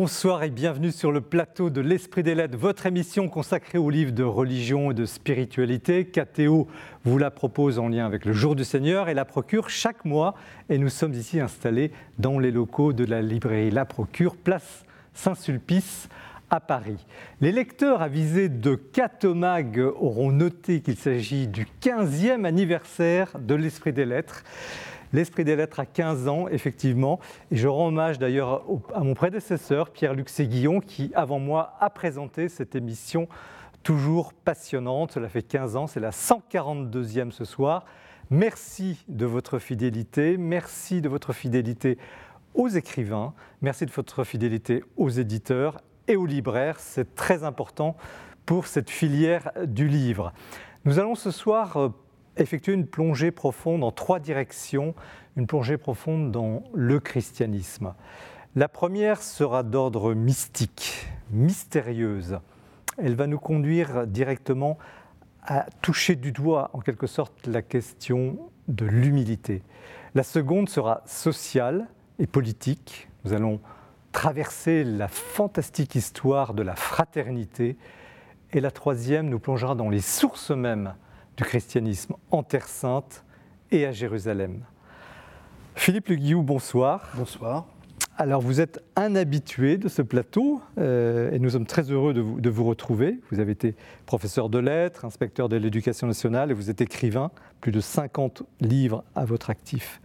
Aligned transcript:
Bonsoir 0.00 0.42
et 0.44 0.48
bienvenue 0.48 0.92
sur 0.92 1.12
le 1.12 1.20
plateau 1.20 1.68
de 1.68 1.82
l'Esprit 1.82 2.22
des 2.22 2.34
Lettres, 2.34 2.56
votre 2.56 2.86
émission 2.86 3.28
consacrée 3.28 3.76
aux 3.76 3.90
livres 3.90 4.12
de 4.12 4.22
religion 4.22 4.92
et 4.92 4.94
de 4.94 5.04
spiritualité. 5.04 6.06
KTO 6.06 6.68
vous 7.04 7.18
la 7.18 7.30
propose 7.30 7.78
en 7.78 7.88
lien 7.88 8.06
avec 8.06 8.24
le 8.24 8.32
Jour 8.32 8.56
du 8.56 8.64
Seigneur 8.64 9.10
et 9.10 9.14
la 9.14 9.26
procure 9.26 9.68
chaque 9.68 10.06
mois. 10.06 10.34
Et 10.70 10.78
nous 10.78 10.88
sommes 10.88 11.12
ici 11.12 11.38
installés 11.38 11.92
dans 12.18 12.38
les 12.38 12.50
locaux 12.50 12.94
de 12.94 13.04
la 13.04 13.20
librairie 13.20 13.70
La 13.70 13.84
Procure, 13.84 14.36
place 14.38 14.86
Saint-Sulpice 15.12 16.08
à 16.48 16.60
Paris. 16.60 17.04
Les 17.42 17.52
lecteurs 17.52 18.00
avisés 18.00 18.48
de 18.48 18.76
Catomag 18.76 19.78
auront 19.80 20.32
noté 20.32 20.80
qu'il 20.80 20.96
s'agit 20.96 21.46
du 21.46 21.66
15e 21.82 22.46
anniversaire 22.46 23.32
de 23.38 23.54
l'Esprit 23.54 23.92
des 23.92 24.06
Lettres. 24.06 24.44
L'Esprit 25.12 25.44
des 25.44 25.56
Lettres 25.56 25.80
a 25.80 25.86
15 25.86 26.28
ans, 26.28 26.48
effectivement. 26.48 27.18
Et 27.50 27.56
je 27.56 27.68
rends 27.68 27.88
hommage 27.88 28.18
d'ailleurs 28.18 28.62
à 28.94 29.00
mon 29.00 29.14
prédécesseur, 29.14 29.90
Pierre-Luc 29.90 30.28
Séguillon, 30.28 30.80
qui, 30.80 31.10
avant 31.14 31.38
moi, 31.38 31.74
a 31.80 31.90
présenté 31.90 32.48
cette 32.48 32.74
émission 32.74 33.28
toujours 33.82 34.32
passionnante. 34.32 35.12
Cela 35.12 35.28
fait 35.28 35.42
15 35.42 35.76
ans, 35.76 35.86
c'est 35.86 36.00
la 36.00 36.10
142e 36.10 37.30
ce 37.30 37.44
soir. 37.44 37.84
Merci 38.30 39.04
de 39.08 39.26
votre 39.26 39.58
fidélité, 39.58 40.36
merci 40.36 41.00
de 41.00 41.08
votre 41.08 41.32
fidélité 41.32 41.98
aux 42.54 42.68
écrivains, 42.68 43.34
merci 43.60 43.86
de 43.86 43.90
votre 43.90 44.22
fidélité 44.22 44.84
aux 44.96 45.08
éditeurs 45.08 45.80
et 46.06 46.16
aux 46.16 46.26
libraires. 46.26 46.78
C'est 46.78 47.14
très 47.16 47.42
important 47.42 47.96
pour 48.46 48.66
cette 48.66 48.90
filière 48.90 49.50
du 49.64 49.88
livre. 49.88 50.32
Nous 50.84 50.98
allons 50.98 51.14
ce 51.14 51.30
soir 51.30 51.76
euh, 51.76 51.88
effectuer 52.36 52.72
une 52.72 52.86
plongée 52.86 53.30
profonde 53.30 53.84
en 53.84 53.92
trois 53.92 54.20
directions, 54.20 54.94
une 55.36 55.46
plongée 55.46 55.78
profonde 55.78 56.30
dans 56.30 56.62
le 56.74 57.00
christianisme. 57.00 57.94
La 58.56 58.68
première 58.68 59.22
sera 59.22 59.62
d'ordre 59.62 60.14
mystique, 60.14 61.08
mystérieuse. 61.30 62.38
Elle 62.98 63.14
va 63.14 63.26
nous 63.26 63.38
conduire 63.38 64.06
directement 64.06 64.78
à 65.42 65.66
toucher 65.82 66.16
du 66.16 66.32
doigt, 66.32 66.70
en 66.72 66.80
quelque 66.80 67.06
sorte, 67.06 67.46
la 67.46 67.62
question 67.62 68.38
de 68.68 68.84
l'humilité. 68.84 69.62
La 70.14 70.22
seconde 70.22 70.68
sera 70.68 71.02
sociale 71.06 71.86
et 72.18 72.26
politique. 72.26 73.08
Nous 73.24 73.32
allons 73.32 73.60
traverser 74.12 74.84
la 74.84 75.08
fantastique 75.08 75.94
histoire 75.94 76.52
de 76.52 76.62
la 76.62 76.74
fraternité. 76.74 77.76
Et 78.52 78.60
la 78.60 78.72
troisième 78.72 79.28
nous 79.28 79.38
plongera 79.38 79.76
dans 79.76 79.88
les 79.88 80.00
sources 80.00 80.50
mêmes 80.50 80.94
du 81.40 81.46
christianisme 81.46 82.16
en 82.30 82.42
Terre 82.42 82.68
Sainte 82.68 83.24
et 83.70 83.86
à 83.86 83.92
Jérusalem. 83.92 84.62
Philippe 85.74 86.08
Le 86.08 86.16
Guillou, 86.16 86.42
bonsoir. 86.42 87.08
Bonsoir. 87.16 87.66
Alors 88.18 88.42
vous 88.42 88.60
êtes 88.60 88.84
un 88.94 89.14
habitué 89.14 89.78
de 89.78 89.88
ce 89.88 90.02
plateau 90.02 90.60
euh, 90.76 91.30
et 91.30 91.38
nous 91.38 91.48
sommes 91.48 91.64
très 91.64 91.90
heureux 91.90 92.12
de 92.12 92.20
vous, 92.20 92.42
de 92.42 92.50
vous, 92.50 92.64
retrouver. 92.64 93.20
Vous 93.30 93.40
avez 93.40 93.52
été 93.52 93.74
professeur 94.04 94.50
de 94.50 94.58
lettres, 94.58 95.06
inspecteur 95.06 95.48
de 95.48 95.56
l'éducation 95.56 96.06
nationale 96.06 96.50
et 96.50 96.52
vous 96.52 96.68
êtes 96.68 96.82
écrivain, 96.82 97.30
plus 97.62 97.72
de 97.72 97.80
50 97.80 98.42
livres 98.60 99.02
à 99.14 99.24
votre 99.24 99.48
actif. 99.48 100.02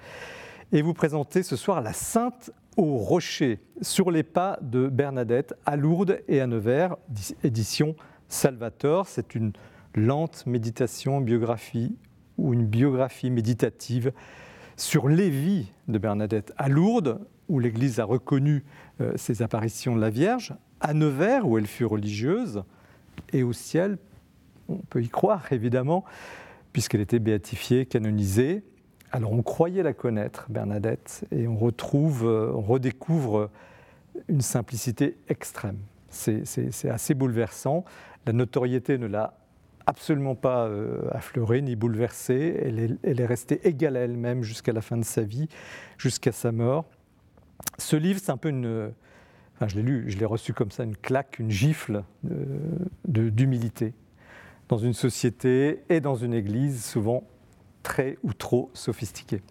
Et 0.71 0.81
vous 0.81 0.93
présentez 0.93 1.43
ce 1.43 1.57
soir 1.57 1.81
La 1.81 1.91
Sainte 1.91 2.51
au 2.77 2.95
Rocher, 2.95 3.59
sur 3.81 4.09
les 4.09 4.23
pas 4.23 4.57
de 4.61 4.87
Bernadette 4.87 5.53
à 5.65 5.75
Lourdes 5.75 6.21
et 6.29 6.39
à 6.39 6.47
Nevers, 6.47 6.95
édition 7.43 7.93
Salvator. 8.29 9.05
C'est 9.07 9.35
une 9.35 9.51
lente 9.95 10.45
méditation, 10.45 11.21
biographie 11.21 11.95
ou 12.37 12.53
une 12.53 12.65
biographie 12.65 13.29
méditative 13.29 14.11
sur 14.77 15.07
les 15.07 15.29
vies 15.29 15.71
de 15.87 15.97
Bernadette 15.97 16.53
à 16.57 16.67
Lourdes, 16.67 17.19
où 17.47 17.59
l'Église 17.59 17.99
a 17.99 18.05
reconnu 18.05 18.65
euh, 19.01 19.13
ses 19.15 19.41
apparitions 19.41 19.95
de 19.95 20.01
la 20.01 20.09
Vierge, 20.09 20.53
à 20.81 20.93
Nevers, 20.93 21.47
où 21.47 21.57
elle 21.57 21.67
fut 21.67 21.85
religieuse, 21.85 22.63
et 23.31 23.43
au 23.43 23.53
ciel, 23.53 23.97
on 24.67 24.77
peut 24.77 25.01
y 25.01 25.09
croire 25.09 25.51
évidemment, 25.51 26.03
puisqu'elle 26.73 27.01
était 27.01 27.19
béatifiée, 27.19 27.85
canonisée. 27.85 28.63
Alors 29.11 29.31
on 29.31 29.43
croyait 29.43 29.83
la 29.83 29.93
connaître, 29.93 30.47
Bernadette, 30.49 31.25
et 31.31 31.47
on 31.47 31.55
retrouve, 31.55 32.25
euh, 32.25 32.51
on 32.53 32.61
redécouvre 32.61 33.49
une 34.27 34.41
simplicité 34.41 35.17
extrême. 35.29 35.77
C'est 36.09 36.89
assez 36.89 37.13
bouleversant. 37.13 37.83
La 38.25 38.31
notoriété 38.31 38.97
ne 38.97 39.05
l'a 39.05 39.37
absolument 39.85 40.35
pas 40.35 40.67
euh, 40.67 41.01
affleurée 41.11 41.61
ni 41.61 41.75
bouleversée. 41.75 42.61
Elle 42.63 43.19
est, 43.19 43.25
restée 43.25 43.67
égale 43.67 43.97
à 43.97 44.01
elle-même 44.01 44.43
jusqu'à 44.43 44.73
la 44.73 44.81
fin 44.81 44.97
de 44.97 45.05
sa 45.05 45.21
vie, 45.21 45.47
jusqu'à 45.97 46.31
sa 46.31 46.51
mort. 46.51 46.85
Ce 47.77 47.95
livre, 47.95 48.19
c'est 48.21 48.31
un 48.31 48.37
peu 48.37 48.49
une. 48.49 48.91
Enfin, 49.55 49.67
je 49.67 49.75
l'ai 49.75 49.83
lu, 49.83 50.05
je 50.07 50.17
l'ai 50.17 50.25
reçu 50.25 50.53
comme 50.53 50.71
ça, 50.71 50.83
une 50.83 50.97
claque, 50.97 51.39
une 51.39 51.49
gifle 51.49 52.03
d'humilité 53.05 53.93
dans 54.67 54.77
une 54.77 54.93
société 54.93 55.83
et 55.89 56.01
dans 56.01 56.15
une 56.15 56.33
église 56.33 56.83
souvent 56.83 57.23
très 57.83 58.17
ou 58.23 58.33
trop 58.33 58.71
sophistiquée. 58.73 59.41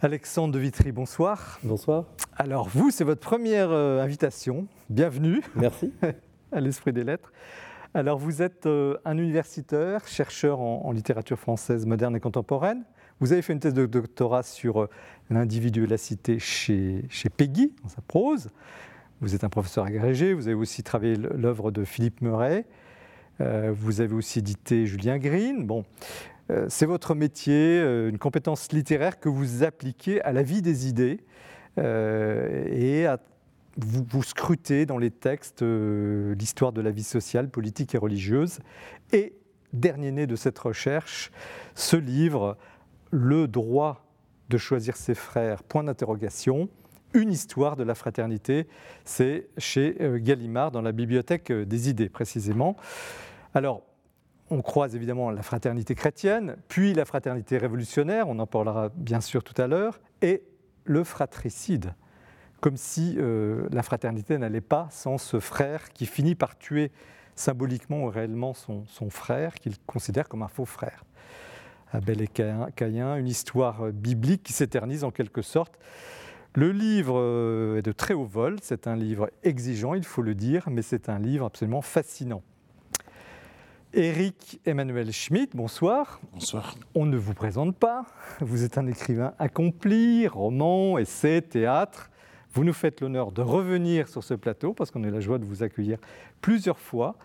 Alexandre 0.00 0.52
de 0.54 0.58
Vitry, 0.58 0.92
bonsoir. 0.92 1.58
Bonsoir. 1.62 2.04
Alors 2.36 2.68
vous, 2.68 2.90
c'est 2.90 3.04
votre 3.04 3.20
première 3.20 3.70
euh, 3.70 4.02
invitation. 4.02 4.66
Bienvenue. 4.90 5.42
Merci. 5.56 5.92
à 6.52 6.60
l'Esprit 6.60 6.92
des 6.92 7.04
Lettres. 7.04 7.32
Alors, 7.96 8.18
vous 8.18 8.42
êtes 8.42 8.66
euh, 8.66 8.96
un 9.04 9.16
universitaire, 9.18 10.08
chercheur 10.08 10.58
en, 10.60 10.90
littérature 10.90 11.38
française 11.38 11.86
moderne 11.86 12.16
et 12.16 12.20
contemporaine. 12.20 12.82
Vous 13.20 13.32
avez 13.32 13.40
fait 13.40 13.52
une 13.52 13.60
thèse 13.60 13.72
de 13.72 13.86
doctorat 13.86 14.42
sur 14.42 14.82
euh, 14.82 14.90
l'individualité 15.30 16.40
chez, 16.40 17.04
chez 17.08 17.28
Peggy, 17.28 17.72
dans 17.84 17.88
sa 17.88 18.02
prose. 18.02 18.50
Vous 19.20 19.36
êtes 19.36 19.44
un 19.44 19.48
professeur 19.48 19.84
agrégé. 19.84 20.34
Vous 20.34 20.48
avez 20.48 20.56
aussi 20.56 20.82
travaillé 20.82 21.14
l'œuvre 21.14 21.70
de 21.70 21.84
Philippe 21.84 22.20
Murray. 22.20 22.66
Euh, 23.40 23.72
vous 23.72 24.00
avez 24.00 24.14
aussi 24.14 24.40
édité 24.40 24.86
Julien 24.86 25.18
Green. 25.18 25.64
Bon, 25.64 25.84
c'est 26.68 26.86
votre 26.86 27.14
métier, 27.14 27.80
une 27.80 28.18
compétence 28.18 28.70
littéraire 28.72 29.18
que 29.18 29.30
vous 29.30 29.62
appliquez 29.62 30.20
à 30.22 30.32
la 30.32 30.42
vie 30.42 30.60
des 30.60 30.88
idées 30.88 31.20
et 31.78 33.06
à 33.06 33.18
vous, 33.76 34.22
scrutez 34.22 34.86
dans 34.86 34.98
les 34.98 35.10
textes 35.10 35.62
euh, 35.62 36.34
l'histoire 36.34 36.72
de 36.72 36.80
la 36.80 36.90
vie 36.90 37.02
sociale, 37.02 37.48
politique 37.48 37.94
et 37.94 37.98
religieuse. 37.98 38.60
Et 39.12 39.34
dernier 39.72 40.12
né 40.12 40.26
de 40.26 40.36
cette 40.36 40.58
recherche, 40.58 41.30
ce 41.74 41.96
livre, 41.96 42.56
Le 43.10 43.48
droit 43.48 44.06
de 44.48 44.58
choisir 44.58 44.96
ses 44.96 45.14
frères, 45.14 45.62
point 45.62 45.84
d'interrogation, 45.84 46.68
une 47.14 47.30
histoire 47.30 47.76
de 47.76 47.84
la 47.84 47.94
fraternité, 47.94 48.66
c'est 49.04 49.48
chez 49.56 49.96
euh, 50.00 50.18
Gallimard 50.20 50.70
dans 50.70 50.82
la 50.82 50.92
bibliothèque 50.92 51.50
euh, 51.50 51.64
des 51.64 51.88
idées 51.88 52.08
précisément. 52.08 52.76
Alors, 53.54 53.82
on 54.50 54.62
croise 54.62 54.94
évidemment 54.94 55.30
la 55.30 55.42
fraternité 55.42 55.94
chrétienne, 55.94 56.56
puis 56.68 56.92
la 56.92 57.04
fraternité 57.04 57.56
révolutionnaire, 57.56 58.28
on 58.28 58.38
en 58.38 58.46
parlera 58.46 58.90
bien 58.94 59.20
sûr 59.20 59.42
tout 59.42 59.60
à 59.60 59.66
l'heure, 59.66 60.00
et 60.22 60.42
le 60.84 61.02
fratricide 61.02 61.94
comme 62.64 62.78
si 62.78 63.16
euh, 63.18 63.68
la 63.72 63.82
fraternité 63.82 64.38
n'allait 64.38 64.62
pas 64.62 64.88
sans 64.90 65.18
ce 65.18 65.38
frère 65.38 65.92
qui 65.92 66.06
finit 66.06 66.34
par 66.34 66.56
tuer 66.56 66.92
symboliquement 67.36 68.04
ou 68.04 68.08
réellement 68.08 68.54
son, 68.54 69.10
frère, 69.10 69.56
qu'il 69.56 69.78
considère 69.80 70.30
comme 70.30 70.40
un 70.40 70.48
faux 70.48 70.64
frère. 70.64 71.04
Abel 71.92 72.22
et 72.22 72.26
Caïn, 72.26 73.16
une 73.16 73.28
histoire 73.28 73.92
biblique 73.92 74.42
qui 74.44 74.54
s'éternise 74.54 75.04
en 75.04 75.10
quelque 75.10 75.42
sorte. 75.42 75.78
Le 76.54 76.72
livre 76.72 77.18
euh, 77.18 77.76
est 77.76 77.82
de 77.82 77.92
très 77.92 78.14
haut 78.14 78.24
vol, 78.24 78.56
c'est 78.62 78.86
un 78.86 78.96
livre 78.96 79.28
exigeant, 79.42 79.92
il 79.92 80.06
faut 80.06 80.22
le 80.22 80.34
dire, 80.34 80.64
mais 80.70 80.80
c'est 80.80 81.10
un 81.10 81.18
livre 81.18 81.44
absolument 81.44 81.82
fascinant. 81.82 82.42
Éric 83.92 84.58
Emmanuel 84.64 85.12
Schmitt, 85.12 85.54
bonsoir. 85.54 86.18
Bonsoir. 86.32 86.76
On 86.94 87.04
ne 87.04 87.18
vous 87.18 87.34
présente 87.34 87.76
pas, 87.76 88.06
vous 88.40 88.64
êtes 88.64 88.78
un 88.78 88.86
écrivain 88.86 89.34
accompli, 89.38 90.26
roman, 90.26 90.96
essai, 90.96 91.42
théâtre. 91.42 92.08
Vous 92.54 92.62
nous 92.62 92.72
faites 92.72 93.00
l'honneur 93.00 93.32
de 93.32 93.42
revenir 93.42 94.08
sur 94.08 94.22
ce 94.22 94.32
plateau, 94.32 94.74
parce 94.74 94.92
qu'on 94.92 95.02
a 95.02 95.10
la 95.10 95.18
joie 95.18 95.38
de 95.38 95.44
vous 95.44 95.64
accueillir 95.64 95.98
plusieurs 96.40 96.78
fois, 96.78 97.16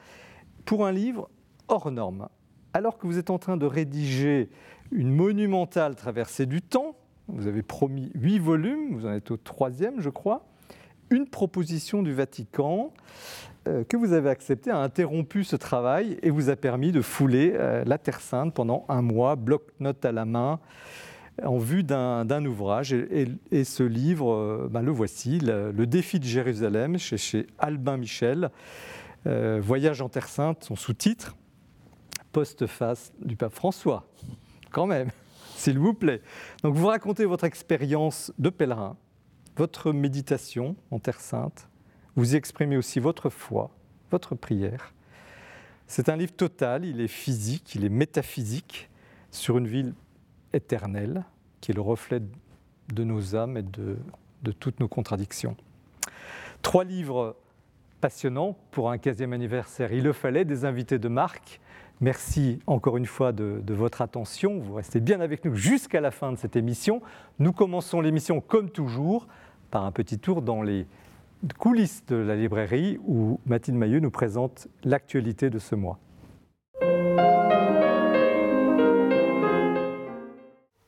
pour 0.65 0.87
un 0.87 0.91
livre 0.91 1.29
hors 1.67 1.91
norme. 1.91 2.29
Alors 2.73 2.97
que 2.97 3.05
vous 3.05 3.19
êtes 3.19 3.29
en 3.29 3.37
train 3.37 3.55
de 3.55 3.67
rédiger 3.67 4.49
une 4.91 5.11
monumentale 5.13 5.95
traversée 5.95 6.47
du 6.47 6.63
temps, 6.63 6.95
vous 7.27 7.45
avez 7.45 7.61
promis 7.61 8.11
huit 8.15 8.39
volumes, 8.39 8.95
vous 8.95 9.05
en 9.05 9.13
êtes 9.13 9.29
au 9.29 9.37
troisième, 9.37 10.01
je 10.01 10.09
crois, 10.09 10.47
une 11.11 11.27
proposition 11.27 12.01
du 12.01 12.13
Vatican 12.13 12.91
euh, 13.67 13.83
que 13.83 13.97
vous 13.97 14.13
avez 14.13 14.29
acceptée 14.29 14.71
a 14.71 14.77
interrompu 14.77 15.43
ce 15.43 15.55
travail 15.55 16.17
et 16.23 16.31
vous 16.31 16.49
a 16.49 16.55
permis 16.55 16.91
de 16.91 17.01
fouler 17.01 17.53
euh, 17.55 17.83
la 17.85 17.97
Terre 17.97 18.21
Sainte 18.21 18.53
pendant 18.53 18.85
un 18.89 19.01
mois, 19.01 19.35
bloc-notes 19.35 20.05
à 20.05 20.11
la 20.11 20.25
main, 20.25 20.59
en 21.43 21.57
vue 21.57 21.83
d'un 21.83 22.45
ouvrage. 22.45 22.93
Et, 22.93 23.63
ce 23.63 23.83
livre, 23.83 24.33
euh, 24.33 24.67
ben, 24.69 24.81
le 24.81 24.91
voici, 24.91 25.39
le, 25.39 25.85
défi 25.85 26.19
de 26.19 26.25
Jérusalem, 26.25 26.97
chez, 26.97 27.47
Albin 27.57 27.97
Michel, 27.97 28.49
euh, 29.27 29.59
Voyage 29.61 30.01
en 30.01 30.09
Terre 30.09 30.27
Sainte, 30.27 30.63
son 30.63 30.75
sous-titre, 30.75 31.35
Postface 32.31 33.11
du 33.19 33.35
pape 33.35 33.53
François. 33.53 34.07
Quand 34.71 34.85
même, 34.85 35.09
s'il 35.55 35.79
vous 35.79 35.93
plaît. 35.93 36.21
Donc 36.63 36.75
vous 36.75 36.87
racontez 36.87 37.25
votre 37.25 37.43
expérience 37.43 38.31
de 38.37 38.49
pèlerin, 38.49 38.97
votre 39.57 39.91
méditation 39.91 40.75
en 40.91 40.99
Terre 40.99 41.19
Sainte. 41.19 41.67
Vous 42.15 42.35
exprimez 42.35 42.77
aussi 42.77 42.99
votre 42.99 43.29
foi, 43.29 43.71
votre 44.11 44.35
prière. 44.35 44.93
C'est 45.87 46.07
un 46.09 46.15
livre 46.15 46.33
total, 46.33 46.85
il 46.85 47.01
est 47.01 47.07
physique, 47.07 47.73
il 47.73 47.83
est 47.83 47.89
métaphysique, 47.89 48.89
sur 49.31 49.57
une 49.57 49.67
ville 49.67 49.93
éternelle, 50.53 51.23
qui 51.61 51.71
est 51.71 51.75
le 51.75 51.81
reflet 51.81 52.21
de 52.93 53.03
nos 53.03 53.35
âmes 53.35 53.57
et 53.57 53.63
de, 53.63 53.97
toutes 54.59 54.79
nos 54.79 54.87
contradictions. 54.87 55.55
Trois 56.61 56.83
livres 56.83 57.35
passionnants 58.01 58.57
pour 58.71 58.89
un 58.89 58.97
15e 58.97 59.33
anniversaire. 59.33 59.91
Il 59.91 60.03
le 60.03 60.13
fallait, 60.13 60.45
des 60.45 60.65
invités 60.65 60.99
de 60.99 61.07
marque. 61.07 61.59
Merci 62.01 62.59
encore 62.65 62.97
une 62.97 63.05
fois 63.05 63.31
de, 63.31 63.61
de, 63.63 63.73
votre 63.73 64.01
attention. 64.01 64.59
Vous 64.59 64.73
restez 64.75 65.01
bien 65.01 65.19
avec 65.19 65.43
nous 65.43 65.53
jusqu'à 65.55 65.99
la 65.99 66.11
fin 66.11 66.31
de 66.31 66.37
cette 66.37 66.55
émission. 66.55 67.01
Nous 67.39 67.51
commençons 67.51 67.99
l'émission 67.99 68.39
comme 68.39 68.69
toujours 68.69 69.27
par 69.69 69.85
un 69.85 69.91
petit 69.91 70.17
tour 70.17 70.41
dans 70.41 70.61
les 70.61 70.87
coulisses 71.57 72.05
de 72.07 72.15
la 72.15 72.35
librairie 72.35 72.97
où 73.05 73.39
Mathilde 73.45 73.77
Mailleux 73.77 73.99
nous 73.99 74.11
présente 74.11 74.67
l'actualité 74.83 75.49
de 75.49 75.59
ce 75.59 75.75
mois. 75.75 75.99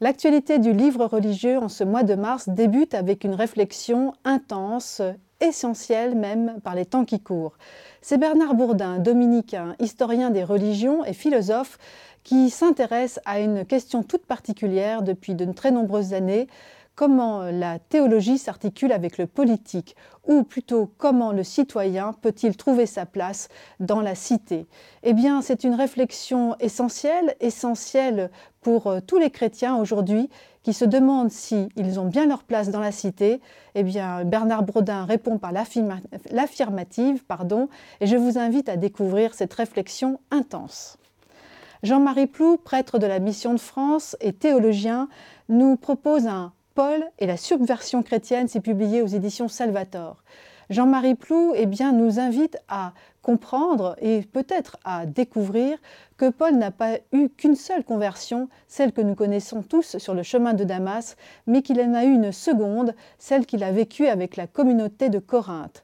L'actualité 0.03 0.57
du 0.57 0.73
livre 0.73 1.05
religieux 1.05 1.59
en 1.59 1.69
ce 1.69 1.83
mois 1.83 2.01
de 2.01 2.15
mars 2.15 2.49
débute 2.49 2.95
avec 2.95 3.23
une 3.23 3.35
réflexion 3.35 4.13
intense, 4.25 4.99
essentielle 5.41 6.15
même 6.15 6.59
par 6.63 6.73
les 6.73 6.87
temps 6.87 7.05
qui 7.05 7.19
courent. 7.19 7.55
C'est 8.01 8.17
Bernard 8.17 8.55
Bourdin, 8.55 8.97
dominicain, 8.97 9.75
historien 9.77 10.31
des 10.31 10.43
religions 10.43 11.05
et 11.05 11.13
philosophe, 11.13 11.77
qui 12.23 12.49
s'intéresse 12.49 13.19
à 13.25 13.39
une 13.39 13.63
question 13.63 14.01
toute 14.01 14.25
particulière 14.25 15.03
depuis 15.03 15.35
de 15.35 15.45
très 15.53 15.69
nombreuses 15.69 16.15
années, 16.15 16.47
comment 16.95 17.43
la 17.43 17.79
théologie 17.79 18.37
s'articule 18.37 18.91
avec 18.91 19.17
le 19.17 19.27
politique, 19.27 19.95
ou 20.27 20.43
plutôt 20.43 20.91
comment 20.97 21.31
le 21.31 21.43
citoyen 21.43 22.13
peut-il 22.13 22.57
trouver 22.57 22.85
sa 22.85 23.05
place 23.05 23.49
dans 23.79 24.01
la 24.01 24.15
cité? 24.15 24.67
Eh 25.03 25.13
bien, 25.13 25.41
c'est 25.41 25.63
une 25.63 25.73
réflexion 25.73 26.55
essentielle, 26.59 27.35
essentielle 27.39 28.29
pour 28.61 28.87
euh, 28.87 28.99
tous 29.05 29.17
les 29.17 29.29
chrétiens 29.29 29.75
aujourd'hui 29.75 30.29
qui 30.63 30.73
se 30.73 30.85
demandent 30.85 31.31
s'ils 31.31 31.99
ont 31.99 32.05
bien 32.05 32.27
leur 32.27 32.43
place 32.43 32.69
dans 32.69 32.79
la 32.79 32.91
cité. 32.91 33.41
Eh 33.75 33.83
bien, 33.83 34.23
Bernard 34.23 34.63
Brodin 34.63 35.05
répond 35.05 35.39
par 35.39 35.51
l'affirmative, 35.51 37.25
pardon, 37.25 37.67
et 37.99 38.07
je 38.07 38.15
vous 38.15 38.37
invite 38.37 38.69
à 38.69 38.77
découvrir 38.77 39.33
cette 39.33 39.53
réflexion 39.53 40.19
intense. 40.29 40.97
Jean-Marie 41.81 42.27
Plou, 42.27 42.57
prêtre 42.57 42.99
de 42.99 43.07
la 43.07 43.17
Mission 43.19 43.53
de 43.55 43.59
France 43.59 44.15
et 44.21 44.33
théologien, 44.33 45.09
nous 45.49 45.77
propose 45.77 46.27
un 46.27 46.53
Paul 46.75 47.03
et 47.19 47.25
la 47.25 47.37
subversion 47.37 48.03
chrétienne, 48.03 48.47
c'est 48.47 48.61
publié 48.61 49.01
aux 49.01 49.07
éditions 49.07 49.47
Salvator. 49.47 50.23
Jean-Marie 50.69 51.15
Plou 51.15 51.53
eh 51.55 51.65
bien, 51.65 51.91
nous 51.91 52.19
invite 52.19 52.57
à 52.69 52.93
comprendre 53.21 53.97
et 53.99 54.21
peut-être 54.21 54.77
à 54.85 55.05
découvrir 55.05 55.77
que 56.21 56.29
Paul 56.29 56.55
n'a 56.55 56.69
pas 56.69 56.99
eu 57.13 57.29
qu'une 57.29 57.55
seule 57.55 57.83
conversion, 57.83 58.47
celle 58.67 58.91
que 58.91 59.01
nous 59.01 59.15
connaissons 59.15 59.63
tous 59.63 59.97
sur 59.97 60.13
le 60.13 60.21
chemin 60.21 60.53
de 60.53 60.63
Damas, 60.63 61.15
mais 61.47 61.63
qu'il 61.63 61.81
en 61.81 61.95
a 61.95 62.05
eu 62.05 62.13
une 62.13 62.31
seconde, 62.31 62.93
celle 63.17 63.47
qu'il 63.47 63.63
a 63.63 63.71
vécue 63.71 64.05
avec 64.05 64.35
la 64.35 64.45
communauté 64.45 65.09
de 65.09 65.17
Corinthe. 65.17 65.83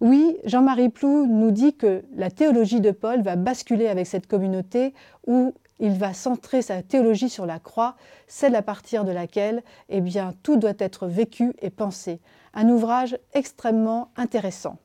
Oui, 0.00 0.38
Jean-Marie 0.42 0.88
Plou 0.88 1.28
nous 1.28 1.52
dit 1.52 1.76
que 1.76 2.02
la 2.16 2.32
théologie 2.32 2.80
de 2.80 2.90
Paul 2.90 3.22
va 3.22 3.36
basculer 3.36 3.86
avec 3.86 4.08
cette 4.08 4.26
communauté 4.26 4.92
où 5.28 5.54
il 5.78 5.92
va 5.92 6.14
centrer 6.14 6.62
sa 6.62 6.82
théologie 6.82 7.30
sur 7.30 7.46
la 7.46 7.60
croix, 7.60 7.94
celle 8.26 8.56
à 8.56 8.62
partir 8.62 9.04
de 9.04 9.12
laquelle 9.12 9.62
eh 9.88 10.00
bien, 10.00 10.34
tout 10.42 10.56
doit 10.56 10.72
être 10.80 11.06
vécu 11.06 11.52
et 11.62 11.70
pensé. 11.70 12.18
Un 12.54 12.68
ouvrage 12.70 13.16
extrêmement 13.34 14.08
intéressant. 14.16 14.78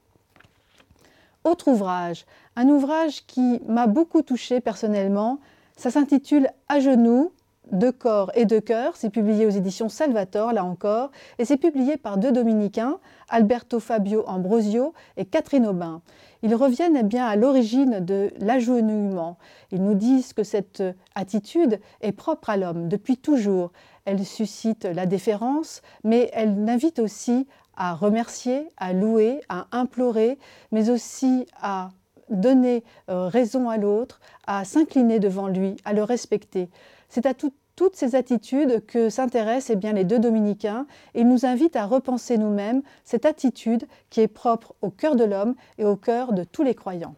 Autre 1.44 1.69
ouvrage, 1.69 2.27
un 2.56 2.68
ouvrage 2.68 3.25
qui 3.25 3.62
m'a 3.68 3.88
beaucoup 3.88 4.21
touché 4.21 4.62
personnellement, 4.62 5.39
ça 5.77 5.89
s'intitule 5.92 6.50
À 6.68 6.80
genoux, 6.80 7.31
de 7.71 7.89
corps 7.89 8.31
et 8.36 8.45
de 8.45 8.59
cœur. 8.59 8.95
C'est 8.95 9.09
publié 9.09 9.45
aux 9.45 9.51
éditions 9.51 9.89
Salvator, 9.89 10.53
là 10.53 10.63
encore, 10.63 11.12
et 11.39 11.45
c'est 11.45 11.57
publié 11.57 11.98
par 11.98 12.18
deux 12.18 12.31
dominicains, 12.31 13.00
Alberto 13.30 13.80
Fabio 13.80 14.24
Ambrosio 14.27 14.94
et 15.18 15.25
Catherine 15.25 15.65
Aubin. 15.65 16.01
Ils 16.44 16.56
reviennent 16.56 16.98
eh 16.98 17.03
bien 17.03 17.25
à 17.25 17.36
l'origine 17.36 18.00
de 18.00 18.31
l'agenouillement. 18.39 19.38
Ils 19.71 19.83
nous 19.83 19.94
disent 19.94 20.33
que 20.33 20.44
cette 20.44 20.83
attitude 21.15 21.80
est 22.01 22.12
propre 22.12 22.50
à 22.50 22.57
l'homme 22.57 22.88
depuis 22.89 23.18
toujours. 23.18 23.71
Elle 24.06 24.25
suscite 24.25 24.86
la 24.86 25.06
déférence, 25.06 25.81
mais 26.03 26.30
elle 26.33 26.68
invite 26.68 27.00
aussi 27.00 27.48
à 27.77 27.94
remercier, 27.94 28.68
à 28.77 28.92
louer, 28.92 29.42
à 29.50 29.68
implorer, 29.71 30.39
mais 30.71 30.89
aussi 30.89 31.45
à 31.62 31.92
donner 32.31 32.83
euh, 33.10 33.28
raison 33.28 33.69
à 33.69 33.78
l'autre, 33.78 34.19
à 34.48 34.66
s'incliner 34.66 35.19
devant 35.19 35.48
lui, 35.48 35.75
à 35.86 35.94
le 35.94 36.04
respecter. 36.04 36.69
C'est 37.10 37.25
à 37.25 37.33
tout, 37.33 37.54
toutes 37.75 37.95
ces 37.95 38.16
attitudes 38.16 38.86
que 38.86 39.10
s'intéressent 39.10 39.78
eh 39.81 39.94
les 39.94 40.04
deux 40.04 40.19
dominicains 40.19 40.86
et 41.13 41.24
nous 41.24 41.45
invitent 41.45 41.75
à 41.75 41.86
repenser 41.86 42.38
nous-mêmes 42.38 42.81
cette 43.04 43.25
attitude 43.25 43.88
qui 44.10 44.22
est 44.22 44.28
propre 44.28 44.75
au 44.81 44.89
cœur 44.89 45.16
de 45.16 45.24
l'homme 45.24 45.56
et 45.78 45.86
au 45.86 45.95
cœur 45.95 46.33
de 46.33 46.44
tous 46.44 46.63
les 46.63 46.75
croyants. 46.75 47.16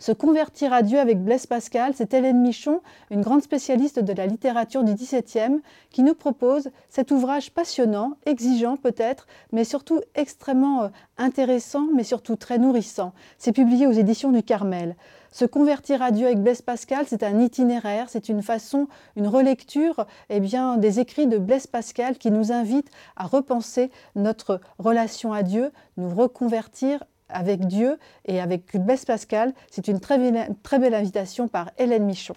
Se 0.00 0.12
convertir 0.12 0.72
à 0.72 0.82
Dieu 0.82 1.00
avec 1.00 1.24
Blaise 1.24 1.46
Pascal, 1.46 1.92
c'est 1.92 2.14
Hélène 2.14 2.40
Michon, 2.40 2.82
une 3.10 3.20
grande 3.20 3.42
spécialiste 3.42 3.98
de 3.98 4.12
la 4.12 4.26
littérature 4.26 4.84
du 4.84 4.94
XVIIe, 4.94 5.60
qui 5.90 6.04
nous 6.04 6.14
propose 6.14 6.70
cet 6.88 7.10
ouvrage 7.10 7.50
passionnant, 7.50 8.12
exigeant 8.24 8.76
peut-être, 8.76 9.26
mais 9.50 9.64
surtout 9.64 10.00
extrêmement 10.14 10.84
euh, 10.84 10.88
intéressant, 11.16 11.88
mais 11.92 12.04
surtout 12.04 12.36
très 12.36 12.58
nourrissant. 12.58 13.12
C'est 13.38 13.50
publié 13.50 13.88
aux 13.88 13.92
éditions 13.92 14.30
du 14.30 14.44
Carmel. 14.44 14.94
Se 15.32 15.44
convertir 15.44 16.00
à 16.00 16.12
Dieu 16.12 16.26
avec 16.26 16.40
Blaise 16.44 16.62
Pascal, 16.62 17.06
c'est 17.08 17.24
un 17.24 17.40
itinéraire, 17.40 18.06
c'est 18.08 18.28
une 18.28 18.42
façon, 18.42 18.86
une 19.16 19.26
relecture 19.26 20.06
eh 20.30 20.38
bien, 20.38 20.76
des 20.76 21.00
écrits 21.00 21.26
de 21.26 21.38
Blaise 21.38 21.66
Pascal 21.66 22.18
qui 22.18 22.30
nous 22.30 22.52
invite 22.52 22.88
à 23.16 23.26
repenser 23.26 23.90
notre 24.14 24.60
relation 24.78 25.32
à 25.32 25.42
Dieu, 25.42 25.72
nous 25.96 26.08
reconvertir 26.08 27.02
avec 27.28 27.66
Dieu 27.66 27.98
et 28.24 28.40
avec 28.40 28.76
Blaise 28.76 29.04
Pascal. 29.04 29.52
C'est 29.70 29.88
une 29.88 30.00
très 30.00 30.18
belle, 30.18 30.94
invitation 30.94 31.48
par 31.48 31.70
Hélène 31.78 32.04
Michon. 32.04 32.34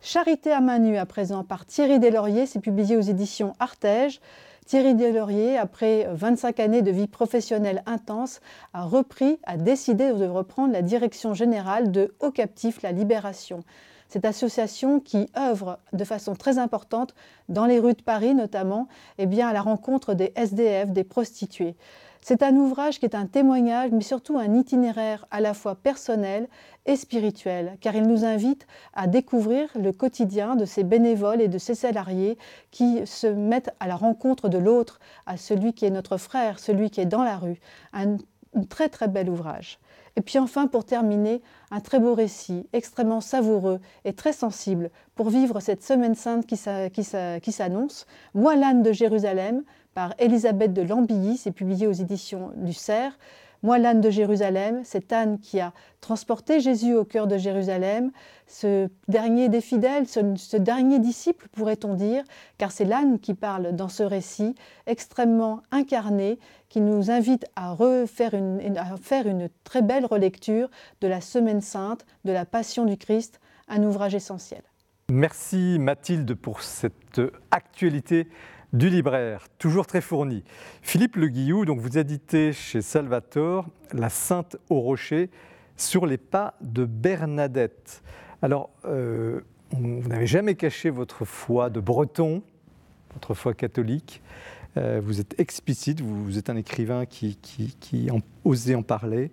Charité 0.00 0.52
à 0.52 0.60
main 0.60 0.78
nue 0.78 0.96
à 0.96 1.06
présent 1.06 1.42
par 1.42 1.66
Thierry 1.66 1.98
Deslauriers, 1.98 2.46
c'est 2.46 2.60
publié 2.60 2.96
aux 2.96 3.02
éditions 3.02 3.54
Artege. 3.58 4.20
Thierry 4.66 4.94
Deslauriers, 4.94 5.56
après 5.56 6.06
25 6.12 6.60
années 6.60 6.82
de 6.82 6.90
vie 6.90 7.06
professionnelle 7.06 7.82
intense, 7.86 8.40
a 8.74 8.84
repris, 8.84 9.38
a 9.44 9.56
décidé 9.56 10.12
de 10.12 10.26
reprendre 10.26 10.72
la 10.72 10.82
direction 10.82 11.32
générale 11.32 11.90
de 11.90 12.14
Haut 12.20 12.30
Captif 12.30 12.82
La 12.82 12.92
Libération. 12.92 13.64
Cette 14.08 14.24
association 14.24 15.00
qui 15.00 15.28
œuvre 15.36 15.78
de 15.92 16.04
façon 16.04 16.34
très 16.34 16.58
importante 16.58 17.14
dans 17.48 17.66
les 17.66 17.78
rues 17.78 17.94
de 17.94 18.02
Paris 18.02 18.34
notamment, 18.34 18.88
eh 19.18 19.26
bien 19.26 19.48
à 19.48 19.52
la 19.52 19.60
rencontre 19.60 20.14
des 20.14 20.32
SDF, 20.34 20.90
des 20.90 21.04
prostituées. 21.04 21.74
C'est 22.20 22.42
un 22.42 22.54
ouvrage 22.56 22.98
qui 22.98 23.06
est 23.06 23.14
un 23.14 23.26
témoignage, 23.26 23.90
mais 23.92 24.02
surtout 24.02 24.38
un 24.38 24.54
itinéraire 24.54 25.26
à 25.30 25.40
la 25.40 25.54
fois 25.54 25.74
personnel 25.74 26.48
et 26.86 26.96
spirituel, 26.96 27.76
car 27.80 27.94
il 27.94 28.06
nous 28.06 28.24
invite 28.24 28.66
à 28.94 29.06
découvrir 29.06 29.68
le 29.74 29.92
quotidien 29.92 30.56
de 30.56 30.64
ces 30.64 30.84
bénévoles 30.84 31.40
et 31.40 31.48
de 31.48 31.58
ces 31.58 31.74
salariés 31.74 32.38
qui 32.70 33.06
se 33.06 33.26
mettent 33.26 33.74
à 33.80 33.86
la 33.86 33.96
rencontre 33.96 34.48
de 34.48 34.58
l'autre, 34.58 35.00
à 35.26 35.36
celui 35.36 35.72
qui 35.72 35.84
est 35.84 35.90
notre 35.90 36.16
frère, 36.16 36.58
celui 36.58 36.90
qui 36.90 37.00
est 37.00 37.06
dans 37.06 37.24
la 37.24 37.36
rue. 37.36 37.60
Un, 37.92 38.16
très 38.68 38.88
très 38.88 39.08
bel 39.08 39.28
ouvrage. 39.28 39.78
Et 40.16 40.20
puis 40.20 40.38
enfin, 40.38 40.66
pour 40.66 40.84
terminer, 40.84 41.42
un 41.70 41.80
très 41.80 42.00
beau 42.00 42.14
récit, 42.14 42.66
extrêmement 42.72 43.20
savoureux 43.20 43.78
et 44.04 44.12
très 44.12 44.32
sensible 44.32 44.90
pour 45.14 45.30
vivre 45.30 45.60
cette 45.60 45.84
semaine 45.84 46.16
sainte 46.16 46.44
qui 46.46 47.52
s'annonce. 47.52 48.06
Moi, 48.34 48.56
l'âne 48.56 48.82
de 48.82 48.90
Jérusalem, 48.90 49.62
par 49.94 50.14
Elisabeth 50.18 50.72
de 50.72 50.82
Lambilly, 50.82 51.36
c'est 51.36 51.52
publié 51.52 51.86
aux 51.86 51.92
éditions 51.92 52.50
du 52.56 52.72
Cerf. 52.72 53.18
Moi, 53.62 53.78
l'âne 53.78 54.00
de 54.00 54.10
Jérusalem, 54.10 54.82
cet 54.84 55.12
âne 55.12 55.40
qui 55.40 55.58
a 55.58 55.72
transporté 56.00 56.60
Jésus 56.60 56.94
au 56.94 57.04
cœur 57.04 57.26
de 57.26 57.36
Jérusalem, 57.36 58.12
ce 58.46 58.88
dernier 59.08 59.48
des 59.48 59.60
fidèles, 59.60 60.06
ce, 60.06 60.56
dernier 60.56 61.00
disciple, 61.00 61.48
pourrait-on 61.50 61.94
dire, 61.94 62.22
car 62.56 62.70
c'est 62.70 62.84
l'âne 62.84 63.18
qui 63.18 63.34
parle 63.34 63.74
dans 63.74 63.88
ce 63.88 64.04
récit, 64.04 64.54
extrêmement 64.86 65.60
incarné, 65.72 66.38
qui 66.68 66.80
nous 66.80 67.10
invite 67.10 67.46
à, 67.56 67.72
refaire 67.72 68.32
à 68.34 68.96
faire 68.96 69.26
une 69.26 69.48
très 69.64 69.82
belle 69.82 70.06
relecture 70.06 70.70
de 71.00 71.08
la 71.08 71.20
Semaine 71.20 71.60
sainte, 71.60 72.06
de 72.24 72.30
la 72.30 72.44
Passion 72.44 72.84
du 72.84 72.96
Christ, 72.96 73.40
un 73.66 73.82
ouvrage 73.82 74.14
essentiel. 74.14 74.62
Merci 75.10 75.78
Mathilde 75.80 76.34
pour 76.34 76.62
cette 76.62 77.20
actualité 77.50 78.28
du 78.72 78.90
libraire, 78.90 79.48
toujours 79.58 79.86
très 79.86 80.00
fourni. 80.00 80.44
Philippe 80.82 81.16
Le 81.16 81.28
Guillou, 81.28 81.64
donc 81.64 81.80
vous 81.80 81.96
éditez 81.98 82.52
chez 82.52 82.82
Salvatore 82.82 83.66
La 83.92 84.10
Sainte 84.10 84.56
au 84.68 84.80
Rocher 84.80 85.30
sur 85.76 86.06
les 86.06 86.18
pas 86.18 86.54
de 86.60 86.84
Bernadette. 86.84 88.02
Alors, 88.42 88.70
euh, 88.84 89.40
vous 89.72 90.08
n'avez 90.08 90.26
jamais 90.26 90.54
caché 90.54 90.90
votre 90.90 91.24
foi 91.24 91.70
de 91.70 91.80
breton, 91.80 92.42
votre 93.14 93.34
foi 93.34 93.54
catholique. 93.54 94.22
Euh, 94.76 95.00
vous 95.02 95.20
êtes 95.20 95.38
explicite, 95.40 96.00
vous, 96.00 96.36
êtes 96.36 96.50
un 96.50 96.56
écrivain 96.56 97.06
qui, 97.06 97.36
qui, 97.36 97.74
qui 97.80 98.08
osait 98.44 98.74
en 98.74 98.82
parler, 98.82 99.30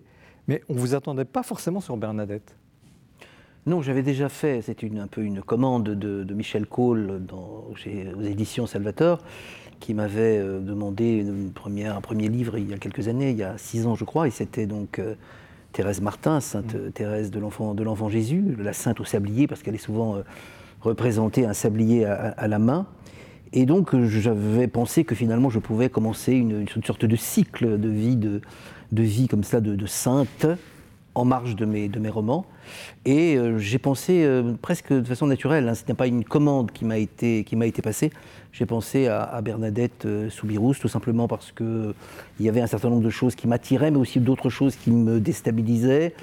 mais 0.48 0.62
on 0.70 0.76
ne 0.76 0.80
vous 0.80 0.96
attendait 0.96 1.26
pas 1.26 1.44
forcément 1.44 1.82
sur 1.82 1.98
Bernadette. 1.98 2.56
Non, 3.66 3.82
j'avais 3.82 4.04
déjà 4.04 4.30
fait, 4.30 4.62
c'est 4.62 4.84
un 4.84 5.08
peu 5.08 5.22
une 5.22 5.42
commande 5.42 5.90
de, 5.90 6.34
Michel 6.34 6.68
Cole 6.68 7.22
dans, 7.26 7.66
aux 7.72 8.22
éditions 8.24 8.68
Salvator, 8.68 9.20
qui 9.80 9.96
m'avait 9.96 10.38
euh, 10.38 10.60
demandé 10.60 11.18
une 11.18 11.52
première, 11.52 11.98
un 11.98 12.02
premier 12.02 12.28
livre 12.28 12.58
il 12.58 12.70
y 12.70 12.74
a 12.74 12.78
quelques 12.78 13.08
années, 13.08 13.32
il 13.32 13.38
y 13.38 13.44
a 13.44 13.58
six 13.58 13.88
ans 13.88 13.96
je 13.96 14.06
crois, 14.06 14.28
et 14.28 14.32
c'était 14.32 14.68
donc 14.68 15.00
euh, 15.00 15.16
Thérèse 15.74 16.00
Martin, 16.00 16.42
Sainte 16.42 16.76
mm. 16.76 16.92
Thérèse 16.92 17.32
de 17.32 17.40
l'Enfant 17.40 18.10
Jésus, 18.10 18.56
la 18.60 18.72
Sainte 18.72 19.00
au 19.00 19.06
sablier, 19.06 19.48
parce 19.48 19.64
qu'elle 19.64 19.76
est 19.76 19.80
souvent 19.80 20.22
représentée 20.82 21.46
un 21.46 21.54
sablier 21.54 22.06
à 22.06 22.48
la 22.48 22.60
main. 22.60 22.86
Et 23.52 23.66
donc 23.66 23.96
j'avais 24.06 24.68
pensé 24.68 25.06
que 25.06 25.16
finalement 25.16 25.50
je 25.50 25.60
pouvais 25.60 25.90
commencer 25.90 26.34
une, 26.34 26.68
sorte 26.86 27.06
de 27.06 27.16
cycle 27.16 27.80
de 27.80 27.90
vie, 27.90 28.16
de, 28.18 28.42
vie 28.92 29.28
comme 29.28 29.44
ça, 29.44 29.62
de, 29.62 29.86
sainte, 29.86 30.46
en 31.16 31.26
marge 31.26 31.56
de 31.56 31.66
mes, 31.66 31.88
de 31.88 32.00
mes 32.00 32.10
romans. 32.10 32.46
Et 33.06 33.38
euh, 33.38 33.58
j'ai 33.58 33.80
pensé 33.80 34.24
euh, 34.24 34.54
presque 34.62 34.92
de 34.92 35.04
façon 35.04 35.28
naturelle, 35.28 35.68
hein, 35.68 35.74
ce 35.74 35.84
n'est 35.88 35.94
pas 35.94 36.08
une 36.08 36.24
commande 36.24 36.72
qui 36.72 36.86
m'a 36.86 36.98
été, 36.98 37.44
qui 37.44 37.56
été 37.66 37.82
passée, 37.82 38.12
j'ai 38.52 38.66
pensé 38.66 39.08
à, 39.08 39.42
Bernadette 39.42 40.06
euh, 40.06 40.30
tout 40.80 40.88
simplement 40.88 41.28
parce 41.28 41.52
qu'il 41.52 41.94
y 42.40 42.50
avait 42.50 42.62
un 42.62 42.68
certain 42.68 42.90
nombre 42.90 43.04
de 43.04 43.10
choses 43.10 43.36
qui 43.36 43.48
m'attiraient, 43.48 43.92
mais 43.92 43.98
aussi 43.98 44.20
d'autres 44.20 44.50
choses 44.50 44.76
qui 44.76 44.92
me 44.92 45.20
déstabilisaient. 45.20 46.14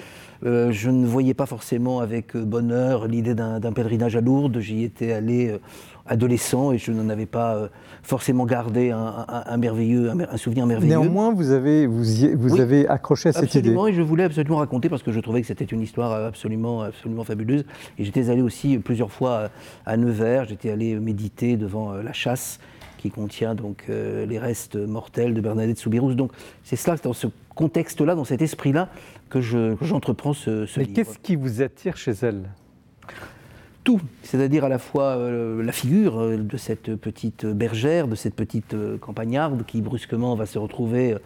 Euh, 0.45 0.73
je 0.73 0.91
ne 0.91 1.07
voyais 1.07 1.35
pas 1.35 1.47
forcément 1.47 2.01
avec 2.01 2.35
euh, 2.35 2.45
bonheur 2.45 3.07
l'idée 3.07 3.35
d'un 3.35 3.73
pèlerinage 3.73 4.17
à 4.17 4.21
Lourdes. 4.21 4.59
J'y 4.59 4.83
étais 4.83 5.13
allé 5.13 5.51
euh, 5.51 5.59
adolescent 6.07 6.73
et 6.73 6.79
je 6.79 6.91
n'en 6.91 7.09
avais 7.09 7.27
pas 7.27 7.69
forcément 8.03 8.45
gardé 8.45 8.91
un, 8.91 9.57
merveilleux, 9.57 10.11
un, 10.11 10.37
souvenir 10.37 10.67
merveilleux. 10.67 10.99
Néanmoins, 10.99 11.33
vous 11.33 11.53
avez, 11.53 11.87
vous, 11.87 12.03
vous 12.35 12.61
avez 12.61 12.89
accroché 12.89 13.29
à 13.29 13.33
cette 13.33 13.45
absolument, 13.45 13.87
et 13.87 13.93
je 13.93 14.03
voulais 14.03 14.25
absolument 14.25 14.57
raconter 14.57 14.89
parce 14.89 15.05
que 15.05 15.13
je 15.13 15.21
trouvais 15.21 15.43
que 15.43 15.47
c'était 15.47 15.65
une 15.65 15.81
histoire 15.81 16.13
absolument, 16.13 16.83
absolument 16.83 17.23
fabuleuse. 17.23 17.65
Et 17.99 18.05
j'étais 18.05 18.31
allé 18.31 18.43
aussi 18.43 18.79
plusieurs 18.79 19.13
fois 19.13 19.51
à 19.87 19.97
Nevers, 19.97 20.47
j'étais 20.47 20.71
allé 20.71 20.99
méditer 20.99 21.57
devant 21.57 21.93
la 21.93 22.13
chasse 22.13 22.59
qui 23.03 23.11
contient 23.11 23.55
donc 23.55 23.85
les 23.89 24.39
restes 24.39 24.77
mortels 24.77 25.35
de 25.35 25.41
Bernadette 25.41 25.79
Soubirous. 25.79 26.15
Donc 26.15 26.31
c'est 26.63 26.77
cela, 26.77 26.97
dans 26.97 27.13
ce 27.13 27.27
contexte-là, 27.55 28.15
dans 28.15 28.25
cet 28.25 28.41
esprit-là, 28.41 28.89
que 29.29 29.41
j'entreprends 29.41 30.35
ce, 30.35 30.67
ce 30.67 30.79
Mais 30.81 30.87
qu'est-ce 30.87 31.19
qui 31.19 31.37
vous 31.37 31.63
attire 31.63 31.97
chez 31.97 32.13
elle? 32.23 32.43
Tout, 33.85 34.01
c'est-à-dire 34.23 34.65
à 34.65 34.69
la 34.69 34.79
fois 34.79 35.17
euh, 35.17 35.61
la 35.61 35.73
figure 35.73 36.21
euh, 36.21 36.37
de 36.37 36.57
cette 36.57 36.95
petite 36.95 37.45
bergère, 37.45 38.07
de 38.07 38.15
cette 38.15 38.37
petite 38.37 38.75
euh, 38.75 38.97
campagnarde 38.97 39.65
qui 39.67 39.81
brusquement 39.81 40.37
va 40.37 40.47
se 40.47 40.57
retrouver 40.57 41.17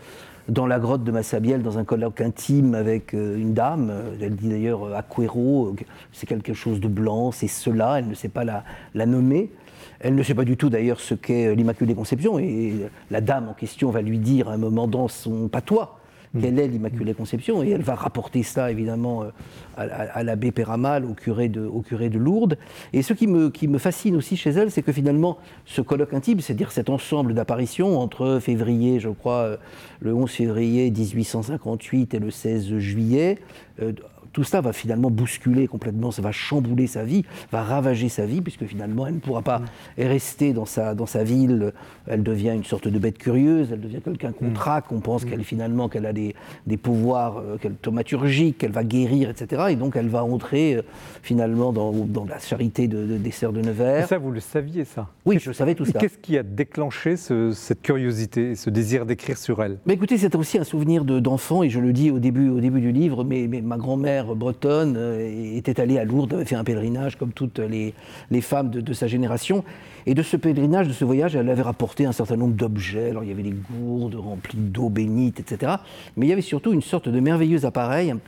dans 0.49 0.67
la 0.67 0.79
grotte 0.79 1.05
de 1.05 1.11
Massabielle 1.11 1.63
dans 1.63 1.77
un 1.77 1.85
colloque 1.85 2.23
intime 2.23 2.75
avec 2.75 3.13
une 3.13 3.53
dame. 3.53 3.93
Elle 4.23 4.37
dit 4.37 4.49
d'ailleurs 4.49 4.95
Aquero, 4.95 5.75
c'est 6.13 6.27
quelque 6.27 6.55
chose 6.55 6.79
de 6.79 6.87
blanc, 6.87 7.33
c'est 7.33 7.49
cela, 7.49 7.99
elle 7.99 8.09
ne 8.09 8.15
sait 8.15 8.29
pas 8.29 8.45
la, 8.45 8.63
la 8.95 9.07
nommer. 9.07 9.51
Elle 10.01 10.15
ne 10.15 10.23
sait 10.23 10.35
pas 10.35 10.45
du 10.45 10.57
tout 10.57 10.71
d'ailleurs 10.71 11.01
ce 11.01 11.15
qu'est 11.15 11.55
l'Immaculée 11.55 11.95
Conception 11.95 12.39
et 12.39 12.75
la 13.11 13.21
dame 13.21 13.49
en 13.49 13.55
question 13.55 13.91
va 13.91 14.03
lui 14.03 14.19
dire 14.19 14.49
à 14.49 14.53
un 14.53 14.59
moment 14.59 14.87
dans 14.87 15.09
son 15.09 15.49
patois 15.49 15.99
Mm. 16.37 16.41
quelle 16.41 16.59
est 16.59 16.69
l'Immaculée 16.69 17.15
Conception, 17.15 17.63
et 17.63 17.71
elle 17.71 17.83
va 17.83 17.95
rapporter 17.95 18.43
ça 18.43 18.71
évidemment 18.71 19.25
euh, 19.25 19.29
à, 19.77 20.23
l'abbé 20.23 20.53
Péramal, 20.53 21.05
au 21.05 21.15
curé, 21.15 21.49
de, 21.49 21.65
au 21.65 21.81
curé 21.81 22.09
de 22.09 22.19
Lourdes. 22.19 22.59
Et 22.93 23.03
ce 23.03 23.13
qui 23.13 23.27
me, 23.27 23.51
qui 23.51 23.69
me 23.69 23.79
fascine 23.79 24.17
aussi 24.17 24.37
chez 24.37 24.51
elle, 24.51 24.71
c'est 24.71 24.83
que 24.83 24.93
finalement, 24.93 25.39
ce 25.65 25.81
colloque 25.81 26.15
intime, 26.15 26.41
c'est-à-dire 26.41 26.73
cet 26.73 26.91
ensemble 26.91 27.35
d'apparitions 27.35 27.99
entre 27.99 28.39
février, 28.41 29.01
je 29.01 29.09
crois, 29.09 29.41
euh, 29.41 29.57
le 30.01 30.15
11 30.15 30.31
février 30.31 30.91
1858 30.91 32.15
et 32.15 32.19
le 32.19 32.31
16 32.31 32.79
juillet, 32.79 33.39
euh, 33.83 33.93
tout 34.37 34.45
cela 34.45 34.61
va 34.61 34.75
finalement 34.75 35.11
bousculer 35.11 35.67
complètement, 35.67 36.11
ça 36.11 36.21
va 36.21 36.31
chambouler 36.31 36.87
sa 36.87 37.05
vie, 37.05 37.25
va 37.53 37.63
ravager 37.63 38.11
sa 38.11 38.27
vie, 38.27 38.43
puisque 38.43 38.67
finalement 38.67 39.07
elle 39.07 39.15
ne 39.15 39.19
pourra 39.19 39.41
pas 39.41 39.61
mm. 39.61 40.03
rester 40.03 40.53
dans 40.53 40.67
sa, 40.67 40.95
dans 40.95 41.07
sa 41.07 41.25
ville, 41.25 41.73
elle 42.07 42.23
devient 42.23 42.53
une 42.55 42.63
sorte 42.63 42.87
de 42.87 42.99
bête 42.99 43.17
curieuse, 43.17 43.71
elle 43.73 43.81
devient 43.81 44.03
quelqu'un 44.03 44.33
qu'on 44.33 44.51
mm. 44.51 44.53
traque, 44.53 44.93
on 44.93 45.01
pense 45.01 45.25
mm. 45.25 45.31
qu'elle 45.31 45.43
finalement 45.43 45.89
qu'elle 45.89 46.05
a 46.05 46.13
des, 46.13 46.35
des 46.67 46.77
pouvoirs 46.77 47.39
euh, 47.39 47.57
thaumaturgiques, 47.81 48.59
qu'elle 48.59 48.73
va 48.73 48.85
guérir, 48.85 49.31
etc. 49.31 49.69
Et 49.71 49.77
donc 49.77 49.97
elle 49.97 50.09
va 50.09 50.23
entrer 50.23 50.75
euh, 50.75 50.83
finalement 51.23 51.73
dans, 51.73 51.93
dans, 51.93 52.27
la 52.27 52.39
charité 52.39 52.89
de, 52.89 53.17
des 53.17 53.31
sœurs 53.31 53.55
de 53.55 53.63
Nevers. 53.63 54.05
Et 54.05 54.07
ça, 54.07 54.19
vous 54.19 54.33
le 54.33 54.41
saviez 54.41 54.85
ça? 54.85 55.09
Oui, 55.25 55.39
je 55.41 55.51
savais 55.51 55.75
tout 55.75 55.87
ça. 55.87 55.99
Qu'est-ce 55.99 56.19
qui 56.19 56.37
a 56.37 56.43
déclenché 56.43 57.17
cette 57.17 57.81
curiosité, 57.81 58.55
ce 58.55 58.69
désir 58.69 59.07
d'écrire 59.07 59.39
sur 59.39 59.63
elle? 59.63 59.79
Mais 59.87 59.95
Écoutez, 59.95 60.19
c'était 60.19 60.37
aussi 60.37 60.59
un 60.59 60.65
souvenir 60.65 61.07
d'enfant, 61.07 61.63
et 61.63 61.71
je 61.71 61.81
le 61.81 61.95
dis 61.95 62.11
au 62.11 62.19
début, 62.19 62.51
au 62.51 62.61
début 62.61 62.83
du 62.83 62.93
livre, 62.93 63.25
mais, 63.25 63.47
mais 63.49 63.63
ma 63.63 63.79
grand-mère 63.79 64.26
bretonne 64.35 64.97
euh, 64.97 65.57
était 65.57 65.81
allée 65.81 65.99
à 65.99 66.05
Lourdes, 66.05 66.35
avait 66.35 66.45
fait 66.45 66.57
un 66.57 66.65
pèlerinage 66.65 67.17
comme 67.17 67.33
toutes 67.33 67.59
les, 67.59 67.95
femmes 68.41 68.71
de, 68.71 68.93
sa 68.93 69.07
génération. 69.07 69.65
Et 70.07 70.15
de 70.15 70.23
ce 70.23 70.37
pèlerinage, 70.37 70.89
de 70.89 70.93
ce 70.93 71.05
voyage, 71.05 71.37
elle 71.37 71.49
avait 71.49 71.63
rapporté 71.63 72.07
un 72.07 72.13
certain 72.13 72.37
nombre 72.37 72.55
d'objets. 72.55 73.11
Alors 73.11 73.25
il 73.25 73.29
y 73.29 73.33
avait 73.33 73.43
des 73.43 73.55
gourdes 73.71 74.15
remplies 74.15 74.59
d'eau 74.59 74.89
bénite, 74.89 75.41
etc. 75.41 75.73
Mais 76.17 76.27
il 76.27 76.29
y 76.29 76.33
avait 76.33 76.43
surtout 76.43 76.73
une 76.73 76.83
sorte 76.83 77.09
de 77.09 77.21
merveilleux 77.21 77.65
appareil, 77.65 78.11
un 78.11 78.19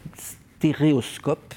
stéréoscope, 0.58 1.54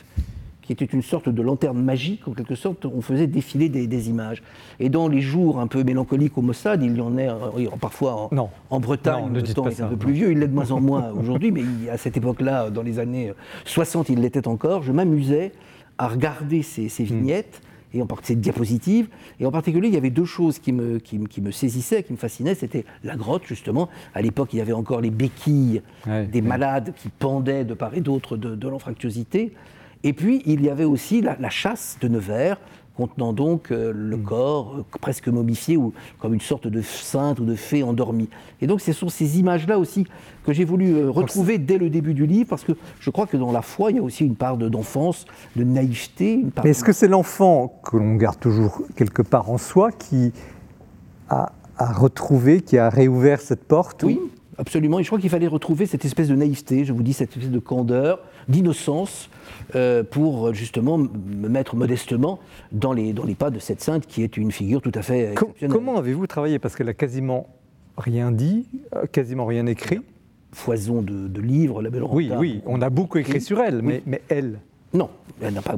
qui 0.75 0.83
était 0.83 0.93
une 0.93 1.01
sorte 1.01 1.29
de 1.29 1.41
lanterne 1.41 1.81
magique, 1.81 2.27
en 2.27 2.33
quelque 2.33 2.55
sorte, 2.55 2.85
on 2.85 3.01
faisait 3.01 3.27
défiler 3.27 3.69
des, 3.69 4.09
images. 4.09 4.41
Et 4.79 4.89
dans 4.89 5.07
les 5.07 5.21
jours 5.21 5.59
un 5.59 5.67
peu 5.67 5.83
mélancoliques 5.83 6.37
au 6.37 6.41
Mossad, 6.41 6.81
il 6.83 6.97
y 6.97 7.01
en 7.01 7.17
a 7.17 7.21
euh, 7.21 7.67
parfois 7.79 8.29
en, 8.33 8.49
en 8.69 8.79
Bretagne, 8.79 9.33
le 9.33 9.43
temps 9.43 9.67
est 9.67 9.81
un 9.81 9.87
peu 9.87 9.97
plus 9.97 10.13
vieux, 10.13 10.31
il 10.31 10.39
l'est 10.39 10.47
de 10.47 10.53
moins 10.53 10.71
en 10.71 10.81
moins 10.81 11.11
aujourd'hui, 11.19 11.51
mais 11.51 11.63
à 11.89 11.97
cette 11.97 12.17
époque-là, 12.17 12.69
dans 12.69 12.83
les 12.83 12.99
années 12.99 13.33
60, 13.65 14.09
il 14.09 14.21
l'était 14.21 14.47
encore. 14.47 14.83
Je 14.83 14.91
m'amusais 14.91 15.51
à 15.97 16.07
regarder 16.07 16.63
ces, 16.63 16.85
hmm. 16.85 17.03
vignettes. 17.03 17.61
et 17.93 18.01
en 18.01 18.07
ces 18.23 18.35
diapositives. 18.35 19.09
Et 19.39 19.45
en 19.45 19.51
particulier, 19.51 19.89
il 19.89 19.93
y 19.93 19.97
avait 19.97 20.09
deux 20.09 20.25
choses 20.25 20.59
qui 20.59 20.71
me, 20.71 20.99
qui, 20.99 21.41
me 21.41 21.51
saisissaient, 21.51 22.03
qui 22.03 22.13
me 22.13 22.17
fascinaient. 22.17 22.55
C'était 22.55 22.85
la 23.03 23.15
grotte, 23.15 23.43
justement. 23.45 23.89
À 24.13 24.21
l'époque, 24.21 24.53
il 24.53 24.57
y 24.57 24.61
avait 24.61 24.71
encore 24.71 25.01
les 25.01 25.11
béquilles 25.11 25.81
des 26.07 26.41
malades 26.41 26.93
qui 26.95 27.09
pendaient 27.09 27.65
de 27.65 27.73
part 27.73 27.93
et 27.93 28.01
d'autre 28.01 28.37
de, 28.37 28.55
de 28.55 28.67
l'anfractuosité. 28.69 29.53
Et 30.03 30.13
puis, 30.13 30.41
il 30.45 30.63
y 30.63 30.69
avait 30.69 30.85
aussi 30.85 31.21
la, 31.21 31.49
chasse 31.49 31.97
de 32.01 32.07
Nevers, 32.07 32.57
contenant 32.95 33.33
donc 33.33 33.71
euh, 33.71 33.93
le 33.95 34.17
hmm. 34.17 34.23
corps 34.23 34.75
euh, 34.77 34.97
presque 34.99 35.27
momifié 35.27 35.77
ou 35.77 35.93
comme 36.19 36.33
une 36.33 36.41
sorte 36.41 36.67
de 36.67 36.81
sainte 36.81 37.39
ou 37.39 37.45
de 37.45 37.55
fée 37.55 37.83
endormie. 37.83 38.29
Et 38.61 38.67
donc 38.67 38.81
ce 38.81 38.91
sont 38.91 39.09
ces 39.09 39.39
images-là 39.39 39.79
aussi 39.79 40.05
que 40.45 40.51
j'ai 40.51 40.65
voulu 40.65 40.91
euh, 40.91 41.09
retrouver 41.09 41.57
dès 41.57 41.77
le 41.77 41.89
début 41.89 42.13
du 42.13 42.25
livre 42.25 42.49
parce 42.49 42.63
que 42.63 42.73
je 42.99 43.09
crois 43.09 43.27
que 43.27 43.37
dans 43.37 43.51
la 43.51 43.61
foi 43.61 43.91
il 43.91 43.97
y 43.97 43.99
a 43.99 44.03
aussi 44.03 44.25
une 44.25 44.35
part 44.35 44.57
d'enfance, 44.57 45.25
de, 45.55 45.63
naïveté. 45.63 46.45
Mais 46.63 46.71
est-ce 46.71 46.83
que 46.83 46.91
c'est 46.91 47.07
l'enfant 47.07 47.79
que 47.83 47.95
l'on 47.95 48.15
garde 48.15 48.39
toujours 48.39 48.81
quelque 48.95 49.21
part 49.21 49.49
en 49.49 49.57
soi 49.57 49.91
qui 49.91 50.33
a, 51.29 51.53
a, 51.77 51.93
retrouvé, 51.93 52.61
qui 52.61 52.77
a 52.77 52.89
réouvert 52.89 53.39
cette 53.39 53.63
porte 53.63 54.03
Oui, 54.03 54.19
absolument. 54.57 54.99
Et 54.99 55.03
je 55.03 55.09
crois 55.09 55.19
qu'il 55.19 55.29
fallait 55.29 55.47
retrouver 55.47 55.85
cette 55.85 56.05
espèce 56.05 56.27
de 56.27 56.35
naïveté, 56.35 56.85
je 56.85 56.93
vous 56.93 57.03
dis, 57.03 57.13
cette 57.13 57.31
espèce 57.35 57.51
de 57.51 57.59
candeur, 57.59 58.19
d'innocence 58.47 59.29
euh, 59.75 60.03
pour 60.03 60.53
justement 60.53 60.97
me 60.97 61.47
mettre 61.47 61.75
modestement 61.75 62.39
dans 62.71 62.93
les, 62.93 63.13
dans 63.13 63.25
les 63.25 63.35
pas 63.35 63.49
de 63.49 63.59
cette 63.59 63.81
sainte 63.81 64.05
qui 64.05 64.23
est 64.23 64.37
une 64.37 64.51
figure 64.51 64.81
tout 64.81 64.91
à 64.95 65.01
fait 65.01 65.31
exceptionnelle. 65.31 65.75
Comment 65.75 65.97
avez-vous 65.97 66.27
travaillé? 66.27 66.59
Parce 66.59 66.75
qu'elle 66.75 66.89
a 66.89 66.93
quasiment 66.93 67.47
rien 67.97 68.31
dit, 68.31 68.67
euh, 68.95 69.05
quasiment 69.11 69.45
rien 69.45 69.65
écrit. 69.65 69.99
Foison 70.53 71.01
de, 71.01 71.39
livres, 71.39 71.81
la 71.81 71.89
belle 71.89 72.03
Oui, 72.03 72.29
oui, 72.37 72.61
on 72.65 72.81
a 72.81 72.89
beaucoup 72.89 73.17
écrit 73.17 73.39
sur 73.39 73.61
elle, 73.61 73.81
mais, 73.81 74.03
mais 74.05 74.21
elle 74.27 74.59
non, 74.93 75.09
elle 75.41 75.53
n'a 75.53 75.61
pas, 75.61 75.75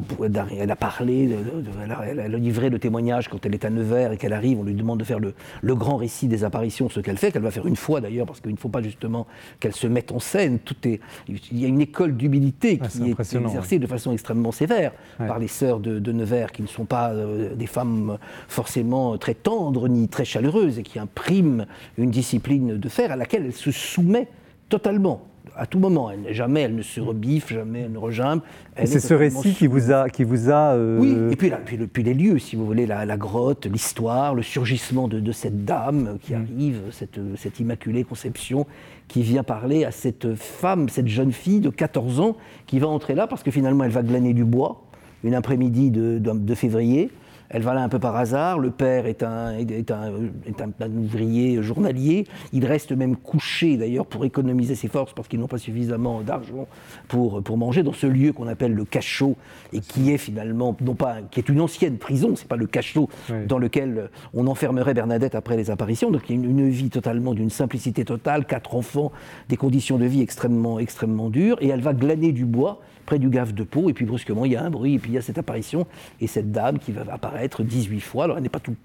elle 0.60 0.72
a 0.72 0.76
parlé, 0.76 1.38
elle, 1.84 2.20
a, 2.20 2.28
livré 2.30 2.72
le 2.72 2.80
témoignage 2.80 3.28
quand 3.28 3.46
elle 3.46 3.54
est 3.54 3.64
à 3.64 3.70
Nevers 3.70 4.12
et 4.12 4.18
qu'elle 4.18 4.34
arrive, 4.34 4.60
on 4.60 4.64
lui 4.64 4.74
demande 4.74 5.00
de 5.00 5.04
faire 5.04 5.20
le, 5.20 5.76
grand 5.76 5.98
récit 5.98 6.28
des 6.28 6.44
apparitions, 6.44 6.90
ce 6.90 7.00
qu'elle 7.00 7.18
fait, 7.18 7.32
qu'elle 7.32 7.44
va 7.44 7.52
faire 7.52 7.68
une 7.68 7.76
fois 7.76 8.02
d'ailleurs, 8.02 8.26
parce 8.26 8.42
qu'il 8.42 8.52
ne 8.52 8.58
faut 8.58 8.70
pas 8.70 8.82
justement 8.82 9.28
qu'elle 9.60 9.74
se 9.74 9.86
mette 9.86 10.12
en 10.12 10.20
scène. 10.20 10.58
Tout 10.60 10.76
est, 10.86 11.00
il 11.28 11.60
y 11.60 11.66
a 11.66 11.68
une 11.68 11.82
école 11.82 12.18
d'humilité 12.18 12.80
qui 12.80 13.10
est, 13.10 13.20
exercée 13.20 13.78
de 13.78 13.88
façon 13.88 14.14
extrêmement 14.14 14.52
sévère 14.52 14.92
par 15.20 15.38
les 15.38 15.48
sœurs 15.48 15.80
de, 15.80 16.12
Nevers, 16.12 16.52
qui 16.52 16.64
ne 16.64 16.68
sont 16.68 16.86
pas 16.86 17.12
euh, 17.12 17.56
des 17.56 17.68
femmes 17.68 18.18
forcément 18.48 19.18
très 19.18 19.34
tendres 19.34 19.88
ni 19.88 20.08
très 20.08 20.26
chaleureuses 20.26 20.80
et 20.80 20.84
qui 20.84 21.00
impriment 21.00 21.66
une 21.98 22.12
discipline 22.12 22.78
de 22.78 22.90
fer 22.90 23.12
à 23.12 23.16
laquelle 23.16 23.46
elle 23.46 23.54
se 23.54 23.72
soumet 23.72 24.28
totalement 24.70 25.33
à 25.56 25.66
tout 25.66 25.80
moment. 25.80 26.12
Elle, 26.12 26.34
jamais 26.34 26.62
elle 26.62 26.76
ne 26.76 26.82
se 26.82 27.00
rebiffe, 27.00 27.52
jamais 27.52 27.82
elle 27.82 27.92
ne 27.92 27.98
regimbe. 27.98 28.42
C'est 28.78 29.00
ce 29.00 29.14
récit 29.14 29.54
qui 29.54 29.68
vous 29.68 29.92
a. 29.92 30.10
Qui 30.10 30.24
vous 30.24 30.50
a 30.50 30.74
euh, 30.74 31.00
Oui, 31.00 31.16
et 31.32 31.36
puis, 31.36 31.52
puis, 31.92 32.04
les 32.04 32.14
lieux, 32.14 32.40
si 32.40 32.56
vous 32.56 32.66
voulez, 32.66 32.86
la, 32.86 33.18
grotte, 33.18 33.66
l'histoire, 33.66 34.34
le 34.34 34.42
surgissement 34.42 35.08
de, 35.08 35.32
cette 35.32 35.66
dame 35.66 36.18
qui 36.22 36.34
mm. 36.34 36.42
arrive, 36.42 36.82
cette, 36.92 37.20
cette, 37.38 37.60
immaculée 37.60 38.04
conception, 38.04 38.66
qui 39.08 39.22
vient 39.22 39.44
parler 39.44 39.86
à 39.86 39.92
cette 39.92 40.36
femme, 40.36 40.90
cette 40.90 41.08
jeune 41.08 41.32
fille 41.32 41.60
de 41.60 41.70
14 41.70 42.20
ans, 42.20 42.36
qui 42.68 42.80
va 42.80 42.88
entrer 42.88 43.16
là 43.16 43.28
parce 43.28 43.44
que 43.44 43.52
finalement 43.52 43.84
elle 43.84 43.92
va 43.92 44.04
glaner 44.04 44.34
du 44.34 44.46
bois, 44.46 44.84
une 45.24 45.36
après-midi 45.36 45.92
de, 45.92 46.20
de 46.20 46.56
février. 46.56 47.10
Elle 47.50 47.62
va 47.62 47.74
là 47.74 47.84
un 47.84 47.90
peu 47.90 48.00
par 48.00 48.16
hasard. 48.16 48.60
Le 48.60 48.72
père 48.72 49.06
est 49.06 49.24
un, 49.24 49.58
est 49.58 49.92
un, 49.92 50.14
est 50.46 50.62
un, 50.62 50.92
ouvrier 50.92 51.62
journalier. 51.62 52.26
Il 52.52 52.66
reste 52.66 52.92
même 52.92 53.16
couché 53.16 53.78
d'ailleurs 53.78 54.06
pour 54.06 54.26
économiser 54.26 54.76
ses 54.76 54.88
forces 54.88 55.14
parce 55.14 55.28
qu'ils 55.28 55.40
n'ont 55.40 55.48
pas 55.48 55.58
suffisamment 55.58 56.22
d'argent 56.22 56.68
pour, 57.08 57.42
pour 57.44 57.58
manger 57.58 57.84
dans 57.84 57.94
ce 57.94 58.08
lieu 58.08 58.34
qu'on 58.34 58.48
appelle 58.48 58.74
le 58.74 58.86
cachot 58.86 59.36
et 59.72 59.80
qui 59.80 60.12
est 60.12 60.18
finalement, 60.18 60.76
non 60.82 60.96
pas, 60.96 61.18
qui 61.32 61.40
est 61.40 61.50
une 61.50 61.62
ancienne 61.62 61.98
prison, 61.98 62.36
c'est 62.36 62.48
pas 62.48 62.56
le 62.56 62.68
cachot 62.68 63.10
dans 63.48 63.58
lequel 63.58 64.10
on 64.34 64.48
enfermerait 64.48 64.94
Bernadette 64.94 65.36
après 65.36 65.58
les 65.58 65.70
apparitions. 65.70 66.12
Donc 66.12 66.24
il 66.30 66.36
y 66.36 66.40
a 66.40 66.44
une, 66.44 66.60
une 66.60 66.70
vie 66.70 66.90
totalement 66.90 67.34
d'une 67.34 67.50
simplicité 67.50 68.06
totale, 68.06 68.46
quatre 68.46 68.76
enfants, 68.76 69.12
des 69.50 69.58
conditions 69.58 69.98
de 69.98 70.06
vie 70.06 70.22
extrêmement, 70.22 70.80
extrêmement 70.80 71.30
dures 71.30 71.58
et 71.62 71.68
elle 71.68 71.82
va 71.82 71.94
glaner 71.94 72.32
du 72.32 72.46
bois 72.46 72.82
près 73.06 73.20
du 73.20 73.30
gave 73.30 73.54
de 73.54 73.64
peau, 73.64 73.90
et 73.90 73.94
puis 73.94 74.06
brusquement, 74.06 74.46
il 74.46 74.54
y 74.54 74.56
a 74.56 74.64
un 74.64 74.70
bruit, 74.70 74.96
et 74.96 75.00
puis 75.00 75.12
il 75.12 75.16
y 75.16 75.18
a 75.18 75.22
cette 75.22 75.38
apparition, 75.38 75.88
et 76.22 76.28
cette 76.28 76.52
dame 76.52 76.80
qui 76.80 76.92
va 76.92 77.04
apparaître 77.12 77.64
18 77.64 78.00
fois. 78.00 78.26
Alors, 78.26 78.38
elle 78.38 78.44
n'est 78.44 78.50
pas, 78.50 78.60
tout, 78.60 78.76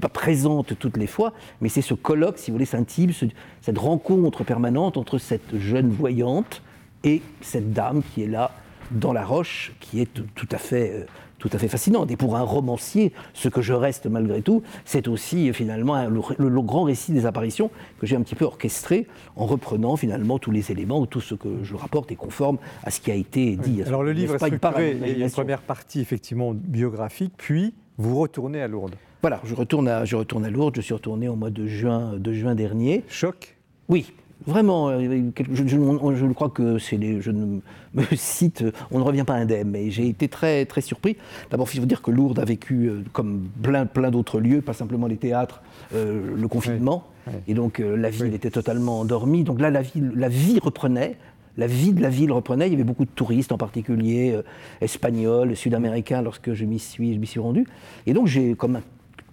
pas 0.00 0.08
présente 0.08 0.78
toutes 0.78 0.96
les 0.96 1.06
fois, 1.06 1.32
mais 1.60 1.68
c'est 1.68 1.82
ce 1.82 1.94
colloque, 1.94 2.38
si 2.38 2.50
vous 2.50 2.56
voulez, 2.56 2.74
intime, 2.74 3.12
cette 3.60 3.78
rencontre 3.78 4.44
permanente 4.44 4.96
entre 4.96 5.18
cette 5.18 5.58
jeune 5.58 5.88
voyante 5.90 6.62
et 7.04 7.22
cette 7.40 7.72
dame 7.72 8.02
qui 8.02 8.22
est 8.22 8.28
là 8.28 8.50
dans 8.90 9.12
la 9.12 9.24
roche, 9.24 9.72
qui 9.80 10.00
est 10.00 10.12
tout 10.34 10.48
à 10.50 10.58
fait 10.58 10.90
euh, 10.92 11.06
tout 11.44 11.50
à 11.54 11.58
fait 11.58 11.68
fascinante. 11.68 12.10
Et 12.10 12.16
pour 12.16 12.36
un 12.36 12.42
romancier, 12.42 13.12
ce 13.34 13.50
que 13.50 13.60
je 13.60 13.74
reste 13.74 14.06
malgré 14.06 14.40
tout, 14.40 14.62
c'est 14.86 15.08
aussi 15.08 15.52
finalement 15.52 16.08
le, 16.08 16.62
grand 16.62 16.84
récit 16.84 17.12
des 17.12 17.26
apparitions 17.26 17.70
que 18.00 18.06
j'ai 18.06 18.16
un 18.16 18.22
petit 18.22 18.34
peu 18.34 18.46
orchestré 18.46 19.06
en 19.36 19.44
reprenant 19.44 19.96
finalement 19.96 20.38
tous 20.38 20.50
les 20.50 20.72
éléments, 20.72 21.04
tout 21.04 21.20
ce 21.20 21.34
que 21.34 21.62
je 21.62 21.74
rapporte 21.74 22.10
est 22.10 22.16
conforme 22.16 22.56
à 22.82 22.90
ce 22.90 22.98
qui 23.00 23.10
a 23.10 23.14
été 23.14 23.56
dit. 23.56 23.82
Alors 23.82 24.02
le 24.02 24.12
livre 24.12 24.36
est 24.36 24.38
structuré, 24.38 24.96
il 25.02 25.18
y 25.18 25.22
a 25.22 25.26
une 25.26 25.30
première 25.30 25.60
partie 25.60 26.00
effectivement 26.00 26.52
biographique, 26.54 27.34
puis 27.36 27.74
vous 27.98 28.18
retournez 28.18 28.62
à 28.62 28.68
Lourdes. 28.68 28.94
Voilà, 29.20 29.40
je 29.44 29.54
retourne 29.54 29.86
à, 29.86 30.06
je 30.06 30.16
retourne 30.16 30.46
à 30.46 30.50
Lourdes, 30.50 30.76
je 30.76 30.80
suis 30.80 30.94
retourné 30.94 31.28
au 31.28 31.36
mois 31.36 31.50
de 31.50 31.66
juin, 31.66 32.14
de 32.16 32.32
juin 32.32 32.54
dernier. 32.54 33.04
Choc? 33.08 33.56
Oui, 33.88 34.14
Vraiment, 34.46 34.90
euh, 34.90 35.30
je, 35.52 35.66
je, 35.66 36.32
crois 36.32 36.50
que 36.50 36.78
c'est 36.78 36.98
les, 36.98 37.22
je 37.22 37.30
ne 37.30 37.60
me 37.94 38.04
cite, 38.16 38.64
on 38.90 38.98
ne 38.98 39.04
revient 39.04 39.24
pas 39.24 39.34
indemne, 39.34 39.70
mais 39.70 39.90
j'ai 39.90 40.06
été 40.06 40.28
très, 40.28 40.66
très 40.66 40.82
surpris. 40.82 41.16
D'abord, 41.50 41.68
il 41.72 41.80
faut 41.80 41.86
dire 41.86 42.02
que 42.02 42.10
Lourdes 42.10 42.38
a 42.38 42.44
vécu, 42.44 42.88
euh, 42.88 43.02
comme 43.14 43.48
plein, 43.62 43.86
plein 43.86 44.10
d'autres 44.10 44.40
lieux, 44.40 44.60
pas 44.60 44.74
simplement 44.74 45.06
les 45.06 45.16
théâtres, 45.16 45.62
euh, 45.94 46.34
le 46.36 46.48
confinement. 46.48 47.04
Et 47.48 47.54
donc, 47.54 47.78
la 47.78 48.10
ville 48.10 48.34
était 48.34 48.50
totalement 48.50 49.00
endormie. 49.00 49.44
Donc 49.44 49.58
là, 49.58 49.70
la, 49.70 49.80
ville, 49.80 50.12
la 50.14 50.28
vie 50.28 50.58
reprenait. 50.58 51.16
La 51.56 51.66
vie 51.66 51.94
de 51.94 52.02
la 52.02 52.10
ville 52.10 52.30
reprenait. 52.30 52.66
Il 52.66 52.72
y 52.72 52.74
avait 52.74 52.84
beaucoup 52.84 53.06
de 53.06 53.10
touristes, 53.10 53.50
en 53.50 53.56
particulier 53.56 54.38
espagnols, 54.82 55.56
sud-américains, 55.56 56.20
lorsque 56.20 56.52
je 56.52 56.66
m'y 56.66 56.78
suis, 56.78 57.18
suis 57.24 57.40
rendu. 57.40 57.66
Et 58.04 58.12
donc, 58.12 58.26
j'ai, 58.26 58.54
comme 58.54 58.78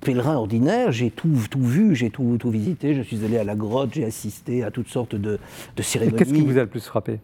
pèlerin 0.01 0.35
ordinaire, 0.35 0.91
j'ai 0.91 1.09
tout, 1.09 1.29
tout 1.49 1.63
vu, 1.63 1.95
j'ai 1.95 2.09
tout, 2.09 2.37
tout 2.39 2.49
visité. 2.49 2.93
Je 2.95 3.01
suis 3.01 3.23
allé 3.23 3.37
à 3.37 3.43
la 3.43 3.55
grotte, 3.55 3.93
j'ai 3.93 4.03
assisté 4.03 4.63
à 4.63 4.71
toutes 4.71 4.89
sortes 4.89 5.15
de, 5.15 5.39
de 5.75 5.81
cérémonies. 5.81 6.17
Qu'est-ce 6.17 6.33
qui 6.33 6.41
vous 6.41 6.57
a 6.57 6.61
le 6.61 6.67
plus 6.67 6.85
frappé? 6.85 7.19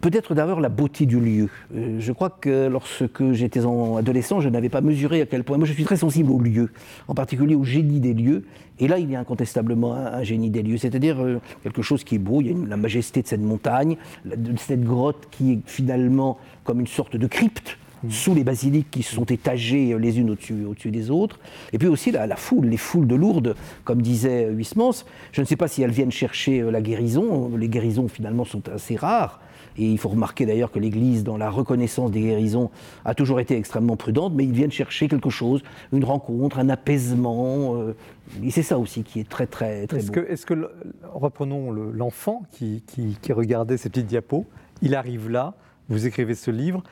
Peut-être 0.00 0.34
d'abord 0.34 0.60
la 0.60 0.70
beauté 0.70 1.04
du 1.04 1.20
lieu. 1.20 1.50
Euh, 1.76 1.96
je 1.98 2.12
crois 2.12 2.30
que 2.30 2.68
lorsque 2.68 3.32
j'étais 3.32 3.60
adolescent, 3.60 4.40
je 4.40 4.48
n'avais 4.48 4.70
pas 4.70 4.80
mesuré 4.80 5.20
à 5.20 5.26
quel 5.26 5.44
point. 5.44 5.58
Moi, 5.58 5.66
je 5.66 5.74
suis 5.74 5.84
très 5.84 5.98
sensible 5.98 6.30
aux 6.30 6.40
lieux, 6.40 6.70
en 7.06 7.14
particulier 7.14 7.54
au 7.54 7.64
génie 7.64 8.00
des 8.00 8.14
lieux. 8.14 8.44
Et 8.78 8.88
là, 8.88 8.98
il 8.98 9.10
y 9.10 9.16
a 9.16 9.20
incontestablement 9.20 9.94
un, 9.94 10.22
génie 10.22 10.48
des 10.48 10.62
lieux, 10.62 10.78
c'est-à-dire 10.78 11.22
euh, 11.22 11.38
quelque 11.62 11.82
chose 11.82 12.02
qui 12.02 12.14
est 12.14 12.18
beau. 12.18 12.40
Il 12.40 12.46
y 12.46 12.50
a 12.50 12.66
la 12.66 12.78
majesté 12.78 13.20
de 13.20 13.26
cette 13.26 13.42
montagne, 13.42 13.98
de 14.24 14.56
cette 14.56 14.84
grotte 14.84 15.28
qui 15.30 15.52
est 15.52 15.58
finalement 15.66 16.38
comme 16.64 16.80
une 16.80 16.86
sorte 16.86 17.16
de 17.18 17.26
crypte 17.26 17.76
sous 18.08 18.34
les 18.34 18.44
basiliques 18.44 18.90
qui 18.90 19.02
sont 19.02 19.24
étagées 19.24 19.96
les 19.98 20.18
unes 20.18 20.30
au-dessus 20.30 20.64
au 20.64 20.74
des 20.88 21.10
autres. 21.10 21.38
Et 21.72 21.78
puis 21.78 21.88
aussi 21.88 22.10
la, 22.10 22.36
foule, 22.36 22.66
les 22.66 22.76
foules 22.76 23.06
de 23.06 23.14
Lourdes, 23.14 23.56
comme 23.84 24.00
disait 24.00 24.48
Huysmans. 24.50 25.04
Je 25.32 25.40
ne 25.40 25.46
sais 25.46 25.56
pas 25.56 25.68
si 25.68 25.82
elles 25.82 25.90
viennent 25.90 26.12
chercher 26.12 26.60
euh, 26.60 26.70
la 26.70 26.80
guérison. 26.80 27.54
Les 27.56 27.68
guérisons 27.68 28.08
finalement 28.08 28.44
sont 28.44 28.68
assez 28.68 28.96
rares. 28.96 29.40
Et 29.76 29.84
il 29.84 29.98
faut 29.98 30.08
remarquer 30.08 30.46
d'ailleurs 30.46 30.72
que 30.72 30.78
l'Église, 30.78 31.22
dans 31.22 31.36
la 31.36 31.48
reconnaissance 31.48 32.10
des 32.10 32.20
guérisons, 32.20 32.70
a 33.04 33.14
toujours 33.14 33.40
été 33.40 33.56
extrêmement 33.56 33.96
prudente, 33.96 34.32
mais 34.34 34.44
ils 34.44 34.52
viennent 34.52 34.72
chercher 34.72 35.06
quelque 35.06 35.30
chose, 35.30 35.62
une 35.92 36.04
rencontre, 36.04 36.58
un 36.58 36.68
apaisement. 36.68 37.76
Euh, 37.76 37.94
et 38.42 38.50
c'est 38.50 38.62
ça 38.62 38.78
aussi 38.78 39.04
qui 39.04 39.20
est 39.20 39.28
très, 39.28 39.46
très, 39.46 39.86
très 39.86 39.98
est-ce 39.98 40.06
beau. 40.08 40.12
Que, 40.14 40.20
est-ce 40.20 40.44
que, 40.44 40.70
reprenons 41.12 41.70
l'enfant 41.70 42.42
qui, 42.50 42.82
qui, 42.86 43.16
qui 43.22 43.32
regardait 43.32 43.76
ces 43.76 43.90
petites 43.90 44.06
diapos, 44.06 44.44
il 44.82 44.94
arrive 44.94 45.30
là, 45.30 45.54
vous 45.88 46.06
écrivez 46.06 46.34
ce 46.34 46.50
livre, 46.50 46.82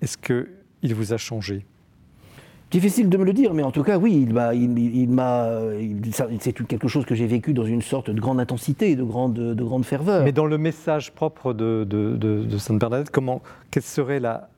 est-ce 0.00 0.16
que 0.16 0.48
il 0.82 0.94
vous 0.94 1.12
a 1.12 1.16
changé 1.16 1.64
Difficile 2.70 3.08
de 3.08 3.16
me 3.16 3.24
le 3.24 3.32
dire, 3.32 3.54
mais 3.54 3.62
en 3.62 3.70
tout 3.70 3.82
cas, 3.82 3.96
oui, 3.96 4.26
il 4.26 4.34
m'a, 4.34 4.52
il, 4.54 5.08
m'a, 5.08 5.48
c'est 6.38 6.52
quelque 6.52 6.86
chose 6.86 7.06
que 7.06 7.14
j'ai 7.14 7.26
vécu 7.26 7.54
dans 7.54 7.64
une 7.64 7.80
sorte 7.80 8.10
de 8.10 8.20
grande 8.20 8.40
intensité, 8.40 8.94
de 8.94 9.02
grande, 9.02 9.32
de 9.32 9.64
grande 9.64 9.86
ferveur. 9.86 10.22
Mais 10.22 10.32
dans 10.32 10.44
le 10.44 10.58
message 10.58 11.12
propre 11.12 11.54
de, 11.54 11.86
de, 11.88 12.14
de 12.18 12.58
Sainte 12.58 12.78
Bernadette, 12.78 13.08
comment, 13.08 13.40
quelle 13.70 13.82
serait 13.82 14.20
la, 14.20 14.50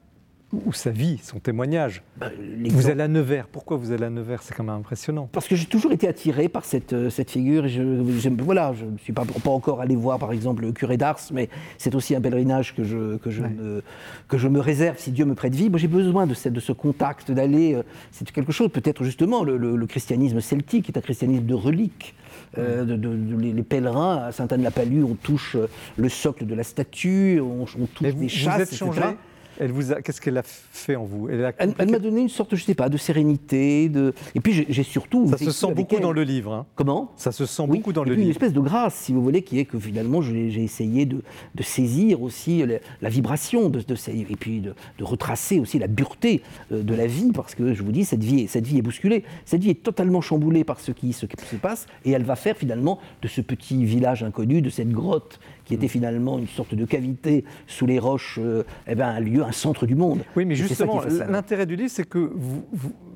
ou 0.52 0.72
sa 0.72 0.90
vie, 0.90 1.18
son 1.22 1.38
témoignage. 1.38 2.02
Bah, 2.16 2.30
vous 2.64 2.88
allez 2.88 3.02
à 3.02 3.08
Nevers. 3.08 3.46
Pourquoi 3.46 3.76
vous 3.76 3.92
allez 3.92 4.04
à 4.04 4.10
Nevers? 4.10 4.42
C'est 4.42 4.54
quand 4.54 4.64
même 4.64 4.74
impressionnant. 4.74 5.28
Parce 5.30 5.46
que 5.46 5.54
j'ai 5.54 5.66
toujours 5.66 5.92
été 5.92 6.08
attiré 6.08 6.48
par 6.48 6.64
cette, 6.64 6.92
euh, 6.92 7.08
cette 7.08 7.30
figure. 7.30 7.68
je, 7.68 8.28
voilà, 8.42 8.72
je 8.72 8.84
ne 8.84 8.98
suis 8.98 9.12
pas, 9.12 9.24
pas 9.24 9.50
encore 9.50 9.80
allé 9.80 9.94
voir, 9.94 10.18
par 10.18 10.32
exemple, 10.32 10.62
le 10.62 10.72
curé 10.72 10.96
d'Ars, 10.96 11.20
mais 11.32 11.48
c'est 11.78 11.94
aussi 11.94 12.16
un 12.16 12.20
pèlerinage 12.20 12.74
que 12.74 12.82
je, 12.82 13.16
que, 13.18 13.30
je 13.30 13.42
me, 13.42 13.82
que 14.28 14.38
je 14.38 14.48
me 14.48 14.58
réserve 14.60 14.98
si 14.98 15.12
Dieu 15.12 15.24
me 15.24 15.34
prête 15.34 15.54
vie. 15.54 15.70
Moi, 15.70 15.78
j'ai 15.78 15.88
besoin 15.88 16.26
de, 16.26 16.34
cette, 16.34 16.52
de 16.52 16.60
ce 16.60 16.72
contact, 16.72 17.30
d'aller. 17.30 17.74
Euh, 17.74 17.82
c'est 18.10 18.28
quelque 18.30 18.52
chose, 18.52 18.70
peut-être 18.70 19.04
justement, 19.04 19.44
le, 19.44 19.86
christianisme 19.86 20.40
celtique 20.40 20.88
est 20.88 20.96
un 20.96 21.00
christianisme 21.00 21.46
de 21.46 21.54
reliques. 21.54 22.14
Euh, 22.58 22.84
de, 22.84 23.36
les, 23.38 23.62
pèlerins 23.62 24.16
à 24.16 24.32
Sainte-Anne-la-Palue, 24.32 25.04
on 25.04 25.14
touche 25.14 25.56
le 25.96 26.08
socle 26.08 26.46
de 26.46 26.54
la 26.54 26.64
statue, 26.64 27.40
on, 27.40 27.66
touche 27.86 28.14
des 28.14 28.28
chasses, 28.28 28.72
etc. 28.72 29.14
Elle 29.60 29.72
vous 29.72 29.92
qu'est-ce 30.02 30.22
qu'elle 30.22 30.38
a 30.38 30.42
fait 30.42 30.96
en 30.96 31.04
vous? 31.04 31.28
Elle, 31.28 31.90
m'a 31.90 31.98
donné 31.98 32.22
une 32.22 32.30
sorte, 32.30 32.56
je 32.56 32.64
sais 32.64 32.74
pas, 32.74 32.88
de 32.88 32.96
sérénité, 32.96 33.90
de. 33.90 34.14
Et 34.34 34.40
puis 34.40 34.64
j'ai 34.66 34.82
surtout. 34.82 35.28
Ça 35.28 35.36
se 35.36 35.50
sent 35.50 35.74
beaucoup 35.74 36.00
dans 36.00 36.12
le 36.12 36.22
livre. 36.22 36.54
Hein. 36.54 36.66
Comment? 36.76 37.12
Ça 37.16 37.30
se 37.30 37.44
sent 37.44 37.66
beaucoup 37.66 37.92
dans 37.92 38.02
le 38.02 38.14
livre. 38.14 38.22
Une 38.24 38.30
espèce 38.30 38.54
de 38.54 38.60
grâce, 38.60 38.94
si 38.94 39.12
vous 39.12 39.22
voulez, 39.22 39.42
qui 39.42 39.58
est 39.58 39.66
que 39.66 39.78
finalement 39.78 40.22
j'ai 40.22 40.64
essayé 40.64 41.04
de, 41.04 41.22
saisir 41.60 42.22
aussi 42.22 42.64
la, 43.02 43.08
vibration 43.10 43.68
de, 43.68 43.80
de, 43.80 43.94
et 44.08 44.36
puis 44.36 44.60
de, 44.60 44.74
retracer 45.02 45.60
aussi 45.60 45.78
la 45.78 45.88
dureté 45.88 46.42
euh, 46.72 46.82
de 46.82 46.94
la 46.94 47.06
vie, 47.06 47.30
parce 47.32 47.54
que 47.54 47.74
je 47.74 47.82
vous 47.82 47.92
dis, 47.92 48.06
cette 48.06 48.24
vie, 48.24 48.48
cette 48.48 48.66
vie 48.66 48.78
est 48.78 48.82
bousculée, 48.82 49.24
cette 49.44 49.62
vie 49.62 49.70
est 49.70 49.82
totalement 49.82 50.22
chamboulée 50.22 50.64
par 50.64 50.80
ce 50.80 50.90
qui, 50.90 51.12
ce 51.12 51.26
qui 51.26 51.36
se 51.44 51.56
passe, 51.56 51.86
et 52.06 52.12
elle 52.12 52.24
va 52.24 52.36
faire 52.36 52.56
finalement 52.56 52.98
de 53.20 53.28
ce 53.28 53.42
petit 53.42 53.84
village 53.84 54.22
inconnu, 54.22 54.62
de 54.62 54.70
cette 54.70 54.90
grotte 54.90 55.38
qui 55.70 55.74
était 55.74 55.88
finalement 55.88 56.36
une 56.36 56.48
sorte 56.48 56.74
de 56.74 56.84
cavité 56.84 57.44
sous 57.68 57.86
les 57.86 58.00
roches, 58.00 58.40
euh, 58.42 58.64
eh 58.88 58.96
ben, 58.96 59.06
un 59.06 59.20
lieu, 59.20 59.44
un 59.44 59.52
centre 59.52 59.86
du 59.86 59.94
monde. 59.94 60.24
Oui, 60.34 60.44
mais 60.44 60.56
justement, 60.56 61.00
l'intérêt 61.28 61.64
du 61.64 61.76
livre, 61.76 61.90
c'est 61.92 62.08
que, 62.08 62.18
vous, 62.18 62.64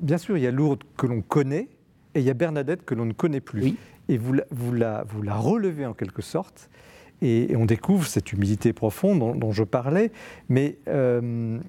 bien 0.01 0.17
sûr, 0.17 0.37
il 0.37 0.43
y 0.43 0.47
a 0.47 0.51
Lourdes 0.51 0.83
que 0.95 1.05
l'on 1.05 1.21
connaît 1.21 1.67
et 2.13 2.21
il 2.21 2.23
y 2.23 2.29
a 2.29 2.33
Bernadette 2.33 2.85
que 2.85 2.95
l'on 2.95 3.03
ne 3.03 3.11
connaît 3.11 3.41
plus. 3.41 3.73
Et 4.07 4.17
vous 4.17 4.31
la, 4.31 4.45
vous, 4.51 4.71
la, 4.71 5.03
vous 5.05 5.21
la 5.21 5.35
relevez 5.35 5.85
en 5.85 5.93
quelque 5.93 6.21
sorte. 6.21 6.69
Et, 7.21 7.53
on 7.57 7.65
découvre 7.65 8.07
cette 8.07 8.31
humilité 8.31 8.71
profonde 8.71 9.37
dont, 9.37 9.51
je 9.51 9.63
parlais. 9.63 10.13
Mais 10.47 10.77
euh, 10.87 11.59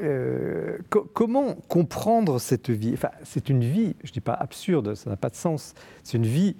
euh, 0.00 0.76
comment 1.14 1.54
comprendre 1.68 2.38
cette 2.38 2.68
vie? 2.68 2.92
Enfin, 2.92 3.10
C'est 3.22 3.48
une 3.48 3.64
vie, 3.64 3.96
je 4.04 4.10
ne 4.10 4.12
dis 4.12 4.20
pas 4.20 4.34
absurde, 4.34 4.96
ça 4.96 5.08
n'a 5.08 5.16
pas 5.16 5.30
de 5.30 5.36
sens. 5.36 5.72
C'est 6.04 6.18
une 6.18 6.26
vie. 6.26 6.56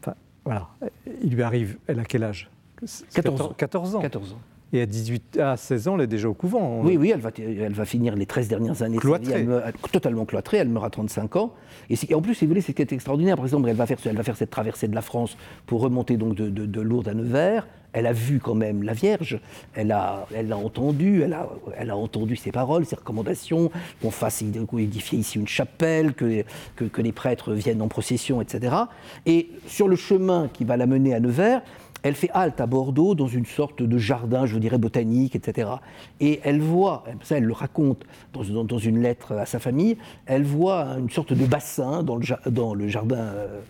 Enfin, 0.00 0.14
voilà. 0.44 0.68
Il 1.24 1.34
lui 1.34 1.42
arrive, 1.42 1.78
elle 1.88 1.98
a 1.98 2.04
quel 2.04 2.22
âge? 2.22 2.48
14 3.14 3.40
ans. 3.42 3.54
14 3.56 3.94
ans. 3.96 4.00
14 4.00 4.32
ans. 4.32 4.38
Et 4.72 4.82
à 4.82 4.86
18, 4.86 5.38
à 5.38 5.56
16 5.56 5.88
ans, 5.88 5.94
elle 5.96 6.02
est 6.02 6.06
déjà 6.06 6.28
au 6.28 6.34
couvent. 6.34 6.82
Oui, 6.82 6.98
oui, 6.98 7.10
elle 7.14 7.20
va, 7.20 7.30
elle 7.38 7.72
va 7.72 7.84
finir 7.86 8.14
les 8.14 8.26
13 8.26 8.48
dernières 8.48 8.82
années. 8.82 8.98
Cloîtrée. 8.98 9.46
totalement 9.90 10.26
cloîtrée, 10.26 10.58
elle 10.58 10.68
meurt 10.68 10.84
à 10.84 10.90
35 10.90 11.36
ans. 11.36 11.54
Et, 11.88 12.14
en 12.14 12.20
plus, 12.20 12.34
si 12.34 12.44
vous 12.44 12.50
voulez, 12.50 12.60
c'est 12.60 12.78
extraordinaire. 12.92 13.36
Par 13.36 13.46
exemple, 13.46 13.68
elle 13.68 13.76
va, 13.76 13.86
faire, 13.86 13.96
elle 14.04 14.16
va 14.16 14.22
faire 14.22 14.36
cette 14.36 14.50
traversée 14.50 14.86
de 14.86 14.94
la 14.94 15.00
France 15.00 15.38
pour 15.64 15.80
remonter 15.80 16.18
donc 16.18 16.34
de, 16.34 16.50
de, 16.50 16.80
Lourdes 16.80 17.08
à 17.08 17.14
Nevers. 17.14 17.66
Elle 17.92 18.06
a 18.06 18.12
vu 18.12 18.38
quand 18.38 18.54
même 18.54 18.82
la 18.82 18.92
Vierge, 18.92 19.40
elle 19.74 19.92
a, 19.92 20.26
elle 20.34 20.52
a 20.52 20.56
entendu, 20.56 21.22
elle 21.22 21.32
a, 21.32 21.48
elle 21.76 21.90
a 21.90 21.96
entendu 21.96 22.36
ses 22.36 22.52
paroles, 22.52 22.84
ses 22.84 22.96
recommandations, 22.96 23.70
qu'on 24.02 24.10
fasse 24.10 24.42
édifier 24.42 25.18
ici 25.18 25.38
une 25.38 25.48
chapelle, 25.48 26.12
que, 26.12 26.44
que, 26.76 27.02
les 27.02 27.12
prêtres 27.12 27.52
viennent 27.52 27.82
en 27.82 27.88
procession, 27.88 28.42
etc. 28.42 28.74
Et 29.26 29.50
sur 29.66 29.88
le 29.88 29.96
chemin 29.96 30.48
qui 30.52 30.64
va 30.64 30.76
la 30.76 30.86
mener 30.86 31.14
à 31.14 31.20
Nevers, 31.20 31.62
elle 32.02 32.14
fait 32.14 32.30
halte 32.32 32.60
à 32.60 32.66
Bordeaux 32.66 33.14
dans 33.14 33.26
une 33.26 33.46
sorte 33.46 33.82
de 33.82 33.98
jardin, 33.98 34.46
je 34.46 34.58
dirais 34.58 34.78
botanique, 34.78 35.34
etc. 35.34 35.70
Et 36.20 36.40
elle 36.44 36.60
voit, 36.60 37.04
ça 37.22 37.38
elle 37.38 37.44
le 37.44 37.52
raconte 37.52 38.04
dans, 38.32 38.64
dans, 38.64 38.78
une 38.78 39.02
lettre 39.02 39.32
à 39.32 39.46
sa 39.46 39.58
famille, 39.58 39.96
elle 40.26 40.44
voit 40.44 40.96
une 40.98 41.10
sorte 41.10 41.32
de 41.32 41.44
bassin 41.44 42.02
dans 42.02 42.16
le, 42.16 42.24
dans 42.50 42.74
le 42.74 42.88
jardin, 42.88 43.16
euh, 43.16 43.60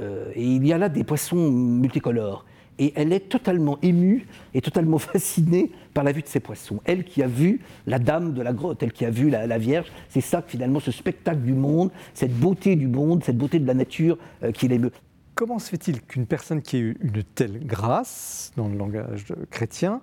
euh, 0.00 0.30
et 0.34 0.44
il 0.44 0.66
y 0.66 0.72
a 0.72 0.78
là 0.78 0.88
des 0.88 1.04
poissons 1.04 1.50
multicolores. 1.50 2.44
Et 2.78 2.92
elle 2.96 3.12
est 3.12 3.28
totalement 3.28 3.78
émue 3.82 4.26
et 4.54 4.60
totalement 4.60 4.98
fascinée 4.98 5.70
par 5.94 6.04
la 6.04 6.12
vue 6.12 6.22
de 6.22 6.28
ces 6.28 6.40
poissons. 6.40 6.80
Elle 6.84 7.04
qui 7.04 7.22
a 7.22 7.26
vu 7.26 7.60
la 7.86 7.98
dame 7.98 8.34
de 8.34 8.42
la 8.42 8.52
grotte, 8.52 8.82
elle 8.82 8.92
qui 8.92 9.04
a 9.04 9.10
vu 9.10 9.30
la, 9.30 9.58
Vierge, 9.58 9.90
c'est 10.08 10.20
ça 10.20 10.42
que 10.42 10.50
finalement 10.50 10.80
ce 10.80 10.92
spectacle 10.92 11.40
du 11.40 11.52
monde, 11.52 11.90
cette 12.14 12.32
beauté 12.32 12.76
du 12.76 12.86
monde, 12.86 13.24
cette 13.24 13.38
beauté 13.38 13.58
de 13.58 13.66
la 13.66 13.74
nature 13.74 14.18
euh, 14.42 14.52
qui 14.52 14.68
l'émeut. 14.68 14.92
Comment 15.34 15.58
se 15.58 15.70
fait-il 15.70 16.02
qu'une 16.02 16.26
personne 16.26 16.62
qui 16.62 16.76
a 16.76 16.80
eu 16.80 16.96
une 17.00 17.22
telle 17.22 17.64
grâce, 17.64 18.52
dans 18.56 18.68
le 18.68 18.76
langage 18.76 19.26
chrétien, 19.50 20.00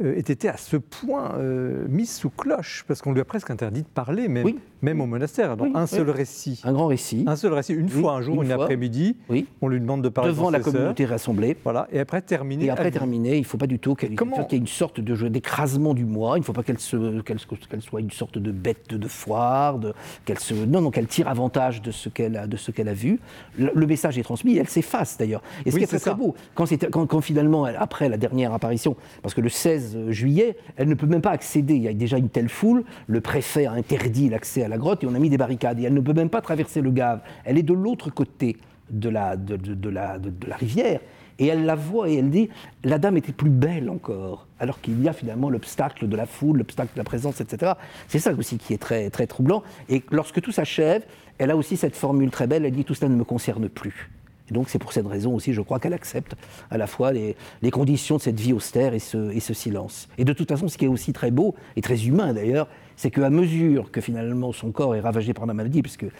ait 0.00 0.04
euh, 0.04 0.18
été 0.18 0.48
à 0.48 0.56
ce 0.56 0.76
point 0.76 1.34
euh, 1.38 1.86
mise 1.88 2.14
sous 2.14 2.30
cloche, 2.30 2.84
parce 2.86 3.02
qu'on 3.02 3.12
lui 3.12 3.20
a 3.20 3.24
presque 3.24 3.50
interdit 3.50 3.82
de 3.82 3.88
parler, 3.88 4.28
même, 4.28 4.52
même 4.82 5.00
au 5.00 5.06
monastère. 5.06 5.56
Donc 5.56 5.74
un 5.74 5.86
seul 5.86 6.10
récit. 6.10 6.60
Un 6.64 6.72
grand 6.72 6.86
récit. 6.86 7.24
Un 7.26 7.36
seul 7.36 7.52
récit, 7.52 7.74
une 7.74 7.88
fois, 7.88 8.12
un 8.12 8.20
jour, 8.20 8.42
une, 8.42 8.52
après-midi, 8.52 9.16
on 9.60 9.68
lui 9.68 9.80
demande 9.80 10.02
de 10.02 10.08
parler 10.08 10.30
devant 10.30 10.50
la 10.50 10.60
communauté 10.60 11.04
rassemblée. 11.04 11.56
Voilà, 11.64 11.88
et 11.92 12.00
après 12.00 12.20
terminer. 12.22 12.66
Et 12.66 12.70
après 12.70 12.90
terminer, 12.90 13.36
il 13.36 13.40
ne 13.40 13.46
faut 13.46 13.58
pas 13.58 13.66
du 13.66 13.78
tout 13.78 13.94
qu'il 13.94 14.10
y 14.10 14.14
ait 14.14 14.56
une 14.56 14.66
sorte 14.66 15.00
de 15.00 15.14
jeu 15.14 15.30
d'écrasement 15.30 15.94
du 15.94 16.04
moi. 16.04 16.36
Il 16.36 16.40
ne 16.40 16.44
faut 16.44 16.52
pas 16.52 16.62
qu'elle 16.62 16.80
soit 16.80 18.00
une 18.00 18.10
sorte 18.10 18.38
de 18.38 18.50
bête 18.50 18.94
de 18.94 19.08
foire, 19.08 19.78
qu'elle 20.24 20.38
se, 20.38 20.54
non, 20.54 20.80
non, 20.80 20.90
qu'elle 20.90 21.06
tire 21.06 21.28
avantage 21.28 21.82
de 21.82 21.90
ce 21.90 22.08
qu'elle 22.08 22.36
a, 22.36 22.46
de 22.46 22.56
ce 22.56 22.70
qu'elle 22.70 22.88
a 22.88 22.94
vu. 22.94 23.18
Le, 23.58 23.86
message 23.86 24.18
est 24.18 24.22
transmis, 24.22 24.56
elle 24.56 24.68
s'efface 24.68 25.16
d'ailleurs. 25.16 25.42
Et 25.64 25.70
ce 25.70 25.76
qui 25.76 25.84
est 25.84 25.86
très, 25.86 26.00
très 26.00 26.14
beau, 26.14 26.34
quand, 26.54 26.66
quand, 26.90 27.06
quand 27.06 27.20
finalement, 27.20 27.64
après 27.64 28.08
la 28.08 28.16
dernière 28.16 28.52
apparition, 28.52 28.96
parce 29.22 29.34
que 29.34 29.40
le 29.40 29.48
16 29.48 29.85
juillet, 30.10 30.56
elle 30.76 30.88
ne 30.88 30.94
peut 30.94 31.06
même 31.06 31.20
pas 31.22 31.30
accéder. 31.30 31.74
Il 31.74 31.82
y 31.82 31.88
a 31.88 31.92
déjà 31.92 32.18
une 32.18 32.28
telle 32.28 32.48
foule, 32.48 32.84
le 33.06 33.20
préfet 33.20 33.66
a 33.66 33.72
interdit 33.72 34.28
l'accès 34.28 34.62
à 34.62 34.68
la 34.68 34.78
grotte 34.78 35.04
et 35.04 35.06
on 35.06 35.14
a 35.14 35.18
mis 35.18 35.30
des 35.30 35.38
barricades. 35.38 35.80
Et 35.80 35.84
elle 35.84 35.94
ne 35.94 36.00
peut 36.00 36.12
même 36.12 36.30
pas 36.30 36.40
traverser 36.40 36.80
le 36.80 36.90
Gave. 36.90 37.20
Elle 37.44 37.58
est 37.58 37.62
de 37.62 37.74
l'autre 37.74 38.10
côté 38.10 38.56
de 38.90 39.08
la, 39.08 39.36
de, 39.36 39.88
la, 39.88 40.18
de, 40.18 40.32
la 40.46 40.56
rivière. 40.56 41.00
Et 41.38 41.48
elle 41.48 41.66
la 41.66 41.74
voit 41.74 42.08
et 42.08 42.16
elle 42.16 42.30
dit 42.30 42.48
La 42.84 42.98
dame 42.98 43.16
était 43.18 43.32
plus 43.32 43.50
belle 43.50 43.90
encore, 43.90 44.46
alors 44.58 44.80
qu'il 44.80 45.02
y 45.02 45.08
a 45.08 45.12
finalement 45.12 45.50
l'obstacle 45.50 46.08
de 46.08 46.16
la 46.16 46.24
foule, 46.24 46.58
l'obstacle 46.58 46.92
de 46.94 46.98
la 46.98 47.04
présence, 47.04 47.40
etc. 47.40 47.72
C'est 48.08 48.18
ça 48.18 48.32
aussi 48.32 48.56
qui 48.56 48.72
est 48.72 48.78
très, 48.78 49.10
très 49.10 49.26
troublant. 49.26 49.62
Et 49.88 50.02
lorsque 50.10 50.40
tout 50.40 50.52
s'achève, 50.52 51.02
elle 51.38 51.50
a 51.50 51.56
aussi 51.56 51.76
cette 51.76 51.94
formule 51.94 52.30
très 52.30 52.46
belle 52.46 52.64
elle 52.64 52.72
dit 52.72 52.84
Tout 52.84 52.94
cela 52.94 53.10
ne 53.10 53.16
me 53.16 53.24
concerne 53.24 53.68
plus. 53.68 54.10
Et 54.50 54.54
donc 54.54 54.68
c'est 54.68 54.78
pour 54.78 54.92
cette 54.92 55.06
raison 55.06 55.34
aussi, 55.34 55.52
je 55.52 55.60
crois, 55.60 55.80
qu'elle 55.80 55.94
accepte 55.94 56.36
à 56.70 56.78
la 56.78 56.86
fois 56.86 57.12
les, 57.12 57.36
conditions 57.70 58.16
de 58.16 58.22
cette 58.22 58.40
vie 58.40 58.52
austère 58.52 58.94
et 58.94 58.98
ce, 58.98 59.30
et 59.32 59.40
ce, 59.40 59.54
silence. 59.54 60.08
Et 60.18 60.24
de 60.24 60.32
toute 60.32 60.48
façon, 60.48 60.68
ce 60.68 60.78
qui 60.78 60.84
est 60.84 60.88
aussi 60.88 61.12
très 61.12 61.30
beau, 61.30 61.54
et 61.76 61.82
très 61.82 62.06
humain 62.06 62.32
d'ailleurs, 62.32 62.68
c'est 62.96 63.10
qu'à 63.10 63.30
mesure 63.30 63.90
que 63.90 64.00
finalement 64.00 64.52
son 64.52 64.72
corps 64.72 64.94
est 64.94 65.00
ravagé 65.00 65.34
par 65.34 65.46
la 65.46 65.54
maladie, 65.54 65.82
puisqu'elle 65.82 66.10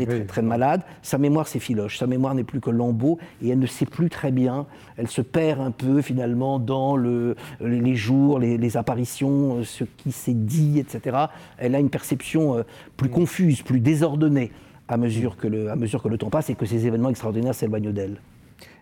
est 0.00 0.06
très, 0.06 0.24
très 0.24 0.42
malade, 0.42 0.82
sa 1.02 1.18
mémoire 1.18 1.46
s'effiloche, 1.46 1.98
sa 1.98 2.06
mémoire 2.06 2.34
n'est 2.34 2.44
plus 2.44 2.60
que 2.60 2.70
lambeau, 2.70 3.18
et 3.42 3.50
elle 3.50 3.58
ne 3.58 3.66
sait 3.66 3.86
plus 3.86 4.08
très 4.08 4.32
bien, 4.32 4.66
elle 4.96 5.08
se 5.08 5.20
perd 5.20 5.60
un 5.60 5.70
peu 5.70 6.00
finalement 6.00 6.58
dans 6.58 6.96
le, 6.96 7.36
les 7.60 7.94
jours, 7.94 8.38
les, 8.38 8.76
apparitions, 8.76 9.62
ce 9.64 9.84
qui 9.84 10.12
s'est 10.12 10.32
dit, 10.32 10.78
etc. 10.78 11.26
Elle 11.58 11.74
a 11.74 11.78
une 11.78 11.90
perception 11.90 12.56
euh, 12.56 12.62
plus 12.96 13.10
confuse, 13.10 13.60
plus 13.60 13.80
désordonnée 13.80 14.50
à 14.92 14.96
mesure 14.98 15.36
que 15.36 15.48
le, 15.48 15.70
à 15.70 15.76
mesure 15.76 16.02
que 16.02 16.08
le 16.08 16.18
temps 16.18 16.28
passe 16.28 16.50
et 16.50 16.54
que 16.54 16.66
ces 16.66 16.86
événements 16.86 17.08
extraordinaires 17.08 17.54
s'éloignent 17.54 17.92
d'elle. 17.92 18.20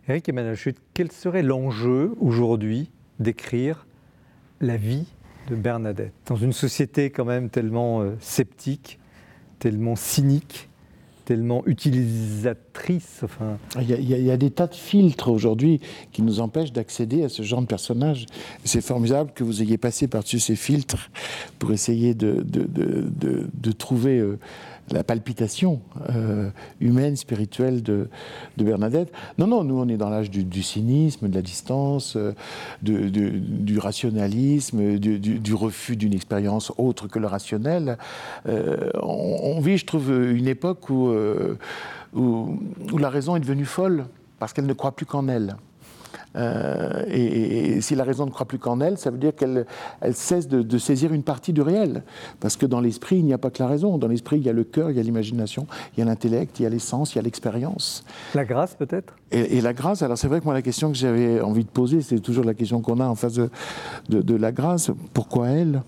Eric 0.09 0.29
Emmanuel 0.29 0.57
quel 0.93 1.13
serait 1.13 1.43
l'enjeu 1.43 2.15
aujourd'hui 2.21 2.91
d'écrire 3.21 3.87
la 4.61 4.77
vie 4.77 5.07
de 5.49 5.55
Bernadette 5.55 6.13
dans 6.27 6.37
une 6.37 6.53
société 6.53 7.11
quand 7.11 7.25
même 7.25 7.49
tellement 7.49 8.03
euh, 8.03 8.17
sceptique, 8.21 8.99
tellement 9.59 9.95
cynique 9.95 10.69
tellement 11.31 11.63
utilisatrice. 11.67 13.21
Enfin... 13.23 13.59
Il, 13.81 13.89
y 13.89 14.31
a, 14.33 14.37
des 14.37 14.51
tas 14.51 14.67
de 14.67 14.75
filtres 14.75 15.29
aujourd'hui 15.29 15.81
qui 16.11 16.23
nous 16.23 16.41
empêchent 16.41 16.73
d'accéder 16.73 17.23
à 17.23 17.29
ce 17.29 17.45
genre 17.45 17.61
de 17.61 17.69
personnage. 17.69 18.27
C'est 18.65 18.81
formidable 18.81 19.31
que 19.33 19.45
vous 19.45 19.63
ayez 19.63 19.79
passé 19.79 20.09
par-dessus 20.09 20.41
ces 20.41 20.57
filtres 20.57 21.09
pour 21.61 21.71
essayer 21.71 22.15
de, 22.15 22.43
de, 22.45 22.65
de, 22.65 23.49
de 23.55 23.71
trouver 23.71 24.19
euh, 24.19 24.41
la 24.93 25.05
palpitation 25.05 25.81
euh, 26.11 26.51
humaine, 26.81 27.17
spirituelle 27.17 27.83
de, 27.83 28.09
Bernadette. 28.57 29.13
Non, 29.39 29.47
non, 29.47 29.65
nous 29.65 29.79
on 29.79 29.89
est 29.89 29.97
dans 29.97 30.11
l'âge 30.11 30.31
du, 30.31 30.63
cynisme, 30.63 31.29
de 31.29 31.35
la 31.35 31.43
distance, 31.43 32.17
euh, 32.17 32.33
du 32.83 33.79
rationalisme, 33.79 34.99
du, 34.99 35.55
refus 35.55 35.97
d'une 35.97 36.15
expérience 36.15 36.73
autre 36.79 37.09
que 37.09 37.19
le 37.19 37.27
rationnel. 37.27 37.99
Euh, 38.49 38.91
on, 39.03 39.61
vit, 39.61 39.79
je 39.79 39.87
trouve, 39.87 40.11
une 40.11 40.49
époque 40.49 40.91
où, 40.91 41.13
où 42.15 42.99
la 42.99 43.09
raison 43.09 43.37
est 43.37 43.41
devenue 43.41 43.65
folle 43.65 44.07
parce 44.39 44.53
qu'elle 44.53 44.67
ne 44.67 44.73
croit 44.73 44.93
plus 44.93 45.07
qu'en 45.07 45.29
elle. 45.29 45.57
Euh, 46.37 47.05
et, 47.09 47.81
si 47.81 47.95
la 47.95 48.05
raison 48.05 48.27
ne 48.27 48.31
croit 48.31 48.47
plus 48.47 48.59
qu'en 48.59 48.81
elle, 48.81 48.99
ça 48.99 49.11
veut 49.11 49.19
dire 49.19 49.35
qu'elle 49.35 49.67
elle 50.01 50.15
cesse 50.15 50.49
de, 50.49 50.79
saisir 50.79 51.13
une 51.13 51.23
partie 51.23 51.53
du 51.53 51.63
réel. 51.63 52.03
Parce 52.41 52.57
que 52.57 52.67
dans 52.67 52.81
l'esprit, 52.81 53.17
il 53.17 53.25
n'y 53.25 53.33
a 53.33 53.39
pas 53.39 53.51
que 53.51 53.63
la 53.63 53.69
raison. 53.69 53.99
Dans 53.99 54.09
l'esprit, 54.09 54.37
il 54.39 54.45
y 54.45 54.49
a 54.49 54.53
le 54.53 54.65
cœur, 54.65 54.91
il 54.91 54.97
y 54.97 55.01
a 55.01 55.03
l'imagination, 55.03 55.67
il 55.97 56.01
y 56.01 56.03
a 56.03 56.07
l'intellect, 56.07 56.59
il 56.61 56.65
y 56.65 56.67
a 56.67 56.69
l'essence, 56.69 57.15
il 57.15 57.17
y 57.17 57.19
a 57.19 57.23
l'expérience. 57.23 58.05
La 58.35 58.45
grâce, 58.45 58.75
peut-être? 58.75 59.15
Et, 59.33 59.61
la 59.61 59.73
grâce, 59.73 60.03
alors 60.03 60.19
c'est 60.19 60.29
vrai 60.29 60.41
que 60.41 60.45
moi, 60.45 60.55
la 60.55 60.63
question 60.63 60.91
que 60.91 60.97
j'avais 60.97 61.41
envie 61.41 61.65
de 61.65 61.71
poser, 61.71 62.01
c'est 62.01 62.19
toujours 62.19 62.45
la 62.45 62.55
question 62.55 62.81
qu'on 62.81 63.01
a 63.01 63.07
en 63.07 63.15
face 63.15 63.35
de, 63.35 63.51
de 64.09 64.35
la 64.35 64.53
grâce. 64.53 64.91
Pourquoi 65.13 65.49
elle? 65.49 65.83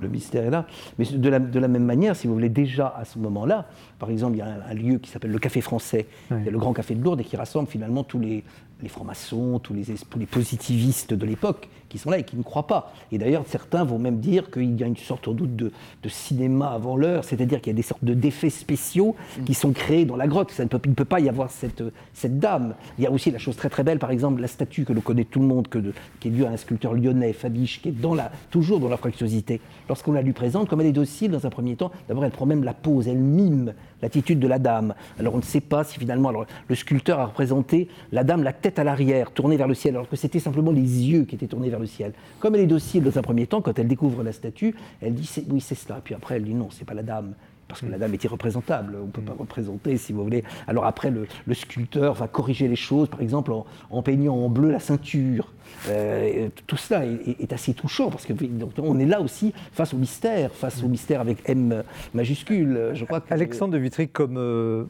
Le 0.00 0.08
mystère 0.08 0.44
est 0.44 0.50
là. 0.50 0.66
Mais 0.98 1.04
de 1.04 1.28
la, 1.28 1.38
de 1.38 1.58
la, 1.58 1.68
même 1.68 1.84
manière, 1.84 2.16
si 2.16 2.26
vous 2.26 2.32
voulez, 2.32 2.48
déjà 2.48 2.94
à 2.96 3.04
ce 3.04 3.18
moment-là, 3.18 3.66
par 3.98 4.10
exemple, 4.10 4.36
il 4.36 4.38
y 4.38 4.42
a 4.42 4.46
un, 4.66 4.74
lieu 4.74 4.98
qui 4.98 5.10
s'appelle 5.10 5.30
le 5.30 5.38
Café 5.38 5.60
Français, 5.60 6.06
le 6.30 6.58
Grand 6.58 6.72
Café 6.72 6.94
de 6.94 7.02
Lourdes, 7.02 7.20
et 7.20 7.24
qui 7.24 7.36
rassemble 7.36 7.68
finalement 7.68 8.02
tous 8.02 8.18
les, 8.18 8.42
les 8.82 8.88
francs-maçons, 8.88 9.58
tous 9.58 9.74
les, 9.74 9.84
les 10.16 10.26
positivistes 10.26 11.14
de 11.14 11.26
l'époque 11.26 11.68
qui 11.90 11.98
sont 11.98 12.08
là 12.08 12.18
et 12.18 12.24
qui 12.24 12.36
ne 12.36 12.42
croient 12.42 12.66
pas. 12.66 12.94
Et 13.12 13.18
d'ailleurs, 13.18 13.44
certains 13.46 13.84
vont 13.84 13.98
même 13.98 14.20
dire 14.20 14.50
qu'il 14.50 14.80
y 14.80 14.82
a 14.82 14.86
une 14.86 14.96
sorte 14.96 15.26
sans 15.26 15.34
doute 15.34 15.54
de, 15.56 15.70
cinéma 16.08 16.68
avant 16.68 16.96
l'heure, 16.96 17.24
c'est-à-dire 17.24 17.60
qu'il 17.60 17.72
y 17.72 17.74
a 17.74 17.76
des 17.76 17.82
sortes 17.82 18.04
d'effets 18.04 18.50
spéciaux 18.50 19.14
mm. 19.38 19.44
qui 19.44 19.54
sont 19.54 19.72
créés 19.72 20.04
dans 20.06 20.16
la 20.16 20.26
grotte. 20.26 20.50
Ça 20.50 20.64
ne 20.64 20.68
peut, 20.68 20.80
il 20.84 20.90
ne 20.90 20.94
peut 20.94 21.04
pas 21.04 21.20
y 21.20 21.28
avoir 21.28 21.50
cette, 21.50 21.82
cette 22.14 22.38
dame. 22.38 22.74
Il 22.98 23.04
y 23.04 23.06
a 23.06 23.10
aussi 23.10 23.30
la 23.30 23.38
chose 23.38 23.56
très 23.56 23.68
très 23.68 23.84
belle, 23.84 23.98
par 23.98 24.10
exemple, 24.10 24.40
la 24.40 24.48
statue 24.48 24.84
que 24.84 24.92
l'on 24.92 25.02
connaît 25.02 25.24
tout 25.24 25.40
le 25.40 25.46
monde, 25.46 25.68
que 25.68 25.80
qui 26.20 26.28
est 26.28 26.30
due 26.30 26.44
à 26.44 26.50
un 26.50 26.56
sculpteur 26.56 26.94
lyonnais, 26.94 27.32
Fabiche, 27.32 27.82
qui 27.82 27.88
est 27.88 27.92
dans 27.92 28.14
la, 28.14 28.30
toujours 28.50 28.80
dans 28.80 28.88
la 28.88 28.96
fructuosité. 28.96 29.60
Lorsqu'on 29.88 30.12
la 30.12 30.22
lui 30.22 30.32
présente, 30.32 30.68
comme 30.68 30.80
elle 30.80 30.86
est 30.86 30.92
docile 30.92 31.30
dans 31.30 31.46
un 31.46 31.50
premier 31.50 31.76
temps, 31.76 31.90
d'abord 32.08 32.24
elle 32.24 32.30
prend 32.30 32.46
même 32.46 32.64
la 32.64 32.74
pose, 32.74 33.08
elle 33.08 33.18
mime 33.18 33.74
l'attitude 34.02 34.38
de 34.38 34.48
la 34.48 34.58
dame. 34.58 34.94
Alors 35.18 35.34
on 35.34 35.38
ne 35.38 35.42
sait 35.42 35.60
pas 35.60 35.84
si 35.84 35.98
finalement 35.98 36.28
alors, 36.28 36.46
le 36.68 36.74
sculpteur 36.74 37.18
a 37.20 37.26
représenté 37.26 37.88
la 38.12 38.24
dame 38.24 38.42
la 38.42 38.52
tête 38.52 38.78
à 38.78 38.84
l'arrière, 38.84 39.32
tournée 39.32 39.56
vers 39.56 39.68
le 39.68 39.74
ciel, 39.74 39.94
alors 39.94 40.08
que 40.08 40.16
c'était 40.16 40.38
simplement 40.38 40.70
les 40.70 40.80
yeux 40.80 41.24
qui 41.24 41.34
étaient 41.34 41.46
tournés 41.46 41.70
vers 41.70 41.79
le 41.80 41.86
ciel. 41.86 42.12
Comme 42.38 42.54
elle 42.54 42.62
est 42.62 42.66
docile 42.66 43.02
dans 43.02 43.18
un 43.18 43.22
premier 43.22 43.46
temps, 43.46 43.60
quand 43.60 43.78
elle 43.78 43.88
découvre 43.88 44.22
la 44.22 44.32
statue, 44.32 44.74
elle 45.00 45.14
dit 45.14 45.28
oui 45.50 45.60
c'est 45.60 45.74
cela. 45.74 46.00
Puis 46.02 46.14
après 46.14 46.36
elle 46.36 46.44
dit 46.44 46.54
non, 46.54 46.68
c'est 46.70 46.84
pas 46.84 46.94
la 46.94 47.02
dame 47.02 47.34
parce 47.70 47.80
que 47.82 47.86
la 47.86 47.98
dame 47.98 48.12
est 48.12 48.24
irreprésentable, 48.24 48.96
on 49.00 49.06
ne 49.06 49.10
peut 49.10 49.22
pas 49.22 49.32
représenter, 49.38 49.96
si 49.96 50.12
vous 50.12 50.24
voulez. 50.24 50.42
Alors 50.66 50.84
après, 50.84 51.10
le, 51.10 51.54
sculpteur 51.54 52.14
va 52.14 52.26
corriger 52.26 52.68
les 52.68 52.76
choses, 52.76 53.08
par 53.08 53.22
exemple 53.22 53.52
en, 53.90 54.02
peignant 54.02 54.34
en 54.34 54.48
bleu 54.48 54.70
la 54.70 54.80
ceinture. 54.80 55.52
Euh, 55.88 56.48
tout 56.66 56.76
cela 56.76 57.04
est, 57.06 57.52
assez 57.52 57.72
touchant, 57.72 58.10
parce 58.10 58.26
qu'on 58.26 58.98
est 58.98 59.06
là 59.06 59.20
aussi 59.20 59.54
face 59.72 59.94
au 59.94 59.98
mystère, 59.98 60.50
face 60.52 60.82
au 60.82 60.88
mystère 60.88 61.20
avec 61.20 61.48
M 61.48 61.84
majuscule. 62.12 62.90
Je 62.94 63.04
crois 63.04 63.22
Alexandre 63.30 63.74
de 63.74 63.78
Vitry, 63.78 64.08
comme 64.08 64.36
euh, 64.36 64.84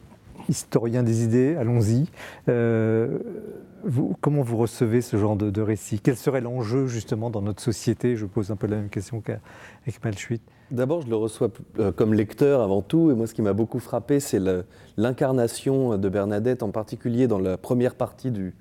historien 0.49 1.03
des 1.03 1.23
idées, 1.23 1.55
allons-y. 1.55 2.07
Euh, 2.49 3.19
comment 4.21 4.41
vous 4.41 4.57
recevez 4.57 5.01
ce 5.01 5.17
genre 5.17 5.35
de, 5.35 5.61
récit? 5.61 5.99
Quel 5.99 6.15
serait 6.15 6.41
l'enjeu 6.41 6.87
justement 6.87 7.29
dans 7.29 7.41
notre 7.41 7.61
société? 7.61 8.15
Je 8.15 8.25
pose 8.25 8.51
un 8.51 8.55
peu 8.55 8.67
la 8.67 8.77
même 8.77 8.89
question 8.89 9.21
qu'avec 9.21 10.03
Malchuit. 10.03 10.41
D'abord, 10.69 11.01
je 11.01 11.09
le 11.09 11.15
reçois 11.15 11.49
euh, 11.79 11.91
comme 11.91 12.13
lecteur 12.13 12.61
avant 12.61 12.81
tout, 12.81 13.11
et 13.11 13.13
moi 13.13 13.27
ce 13.27 13.33
qui 13.33 13.41
m'a 13.41 13.53
beaucoup 13.53 13.79
frappé, 13.79 14.19
c'est 14.19 14.39
l'incarnation 14.97 15.97
de 15.97 16.09
Bernadette, 16.09 16.63
en 16.63 16.69
particulier 16.69 17.27
dans 17.27 17.39
la 17.39 17.57
première 17.57 17.95
partie 17.95 18.31
du, 18.31 18.53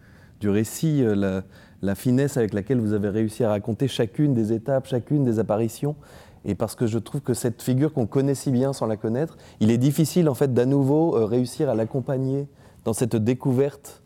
récit, 0.43 1.03
euh, 1.05 1.43
la, 1.83 1.95
finesse 1.95 2.37
avec 2.37 2.53
laquelle 2.53 2.81
vous 2.81 2.95
avez 2.95 3.11
réussi 3.11 3.45
à 3.45 3.51
raconter 3.51 3.87
chacune 3.87 4.35
des 4.35 4.53
étapes, 4.53 4.87
chacune 4.89 5.25
des 5.25 5.39
apparitions. 5.39 5.95
Et 6.45 6.55
parce 6.55 6.75
que 6.75 6.87
je 6.87 6.99
trouve 6.99 7.21
que 7.21 7.35
cette 7.35 7.63
figure 7.63 7.93
qu'on 7.93 8.07
connaît 8.07 8.35
si 8.35 8.51
bien 8.51 8.73
sans 8.73 8.87
la 8.87 8.97
connaître, 8.97 9.37
il 9.61 9.71
est 9.71 9.79
difficile 9.79 10.29
en 10.29 10.35
fait 10.35 10.55
d'à 10.55 10.67
nouveau 10.67 11.17
euh, 11.17 11.25
réussir 11.25 11.69
à 11.69 11.75
l'accompagner 11.75 12.47
dans 12.85 12.93
cette 12.93 13.17
découverte 13.17 14.03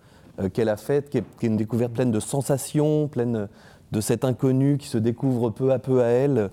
qu'elle 0.53 0.69
a 0.69 0.77
faite, 0.77 1.11
qui 1.11 1.19
est, 1.19 1.25
une 1.43 1.57
découverte 1.57 1.93
pleine 1.93 2.11
de 2.11 2.19
sensations, 2.19 3.07
pleine 3.07 3.47
de 3.93 4.01
cet 4.01 4.25
inconnu 4.25 4.79
qui 4.79 4.89
se 4.89 4.99
découvre 4.99 5.51
peu 5.51 5.71
à 5.71 5.79
peu 5.79 6.03
à 6.03 6.07
elle. 6.07 6.51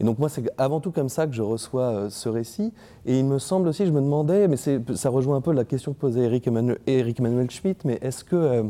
Et 0.00 0.04
donc 0.04 0.18
moi, 0.18 0.28
c'est 0.28 0.50
avant 0.58 0.80
tout 0.80 0.90
comme 0.90 1.08
ça 1.08 1.26
que 1.26 1.32
je 1.32 1.42
reçois 1.42 1.90
euh, 1.90 2.10
ce 2.10 2.28
récit. 2.28 2.72
Et 3.06 3.18
il 3.18 3.24
me 3.24 3.38
semble 3.38 3.68
aussi, 3.68 3.86
je 3.86 3.92
me 3.92 4.00
demandais, 4.00 4.48
mais 4.48 4.56
ça 4.56 5.08
rejoint 5.08 5.36
un 5.36 5.40
peu 5.40 5.52
la 5.52 5.64
question 5.64 5.92
que 5.92 5.98
posait 5.98 6.22
Eric 6.22 6.46
Emmanuel, 6.46 6.78
Emmanuel 6.86 7.50
Schmitt, 7.50 7.84
mais 7.84 7.98
est-ce 8.02 8.24
que, 8.24 8.36
euh, 8.36 8.62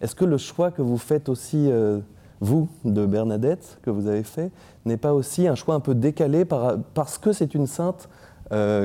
est 0.00 0.14
que 0.14 0.24
le 0.24 0.38
choix 0.38 0.70
que 0.70 0.82
vous 0.82 0.98
faites 0.98 1.28
aussi, 1.28 1.70
euh, 1.70 2.00
vous, 2.40 2.68
de 2.84 3.06
Bernadette, 3.06 3.78
que 3.82 3.90
vous 3.90 4.08
avez 4.08 4.24
fait, 4.24 4.50
n'est 4.84 4.96
pas 4.96 5.12
aussi 5.12 5.46
un 5.48 5.54
choix 5.54 5.74
un 5.74 5.80
peu 5.80 5.94
décalé 5.94 6.44
par, 6.44 6.76
parce 6.94 7.18
que 7.18 7.32
c'est 7.32 7.54
une 7.54 7.66
sainte 7.66 8.08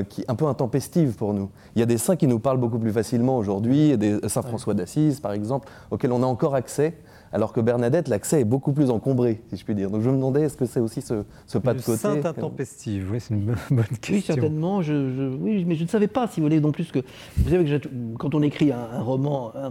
qui 0.08 0.22
est 0.22 0.30
un 0.30 0.34
peu 0.34 0.46
intempestive 0.46 1.14
pour 1.14 1.32
nous. 1.34 1.50
Il 1.76 1.80
y 1.80 1.82
a 1.82 1.86
des 1.86 1.98
saints 1.98 2.16
qui 2.16 2.26
nous 2.26 2.40
parlent 2.40 2.58
beaucoup 2.58 2.78
plus 2.78 2.92
facilement 2.92 3.36
aujourd'hui, 3.36 3.96
des 3.96 4.18
Saint 4.28 4.42
François 4.42 4.74
d'Assise 4.74 5.20
par 5.20 5.32
exemple, 5.32 5.68
auxquels 5.90 6.12
on 6.12 6.22
a 6.22 6.26
encore 6.26 6.54
accès, 6.54 6.96
alors 7.32 7.52
que 7.52 7.60
Bernadette, 7.60 8.08
l'accès 8.08 8.40
est 8.40 8.44
beaucoup 8.44 8.72
plus 8.72 8.90
encombré, 8.90 9.40
si 9.48 9.56
je 9.56 9.64
puis 9.64 9.74
dire. 9.74 9.90
Donc 9.90 10.02
je 10.02 10.10
me 10.10 10.16
demandais, 10.16 10.42
est-ce 10.42 10.56
que 10.56 10.66
c'est 10.66 10.80
aussi 10.80 11.00
ce, 11.00 11.58
pas 11.58 11.74
de 11.74 11.80
côté 11.80 11.98
Sainte 11.98 12.26
intempestive, 12.26 13.10
oui, 13.12 13.20
c'est 13.20 13.34
une 13.34 13.54
bonne 13.70 13.84
question. 14.00 14.14
Oui, 14.14 14.22
certainement. 14.22 14.82
Je, 14.82 15.34
oui, 15.36 15.64
mais 15.66 15.76
je 15.76 15.84
ne 15.84 15.88
savais 15.88 16.08
pas, 16.08 16.26
si 16.26 16.40
vous 16.40 16.46
voulez, 16.46 16.60
non 16.60 16.72
plus 16.72 16.90
que. 16.90 17.00
Vous 17.36 17.50
savez 17.50 17.64
que 17.64 17.88
quand 18.18 18.34
on 18.34 18.42
écrit 18.42 18.72
un, 18.72 19.00
roman, 19.00 19.52
un, 19.54 19.70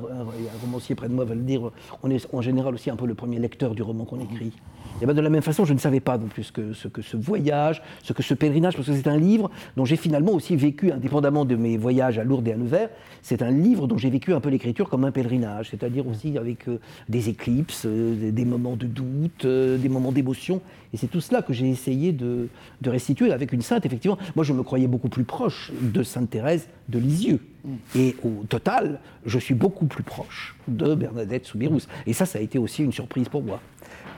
romancier 0.61 0.95
près 0.95 1.09
de 1.09 1.13
moi 1.13 1.25
va 1.25 1.35
le 1.35 1.41
dire, 1.41 1.71
on 2.03 2.09
est 2.09 2.27
en 2.33 2.41
général 2.41 2.73
aussi 2.73 2.89
un 2.89 2.95
peu 2.95 3.05
le 3.05 3.15
premier 3.15 3.39
lecteur 3.39 3.75
du 3.75 3.81
roman 3.81 4.05
qu'on 4.05 4.19
écrit. 4.19 4.53
Et 5.01 5.05
bien 5.05 5.13
de 5.13 5.21
la 5.21 5.29
même 5.29 5.41
façon, 5.41 5.63
je 5.63 5.73
ne 5.73 5.79
savais 5.79 6.01
pas 6.01 6.17
non 6.17 6.27
plus 6.27 6.51
que 6.51 6.73
ce 6.73 6.89
que 6.89 7.01
ce 7.01 7.15
voyage, 7.15 7.81
ce 8.03 8.11
que 8.11 8.21
ce 8.21 8.33
pèlerinage, 8.33 8.75
parce 8.75 8.87
que 8.87 8.93
c'est 8.93 9.07
un 9.07 9.17
livre 9.17 9.49
dont 9.77 9.85
j'ai 9.85 9.95
finalement 9.95 10.33
aussi 10.33 10.55
vécu, 10.57 10.91
indépendamment 10.91 11.45
de 11.45 11.55
mes 11.55 11.77
voyages 11.77 12.19
à 12.19 12.23
Lourdes 12.23 12.47
et 12.47 12.53
à 12.53 12.57
Nevers, 12.57 12.89
c'est 13.21 13.41
un 13.41 13.51
livre 13.51 13.87
dont 13.87 13.97
j'ai 13.97 14.09
vécu 14.09 14.33
un 14.33 14.41
peu 14.41 14.49
l'écriture 14.49 14.89
comme 14.89 15.05
un 15.05 15.11
pèlerinage, 15.11 15.69
c'est-à-dire 15.69 16.05
aussi 16.07 16.37
avec 16.37 16.67
euh, 16.67 16.79
des 17.07 17.29
éclipses, 17.29 17.48
euh, 17.85 18.31
des 18.31 18.45
moments 18.45 18.75
de 18.75 18.85
doute, 18.85 19.45
euh, 19.45 19.77
des 19.77 19.89
moments 19.89 20.12
d'émotion. 20.12 20.62
Et 20.93 20.97
c'est 20.97 21.07
tout 21.07 21.21
cela 21.21 21.41
que 21.41 21.53
j'ai 21.53 21.69
essayé 21.69 22.12
de, 22.12 22.47
de, 22.81 22.89
restituer 22.89 23.31
avec 23.31 23.53
une 23.53 23.62
sainte, 23.62 23.85
effectivement. 23.85 24.17
Moi, 24.35 24.43
je 24.43 24.53
me 24.53 24.63
croyais 24.63 24.88
beaucoup 24.88 25.09
plus 25.09 25.23
proche 25.23 25.71
de 25.81 26.01
Sainte 26.03 26.29
Thérèse 26.29 26.67
de 26.88 26.99
Lisieux. 26.99 27.39
Mm. 27.63 27.69
Et 27.95 28.15
au 28.23 28.43
total, 28.47 28.99
je 29.25 29.38
suis 29.39 29.53
beaucoup 29.53 29.85
plus 29.85 30.03
proche 30.03 30.55
de 30.67 30.95
Bernadette 30.95 31.45
Soubirous. 31.45 31.81
Et 32.07 32.13
ça, 32.13 32.25
ça 32.25 32.39
a 32.39 32.41
été 32.41 32.57
aussi 32.57 32.83
une 32.83 32.93
surprise 32.93 33.29
pour 33.29 33.43
moi. 33.43 33.62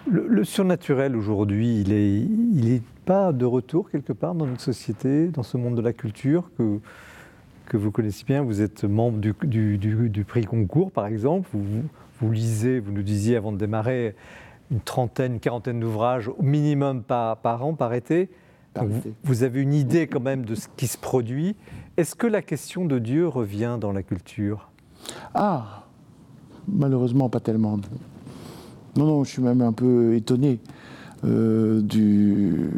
Le, 0.10 0.44
surnaturel 0.44 1.16
aujourd'hui, 1.16 1.82
il 1.82 1.90
n'est 1.90 2.22
il 2.54 2.74
est 2.74 2.82
pas 3.06 3.32
de 3.32 3.46
retour 3.46 3.90
quelque 3.90 4.14
part 4.14 4.34
dans 4.34 4.48
notre 4.48 4.62
société, 4.62 5.28
dans 5.28 5.44
ce 5.44 5.58
monde 5.58 5.76
de 5.76 5.82
la 5.82 5.94
culture 5.94 6.50
que, 6.58 6.80
que 7.68 7.78
vous 7.78 7.92
connaissez 7.92 8.24
bien. 8.26 8.42
Vous 8.42 8.62
êtes 8.62 8.84
membre 8.84 9.20
du, 9.20 9.34
du, 9.78 10.10
du, 10.10 10.24
prix 10.24 10.46
concours, 10.46 10.92
par 10.92 11.06
exemple. 11.06 11.50
Vous, 11.54 11.84
vous, 12.22 12.32
lisez, 12.32 12.80
vous 12.80 12.92
nous 12.92 13.04
disiez 13.04 13.36
avant 13.36 13.52
de 13.52 13.58
démarrer, 13.58 14.16
une 14.70 14.80
trentaine, 14.80 15.34
une 15.34 15.40
quarantaine 15.40 15.80
d'ouvrages 15.80 16.30
au 16.30 16.42
minimum 16.42 17.04
par, 17.04 17.38
par 17.38 17.66
an, 17.66 17.74
par 17.74 17.94
été. 17.94 18.30
Vous, 18.76 19.02
vous, 19.24 19.44
avez 19.44 19.62
une 19.62 19.74
idée 19.74 20.08
quand 20.08 20.22
même 20.22 20.46
de 20.46 20.56
ce 20.56 20.68
qui 20.78 20.88
se 20.88 20.98
produit. 20.98 21.58
Est-ce 21.98 22.16
que 22.16 22.28
la 22.28 22.42
question 22.42 22.86
de 22.86 23.00
Dieu 23.00 23.28
revient 23.28 23.78
dans 23.82 23.92
la 23.92 24.02
culture? 24.02 24.70
Ah, 25.34 25.88
malheureusement 26.70 27.30
pas 27.30 27.42
tellement. 27.42 27.78
Non, 28.96 29.06
non, 29.06 29.24
je 29.24 29.32
suis 29.32 29.42
même 29.42 29.62
un 29.62 29.74
peu 29.74 30.16
étonné 30.16 30.60
euh, 31.26 31.82
du, 31.82 32.70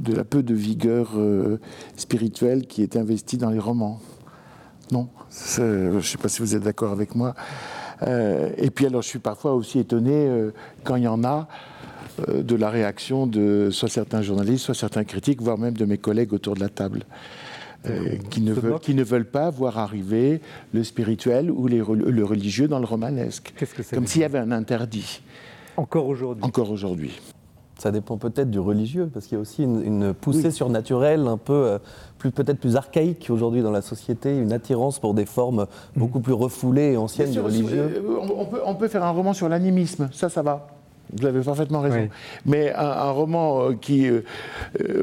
de 0.00 0.14
la 0.14 0.24
peu 0.24 0.42
de 0.42 0.54
vigueur 0.54 1.12
euh, 1.16 1.58
spirituelle 1.96 2.66
qui 2.66 2.82
est 2.82 2.96
investie 2.96 3.38
dans 3.38 3.50
les 3.50 3.58
romans. 3.58 4.00
Non, 4.92 5.08
je 5.30 5.96
ne 5.96 6.00
sais 6.00 6.18
pas 6.18 6.28
si 6.28 6.40
vous 6.40 6.54
êtes 6.54 6.62
d'accord 6.62 6.92
avec 6.92 7.14
moi. 7.14 7.34
Euh, 8.02 8.50
et 8.56 8.70
puis 8.70 8.86
alors, 8.86 9.02
je 9.02 9.08
suis 9.08 9.18
parfois 9.18 9.54
aussi 9.54 9.78
étonné 9.78 10.28
quand 10.84 10.96
il 10.96 11.04
y 11.04 11.08
en 11.08 11.24
a 11.24 11.48
de 12.28 12.56
la 12.56 12.70
réaction 12.70 13.26
de 13.26 13.68
soit 13.70 13.88
certains 13.88 14.22
journalistes, 14.22 14.64
soit 14.64 14.74
certains 14.74 15.04
critiques, 15.04 15.40
voire 15.40 15.58
même 15.58 15.74
de 15.74 15.84
mes 15.84 15.98
collègues 15.98 16.32
autour 16.32 16.54
de 16.54 16.60
la 16.60 16.68
table. 16.68 17.04
qui, 18.30 18.40
ne 18.40 18.52
veulent, 18.52 18.80
qui 18.80 18.94
ne 18.94 19.04
veulent 19.04 19.30
pas 19.30 19.50
voir 19.50 19.78
arriver 19.78 20.40
le 20.72 20.82
spirituel 20.82 21.50
ou 21.50 21.68
les, 21.68 21.78
le 21.78 22.24
religieux 22.24 22.66
dans 22.66 22.80
le 22.80 22.86
romanesque. 22.86 23.54
Comme 23.92 24.06
s'il 24.06 24.22
y 24.22 24.24
avait 24.24 24.38
un 24.38 24.50
interdit. 24.50 25.22
Encore 25.76 26.08
aujourd'hui 26.08 26.44
Encore 26.44 26.72
aujourd'hui. 26.72 27.20
Ça 27.78 27.92
dépend 27.92 28.18
peut-être 28.18 28.50
du 28.50 28.58
religieux, 28.58 29.08
parce 29.12 29.26
qu'il 29.26 29.36
y 29.36 29.38
a 29.38 29.40
aussi 29.40 29.62
une, 29.62 30.12
poussée 30.12 30.50
surnaturelle, 30.50 31.28
un 31.28 31.36
peu 31.36 31.52
euh, 31.52 31.78
plus 32.18 32.30
peut-être 32.30 32.58
plus 32.58 32.76
archaïque 32.76 33.28
aujourd'hui 33.30 33.62
dans 33.62 33.70
la 33.70 33.82
société, 33.82 34.36
une 34.36 34.52
attirance 34.52 34.98
pour 34.98 35.14
des 35.14 35.26
formes 35.26 35.66
beaucoup 35.96 36.20
plus 36.20 36.32
refoulées 36.32 36.92
et 36.92 36.96
anciennes 36.96 37.30
du 37.30 37.40
religieux. 37.40 38.02
Euh, 38.04 38.60
on, 38.64 38.74
peut, 38.74 38.88
faire 38.88 39.04
un 39.04 39.10
roman 39.10 39.32
sur 39.32 39.48
l'animisme, 39.48 40.08
ça, 40.12 40.28
ça 40.28 40.42
va. 40.42 40.68
Vous 41.12 41.24
avez 41.24 41.40
parfaitement 41.40 41.80
raison. 41.80 42.08
Mais 42.44 42.72
un, 42.74 43.10
roman 43.12 43.70
euh, 43.70 43.74
qui 43.74 44.10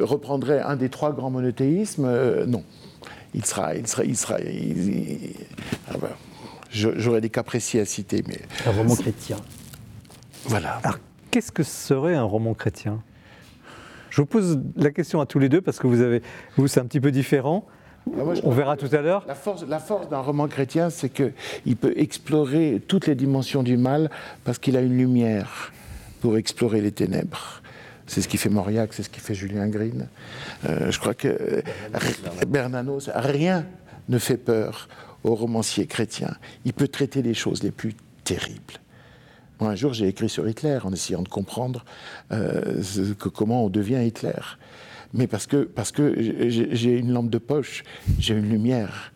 reprendrait 0.02 0.62
un 0.62 0.76
des 0.76 0.90
trois 0.90 1.12
grands 1.14 1.32
monothéismes, 1.32 2.46
non. 2.46 2.64
Il 3.34 3.46
sera, 3.46 3.76
il 3.76 3.86
sera, 3.86 4.04
il 4.04 4.16
sera. 4.16 4.38
Ah 5.90 5.98
ben, 6.00 6.08
j'aurais 6.72 7.22
des 7.22 7.30
cas 7.30 7.44
précis 7.44 7.80
à 7.80 7.86
citer, 7.86 8.24
mais. 8.28 8.40
Un 8.66 8.72
roman 8.72 8.96
chrétien. 8.96 9.38
Voilà. 10.46 10.80
Alors, 10.84 11.00
qu'est-ce 11.32 11.52
que 11.52 11.64
serait 11.64 12.16
un 12.16 12.24
roman 12.24 12.54
chrétien? 12.54 13.02
Je 14.16 14.22
vous 14.22 14.28
pose 14.28 14.62
la 14.78 14.92
question 14.92 15.20
à 15.20 15.26
tous 15.26 15.40
les 15.40 15.50
deux 15.50 15.60
parce 15.60 15.78
que 15.78 15.88
vous 15.88 16.00
avez, 16.00 16.22
vous, 16.56 16.70
c'est 16.70 16.80
un 16.80 16.86
petit 16.86 17.02
peu 17.02 17.12
différent. 17.12 17.66
Ah, 18.18 18.22
On 18.44 18.52
verra 18.52 18.78
tout 18.78 18.88
à 18.96 19.02
l'heure. 19.02 19.26
La 19.28 19.36
force, 19.36 19.66
la 19.68 19.80
force 19.80 20.08
d'un 20.08 20.22
roman 20.22 20.48
chrétien, 20.48 20.90
c'est 20.90 21.10
qu'il 21.10 21.76
peut 21.76 21.94
explorer 21.98 22.82
toutes 22.88 23.08
les 23.08 23.16
dimensions 23.16 23.62
du 23.62 23.76
mal 23.76 24.10
parce 24.46 24.58
qu'il 24.58 24.78
a 24.78 24.80
une 24.80 24.98
lumière 24.98 25.74
pour 26.22 26.38
explorer 26.38 26.80
les 26.80 26.94
ténèbres. 26.94 27.62
C'est 28.08 28.22
ce 28.22 28.30
qui 28.30 28.38
fait 28.38 28.48
Mauriac, 28.48 28.94
c'est 28.94 29.04
ce 29.04 29.10
qui 29.10 29.20
fait 29.20 29.36
Julien 29.36 29.68
Green. 29.68 30.08
Euh, 30.64 30.92
je 30.92 30.98
crois 30.98 31.14
que 31.14 31.62
Bernanos, 32.48 33.10
rien 33.14 33.66
ne 34.08 34.18
fait 34.18 34.38
peur 34.38 34.88
au 35.26 35.36
romancier 35.36 35.88
chrétien. 35.88 36.38
Il 36.64 36.72
peut 36.72 36.88
traiter 36.88 37.22
les 37.22 37.34
choses 37.34 37.64
les 37.64 37.72
plus 37.72 37.96
terribles. 38.24 38.80
Moi, 39.60 39.70
un 39.70 39.76
jour, 39.76 39.94
j'ai 39.94 40.08
écrit 40.08 40.28
sur 40.28 40.48
Hitler 40.48 40.80
en 40.84 40.92
essayant 40.92 41.22
de 41.22 41.30
comprendre 41.30 41.86
euh, 42.32 42.82
comment 43.34 43.66
on 43.66 43.70
devient 43.70 44.04
Hitler. 44.06 44.34
Mais 45.14 45.28
parce 45.28 45.48
que, 45.48 45.64
parce 45.64 45.92
que 45.92 46.14
j'ai 46.50 47.00
une 47.00 47.12
lampe 47.14 47.30
de 47.30 47.38
poche, 47.38 47.84
j'ai 48.20 48.36
une 48.36 48.50
lumière. 48.50 49.14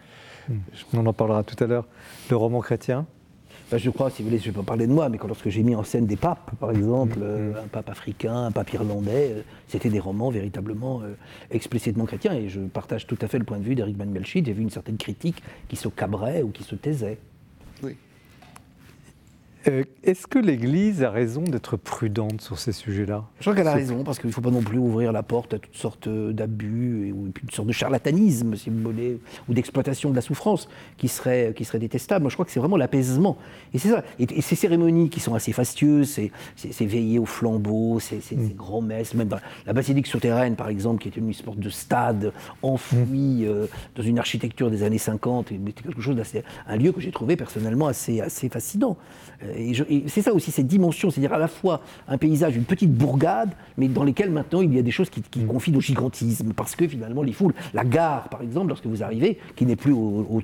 Hmm. 0.47 0.59
On 0.93 1.05
en 1.05 1.13
parlera 1.13 1.43
tout 1.43 1.61
à 1.61 1.67
l'heure. 1.67 1.87
Le 2.29 2.35
roman 2.35 2.61
chrétien 2.61 3.05
ben, 3.71 3.77
je 3.77 3.91
crois, 3.91 4.09
si 4.09 4.23
vous 4.23 4.29
voulez, 4.29 4.39
je 4.41 4.49
ne 4.49 4.51
vais 4.51 4.61
pas 4.61 4.65
parler 4.65 4.87
de 4.87 4.91
moi, 4.91 5.09
mais 5.09 5.19
quand, 5.19 5.27
lorsque 5.27 5.49
j'ai 5.49 5.61
mis 5.61 5.75
en 5.75 5.83
scène 5.83 6.07
des 6.07 6.15
papes, 6.15 6.55
par 6.59 6.71
exemple, 6.71 7.19
hmm. 7.19 7.23
euh, 7.23 7.63
un 7.63 7.67
pape 7.67 7.87
africain, 7.89 8.45
un 8.45 8.51
pape 8.51 8.73
irlandais, 8.73 9.31
euh, 9.31 9.41
c'était 9.67 9.91
des 9.91 9.99
romans 9.99 10.31
véritablement 10.31 11.03
explicitement 11.51 12.05
chrétiens. 12.05 12.33
Et 12.33 12.49
je 12.49 12.61
partage 12.61 13.05
tout 13.05 13.17
à 13.21 13.27
fait 13.27 13.37
le 13.37 13.43
point 13.43 13.59
de 13.59 13.63
vue 13.63 13.75
d'Eric 13.75 13.95
Van 13.95 14.07
Melchit. 14.07 14.43
J'ai 14.43 14.53
vu 14.53 14.63
une 14.63 14.71
certaine 14.71 14.97
critique 14.97 15.43
qui 15.67 15.75
se 15.75 15.87
cabrait 15.87 16.41
ou 16.41 16.49
qui 16.49 16.63
se 16.63 16.73
taisait. 16.73 17.19
Oui. 17.83 17.95
Euh, 19.67 19.83
est-ce 20.03 20.25
que 20.25 20.39
l'Église 20.39 21.03
a 21.03 21.11
raison 21.11 21.41
d'être 21.41 21.75
prudente 21.75 22.39
sur 22.39 22.57
ces 22.57 22.71
sujets-là? 22.71 23.25
Je 23.39 23.43
crois 23.43 23.55
qu'elle 23.55 23.67
a 23.67 23.73
raison, 23.73 24.05
parce 24.05 24.17
qu'il 24.17 24.29
ne 24.29 24.33
faut 24.33 24.41
pas 24.41 24.51
non 24.51 24.61
plus 24.61 24.77
ouvrir 24.77 25.11
la 25.11 25.21
porte 25.21 25.53
à 25.53 25.59
toutes 25.59 25.75
sortes 25.75 26.07
d'abus 26.07 27.11
ou 27.11 27.27
toutes 27.29 27.53
sortes 27.53 27.67
de 27.67 27.73
charlatanisme, 27.73 28.55
si 28.55 28.69
vous 28.69 28.81
voulez, 28.81 29.19
ou 29.49 29.53
d'exploitation 29.53 30.11
de 30.11 30.15
la 30.15 30.21
souffrance 30.21 30.69
qui 30.97 31.09
serait, 31.09 31.53
qui 31.55 31.65
serait 31.65 31.79
détestable. 31.79 32.23
Moi, 32.23 32.29
je 32.29 32.35
crois 32.35 32.45
que 32.45 32.51
c'est 32.51 32.59
vraiment 32.61 32.77
l'apaisement. 32.77 33.37
Et 33.73 33.79
c'est 33.79 33.89
ça. 33.89 34.03
Et, 34.17 34.41
ces 34.41 34.55
cérémonies 34.55 35.09
qui 35.09 35.19
sont 35.19 35.35
assez 35.35 35.51
fastueuses, 35.51 36.19
c'est 36.55 36.85
veiller 36.85 37.19
au 37.19 37.25
flambeau, 37.25 37.99
ces, 37.99 38.21
mm. 38.31 38.53
grands-messes, 38.55 39.13
même 39.13 39.27
dans 39.27 39.39
la 39.65 39.73
basilique 39.73 40.07
souterraine, 40.07 40.55
par 40.55 40.69
exemple, 40.69 41.01
qui 41.01 41.09
était 41.09 41.19
une 41.19 41.33
sorte 41.33 41.59
de 41.59 41.69
stade 41.69 42.31
enfoui 42.61 43.43
mm. 43.43 43.47
euh, 43.47 43.67
dans 43.95 44.03
une 44.03 44.19
architecture 44.19 44.71
des 44.71 44.83
années 44.83 44.97
50, 44.97 45.49
c'était 45.49 45.81
quelque 45.81 46.01
chose 46.01 46.15
d'assez. 46.15 46.43
un 46.65 46.77
lieu 46.77 46.93
que 46.93 47.01
j'ai 47.01 47.11
trouvé 47.11 47.35
personnellement 47.35 47.87
assez, 47.87 48.21
assez 48.21 48.47
fascinant. 48.47 48.97
Euh, 49.43 49.48
et, 49.55 50.03
c'est 50.07 50.21
ça 50.21 50.33
aussi, 50.33 50.51
cette 50.51 50.67
dimension, 50.67 51.09
c'est-à-dire 51.09 51.33
à 51.33 51.39
la 51.39 51.47
fois 51.47 51.81
un 52.07 52.17
paysage, 52.17 52.55
une 52.55 52.63
petite 52.63 52.93
bourgade, 52.93 53.49
mais 53.77 53.87
dans 53.87 54.03
lesquelles 54.03 54.31
maintenant 54.31 54.61
il 54.61 54.73
y 54.73 54.79
a 54.79 54.81
des 54.81 54.91
choses 54.91 55.09
qui, 55.09 55.21
qui 55.21 55.45
confient 55.45 55.75
au 55.75 55.81
gigantisme, 55.81 56.53
parce 56.53 56.75
que 56.75 56.87
finalement 56.87 57.23
les 57.23 57.33
foules, 57.33 57.53
la 57.73 57.83
gare 57.83 58.29
par 58.29 58.41
exemple, 58.41 58.69
lorsque 58.69 58.85
vous 58.85 59.03
arrivez, 59.03 59.39
qui 59.55 59.65
n'est 59.65 59.75
plus 59.75 59.95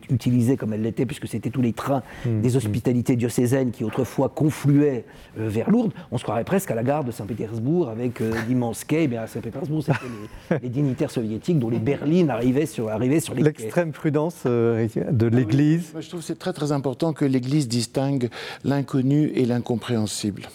utilisée 0.09 0.57
comme 0.57 0.73
elle 0.73 0.81
l'était, 0.81 1.05
puisque 1.05 1.27
c'était 1.27 1.49
tous 1.49 1.61
les 1.61 1.73
trains 1.73 2.03
mm. 2.25 2.41
des 2.41 2.55
hospitalités 2.55 3.15
diocésaines 3.15 3.71
qui 3.71 3.83
autrefois 3.83 4.29
confluaient 4.29 5.05
euh, 5.39 5.49
vers 5.49 5.69
Lourdes, 5.69 5.93
on 6.11 6.17
se 6.17 6.23
croirait 6.23 6.43
presque 6.43 6.71
à 6.71 6.75
la 6.75 6.83
gare 6.83 7.03
de 7.03 7.11
Saint-Pétersbourg 7.11 7.89
avec 7.89 8.21
euh, 8.21 8.31
d'immenses 8.47 8.83
quais. 8.83 9.03
Et 9.03 9.07
bien 9.07 9.23
à 9.23 9.27
Saint-Pétersbourg, 9.27 9.83
c'était 9.83 10.59
les, 10.63 10.69
dignitaires 10.69 11.11
soviétiques 11.11 11.59
dont 11.59 11.69
les 11.69 11.79
berlines 11.79 12.29
arrivaient 12.29 12.65
sur, 12.65 12.89
arrivaient 12.89 13.19
sur 13.19 13.33
les 13.33 13.43
L'extrême 13.43 13.91
prudence 13.91 14.43
euh, 14.45 14.87
de 15.11 15.27
l'Église. 15.27 15.93
je 15.99 16.07
trouve 16.07 16.21
que 16.21 16.25
c'est 16.25 16.39
très 16.39 16.53
très 16.53 16.71
important 16.71 17.13
que 17.13 17.25
l'Église 17.25 17.67
distingue 17.67 18.29
l'inconnu 18.63 18.94
et 18.99 19.45
l'incompréhensible. 19.45 20.49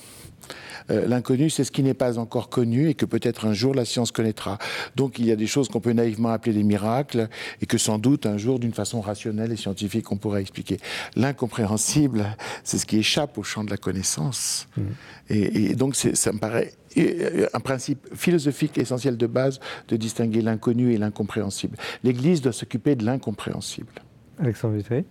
Euh, 0.91 1.07
l'inconnu, 1.07 1.51
c'est 1.51 1.65
ce 1.65 1.71
qui 1.71 1.83
n'est 1.83 1.95
pas 1.95 2.19
encore 2.19 2.49
connu 2.49 2.89
et 2.89 2.95
que 2.95 3.05
peut-être 3.05 3.47
un 3.47 3.53
jour 3.53 3.75
la 3.75 3.85
science 3.85 4.13
connaîtra. 4.13 4.59
Donc 4.97 5.19
il 5.19 5.27
y 5.27 5.33
a 5.33 5.37
des 5.37 5.47
choses 5.47 5.69
qu'on 5.69 5.81
peut 5.81 5.93
naïvement 5.93 6.31
appeler 6.31 6.55
des 6.55 6.63
miracles 6.63 7.29
et 7.61 7.67
que 7.67 7.79
sans 7.79 7.99
doute 7.99 8.27
un 8.27 8.39
jour, 8.39 8.59
d'une 8.59 8.73
façon 8.73 9.01
rationnelle 9.01 9.53
et 9.53 9.57
scientifique, 9.57 10.11
on 10.11 10.17
pourra 10.17 10.41
expliquer. 10.41 10.79
L'incompréhensible, 11.17 12.37
c'est 12.65 12.79
ce 12.79 12.87
qui 12.87 12.99
échappe 12.99 13.39
au 13.39 13.43
champ 13.43 13.65
de 13.65 13.71
la 13.71 13.77
connaissance. 13.77 14.69
Mmh. 14.77 14.83
Et, 15.31 15.75
donc 15.75 15.95
ça 15.95 16.33
me 16.33 16.39
paraît 16.39 16.73
euh, 16.99 17.47
un 17.53 17.61
principe 17.61 18.09
philosophique 18.15 18.79
essentiel 18.79 19.17
de 19.17 19.27
base 19.27 19.61
de 19.89 19.97
distinguer 19.97 20.43
l'inconnu 20.43 20.93
et 20.93 20.99
l'incompréhensible. 20.99 21.77
L'Église 22.03 22.41
doit 22.41 22.53
s'occuper 22.53 22.97
de 22.97 23.05
l'incompréhensible. 23.05 23.93
Alexandre 24.39 24.77
Vitry 24.77 25.05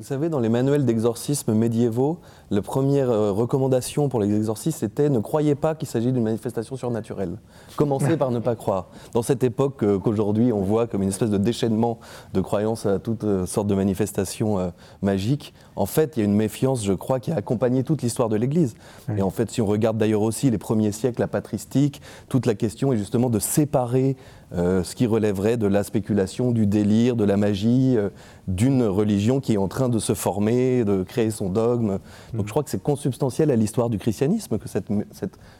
Vous 0.00 0.04
savez, 0.04 0.28
dans 0.28 0.40
les 0.40 0.48
manuels 0.48 0.84
d'exorcisme 0.84 1.54
médiévaux, 1.54 2.18
la 2.50 2.62
première 2.62 3.08
euh, 3.10 3.30
recommandation 3.30 4.08
pour 4.08 4.18
les 4.18 4.34
exorcistes 4.34 4.82
était 4.82 5.08
ne 5.08 5.20
croyez 5.20 5.54
pas 5.54 5.76
qu'il 5.76 5.86
s'agit 5.86 6.10
d'une 6.10 6.24
manifestation 6.24 6.74
surnaturelle. 6.74 7.36
Commencez 7.76 8.16
par 8.16 8.32
ne 8.32 8.40
pas 8.40 8.56
croire. 8.56 8.88
Dans 9.12 9.22
cette 9.22 9.44
époque 9.44 9.84
euh, 9.84 10.00
qu'aujourd'hui 10.00 10.52
on 10.52 10.62
voit 10.62 10.88
comme 10.88 11.04
une 11.04 11.10
espèce 11.10 11.30
de 11.30 11.38
déchaînement 11.38 12.00
de 12.32 12.40
croyances 12.40 12.86
à 12.86 12.98
toutes 12.98 13.22
euh, 13.22 13.46
sortes 13.46 13.68
de 13.68 13.74
manifestations 13.76 14.72
magiques, 15.00 15.54
en 15.76 15.86
fait, 15.86 16.16
il 16.16 16.20
y 16.20 16.22
a 16.22 16.26
une 16.26 16.34
méfiance, 16.34 16.84
je 16.84 16.92
crois, 16.92 17.20
qui 17.20 17.30
a 17.30 17.36
accompagné 17.36 17.84
toute 17.84 18.02
l'histoire 18.02 18.28
de 18.28 18.36
l'Église. 18.36 18.74
Et 19.16 19.22
en 19.22 19.30
fait, 19.30 19.50
si 19.50 19.60
on 19.60 19.66
regarde 19.66 19.96
d'ailleurs 19.96 20.22
aussi 20.22 20.50
les 20.50 20.58
premiers 20.58 20.92
siècles, 20.92 21.20
la 21.20 21.28
patristique, 21.28 22.00
toute 22.28 22.46
la 22.46 22.54
question 22.54 22.92
est 22.92 22.96
justement 22.96 23.30
de 23.30 23.38
séparer 23.38 24.16
euh, 24.54 24.84
ce 24.84 24.94
qui 24.94 25.06
relèverait 25.06 25.56
de 25.56 25.66
la 25.66 25.82
spéculation, 25.82 26.52
du 26.52 26.66
délire, 26.66 27.16
de 27.16 27.24
la 27.24 27.36
magie, 27.36 27.94
euh, 27.96 28.10
d'une 28.46 28.84
religion 28.84 29.40
qui 29.40 29.54
est 29.54 29.56
en 29.56 29.66
train 29.66 29.88
de 29.88 29.98
se 29.98 30.14
former, 30.14 30.84
de 30.84 31.02
créer 31.02 31.30
son 31.30 31.48
dogme. 31.48 31.98
Donc 32.34 32.46
je 32.46 32.50
crois 32.50 32.62
que 32.62 32.70
c'est 32.70 32.82
consubstantiel 32.82 33.50
à 33.50 33.56
l'histoire 33.56 33.90
du 33.90 33.98
christianisme 33.98 34.58
que 34.58 34.68
cette, 34.68 34.90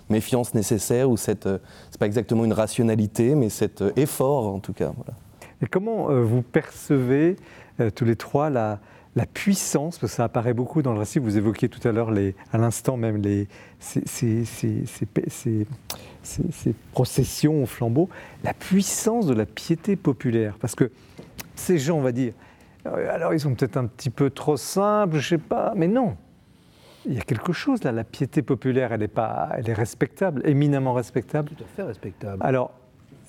méfiance 0.08 0.54
nécessaire, 0.54 1.10
ou 1.10 1.16
cette, 1.16 1.46
euh, 1.46 1.58
c'est 1.90 1.98
pas 1.98 2.06
exactement 2.06 2.44
une 2.44 2.52
rationalité, 2.52 3.34
mais 3.34 3.48
cet 3.48 3.82
effort 3.96 4.46
en 4.46 4.60
tout 4.60 4.72
cas. 4.72 4.92
Et 5.60 5.66
comment 5.66 6.08
vous 6.22 6.42
percevez 6.42 7.36
tous 7.94 8.04
les 8.04 8.16
trois 8.16 8.50
la, 8.50 8.78
la 9.16 9.26
puissance, 9.26 9.98
parce 9.98 10.12
que 10.12 10.16
ça 10.16 10.24
apparaît 10.24 10.54
beaucoup 10.54 10.82
dans 10.82 10.92
le 10.92 10.98
récit, 10.98 11.18
vous 11.18 11.36
évoquiez 11.36 11.68
tout 11.68 11.86
à 11.86 11.92
l'heure, 11.92 12.12
à 12.52 12.58
l'instant 12.58 12.96
même, 12.96 13.16
les, 13.22 13.48
ces, 13.78 14.02
ces, 14.06 14.44
ces, 14.44 14.84
ces, 15.28 15.66
processions 16.92 17.62
au 17.62 17.66
flambeau, 17.66 18.08
la 18.42 18.54
puissance 18.54 19.26
de 19.26 19.34
la 19.34 19.46
piété 19.46 19.96
populaire. 19.96 20.56
Parce 20.60 20.74
que 20.74 20.90
ces 21.54 21.78
gens, 21.78 21.98
on 21.98 22.02
va 22.02 22.12
dire, 22.12 22.32
euh, 22.86 23.14
alors 23.14 23.34
ils 23.34 23.40
sont 23.40 23.54
peut-être 23.54 23.76
un 23.76 23.86
petit 23.86 24.10
peu 24.10 24.30
trop 24.30 24.56
simples, 24.56 25.18
je 25.18 25.28
sais 25.28 25.38
pas, 25.38 25.72
mais 25.76 25.88
non. 25.88 26.16
Il 27.06 27.14
y 27.14 27.18
a 27.18 27.22
quelque 27.22 27.52
chose 27.52 27.84
là, 27.84 27.92
la 27.92 28.04
piété 28.04 28.42
populaire, 28.42 28.92
elle 28.92 29.02
est, 29.02 29.08
pas, 29.08 29.50
elle 29.56 29.68
est 29.68 29.74
respectable, 29.74 30.42
éminemment 30.46 30.94
respectable. 30.94 31.50
Tout 31.50 31.62
à 31.62 31.66
fait 31.76 31.82
respectable. 31.82 32.38
Alors, 32.40 32.72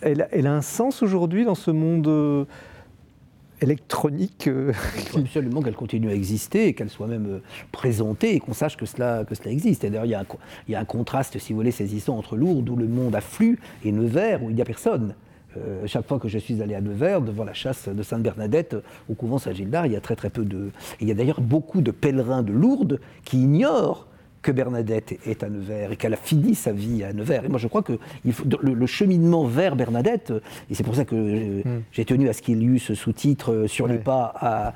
elle, 0.01 0.27
elle 0.31 0.47
a 0.47 0.53
un 0.53 0.61
sens 0.61 1.01
aujourd'hui 1.01 1.45
dans 1.45 1.55
ce 1.55 1.71
monde 1.71 2.07
euh, 2.07 2.45
électronique. 3.65 4.47
Euh, 4.47 4.71
Il 4.95 5.01
faut 5.03 5.19
absolument 5.19 5.61
qu'elle 5.61 5.75
continue 5.75 6.09
à 6.09 6.13
exister 6.13 6.67
et 6.67 6.73
qu'elle 6.73 6.89
soit 6.89 7.07
même 7.07 7.27
euh, 7.27 7.39
présentée 7.71 8.35
et 8.35 8.39
qu'on 8.39 8.53
sache 8.53 8.77
que 8.77 8.85
cela, 8.85 9.25
que 9.25 9.35
cela 9.35 9.51
existe. 9.51 9.83
Et 9.83 9.89
d'ailleurs, 9.89 10.05
il 10.05 10.11
y, 10.11 10.15
a 10.15 10.21
un, 10.21 10.25
il 10.67 10.71
y 10.71 10.75
a 10.75 10.79
un 10.79 10.85
contraste, 10.85 11.37
si 11.39 11.53
vous 11.53 11.59
voulez, 11.59 11.71
saisissant 11.71 12.17
entre 12.17 12.35
Lourdes, 12.37 12.69
où 12.69 12.75
le 12.75 12.87
monde 12.87 13.15
afflue, 13.15 13.59
et 13.83 13.91
Nevers, 13.91 14.43
où 14.43 14.49
il 14.49 14.55
n'y 14.55 14.61
a 14.61 14.65
personne. 14.65 15.15
Euh, 15.57 15.87
chaque 15.87 16.07
fois 16.07 16.19
que 16.19 16.27
je 16.27 16.37
suis 16.37 16.61
allé 16.61 16.75
à 16.75 16.81
Nevers, 16.81 17.21
devant 17.21 17.43
la 17.43 17.53
chasse 17.53 17.87
de 17.87 18.03
Sainte-Bernadette, 18.03 18.75
au 19.09 19.13
couvent 19.13 19.37
Saint-Gildard, 19.37 19.85
il 19.85 19.93
y 19.93 19.95
a 19.95 20.01
très 20.01 20.15
très 20.15 20.29
peu 20.29 20.43
de... 20.43 20.69
il 20.99 21.07
y 21.07 21.11
a 21.11 21.13
d'ailleurs 21.13 21.41
beaucoup 21.41 21.81
de 21.81 21.91
pèlerins 21.91 22.43
de 22.43 22.51
Lourdes 22.51 22.99
qui 23.23 23.41
ignorent 23.41 24.07
que 24.45 24.51
Bernadette 24.51 25.17
est 25.25 25.43
à 25.43 25.49
Nevers 25.49 25.91
et 25.91 25.95
qu'elle 25.95 26.13
a 26.13 26.17
fini 26.17 26.53
sa 26.53 26.71
vie 26.71 27.03
à 27.03 27.13
Nevers. 27.13 27.45
Et 27.45 27.47
moi, 27.49 27.57
je 27.57 27.67
crois 27.67 27.81
que 27.81 27.93
le, 28.23 28.85
cheminement 28.85 29.45
vers 29.45 29.75
Bernadette, 29.75 30.31
et 30.69 30.75
c'est 30.75 30.83
pour 30.83 30.95
ça 30.95 31.03
que 31.03 31.15
hmm. 31.15 31.81
j'ai 31.91 32.05
tenu 32.05 32.29
à 32.29 32.33
ce 32.33 32.43
qu'il 32.43 32.61
y 32.61 32.61
ait 32.61 32.65
eu 32.65 32.79
ce 32.79 32.93
sous-titre 32.93 33.51
euh, 33.51 33.67
sur 33.67 33.87
les 33.87 33.97
pas 33.97 34.33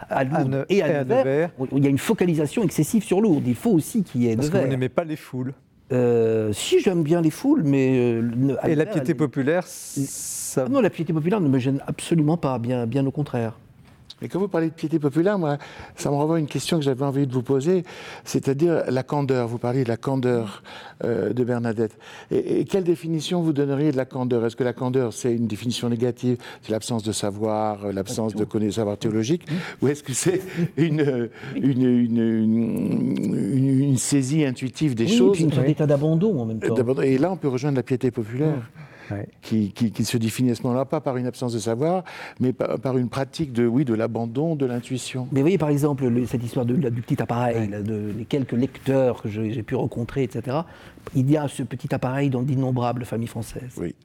à, 0.09 0.23
Lourdes 0.23 0.65
et 0.69 0.81
à, 0.81 1.03
Nevers, 1.03 1.51
il 1.71 1.83
y 1.83 1.87
a 1.87 1.89
une 1.89 1.99
focalisation 1.99 2.63
excessive 2.63 3.03
sur 3.03 3.21
Lourdes. 3.21 3.47
Il 3.47 3.55
faut 3.55 3.69
aussi 3.69 4.03
qu'il 4.03 4.23
y 4.23 4.29
ait 4.29 4.35
Parce 4.35 4.47
Nevers. 4.47 4.61
que 4.61 4.65
vous 4.65 4.71
n'aimez 4.71 4.89
pas 4.89 5.03
les 5.03 5.15
foules 5.15 5.53
euh, 5.91 6.53
si 6.53 6.81
j'aime 6.81 7.01
bien 7.01 7.19
les 7.19 7.31
foules, 7.31 7.63
mais 7.63 7.97
euh, 7.97 8.55
et 8.67 8.75
la 8.75 8.85
piété 8.85 9.15
populaire, 9.15 9.63
ça... 9.65 10.67
Non, 10.69 10.81
la 10.81 10.91
piété 10.91 11.13
populaire 11.13 11.41
ne 11.41 11.47
me 11.47 11.57
gêne 11.57 11.81
absolument 11.87 12.37
pas, 12.37 12.59
bien, 12.59 12.85
bien 12.85 13.03
au 13.07 13.11
contraire. 13.11 13.53
Mais 14.21 14.27
quand 14.27 14.39
vous 14.39 14.47
parlez 14.47 14.67
de 14.67 14.73
piété 14.73 14.99
populaire, 14.99 15.39
moi, 15.39 15.57
ça 15.95 16.09
me 16.09 16.15
renvoie 16.15 16.37
à 16.37 16.39
une 16.39 16.47
question 16.47 16.77
que 16.77 16.83
j'avais 16.83 17.05
envie 17.05 17.27
de 17.27 17.33
vous 17.33 17.43
poser, 17.43 17.83
c'est-à-dire 18.23 18.83
la 18.89 19.03
candeur. 19.03 19.47
Vous 19.47 19.57
parliez 19.57 19.83
de 19.83 19.89
la 19.89 19.97
candeur 19.97 20.63
euh, 21.03 21.33
de 21.33 21.43
Bernadette. 21.43 21.97
Et, 22.31 22.65
quelle 22.65 22.83
définition 22.83 23.41
vous 23.41 23.53
donneriez 23.53 23.91
de 23.91 23.97
la 23.97 24.05
candeur? 24.05 24.45
Est-ce 24.45 24.55
que 24.55 24.63
la 24.63 24.73
candeur, 24.73 25.13
c'est 25.13 25.33
une 25.33 25.47
définition 25.47 25.89
négative 25.89 26.37
C'est 26.61 26.71
l'absence 26.71 27.03
de 27.03 27.11
savoir, 27.11 27.85
euh, 27.85 27.91
l'absence 27.91 28.35
de 28.35 28.43
connaissance, 28.43 28.75
savoir 28.75 28.97
théologique 28.97 29.45
Ou 29.81 29.87
est-ce 29.87 30.03
que 30.03 30.13
c'est 30.13 30.41
une 30.77 31.29
une, 31.55 31.83
une, 31.83 33.81
une, 33.81 33.97
saisie 33.97 34.45
intuitive 34.45 34.95
des 34.95 35.07
choses 35.07 35.39
Oui, 35.39 35.47
puis 35.47 35.61
une 35.61 35.69
état 35.69 35.85
d'abandon 35.85 36.39
en 36.39 36.45
même 36.45 36.59
temps. 36.59 36.75
Et 37.01 37.17
là, 37.17 37.31
on 37.31 37.37
peut 37.37 37.47
rejoindre 37.47 37.77
la 37.77 37.83
piété 37.83 38.11
populaire 38.11 38.69
qui, 39.41 39.71
se 40.03 40.17
définit 40.17 40.51
à 40.51 40.55
ce 40.55 40.63
moment-là, 40.63 40.85
pas 40.85 41.01
par 41.01 41.17
une 41.17 41.27
absence 41.27 41.53
de 41.53 41.59
savoir, 41.59 42.03
mais 42.39 42.53
par, 42.53 42.97
une 42.97 43.09
pratique 43.09 43.53
de, 43.53 43.65
oui, 43.65 43.85
de 43.85 43.93
l'abandon, 43.93 44.55
de 44.55 44.65
l'intuition. 44.65 45.27
Mais 45.31 45.39
vous 45.39 45.45
voyez, 45.45 45.57
par 45.57 45.69
exemple, 45.69 46.09
cette 46.27 46.43
histoire 46.43 46.65
de, 46.65 46.75
du 46.75 47.01
petit 47.01 47.21
appareil, 47.21 47.69
de 47.69 48.13
les 48.17 48.25
quelques 48.25 48.53
lecteurs 48.53 49.21
que 49.21 49.29
j'ai 49.29 49.63
pu 49.63 49.75
rencontrer, 49.75 50.23
etc., 50.23 50.57
il 51.15 51.29
y 51.29 51.37
a 51.37 51.47
ce 51.47 51.63
petit 51.63 51.93
appareil 51.93 52.29
dans 52.29 52.41
d'innombrables 52.41 53.05
familles 53.05 53.27
françaises. 53.27 53.75
Oui. 53.77 53.95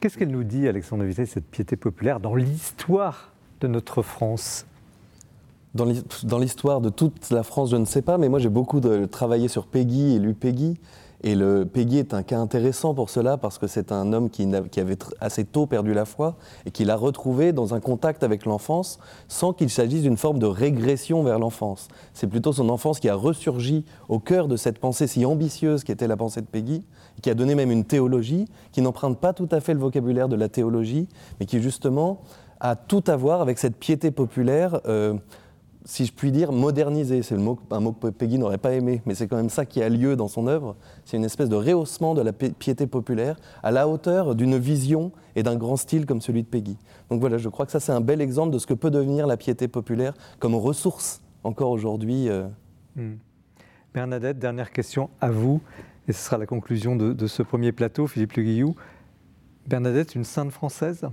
Qu'est-ce 0.00 0.18
qu'elle 0.18 0.30
nous 0.30 0.44
dit, 0.44 0.68
Alexandre 0.68 1.04
Vité, 1.04 1.24
cette 1.24 1.46
piété 1.46 1.76
populaire, 1.76 2.20
dans 2.20 2.34
l'histoire 2.34 3.32
de 3.60 3.68
notre 3.68 4.02
France? 4.02 4.66
Dans 5.74 6.38
l'histoire 6.38 6.80
de 6.80 6.88
toute 6.88 7.30
la 7.30 7.42
France, 7.42 7.70
je 7.70 7.76
ne 7.76 7.84
sais 7.84 8.02
pas, 8.02 8.16
mais 8.16 8.28
moi 8.28 8.38
j'ai 8.38 8.48
beaucoup 8.48 8.78
de, 8.78 9.06
travaillé 9.06 9.48
sur 9.48 9.66
Peggy 9.66 10.14
et 10.14 10.18
lu 10.20 10.34
Peggy. 10.34 10.78
Et 11.26 11.34
le 11.34 11.64
Peggy 11.64 11.96
est 11.96 12.12
un 12.12 12.22
cas 12.22 12.38
intéressant 12.38 12.92
pour 12.92 13.08
cela 13.08 13.38
parce 13.38 13.56
que 13.56 13.66
c'est 13.66 13.92
un 13.92 14.12
homme 14.12 14.28
qui, 14.28 14.44
avait 14.44 14.98
assez 15.20 15.46
tôt 15.46 15.64
perdu 15.64 15.94
la 15.94 16.04
foi 16.04 16.36
et 16.66 16.70
qui 16.70 16.84
l'a 16.84 16.96
retrouvé 16.96 17.54
dans 17.54 17.72
un 17.72 17.80
contact 17.80 18.22
avec 18.22 18.44
l'enfance 18.44 18.98
sans 19.26 19.54
qu'il 19.54 19.70
s'agisse 19.70 20.02
d'une 20.02 20.18
forme 20.18 20.38
de 20.38 20.44
régression 20.44 21.22
vers 21.22 21.38
l'enfance. 21.38 21.88
C'est 22.12 22.26
plutôt 22.26 22.52
son 22.52 22.68
enfance 22.68 23.00
qui 23.00 23.08
a 23.08 23.14
ressurgi 23.14 23.86
au 24.10 24.18
cœur 24.18 24.48
de 24.48 24.58
cette 24.58 24.78
pensée 24.78 25.06
si 25.06 25.24
ambitieuse 25.24 25.82
qui 25.82 25.92
était 25.92 26.06
la 26.06 26.18
pensée 26.18 26.42
de 26.42 26.46
Peggy, 26.46 26.84
qui 27.22 27.30
a 27.30 27.34
donné 27.34 27.54
même 27.54 27.70
une 27.70 27.86
théologie 27.86 28.44
qui 28.72 28.82
n'emprunte 28.82 29.18
pas 29.18 29.32
tout 29.32 29.48
à 29.50 29.60
fait 29.60 29.72
le 29.72 29.80
vocabulaire 29.80 30.28
de 30.28 30.36
la 30.36 30.50
théologie, 30.50 31.08
mais 31.40 31.46
qui 31.46 31.62
justement 31.62 32.20
a 32.60 32.76
tout 32.76 33.04
à 33.06 33.16
voir 33.16 33.40
avec 33.40 33.58
cette 33.58 33.76
piété 33.76 34.10
populaire. 34.10 34.78
Euh, 34.84 35.14
si 35.84 36.06
je 36.06 36.12
puis 36.12 36.32
dire, 36.32 36.50
modernisé. 36.50 37.22
C'est 37.22 37.36
mot, 37.36 37.58
un 37.70 37.80
mot 37.80 37.92
que 37.92 38.08
Peggy 38.08 38.38
n'aurait 38.38 38.58
pas 38.58 38.72
aimé, 38.72 39.02
mais 39.06 39.14
c'est 39.14 39.28
quand 39.28 39.36
même 39.36 39.50
ça 39.50 39.66
qui 39.66 39.82
a 39.82 39.88
lieu 39.88 40.16
dans 40.16 40.28
son 40.28 40.46
œuvre. 40.46 40.76
C'est 41.04 41.16
une 41.16 41.24
espèce 41.24 41.48
de 41.48 41.56
rehaussement 41.56 42.14
de 42.14 42.22
la 42.22 42.32
piété 42.32 42.86
populaire 42.86 43.36
à 43.62 43.70
la 43.70 43.86
hauteur 43.88 44.34
d'une 44.34 44.56
vision 44.56 45.12
et 45.36 45.42
d'un 45.42 45.56
grand 45.56 45.76
style 45.76 46.06
comme 46.06 46.20
celui 46.20 46.42
de 46.42 46.48
Peggy. 46.48 46.78
Donc 47.10 47.20
voilà, 47.20 47.38
je 47.38 47.48
crois 47.48 47.66
que 47.66 47.72
ça 47.72 47.80
c'est 47.80 47.92
un 47.92 48.00
bel 48.00 48.20
exemple 48.20 48.52
de 48.52 48.58
ce 48.58 48.66
que 48.66 48.74
peut 48.74 48.90
devenir 48.90 49.26
la 49.26 49.36
piété 49.36 49.68
populaire 49.68 50.14
comme 50.38 50.54
ressource 50.54 51.20
encore 51.42 51.70
aujourd'hui. 51.70 52.28
Euh. 52.28 52.46
Hmm. 52.96 53.16
Bernadette, 53.92 54.38
dernière 54.38 54.72
question 54.72 55.10
à 55.20 55.30
vous, 55.30 55.60
et 56.08 56.12
ce 56.12 56.20
sera 56.20 56.36
la 56.36 56.46
conclusion 56.46 56.96
de, 56.96 57.26
ce 57.26 57.42
premier 57.42 57.70
plateau, 57.70 58.06
Philippe 58.08 58.32
Le 58.32 58.42
Guillou. 58.42 58.74
Bernadette, 59.68 60.16
une 60.16 60.24
sainte 60.24 60.50
française? 60.50 61.06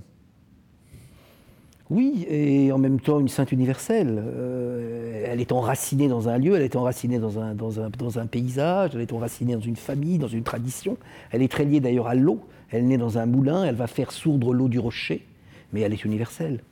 Oui, 1.92 2.26
et 2.30 2.72
en 2.72 2.78
même 2.78 3.02
temps 3.02 3.20
une 3.20 3.28
sainte 3.28 3.52
universelle. 3.52 4.24
Euh, 4.26 5.26
elle 5.28 5.42
est 5.42 5.52
enracinée 5.52 6.08
dans 6.08 6.30
un 6.30 6.38
lieu, 6.38 6.56
elle 6.56 6.62
est 6.62 6.78
enracinée 6.78 7.20
dans 7.20 7.38
un, 7.38 8.28
paysage, 8.28 8.92
elle 8.94 9.02
est 9.02 9.12
enracinée 9.12 9.56
dans 9.56 9.60
une 9.60 9.76
famille, 9.76 10.18
dans 10.18 10.30
une 10.30 10.44
tradition. 10.44 10.98
Elle 11.32 11.42
est 11.42 11.52
très 11.52 11.66
liée 11.66 11.82
d'ailleurs 11.82 12.08
à 12.08 12.16
l'eau. 12.16 12.48
Elle 12.70 12.88
naît 12.88 12.98
dans 12.98 13.18
un 13.18 13.26
moulin, 13.26 13.66
elle 13.66 13.76
va 13.76 13.88
faire 13.88 14.14
sourdre 14.14 14.54
l'eau 14.54 14.70
du 14.70 14.80
rocher, 14.80 15.28
mais 15.74 15.82
elle 15.82 15.92
est 15.92 16.06
universelle. 16.06 16.64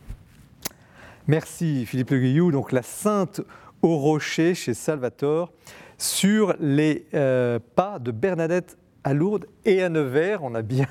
Merci 1.27 1.86
Philippe 1.86 2.12
Le 2.12 2.19
Guillou. 2.19 2.53
Donc 2.53 2.71
la 2.71 2.82
sainte 2.82 3.41
au 3.82 3.97
rocher 3.97 4.55
chez 4.55 4.73
Salvatore 4.73 5.51
sur 5.97 6.55
les 6.62 7.08
euh, 7.13 7.60
pas 7.75 7.99
de 7.99 8.12
Bernadette 8.12 8.77
à 9.03 9.13
Lourdes 9.13 9.47
et 9.65 9.84
à 9.84 9.89
Nevers. 9.89 10.45
On 10.45 10.55
a 10.55 10.62
bien 10.62 10.88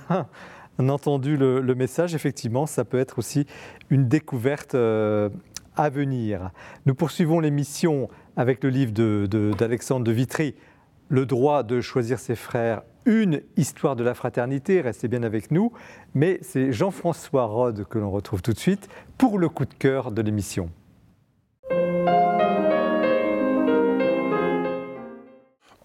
entendu 0.78 1.36
le, 1.36 1.74
message. 1.74 2.14
Effectivement, 2.14 2.66
ça 2.66 2.84
peut 2.84 2.98
être 2.98 3.18
aussi 3.18 3.46
une 3.90 4.08
découverte 4.08 4.74
euh, 4.74 5.28
à 5.76 5.90
venir. 5.90 6.50
Nous 6.86 6.94
poursuivons 6.94 7.40
l'émission 7.40 8.08
avec 8.36 8.62
le 8.62 8.70
livre 8.70 8.92
d'Alexandre 9.54 10.04
de, 10.04 10.12
de, 10.12 10.16
Vitry, 10.16 10.54
Le 11.08 11.26
droit 11.26 11.62
de 11.62 11.80
choisir 11.80 12.18
ses 12.18 12.36
frères, 12.36 12.82
une 13.06 13.40
histoire 13.56 13.96
de 13.96 14.04
la 14.04 14.14
fraternité. 14.14 14.80
Restez 14.80 15.08
bien 15.08 15.22
avec 15.22 15.50
nous. 15.50 15.72
Mais 16.14 16.38
c'est 16.42 16.72
Jean-François 16.72 17.44
Rode 17.44 17.84
que 17.88 17.98
l'on 17.98 18.10
retrouve 18.10 18.42
tout 18.42 18.52
de 18.52 18.58
suite 18.58 18.88
pour 19.16 19.38
le 19.38 19.48
coup 19.48 19.64
de 19.64 19.74
cœur 19.74 20.12
de 20.12 20.22
l'émission. 20.22 20.70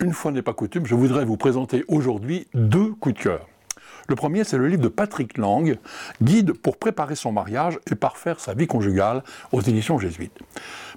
Une 0.04 0.12
fois 0.12 0.34
n'est 0.34 0.42
pas 0.42 0.54
coutume, 0.54 0.86
je 0.86 0.96
voudrais 0.96 1.24
vous 1.24 1.38
présenter 1.38 1.86
aujourd'hui 1.88 2.48
deux 2.54 2.92
coups 2.94 3.16
de 3.16 3.22
cœur. 3.22 3.48
Le 4.08 4.16
premier, 4.16 4.44
c'est 4.44 4.58
le 4.58 4.68
livre 4.68 4.82
de 4.82 4.90
Patrick 4.90 5.38
Lang, 5.38 5.78
Guide 6.22 6.54
pour 6.54 6.78
préparer 6.78 7.16
son 7.16 7.32
mariage 7.32 7.80
et 7.90 7.96
parfaire 7.96 8.40
sa 8.40 8.54
vie 8.54 8.68
conjugale 8.68 9.24
aux 9.52 9.62
éditions 9.62 9.98
jésuites. 9.98 10.38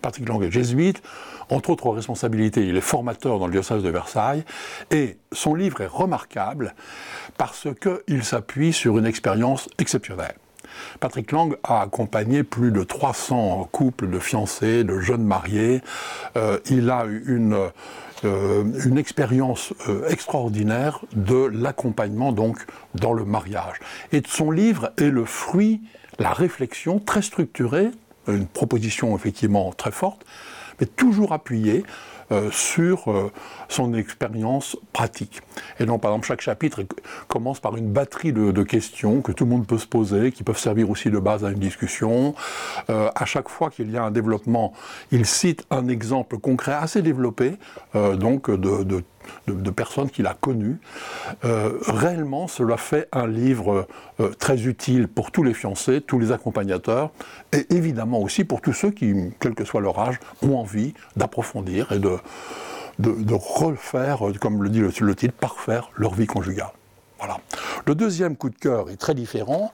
Patrick 0.03 0.29
Lang 0.29 0.43
est 0.43 0.51
jésuite, 0.51 1.03
entre 1.49 1.71
autres 1.71 1.91
responsabilités, 1.91 2.67
il 2.67 2.77
est 2.77 2.81
formateur 2.81 3.39
dans 3.39 3.47
le 3.47 3.53
diocèse 3.53 3.83
de 3.83 3.91
Versailles, 3.91 4.45
et 4.91 5.19
son 5.33 5.55
livre 5.55 5.81
est 5.81 5.87
remarquable 5.87 6.75
parce 7.39 7.69
qu'il 7.81 8.25
s'appuie 8.25 8.73
sur 8.73 8.99
une 8.99 9.07
expérience 9.07 9.69
exceptionnelle. 9.79 10.35
Patrick 11.01 11.33
Lang 11.33 11.57
a 11.63 11.83
accompagné 11.83 12.43
plus 12.43 12.73
de 12.73 12.83
300 12.83 13.69
couples 13.73 14.09
de 14.09 14.19
fiancés, 14.19 14.85
de 14.85 14.99
jeunes 14.99 15.25
mariés. 15.25 15.81
Euh, 16.37 16.59
il 16.69 16.91
a 16.91 17.05
une, 17.05 17.71
euh, 18.25 18.65
une 18.85 18.99
expérience 18.99 19.75
euh, 19.89 20.09
extraordinaire 20.09 21.01
de 21.13 21.51
l'accompagnement 21.53 22.33
donc 22.33 22.59
dans 22.95 23.13
le 23.13 23.25
mariage. 23.25 23.79
Et 24.13 24.23
son 24.27 24.51
livre 24.51 24.93
est 24.97 25.11
le 25.11 25.25
fruit, 25.25 25.83
la 26.19 26.33
réflexion 26.33 26.99
très 26.99 27.23
structurée, 27.23 27.91
une 28.27 28.47
proposition 28.47 29.15
effectivement 29.15 29.73
très 29.73 29.93
forte, 29.93 30.25
mais 30.81 30.87
toujours 30.87 31.33
appuyée 31.33 31.85
euh, 32.33 32.51
sur 32.51 33.31
son 33.69 33.95
expérience 33.95 34.77
pratique. 34.93 35.41
Et 35.81 35.87
donc, 35.87 36.03
par 36.03 36.13
exemple, 36.13 36.27
chaque 36.27 36.41
chapitre 36.41 36.85
commence 37.29 37.61
par 37.61 37.77
une 37.77 37.91
batterie 37.93 38.33
de, 38.33 38.63
questions 38.63 39.21
que 39.21 39.33
tout 39.33 39.45
le 39.45 39.51
monde 39.51 39.67
peut 39.67 39.79
se 39.79 39.87
poser, 39.87 40.33
qui 40.33 40.43
peuvent 40.43 40.59
servir 40.59 40.91
aussi 40.91 41.11
de 41.11 41.19
base 41.19 41.45
à 41.45 41.51
une 41.51 41.59
discussion. 41.59 42.35
Euh, 42.91 43.11
à 43.15 43.25
chaque 43.25 43.49
fois 43.49 43.71
qu'il 43.71 43.91
y 43.91 43.97
a 43.97 44.03
un 44.03 44.11
développement, 44.11 44.73
il 45.13 45.25
cite 45.25 45.65
un 45.71 45.89
exemple 45.89 46.39
concret 46.39 46.73
assez 46.73 47.03
développé, 47.03 47.57
donc 47.95 48.51
de, 48.51 48.83
de 48.83 49.03
de, 49.47 49.71
personnes 49.71 50.11
qu'il 50.11 50.27
a 50.27 50.35
connues. 50.35 50.79
Euh, 51.45 51.79
réellement, 51.87 52.49
cela 52.49 52.77
fait 52.77 53.09
un 53.13 53.27
livre 53.27 53.87
euh, 54.21 54.31
très 54.39 54.67
utile 54.67 55.09
pour 55.09 55.31
tous 55.31 55.43
les 55.43 55.55
fiancés, 55.55 56.01
tous 56.01 56.19
les 56.19 56.33
accompagnateurs, 56.33 57.11
et 57.53 57.67
évidemment 57.75 58.21
aussi 58.21 58.45
pour 58.45 58.61
tous 58.61 58.73
ceux 58.73 58.91
qui, 58.91 59.15
quel 59.41 59.55
que 59.55 59.65
soit 59.65 59.81
leur 59.81 59.99
âge, 59.99 60.19
ont 60.43 60.57
envie 60.57 60.95
d'approfondir 61.17 61.93
et 61.93 61.99
de, 61.99 62.17
de, 62.99 63.35
refaire, 63.35 64.21
comme 64.41 64.63
le 64.63 64.69
dit 64.69 64.81
le, 64.81 64.93
le 65.01 65.15
titre, 65.15 65.35
parfaire 65.35 65.91
leur 65.97 66.15
vie 66.15 66.27
conjugale. 66.27 66.73
Voilà. 67.19 67.39
Le 67.87 67.95
deuxième 67.95 68.37
coup 68.37 68.51
de 68.51 68.57
cœur 68.57 68.91
est 68.91 68.97
très 68.97 69.15
différent. 69.15 69.73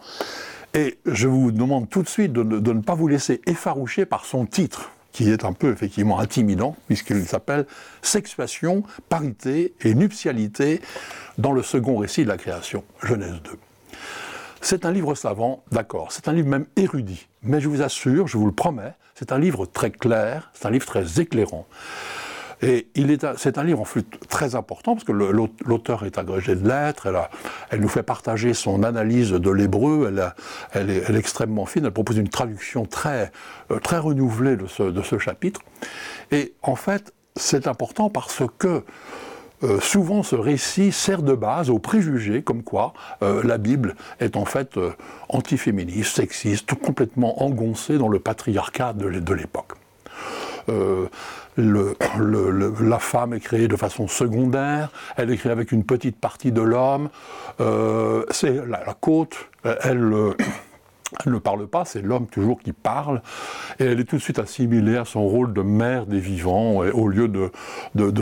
Et 0.75 0.99
je 1.05 1.29
vous 1.29 1.53
demande 1.53 1.91
tout 1.91 2.03
de 2.03 2.09
suite 2.09 2.33
de 2.33 2.43
ne 2.43 2.81
pas 2.81 2.95
vous 2.95 3.09
laisser 3.09 3.43
effaroucher 3.47 4.07
par 4.07 4.25
son 4.25 4.47
titre 4.47 4.91
qui 5.13 5.31
est 5.31 5.45
un 5.45 5.53
peu 5.53 5.71
effectivement 5.71 6.19
intimidant, 6.19 6.77
puisqu'il 6.87 7.27
s'appelle 7.27 7.67
Sexuation, 8.01 8.83
parité 9.09 9.75
et 9.83 9.95
nuptialité 9.95 10.81
dans 11.39 11.53
le 11.53 11.63
second 11.63 11.99
récit 11.99 12.25
de 12.25 12.29
la 12.29 12.39
création, 12.39 12.83
Genèse 13.03 13.41
2. 13.45 13.51
C'est 14.61 14.87
un 14.87 14.93
livre 14.93 15.15
savant, 15.15 15.63
d'accord, 15.71 16.13
c'est 16.13 16.29
un 16.29 16.33
livre 16.33 16.49
même 16.49 16.67
érudit, 16.77 17.29
mais 17.43 17.61
je 17.61 17.69
vous 17.69 17.83
assure, 17.83 18.27
je 18.27 18.39
vous 18.39 18.47
le 18.47 18.53
promets, 18.53 18.95
c'est 19.15 19.33
un 19.33 19.39
livre 19.39 19.67
très 19.67 19.91
clair, 19.91 20.51
c'est 20.55 20.67
un 20.67 20.71
livre 20.71 20.87
très 20.87 21.21
éclairant. 21.21 21.67
Et 22.63 22.87
c'est 23.39 23.59
un 23.59 23.65
livre 23.65 23.81
en 23.81 23.85
flûte 23.85 24.29
très 24.29 24.55
important 24.55 24.95
parce 24.95 25.05
que 25.05 25.13
l'auteur 25.13 26.05
est 26.05 26.17
agrégé 26.17 26.55
de 26.55 26.67
lettres, 26.67 27.09
elle, 27.71 27.81
nous 27.81 27.89
fait 27.89 28.05
partager 28.05 28.55
son 28.55 28.85
analyse 28.85 29.31
de 29.33 29.51
l'hébreu, 29.51 30.13
elle, 30.73 30.91
est 30.91 31.15
extrêmement 31.17 31.67
fine, 31.67 31.87
elle 31.87 31.91
propose 31.91 32.19
une 32.19 32.29
traduction 32.29 32.87
très, 32.87 33.33
euh, 33.73 33.81
très 33.81 33.99
renouvelée 33.99 34.57
de 34.57 34.69
ce, 34.69 34.85
de 34.85 35.03
ce 35.03 35.19
chapitre. 35.19 35.61
Et 36.31 36.55
en 36.63 36.77
fait, 36.77 37.13
c'est 37.35 37.67
important 37.67 38.11
parce 38.11 38.43
que 38.59 38.85
euh, 39.65 39.81
souvent 39.81 40.23
ce 40.23 40.37
récit 40.37 40.93
sert 40.93 41.23
de 41.23 41.35
base 41.35 41.69
aux 41.69 41.81
préjugés 41.81 42.43
comme 42.43 42.63
quoi 42.63 42.95
euh, 43.23 43.43
la 43.45 43.59
Bible 43.59 43.97
est 44.21 44.37
en 44.37 44.45
fait 44.45 44.79
antiféministe, 45.29 46.15
sexiste, 46.15 46.75
complètement 46.75 47.43
engoncée 47.43 47.99
dans 47.99 48.09
le 48.09 48.21
patriarcat 48.21 48.93
de 48.93 49.35
l'époque. 49.35 49.73
Euh, 51.59 51.95
la 52.81 52.99
femme 52.99 53.35
est 53.35 53.41
créée 53.41 53.69
de 53.69 53.77
façon 53.77 54.09
secondaire, 54.09 54.91
elle 55.17 55.31
est 55.31 55.37
créée 55.37 55.53
avec 55.53 55.73
une 55.73 55.85
petite 55.85 56.17
partie 56.17 56.53
de 56.53 56.63
l'homme, 56.63 57.11
euh, 57.61 58.25
c'est 58.31 58.67
la, 58.67 58.97
côte, 58.99 59.51
elle, 59.65 60.35
elle 61.25 61.33
ne 61.33 61.39
parle 61.39 61.67
pas, 61.67 61.85
c'est 61.85 62.03
l'homme 62.03 62.27
toujours 62.27 62.61
qui 62.61 62.73
parle, 62.73 63.23
et 63.79 63.85
elle 63.85 64.01
est 64.01 64.05
tout 64.05 64.17
de 64.17 64.23
suite 64.23 64.39
assimilée 64.39 64.97
à 64.97 65.05
son 65.05 65.27
rôle 65.27 65.53
de 65.53 65.63
mère 65.63 66.07
des 66.07 66.19
vivants 66.19 66.77
au 66.77 67.09
lieu 67.09 67.29
de, 67.29 67.51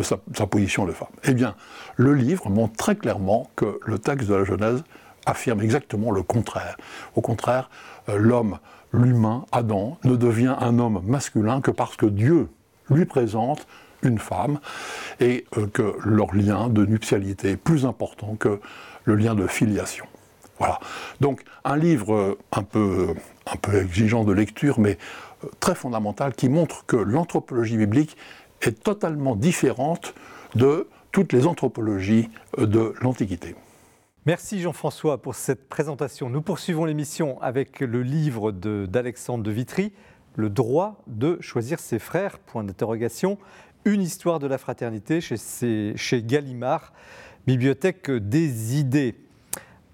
sa, 0.02 0.46
position 0.46 0.84
de 0.84 0.92
femme. 0.92 1.08
Eh 1.24 1.32
bien, 1.32 1.54
le 1.96 2.14
livre 2.14 2.48
montre 2.50 2.76
très 2.76 2.96
clairement 2.96 3.50
que 3.56 3.78
le 3.84 3.98
texte 3.98 4.28
de 4.28 4.34
la 4.34 4.44
Genèse 4.44 4.82
affirme 5.26 5.60
exactement 5.60 6.10
le 6.10 6.22
contraire. 6.22 6.76
Au 7.14 7.20
contraire, 7.20 7.70
euh, 8.08 8.16
l'homme 8.16 8.58
l'humain, 8.92 9.44
Adam, 9.52 9.98
ne 10.02 10.16
devient 10.16 10.56
un 10.58 10.80
homme 10.80 11.00
masculin 11.06 11.60
que 11.60 11.70
parce 11.70 11.94
que 11.96 12.06
Dieu 12.06 12.48
lui 12.90 13.04
présente 13.04 13.66
une 14.02 14.18
femme 14.18 14.60
et 15.20 15.44
euh, 15.56 15.66
que 15.66 15.96
leur 16.04 16.34
lien 16.34 16.68
de 16.68 16.84
nuptialité 16.84 17.50
est 17.50 17.56
plus 17.56 17.84
important 17.84 18.36
que 18.36 18.60
le 19.04 19.16
lien 19.16 19.34
de 19.34 19.46
filiation. 19.46 20.06
Voilà. 20.58 20.78
Donc 21.20 21.42
un 21.64 21.76
livre 21.76 22.14
euh, 22.14 22.38
un 22.52 22.62
peu, 22.62 23.14
exigeant 23.72 24.24
de 24.24 24.32
lecture, 24.32 24.78
mais 24.78 24.98
euh, 25.44 25.48
très 25.60 25.74
fondamental, 25.74 26.34
qui 26.34 26.48
montre 26.48 26.84
que 26.86 26.96
l'anthropologie 26.96 27.76
biblique 27.76 28.16
est 28.62 28.82
totalement 28.82 29.36
différente 29.36 30.14
de 30.54 30.88
toutes 31.12 31.32
les 31.32 31.46
anthropologies 31.46 32.28
de 32.58 32.94
l'Antiquité. 33.00 33.56
Merci 34.26 34.60
Jean-François 34.60 35.22
pour 35.22 35.34
cette 35.34 35.68
présentation. 35.68 36.28
Nous 36.28 36.42
poursuivons 36.42 36.84
l'émission 36.84 37.40
avec 37.40 37.80
le 37.80 38.02
livre 38.02 38.52
d'Alexandre 38.52 39.42
de, 39.42 39.50
Vitry, 39.50 39.92
Le 40.36 40.48
droit 40.48 41.02
de 41.06 41.38
choisir 41.40 41.80
ses 41.80 41.98
frères, 41.98 42.38
point 42.38 42.64
d'interrogation, 42.64 43.38
une 43.84 44.02
histoire 44.02 44.38
de 44.38 44.46
la 44.46 44.58
fraternité 44.58 45.20
chez, 45.20 46.22
Gallimard, 46.22 46.92
Bibliothèque 47.46 48.10
des 48.10 48.78
idées. 48.78 49.16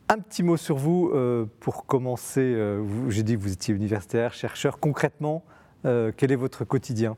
Un 0.08 0.18
petit 0.18 0.42
mot 0.42 0.56
sur 0.56 0.76
vous 0.76 1.10
euh, 1.14 1.46
pour 1.60 1.86
commencer. 1.86 2.40
Euh, 2.40 2.84
j'ai 3.08 3.22
dit 3.22 3.34
que 3.34 3.40
vous 3.40 3.52
étiez 3.52 3.74
universitaire, 3.74 4.34
chercheur. 4.34 4.78
Concrètement, 4.78 5.44
euh, 5.84 6.12
quel 6.16 6.30
est 6.30 6.36
votre 6.36 6.64
quotidien? 6.64 7.16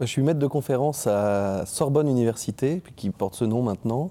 Je 0.00 0.06
suis 0.06 0.22
maître 0.22 0.38
de 0.38 0.46
conférence 0.46 1.06
à 1.06 1.64
Sorbonne 1.66 2.08
Université, 2.08 2.82
qui 2.96 3.10
porte 3.10 3.34
ce 3.34 3.44
nom 3.44 3.62
maintenant. 3.62 4.10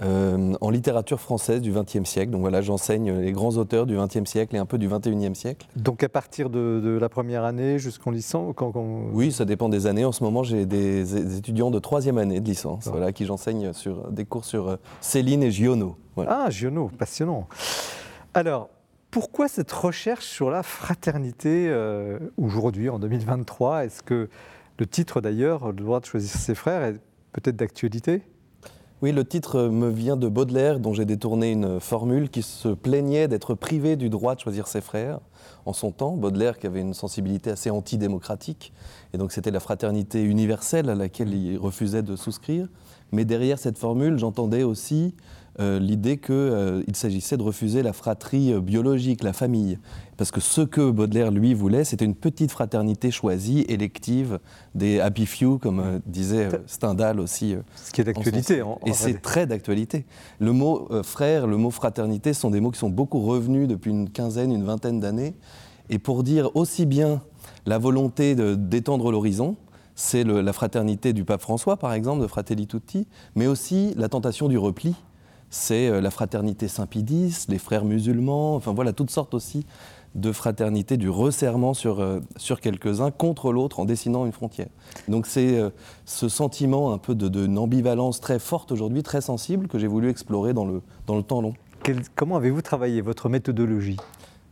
Euh, 0.00 0.54
en 0.60 0.70
littérature 0.70 1.20
française 1.20 1.60
du 1.60 1.72
XXe 1.72 2.04
siècle. 2.04 2.30
Donc 2.30 2.40
voilà, 2.40 2.62
j'enseigne 2.62 3.12
les 3.12 3.32
grands 3.32 3.56
auteurs 3.56 3.86
du 3.86 3.96
XXe 3.96 4.24
siècle 4.24 4.56
et 4.56 4.58
un 4.58 4.66
peu 4.66 4.78
du 4.78 4.88
XXIe 4.88 5.34
siècle. 5.34 5.66
Donc 5.76 6.02
à 6.02 6.08
partir 6.08 6.50
de, 6.50 6.98
la 7.00 7.08
première 7.08 7.44
année 7.44 7.78
jusqu'en 7.78 8.10
licence 8.10 8.54
quand, 8.56 8.72
Oui, 9.12 9.32
ça 9.32 9.44
dépend 9.44 9.68
des 9.68 9.86
années. 9.86 10.04
En 10.04 10.12
ce 10.12 10.24
moment, 10.24 10.42
j'ai 10.42 10.66
des, 10.66 11.36
étudiants 11.36 11.70
de 11.70 11.78
troisième 11.78 12.18
année 12.18 12.40
de 12.40 12.46
licence, 12.46 12.88
voilà, 12.88 13.06
à 13.06 13.12
qui 13.12 13.26
j'enseigne 13.26 13.72
sur 13.72 14.10
des 14.10 14.24
cours 14.24 14.44
sur 14.44 14.68
euh, 14.68 14.76
Céline 15.00 15.42
et 15.42 15.50
Giono. 15.50 15.96
Ah, 16.26 16.48
Giono, 16.50 16.90
passionnant. 16.98 17.46
Alors, 18.34 18.70
pourquoi 19.10 19.48
cette 19.48 19.72
recherche 19.72 20.24
sur 20.24 20.50
la 20.50 20.62
fraternité 20.62 21.68
euh, 21.68 22.18
aujourd'hui, 22.38 22.88
en 22.88 22.98
2023 22.98 23.84
Est-ce 23.84 24.02
que 24.02 24.28
le 24.78 24.86
titre 24.86 25.20
d'ailleurs, 25.20 25.68
le 25.68 25.74
droit 25.74 26.00
de 26.00 26.06
choisir 26.06 26.30
ses 26.30 26.54
frères, 26.54 26.82
est 26.82 27.00
peut-être 27.32 27.56
d'actualité? 27.56 28.22
Oui, 29.02 29.10
le 29.10 29.24
titre 29.24 29.62
me 29.62 29.88
vient 29.88 30.16
de 30.16 30.28
Baudelaire, 30.28 30.78
dont 30.78 30.92
j'ai 30.92 31.04
détourné 31.04 31.50
une 31.50 31.80
formule 31.80 32.30
qui 32.30 32.42
se 32.42 32.68
plaignait 32.68 33.26
d'être 33.26 33.54
privé 33.54 33.96
du 33.96 34.08
droit 34.08 34.36
de 34.36 34.40
choisir 34.40 34.68
ses 34.68 34.80
frères 34.80 35.18
en 35.66 35.72
son 35.72 35.90
temps. 35.90 36.16
Baudelaire 36.16 36.56
qui 36.56 36.68
avait 36.68 36.82
une 36.82 36.94
sensibilité 36.94 37.50
assez 37.50 37.68
antidémocratique, 37.68 38.72
et 39.12 39.18
donc 39.18 39.32
c'était 39.32 39.50
la 39.50 39.58
fraternité 39.58 40.22
universelle 40.22 40.88
à 40.88 40.94
laquelle 40.94 41.34
il 41.34 41.58
refusait 41.58 42.02
de 42.02 42.14
souscrire. 42.14 42.68
Mais 43.10 43.24
derrière 43.24 43.58
cette 43.58 43.76
formule, 43.76 44.18
j'entendais 44.18 44.62
aussi 44.62 45.16
euh, 45.60 45.78
l'idée 45.78 46.16
qu'il 46.16 46.34
euh, 46.34 46.82
s'agissait 46.94 47.36
de 47.36 47.42
refuser 47.42 47.82
la 47.82 47.92
fratrie 47.92 48.54
euh, 48.54 48.60
biologique, 48.60 49.22
la 49.22 49.34
famille. 49.34 49.78
Parce 50.16 50.30
que 50.30 50.40
ce 50.40 50.62
que 50.62 50.90
Baudelaire, 50.90 51.30
lui, 51.30 51.52
voulait, 51.52 51.84
c'était 51.84 52.06
une 52.06 52.14
petite 52.14 52.50
fraternité 52.50 53.10
choisie, 53.10 53.66
élective, 53.68 54.38
des 54.74 55.00
happy 55.00 55.26
few, 55.26 55.58
comme 55.58 56.00
disait 56.06 56.48
Stendhal 56.66 57.20
aussi. 57.20 57.56
ce 57.76 57.90
qui 57.90 58.00
est 58.00 58.04
d'actualité. 58.04 58.62
Et 58.86 58.92
c'est 58.92 59.20
très 59.20 59.46
d'actualité. 59.46 60.06
Le 60.38 60.52
mot 60.52 60.88
frère, 61.02 61.46
le 61.46 61.56
mot 61.56 61.70
fraternité 61.70 62.34
sont 62.34 62.50
des 62.50 62.60
mots 62.60 62.70
qui 62.70 62.78
sont 62.78 62.90
beaucoup 62.90 63.20
revenus 63.20 63.66
depuis 63.66 63.90
une 63.90 64.08
quinzaine, 64.10 64.52
une 64.52 64.64
vingtaine 64.64 65.00
d'années. 65.00 65.34
Et 65.90 65.98
pour 65.98 66.22
dire 66.22 66.54
aussi 66.54 66.86
bien 66.86 67.20
la 67.66 67.78
volonté 67.78 68.36
d'étendre 68.36 69.10
l'horizon, 69.10 69.56
c'est 69.96 70.24
la 70.24 70.52
fraternité 70.52 71.12
du 71.12 71.24
pape 71.24 71.42
François, 71.42 71.76
par 71.76 71.92
exemple, 71.94 72.22
de 72.22 72.26
Fratelli 72.26 72.66
Tutti, 72.66 73.08
mais 73.34 73.46
aussi 73.46 73.92
la 73.96 74.08
tentation 74.08 74.48
du 74.48 74.56
repli, 74.56 74.94
c'est 75.52 75.88
euh, 75.88 76.00
la 76.00 76.10
fraternité 76.10 76.66
Saint-Pédis, 76.66 77.44
les 77.48 77.58
frères 77.58 77.84
musulmans, 77.84 78.56
enfin 78.56 78.72
voilà, 78.72 78.92
toutes 78.92 79.10
sortes 79.10 79.34
aussi 79.34 79.66
de 80.14 80.32
fraternité, 80.32 80.96
du 80.96 81.10
resserrement 81.10 81.74
sur, 81.74 82.00
euh, 82.00 82.20
sur 82.36 82.60
quelques-uns 82.60 83.10
contre 83.10 83.52
l'autre 83.52 83.78
en 83.78 83.84
dessinant 83.84 84.24
une 84.24 84.32
frontière. 84.32 84.68
Donc 85.08 85.26
c'est 85.26 85.58
euh, 85.58 85.68
ce 86.06 86.30
sentiment 86.30 86.92
un 86.94 86.98
peu 86.98 87.14
d'une 87.14 87.58
ambivalence 87.58 88.18
très 88.18 88.38
forte 88.38 88.72
aujourd'hui, 88.72 89.02
très 89.02 89.20
sensible, 89.20 89.68
que 89.68 89.78
j'ai 89.78 89.86
voulu 89.86 90.08
explorer 90.08 90.54
dans 90.54 90.64
le, 90.64 90.80
dans 91.06 91.16
le 91.16 91.22
temps 91.22 91.42
long. 91.42 91.52
comment 92.16 92.36
avez-vous 92.36 92.62
travaillé 92.62 93.02
votre 93.02 93.28
méthodologie? 93.28 93.98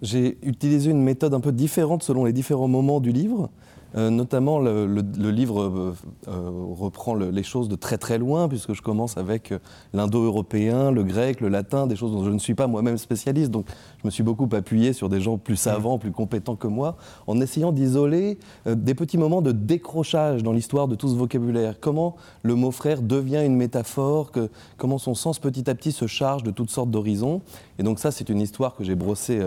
J'ai 0.03 0.39
utilisé 0.43 0.91
une 0.91 1.03
méthode 1.03 1.33
un 1.33 1.41
peu 1.41 1.53
différente 1.53 2.03
selon 2.03 2.27
les 2.27 2.35
différents 2.35 2.69
moments 2.69 3.01
du 3.01 3.13
livre. 3.13 3.49
Euh, 3.97 4.09
notamment, 4.11 4.61
le, 4.61 4.87
le- 4.87 5.03
le 5.19 5.31
livre 5.31 5.63
euh, 5.63 5.95
euh, 6.29 6.51
reprend 6.79 7.15
le- 7.15 7.31
les 7.31 7.43
choses 7.43 7.69
de 7.69 7.75
très 7.75 7.99
très 7.99 8.19
loin, 8.19 8.49
puisque 8.49 8.73
je 8.73 8.83
commence 8.83 9.17
avec 9.17 9.53
l'indo-européen, 9.93 10.91
le 10.91 11.03
grec, 11.05 11.41
le 11.41 11.49
latin, 11.49 11.87
des 11.87 11.97
choses 11.97 12.13
dont 12.13 12.25
je 12.25 12.31
ne 12.31 12.39
suis 12.39 12.55
pas 12.55 12.67
moi-même 12.67 12.99
spécialiste. 12.99 13.51
Donc, 13.51 13.67
je 14.01 14.07
me 14.07 14.11
suis 14.11 14.23
beaucoup 14.23 14.49
appuyé 14.53 14.93
sur 14.93 15.09
des 15.09 15.21
gens 15.21 15.39
plus 15.39 15.57
savants, 15.57 15.99
plus 15.99 16.13
compétents 16.13 16.57
que 16.57 16.69
moi, 16.69 16.97
en 17.27 17.41
essayant 17.41 17.73
d'isoler 17.73 18.39
euh, 18.67 18.75
des 18.75 18.95
petits 18.95 19.19
moments 19.19 19.43
de 19.43 19.53
décrochage 19.53 20.43
dans 20.43 20.53
l'histoire 20.53 20.87
de 20.89 20.95
tout 20.95 21.09
ce 21.09 21.15
vocabulaire. 21.15 21.75
Comment 21.81 22.17
le 22.43 22.55
mot 22.55 22.71
frère 22.71 23.03
devient 23.03 23.43
une 23.45 23.57
métaphore, 23.57 24.31
que, 24.31 24.51
comment 24.77 24.99
son 24.99 25.15
sens 25.15 25.39
petit 25.39 25.69
à 25.69 25.75
petit 25.75 25.93
se 25.93 26.07
charge 26.07 26.43
de 26.43 26.51
toutes 26.51 26.71
sortes 26.71 26.91
d'horizons. 26.91 27.43
Et 27.79 27.83
donc, 27.83 27.99
ça, 27.99 28.11
c'est 28.11 28.29
une 28.29 28.41
histoire 28.41 28.75
que 28.77 28.85
j'ai 28.85 28.95
brossée. 28.95 29.41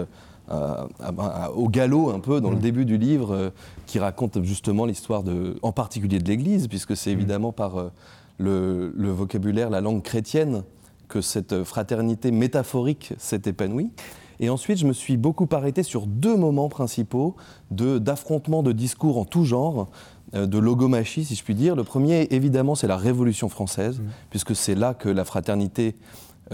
Euh, 0.54 0.86
à- 1.00 1.08
à- 1.18 1.46
à- 1.46 1.52
au 1.52 1.68
galop 1.70 2.10
un 2.12 2.20
peu 2.20 2.40
dans 2.42 2.52
le 2.52 2.58
début 2.58 2.86
du 2.86 2.98
livre 2.98 3.34
euh, 3.34 3.50
qui 3.88 4.00
raconte 4.00 4.42
justement 4.44 4.86
l'histoire 4.86 5.24
de, 5.24 5.58
en 5.62 5.72
particulier 5.72 6.20
de 6.20 6.28
l'Église, 6.28 6.68
puisque 6.68 6.96
c'est 6.96 7.12
évidemment 7.12 7.52
par 7.52 7.78
euh, 7.78 7.92
le, 8.38 8.94
le 8.96 9.10
vocabulaire, 9.12 9.70
la 9.70 9.82
langue 9.82 10.02
chrétienne 10.04 10.64
que 11.08 11.22
cette 11.22 11.64
fraternité 11.64 12.32
métaphorique 12.32 13.14
s'est 13.18 13.42
épanouie. 13.46 13.92
Et 14.40 14.50
ensuite, 14.50 14.78
je 14.80 14.88
me 14.88 14.94
suis 14.94 15.16
beaucoup 15.18 15.48
arrêté 15.52 15.84
sur 15.84 16.08
deux 16.08 16.36
moments 16.36 16.70
principaux 16.70 17.36
de- 17.72 18.00
d'affrontement 18.00 18.64
de, 18.64 18.72
discours 18.72 19.18
en 19.18 19.26
tout 19.26 19.44
genre, 19.46 19.88
de 20.34 20.58
logomachie, 20.58 21.24
si 21.26 21.36
je 21.36 21.44
puis 21.44 21.54
dire. 21.54 21.76
Le 21.76 21.84
premier, 21.84 22.28
évidemment, 22.32 22.74
c'est 22.74 22.88
la 22.88 22.98
Révolution 22.98 23.48
française, 23.50 24.02
puisque 24.32 24.56
c'est 24.56 24.74
là 24.74 24.96
que 24.96 25.08
la 25.08 25.26
fraternité 25.26 25.96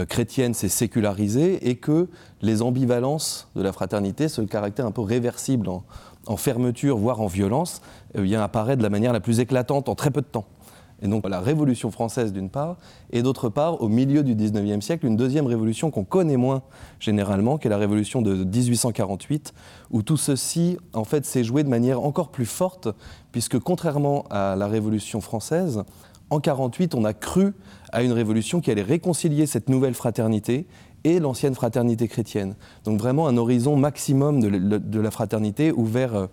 chrétienne 0.08 0.54
s'est 0.54 0.70
sécularisée 0.70 1.70
et 1.70 1.76
que 1.76 2.08
les 2.42 2.62
ambivalences 2.62 3.50
de 3.56 3.62
la 3.62 3.72
fraternité, 3.72 4.28
ce 4.28 4.42
caractère 4.42 4.86
un 4.86 4.92
peu 4.92 5.02
réversible 5.02 5.70
en, 5.70 6.38
fermeture, 6.38 6.98
voire 6.98 7.22
en 7.22 7.28
violence, 7.28 7.82
euh, 8.18 8.22
vient 8.22 8.42
apparaître 8.42 8.78
de 8.78 8.84
la 8.84 8.90
manière 8.90 9.14
la 9.14 9.20
plus 9.20 9.40
éclatante 9.40 9.90
en 9.90 9.96
très 9.96 10.12
peu 10.12 10.22
de 10.22 10.28
temps. 10.28 10.46
Et 11.02 11.08
donc 11.08 11.28
la 11.28 11.40
Révolution 11.40 11.92
française 11.92 12.34
d'une 12.34 12.50
part, 12.50 12.78
et 13.12 13.22
d'autre 13.22 13.48
part, 13.48 13.82
au 13.82 13.88
milieu 13.88 14.22
du 14.22 14.36
19e 14.36 14.82
siècle, 14.82 15.06
une 15.06 15.16
deuxième 15.16 15.48
révolution 15.48 15.92
qu'on 15.92 16.04
connaît 16.04 16.36
moins 16.36 16.62
généralement, 17.00 17.58
qui 17.58 17.68
est 17.68 17.70
la 17.70 17.78
Révolution 17.78 18.22
de 18.22 18.44
1848, 18.44 19.54
où 19.92 20.02
tout 20.02 20.18
ceci 20.18 20.78
en 20.94 21.06
fait 21.06 21.26
s'est 21.26 21.46
joué 21.46 21.64
de 21.64 21.70
manière 21.70 22.04
encore 22.04 22.30
plus 22.30 22.46
forte, 22.46 22.90
puisque 23.32 23.60
contrairement 23.60 24.26
à 24.30 24.58
la 24.58 24.68
Révolution 24.68 25.22
française, 25.22 25.84
en 26.30 26.40
48, 26.40 26.96
on 26.96 27.06
a 27.06 27.14
cru 27.14 27.54
à 27.92 28.04
une 28.04 28.12
révolution 28.12 28.62
qui 28.62 28.70
allait 28.72 28.82
réconcilier 28.84 29.46
cette 29.48 29.70
nouvelle 29.70 29.94
fraternité 29.96 30.68
et 31.04 31.20
l'ancienne 31.20 31.56
fraternité 31.56 32.08
chrétienne. 32.08 32.56
Donc 32.84 33.00
vraiment 33.00 33.28
un 33.28 33.38
horizon 33.38 33.76
maximum 33.78 34.42
de, 34.42 35.00
la- 35.00 35.12
fraternité 35.12 35.72
ouvert 35.72 36.16
euh, 36.16 36.28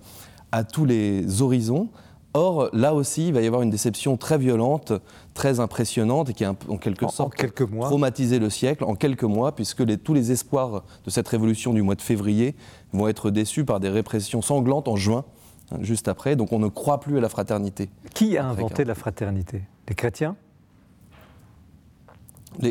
à 0.53 0.65
tous 0.65 0.85
les 0.85 1.41
horizons. 1.41 1.89
Or, 2.35 2.69
là 2.75 2.93
aussi, 2.93 3.29
il 3.29 3.33
va 3.33 3.41
y 3.41 3.47
avoir 3.47 3.63
une 3.63 3.71
déception 3.71 4.19
très 4.19 4.37
violente, 4.37 4.93
très 5.33 5.59
impressionnante 5.61 6.29
et 6.29 6.35
qui 6.35 6.45
a 6.45 6.55
en 6.69 6.77
quelque 6.77 7.05
En- 7.05 7.09
en 7.09 7.11
sorte 7.11 7.35
quelques 7.35 7.63
mois. 7.63 7.87
traumatisé 7.87 8.39
le 8.39 8.51
siècle 8.51 8.85
en 8.85 8.95
quelques 8.95 9.23
mois, 9.25 9.55
puisque 9.55 9.81
les- 9.81 9.97
tous 9.97 10.13
les 10.13 10.33
espoirs 10.33 10.83
de 11.07 11.11
cette 11.11 11.29
révolution 11.29 11.73
du 11.73 11.81
mois 11.81 11.95
de 11.95 12.03
février 12.03 12.55
vont 12.93 13.09
être 13.09 13.31
déçus 13.31 13.65
par 13.65 13.81
des 13.81 13.89
répressions 13.89 14.43
sanglantes 14.43 14.89
en 14.89 14.97
juin, 14.97 15.25
hein, 15.73 15.79
juste 15.81 16.09
après. 16.09 16.37
Donc 16.37 16.53
on 16.53 16.59
ne 16.59 16.69
croit 16.69 17.01
plus 17.01 17.17
à 17.17 17.21
la 17.23 17.31
fraternité. 17.31 17.89
Qui 18.13 18.37
a 18.37 18.47
inventé 18.47 18.85
la 18.85 18.95
fraternité? 18.95 19.63
Les 19.89 19.95
chrétiens? 19.95 20.37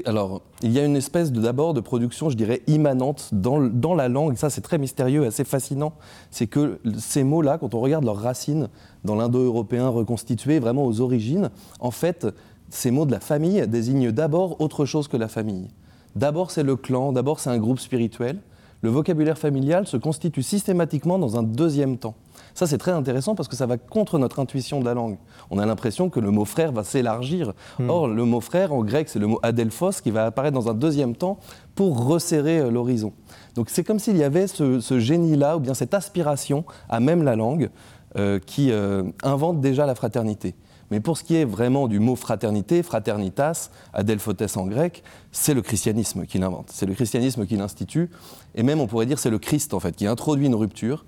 Alors, 0.06 0.42
il 0.64 0.72
y 0.72 0.80
a 0.80 0.84
une 0.84 0.96
espèce 0.96 1.32
d'abord 1.32 1.76
de 1.76 1.80
production, 1.80 2.32
je 2.32 2.36
dirais, 2.36 2.64
immanente 2.66 3.30
dans 3.32 3.94
la 3.94 4.10
langue. 4.10 4.36
Ça, 4.36 4.50
c'est 4.50 4.62
très 4.62 4.80
mystérieux, 4.80 5.26
assez 5.28 5.44
fascinant. 5.44 5.94
C'est 6.32 6.48
que 6.48 6.80
ces 6.98 7.24
mots-là, 7.24 7.60
quand 7.60 7.76
on 7.76 7.82
regarde 7.82 8.04
leurs 8.04 8.20
racines 8.20 8.70
dans 9.04 9.16
l'indo-européen 9.16 9.90
reconstitué, 9.90 10.60
vraiment 10.60 10.86
aux 10.86 11.02
origines, 11.02 11.52
en 11.80 11.92
fait, 11.92 12.26
ces 12.70 12.90
mots 12.90 13.06
de 13.06 13.12
la 13.12 13.20
famille 13.20 13.68
désignent 13.68 14.12
d'abord 14.12 14.60
autre 14.60 14.86
chose 14.86 15.08
que 15.08 15.18
la 15.18 15.28
famille. 15.28 15.68
D'abord, 16.16 16.50
c'est 16.50 16.64
le 16.64 16.76
clan, 16.76 17.12
d'abord, 17.12 17.40
c'est 17.40 17.52
un 17.52 17.60
groupe 17.60 17.80
spirituel. 17.80 18.40
Le 18.82 18.90
vocabulaire 18.90 19.38
familial 19.38 19.86
se 19.86 19.98
constitue 19.98 20.42
systématiquement 20.42 21.20
dans 21.20 21.38
un 21.38 21.44
deuxième 21.44 22.00
temps. 22.00 22.16
Ça, 22.56 22.68
c'est 22.68 22.78
très 22.78 22.92
intéressant 22.92 23.36
parce 23.36 23.50
que 23.50 23.56
ça 23.56 23.66
va 23.66 23.78
contre 23.78 24.18
notre 24.18 24.40
intuition 24.40 24.80
de 24.80 24.86
la 24.86 24.94
langue. 24.94 25.18
On 25.52 25.60
a 25.60 25.66
l'impression 25.66 26.10
que 26.10 26.22
le 26.22 26.32
mot 26.32 26.46
frère 26.46 26.72
va 26.72 26.86
s'élargir. 26.86 27.54
Or, 27.88 28.08
le 28.08 28.24
mot 28.24 28.40
frère, 28.40 28.74
en 28.74 28.82
grec, 28.82 29.10
c'est 29.10 29.20
le 29.20 29.28
mot 29.28 29.40
adelphos 29.44 30.02
qui 30.02 30.10
va 30.10 30.26
apparaître 30.26 30.56
dans 30.56 30.70
un 30.70 30.74
deuxième 30.74 31.18
temps 31.18 31.38
pour 31.76 32.06
resserrer 32.08 32.60
euh, 32.60 32.72
l'horizon. 32.72 33.12
Donc, 33.56 33.70
c'est 33.70 33.84
comme 33.84 34.00
s'il 34.00 34.16
y 34.16 34.24
avait 34.24 34.48
ce, 34.48 34.80
ce 34.80 35.00
génie-là, 35.00 35.58
ou 35.58 35.60
bien 35.60 35.74
cette 35.74 35.94
aspiration 35.94 36.64
à 36.88 37.02
même 37.02 37.24
la 37.24 37.36
langue, 37.36 37.70
euh, 38.16 38.40
qui 38.40 38.72
euh, 38.72 39.04
invente 39.24 39.60
déjà 39.60 39.86
la 39.86 39.94
fraternité. 39.94 40.56
Mais 40.92 41.02
pour 41.02 41.18
ce 41.18 41.24
qui 41.26 41.36
est 41.36 41.44
vraiment 41.44 41.90
du 41.90 42.00
mot 42.00 42.16
fraternité, 42.16 42.84
fraternitas, 42.84 43.70
adelphotes 43.94 44.56
en 44.56 44.68
grec, 44.68 45.04
c'est 45.34 45.54
le 45.54 45.62
christianisme 45.62 46.26
qui 46.26 46.38
l'invente. 46.38 46.70
C'est 46.72 46.86
le 46.86 46.94
christianisme 46.94 47.46
qui 47.46 47.58
l'institue. 47.58 48.10
Et 48.54 48.64
même, 48.64 48.80
on 48.80 48.88
pourrait 48.88 49.08
dire, 49.08 49.20
c'est 49.20 49.30
le 49.30 49.40
Christ, 49.40 49.74
en 49.74 49.82
fait, 49.82 49.94
qui 49.94 50.08
introduit 50.08 50.46
une 50.46 50.56
rupture 50.56 51.04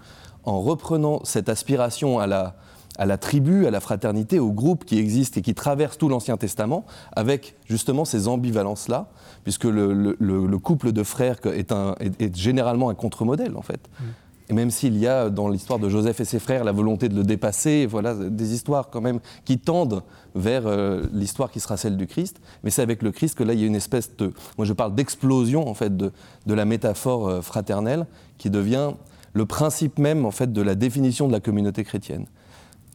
en 0.48 0.62
reprenant 0.62 1.20
cette 1.24 1.50
aspiration 1.50 2.20
à 2.20 2.26
la, 2.28 2.56
à 2.98 3.06
la 3.06 3.18
tribu, 3.18 3.68
à 3.68 3.72
la 3.72 3.80
fraternité, 3.80 4.40
au 4.40 4.52
groupe 4.52 4.86
qui 4.86 4.98
existe 4.98 5.38
et 5.38 5.42
qui 5.42 5.54
traverse 5.54 5.98
tout 5.98 6.10
l'Ancien 6.10 6.38
Testament, 6.38 6.86
avec 7.16 7.56
justement 7.66 8.06
ces 8.06 8.28
ambivalences-là, 8.28 9.10
puisque 9.44 9.66
le, 9.66 9.94
le- 9.94 10.16
le- 10.20 10.48
le 10.48 10.58
couple 10.58 10.92
de 10.94 11.04
frères 11.04 11.38
est, 11.46 11.72
un- 11.72 11.96
est- 12.00 12.22
est 12.22 12.36
généralement 12.36 12.90
un 12.90 12.96
contre-modèle, 12.96 13.56
en 13.58 13.62
fait. 13.62 13.82
Et 14.50 14.54
même 14.54 14.72
s'il 14.72 14.98
y 14.98 15.06
a 15.06 15.30
dans 15.30 15.50
l'histoire 15.50 15.78
de 15.80 15.90
Joseph 15.90 16.22
et 16.22 16.26
ses 16.26 16.40
frères 16.40 16.64
la 16.64 16.72
volonté 16.72 17.10
de 17.10 17.16
le 17.16 17.24
dépasser, 17.26 17.86
voilà, 17.86 18.14
des 18.16 18.54
histoires 18.54 18.90
quand 18.90 19.02
même 19.02 19.20
qui 19.44 19.60
tendent 19.60 20.02
vers 20.36 20.64
euh, 20.66 21.04
l'histoire 21.12 21.52
qui 21.52 21.60
sera 21.60 21.76
celle 21.76 21.98
du 21.98 22.08
Christ, 22.08 22.40
mais 22.64 22.70
c'est 22.70 22.82
avec 22.82 23.04
le 23.04 23.12
Christ 23.12 23.38
que 23.38 23.44
là 23.44 23.52
il 23.54 23.60
y 23.60 23.64
a 23.64 23.68
une 23.68 23.76
espèce 23.76 24.16
de, 24.16 24.32
moi 24.58 24.66
je 24.66 24.72
parle 24.72 24.96
d'explosion 24.96 25.68
en 25.68 25.74
fait 25.74 25.98
de, 25.98 26.14
de 26.46 26.54
la 26.54 26.64
métaphore 26.64 27.28
euh, 27.28 27.42
fraternelle 27.42 28.08
qui 28.38 28.50
devient 28.50 28.92
le 29.38 29.46
principe 29.46 30.00
même 30.00 30.26
en 30.26 30.32
fait 30.32 30.52
de 30.52 30.62
la 30.62 30.76
définition 30.76 31.28
de 31.28 31.32
la 31.32 31.40
communauté 31.40 31.84
chrétienne. 31.84 32.26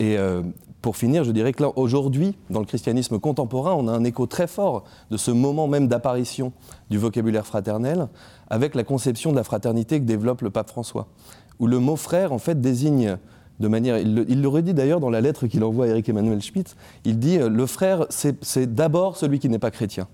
Et 0.00 0.18
euh, 0.18 0.42
pour 0.80 0.96
finir, 0.96 1.22
je 1.22 1.30
dirais 1.30 1.52
que 1.52 1.62
là, 1.62 1.70
aujourd'hui, 1.76 2.36
dans 2.50 2.58
le 2.58 2.66
christianisme 2.66 3.20
contemporain, 3.20 3.74
on 3.74 3.86
a 3.86 3.92
un 3.92 4.02
écho 4.02 4.26
très 4.26 4.48
fort 4.48 4.82
de 5.12 5.16
ce 5.16 5.30
moment 5.30 5.68
même 5.68 5.86
d'apparition 5.86 6.52
du 6.90 6.98
vocabulaire 6.98 7.46
fraternel 7.46 8.08
avec 8.50 8.74
la 8.74 8.82
conception 8.82 9.30
de 9.30 9.36
la 9.36 9.44
fraternité 9.44 10.00
que 10.00 10.04
développe 10.04 10.42
le 10.42 10.50
pape 10.50 10.68
François, 10.68 11.06
où 11.60 11.68
le 11.68 11.78
mot 11.78 11.94
frère, 11.94 12.32
en 12.32 12.38
fait, 12.38 12.60
désigne 12.60 13.18
de 13.60 13.68
manière. 13.68 13.98
Il 13.98 14.14
le, 14.14 14.28
il 14.28 14.44
redit 14.44 14.74
d'ailleurs 14.74 14.98
dans 14.98 15.10
la 15.10 15.20
lettre 15.20 15.46
qu'il 15.46 15.62
envoie 15.62 15.84
à 15.84 15.88
Eric 15.88 16.08
Emmanuel 16.08 16.42
Schmitt. 16.42 16.74
Il 17.04 17.20
dit 17.20 17.38
euh, 17.38 17.48
le 17.48 17.66
frère, 17.66 18.06
c'est 18.10 18.74
d'abord 18.74 19.16
celui 19.16 19.38
qui 19.38 19.48
n'est 19.48 19.60
pas 19.60 19.70
chrétien. 19.70 20.08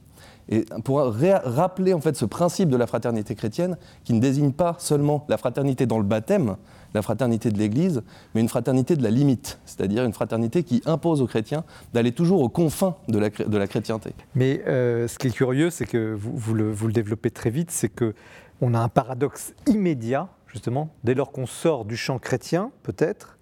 Et 0.49 0.65
pour 0.85 0.99
rappeler 1.01 1.93
en 1.93 2.01
fait 2.01 2.17
ce 2.17 2.25
principe 2.25 2.71
de 2.71 2.77
la 2.77 2.87
fraternité 2.87 3.35
chrétienne, 3.35 3.77
qui 4.05 4.15
ne 4.15 4.21
désigne 4.21 4.53
pas 4.53 4.77
seulement 4.79 5.27
la 5.29 5.37
fraternité 5.37 5.87
dans 5.87 5.99
le 5.99 6.05
baptême, 6.05 6.57
la 6.95 7.03
fraternité 7.03 7.51
de 7.51 7.59
l'Église, 7.59 8.03
mais 8.35 8.41
une 8.41 8.49
fraternité 8.49 8.97
de 8.97 9.03
la 9.03 9.11
limite, 9.11 9.59
c'est-à-dire 9.67 10.05
une 10.05 10.13
fraternité 10.13 10.63
qui 10.63 10.83
impose 10.87 11.21
aux 11.21 11.27
chrétiens 11.27 11.65
d'aller 11.93 12.13
toujours 12.13 12.41
aux 12.41 12.49
confins 12.49 12.97
de 13.09 13.19
la, 13.19 13.29
de 13.29 13.59
la 13.59 13.67
chrétienté. 13.67 14.15
Mais 14.35 14.63
euh, 14.67 15.07
ce 15.07 15.19
qui 15.19 15.29
est 15.29 15.33
curieux, 15.33 15.71
c'est 15.71 15.87
que 15.87 16.15
vous, 16.15 16.33
vous 16.35 16.55
le, 16.55 16.71
vous 16.71 16.87
le 16.87 16.93
développez 16.93 17.31
très 17.31 17.51
vite, 17.51 17.71
c'est 17.71 17.91
que 17.91 18.15
on 18.61 18.75
a 18.75 18.79
un 18.81 18.89
paradoxe 18.89 19.53
immédiat, 19.67 20.29
justement, 20.49 20.89
dès 21.05 21.15
lors 21.15 21.31
qu'on 21.31 21.47
sort 21.47 21.85
du 21.85 21.97
champ 21.97 22.19
chrétien, 22.19 22.73
peut-être, 22.83 23.39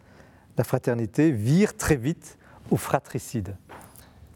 la 0.58 0.64
fraternité 0.64 1.30
vire 1.30 1.76
très 1.76 1.96
vite 1.96 2.38
au 2.70 2.76
fratricide, 2.76 3.56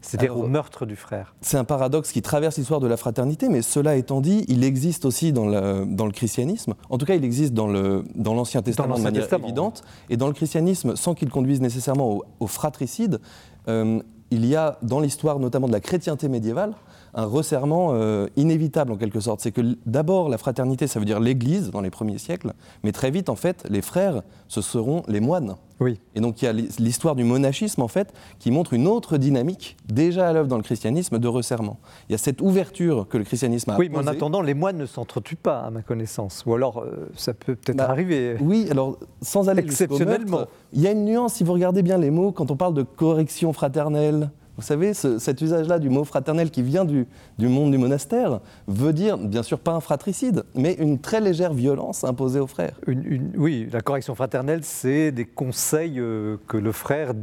c'est-à-dire 0.01 0.37
au 0.37 0.47
meurtre 0.47 0.85
du 0.85 0.95
frère. 0.95 1.35
C'est 1.41 1.57
un 1.57 1.63
paradoxe 1.63 2.11
qui 2.11 2.21
traverse 2.21 2.57
l'histoire 2.57 2.79
de 2.79 2.87
la 2.87 2.97
fraternité, 2.97 3.49
mais 3.49 3.61
cela 3.61 3.95
étant 3.95 4.21
dit, 4.21 4.45
il 4.47 4.63
existe 4.63 5.05
aussi 5.05 5.31
dans 5.31 5.45
le, 5.47 5.85
dans 5.85 6.05
le 6.05 6.11
christianisme. 6.11 6.73
En 6.89 6.97
tout 6.97 7.05
cas, 7.05 7.15
il 7.15 7.23
existe 7.23 7.53
dans 7.53 7.67
l'Ancien 7.67 8.61
Testament 8.61 8.97
de 8.97 9.01
manière 9.01 9.21
Testament, 9.21 9.45
évidente. 9.45 9.83
Et 10.09 10.17
dans 10.17 10.27
le 10.27 10.33
christianisme, 10.33 10.95
sans 10.95 11.13
qu'il 11.13 11.29
conduise 11.29 11.61
nécessairement 11.61 12.11
au, 12.11 12.23
au 12.39 12.47
fratricide, 12.47 13.19
euh, 13.67 14.01
il 14.31 14.45
y 14.45 14.55
a 14.55 14.77
dans 14.81 14.99
l'histoire 14.99 15.39
notamment 15.39 15.67
de 15.67 15.73
la 15.73 15.81
chrétienté 15.81 16.29
médiévale 16.29 16.73
un 17.13 17.25
resserrement 17.25 17.89
euh, 17.93 18.27
inévitable 18.35 18.91
en 18.91 18.97
quelque 18.97 19.19
sorte. 19.19 19.41
C'est 19.41 19.51
que 19.51 19.61
d'abord 19.85 20.29
la 20.29 20.37
fraternité, 20.37 20.87
ça 20.87 20.99
veut 20.99 21.05
dire 21.05 21.19
l'Église 21.19 21.71
dans 21.71 21.81
les 21.81 21.89
premiers 21.89 22.17
siècles, 22.17 22.53
mais 22.83 22.91
très 22.91 23.11
vite 23.11 23.29
en 23.29 23.35
fait, 23.35 23.65
les 23.69 23.81
frères, 23.81 24.21
ce 24.47 24.61
seront 24.61 25.03
les 25.07 25.19
moines. 25.19 25.55
Oui. 25.79 25.99
Et 26.13 26.21
donc 26.21 26.41
il 26.41 26.45
y 26.45 26.47
a 26.47 26.53
l'histoire 26.53 27.15
du 27.15 27.23
monachisme 27.23 27.81
en 27.81 27.87
fait 27.87 28.13
qui 28.37 28.51
montre 28.51 28.73
une 28.73 28.87
autre 28.87 29.17
dynamique 29.17 29.77
déjà 29.91 30.29
à 30.29 30.33
l'œuvre 30.33 30.47
dans 30.47 30.57
le 30.57 30.63
christianisme 30.63 31.17
de 31.17 31.27
resserrement. 31.27 31.79
Il 32.07 32.11
y 32.11 32.15
a 32.15 32.19
cette 32.19 32.39
ouverture 32.41 33.07
que 33.09 33.17
le 33.17 33.23
christianisme 33.23 33.71
a 33.71 33.77
Oui, 33.77 33.89
mais 33.89 33.97
en 33.97 34.05
attendant, 34.05 34.41
les 34.43 34.53
moines 34.53 34.77
ne 34.77 34.85
s'entretuent 34.85 35.35
pas, 35.37 35.61
à 35.61 35.71
ma 35.71 35.81
connaissance. 35.81 36.43
Ou 36.45 36.53
alors, 36.53 36.79
euh, 36.83 37.09
ça 37.15 37.33
peut 37.33 37.55
peut-être 37.55 37.77
Bah, 37.77 37.89
arriver. 37.89 38.37
Oui, 38.41 38.67
alors 38.69 38.97
sans 39.23 39.49
aller 39.49 39.63
Exceptionnellement. 39.63 40.41
il 40.73 40.81
y 40.81 40.87
a 40.87 40.91
une 40.91 41.03
nuance 41.05 41.33
si 41.33 41.43
vous 41.43 41.53
regardez 41.53 41.81
bien 41.81 41.97
les 41.97 42.11
mots 42.11 42.31
quand 42.31 42.51
on 42.51 42.55
parle 42.55 42.75
de 42.75 42.83
correction 42.83 43.51
fraternelle, 43.51 44.29
Vous 44.61 44.67
savez, 44.67 44.93
ce- 44.93 45.17
cet 45.17 45.41
usage-là 45.41 45.79
du 45.79 45.89
mot 45.89 46.03
fraternel 46.03 46.51
qui 46.51 46.61
vient 46.61 46.85
du, 46.85 47.07
du 47.39 47.47
monde 47.47 47.71
du 47.71 47.79
monastère 47.79 48.41
veut 48.67 48.93
dire, 48.93 49.17
bien 49.17 49.41
sûr, 49.41 49.57
pas 49.57 49.71
un 49.71 49.79
fratricide, 49.79 50.43
mais 50.53 50.73
une 50.75 50.99
très 50.99 51.19
légère 51.19 51.51
violence 51.55 52.03
imposée 52.03 52.39
aux 52.39 52.45
frères. 52.45 52.75
Une- 52.85 53.03
une- 53.03 53.31
oui, 53.37 53.67
la 53.73 53.81
correction 53.81 54.13
fraternelle, 54.13 54.59
c'est 54.63 55.11
des 55.11 55.25
conseils 55.25 55.99
euh, 55.99 56.37
que 56.47 56.57
le 56.57 56.71
frère 56.71 57.13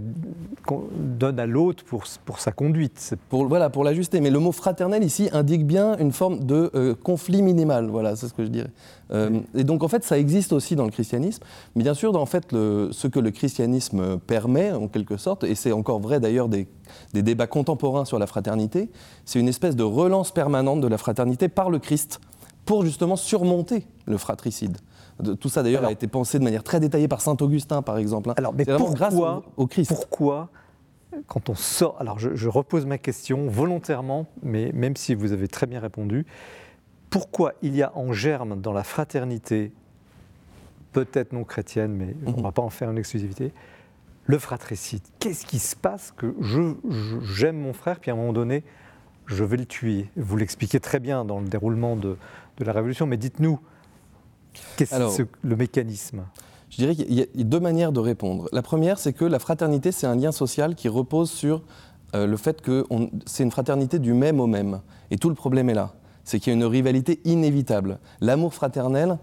donne 0.97 1.39
à 1.39 1.47
l'autre 1.47 1.85
pour, 1.85 2.03
pour 2.25 2.41
sa 2.41 2.51
conduite. 2.51 3.15
Pour, 3.29 3.47
voilà, 3.47 3.71
pour 3.71 3.85
l'ajuster. 3.85 4.21
Mais 4.21 4.31
le 4.31 4.41
mot 4.41 4.51
fraternel 4.51 5.05
ici 5.05 5.29
indique 5.33 5.65
bien 5.65 5.97
une 5.99 6.11
forme 6.11 6.41
de 6.45 6.73
euh, 6.75 6.95
conflit 6.97 7.43
minimal. 7.43 7.87
Voilà, 7.89 8.17
c'est 8.17 8.27
ce 8.27 8.35
que 8.35 8.43
je 8.45 8.49
dirais. 8.51 8.71
Euh, 9.11 9.41
et 9.55 9.65
donc 9.65 9.83
en 9.83 9.89
fait, 9.89 10.05
ça 10.05 10.19
existe 10.19 10.53
aussi 10.53 10.77
dans 10.77 10.85
le 10.85 10.91
christianisme. 10.91 11.43
Mais 11.75 11.83
bien 11.83 11.95
sûr, 11.95 12.15
en 12.17 12.27
fait, 12.27 12.53
le- 12.53 12.91
ce 12.93 13.07
que 13.09 13.19
le 13.19 13.31
christianisme 13.31 14.19
permet, 14.19 14.73
en 14.73 14.89
quelque 14.89 15.17
sorte, 15.17 15.45
et 15.45 15.55
c'est 15.55 15.73
encore 15.73 15.99
vrai 16.01 16.21
d'ailleurs 16.21 16.49
des, 16.49 16.69
des 17.15 17.23
débats 17.23 17.47
contemporains 17.47 18.05
sur 18.05 18.19
la 18.19 18.27
fraternité, 18.27 18.91
c'est 19.25 19.41
une 19.41 19.49
espèce 19.49 19.77
de 19.77 19.83
relance 19.83 20.31
permanente 20.31 20.81
de 20.81 20.89
la 20.89 20.99
fraternité 20.99 21.49
par 21.49 21.71
le 21.71 21.79
Christ 21.79 22.21
pour 22.67 22.85
justement 22.85 23.17
surmonter 23.17 23.87
le 24.05 24.19
fratricide. 24.19 24.77
De- 25.21 25.33
tout 25.35 25.49
ça 25.49 25.63
d'ailleurs 25.63 25.85
a 25.85 25.91
été 25.93 26.07
pensé 26.07 26.39
de 26.39 26.45
manière 26.45 26.63
très 26.63 26.79
détaillée 26.79 27.09
par 27.09 27.23
saint 27.23 27.37
Augustin, 27.41 27.81
par 27.83 27.97
exemple. 27.99 28.31
hein. 28.31 28.35
Alors, 28.37 28.53
mais 28.55 28.65
grâce 28.65 28.79
pourquoi, 28.79 29.43
au, 29.57 29.63
au 29.63 29.67
Christ. 29.67 29.89
pourquoi, 29.89 30.51
quand 31.27 31.49
on 31.49 31.55
sort. 31.55 31.97
Alors, 31.99 32.19
je, 32.19 32.35
je 32.37 32.49
repose 32.49 32.85
ma 32.85 32.99
question 32.99 33.49
volontairement, 33.49 34.27
mais 34.43 34.71
même 34.75 34.97
si 34.97 35.15
vous 35.15 35.33
avez 35.33 35.49
très 35.49 35.67
bien 35.67 35.81
répondu, 35.81 36.27
pourquoi 37.11 37.55
il 37.63 37.75
y 37.75 37.83
a 37.83 37.97
en 37.97 38.13
germe 38.13 38.61
dans 38.61 38.73
la 38.73 38.85
fraternité, 38.85 39.73
peut-être 40.93 41.33
non 41.33 41.45
chrétienne, 41.45 41.93
mais 41.93 42.15
on 42.27 42.31
ne 42.33 42.37
Mhm. 42.37 42.43
va 42.43 42.53
pas 42.53 42.63
en 42.63 42.71
faire 42.71 42.91
une 42.91 42.99
exclusivité, 42.99 43.53
le 44.27 44.39
fratricide 44.39 45.03
Qu'est-ce 45.19 45.47
qui 45.47 45.59
se 45.59 45.75
passe 45.77 46.13
que 46.17 46.35
je, 46.41 46.75
j'aime 47.35 47.59
mon 47.59 47.73
frère, 47.73 47.99
puis 48.01 48.11
à 48.11 48.15
un 48.15 48.17
moment 48.17 48.33
donné, 48.33 48.63
je 49.27 49.45
vais 49.45 49.57
le 49.57 49.67
tuer 49.67 50.11
Vous 50.17 50.37
l'expliquez 50.37 50.81
très 50.81 51.01
bien 51.01 51.25
dans 51.25 51.41
le 51.41 51.49
déroulement 51.49 51.97
de, 51.97 52.17
de 52.59 52.65
la 52.65 52.73
Révolution, 52.73 53.07
mais 53.07 53.17
dites-nous, 53.17 53.59
qu'est-ce 54.77 54.95
Alors- 54.95 55.15
le 55.43 55.57
mécanisme? 55.57 56.25
Je 56.71 56.77
dirais 56.77 56.95
qu'il 56.95 57.11
y 57.15 57.23
a 57.23 57.45
deux 57.45 57.61
manières 57.61 57.93
de 57.93 58.01
répondre. 58.01 58.47
La 58.53 58.61
première, 58.61 58.99
c'est 58.99 59.15
que 59.15 59.25
la 59.25 59.39
fraternité, 59.39 59.91
c'est 59.91 60.07
un 60.07 60.15
lien 60.17 60.33
social 60.33 60.75
qui 60.75 60.89
repose 60.89 61.31
sur 61.31 61.63
euh, 62.15 62.27
le 62.27 62.37
fait 62.39 62.61
que 62.63 62.85
on- 62.91 63.11
c'est 63.27 63.43
une 63.43 63.51
fraternité 63.51 63.99
du 63.99 64.13
même 64.15 64.39
au 64.41 64.47
même. 64.47 64.81
Et 65.11 65.17
tout 65.17 65.29
le 65.31 65.35
problème 65.35 65.69
est 65.71 65.75
là. 65.75 65.95
C'est 66.29 66.41
qu'il 66.41 66.53
y 66.53 66.55
a 66.55 66.59
une 66.59 66.67
rivalité 66.67 67.21
inévitable. 67.25 67.99
L'amour 68.21 68.53
fraternel 68.53 69.17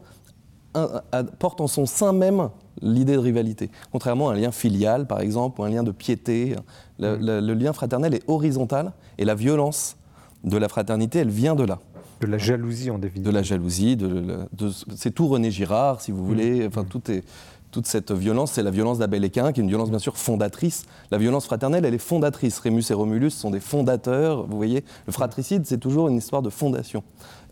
porte 1.38 1.62
en 1.62 1.68
son 1.68 1.86
sein 1.86 2.14
même 2.14 2.50
l'idée 2.82 3.14
de 3.14 3.20
rivalité. 3.20 3.70
Contrairement 3.92 4.30
à 4.30 4.34
un 4.34 4.36
lien 4.36 4.52
filial, 4.52 5.06
par 5.06 5.20
exemple, 5.20 5.62
ou 5.62 5.64
un 5.66 5.70
lien 5.70 5.84
de 5.84 5.92
piété, 5.92 6.56
le, 6.98 7.16
le- 7.18 7.42
le 7.42 7.54
lien 7.54 7.74
fraternel 7.74 8.16
est 8.16 8.24
horizontal 8.28 8.92
et 9.20 9.24
la 9.26 9.36
violence 9.36 9.98
de 10.44 10.58
la 10.58 10.68
fraternité, 10.68 11.20
elle 11.20 11.30
vient 11.30 11.54
de 11.54 11.64
là 11.64 11.78
De 12.22 12.28
la 12.28 12.40
jalousie 12.40 12.90
en 12.90 12.98
définitive. 12.98 13.32
de 13.32 13.36
la 13.38 13.44
jalousie, 13.44 13.96
de, 13.96 14.08
de- 14.08 14.40
de- 14.54 14.72
c'est 14.96 15.12
tout 15.12 15.28
René 15.28 15.52
Girard, 15.52 16.02
si 16.02 16.12
vous 16.12 16.26
voulez. 16.26 16.66
Enfin, 16.68 16.84
tout 16.86 17.10
est, 17.12 17.24
toute 17.76 17.88
cette 17.88 18.14
violence, 18.14 18.54
c'est 18.54 18.64
la 18.64 18.72
violence 18.72 19.00
d'Abel 19.00 19.26
et 19.26 19.30
Cain, 19.30 19.52
qui 19.52 19.60
est 19.60 19.64
une 19.64 19.68
violence 19.70 19.90
bien 19.90 20.00
sûr 20.00 20.16
fondatrice. 20.18 20.86
La 21.12 21.18
violence 21.18 21.46
fraternelle, 21.46 21.84
elle 21.84 21.94
est 21.94 21.98
fondatrice. 21.98 22.58
Rémus 22.60 22.84
et 22.90 22.94
Romulus 22.94 23.32
sont 23.32 23.52
des 23.52 23.60
fondateurs. 23.60 24.48
Vous 24.48 24.56
voyez, 24.56 24.86
le 25.06 25.12
fratricide, 25.12 25.66
c'est 25.66 25.78
toujours 25.78 26.08
une 26.08 26.16
histoire 26.16 26.42
de 26.42 26.50
fondation. 26.50 27.04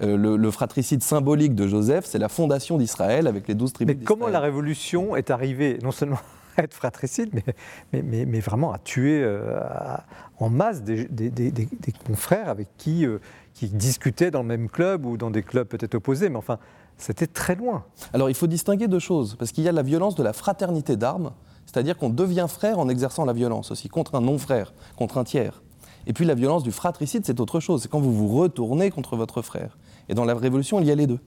Euh, 0.01 0.15
le, 0.15 0.37
le 0.37 0.51
fratricide 0.51 1.03
symbolique 1.03 1.55
de 1.55 1.67
Joseph, 1.67 2.05
c'est 2.05 2.19
la 2.19 2.29
fondation 2.29 2.77
d'Israël 2.77 3.27
avec 3.27 3.49
les 3.49 3.53
douze 3.53 3.73
tribus. 3.73 3.97
Mais 3.99 4.03
comment 4.05 4.27
la. 4.29 4.39
Révolution 4.39 5.17
est 5.17 5.29
arrivée 5.29 5.77
non 5.83 5.91
seulement 5.91 6.19
à 6.57 6.63
être 6.63 6.73
fratricide, 6.73 7.29
mais, 7.33 7.43
mais, 7.91 8.01
mais, 8.01 8.25
mais 8.25 8.39
vraiment 8.39 8.71
à 8.71 8.77
tuer 8.77 9.21
euh, 9.21 9.59
à- 9.59 10.05
en 10.39 10.49
masse 10.49 10.83
des, 10.83 11.03
des- 11.05 11.29
des- 11.31 11.51
des- 11.51 11.67
des 11.81 11.91
confrères 12.07 12.47
avec 12.47 12.69
qui, 12.77 13.05
euh, 13.05 13.19
qui 13.53 13.67
discutaient 13.67 14.31
dans 14.31 14.41
le 14.41 14.47
même 14.47 14.69
club 14.69 15.05
ou 15.05 15.17
dans 15.17 15.31
des 15.31 15.43
clubs 15.43 15.67
peut-être 15.67 15.95
opposés, 15.95 16.29
mais 16.29 16.37
enfin, 16.37 16.59
c'était 17.03 17.27
très 17.27 17.55
loin. 17.55 17.83
Alors 18.13 18.29
il 18.29 18.35
faut 18.35 18.47
distinguer 18.47 18.87
deux 18.87 18.99
choses, 18.99 19.35
parce 19.35 19.51
qu'il 19.51 19.65
y 19.65 19.67
a 19.67 19.73
la 19.73 19.83
violence 19.83 20.15
de 20.15 20.23
la 20.23 20.31
fraternité 20.31 20.95
d'armes, 20.95 21.31
c'est-à-dire 21.65 21.97
qu'on 21.97 22.09
devient 22.09 22.45
frère 22.47 22.79
en 22.79 22.87
exerçant 22.87 23.25
la 23.25 23.33
violence 23.33 23.71
aussi, 23.71 23.89
contre 23.89 24.15
un 24.15 24.21
non-frère, 24.21 24.73
contre 24.95 25.17
un 25.17 25.25
tiers. 25.25 25.61
Et 26.07 26.13
puis 26.13 26.23
la 26.23 26.33
violence 26.33 26.63
du 26.63 26.71
fratricide, 26.71 27.23
c'est 27.25 27.41
autre 27.41 27.59
chose, 27.59 27.81
c'est 27.81 27.89
quand 27.89 27.99
vous 27.99 28.13
vous 28.13 28.29
retournez 28.37 28.89
contre 28.89 29.17
votre 29.17 29.41
frère. 29.41 29.77
Et 30.07 30.13
dans 30.13 30.23
la 30.23 30.33
Révolution, 30.33 30.79
il 30.79 30.87
y 30.87 30.91
a 30.91 30.95
les 30.95 31.07
deux. 31.07 31.19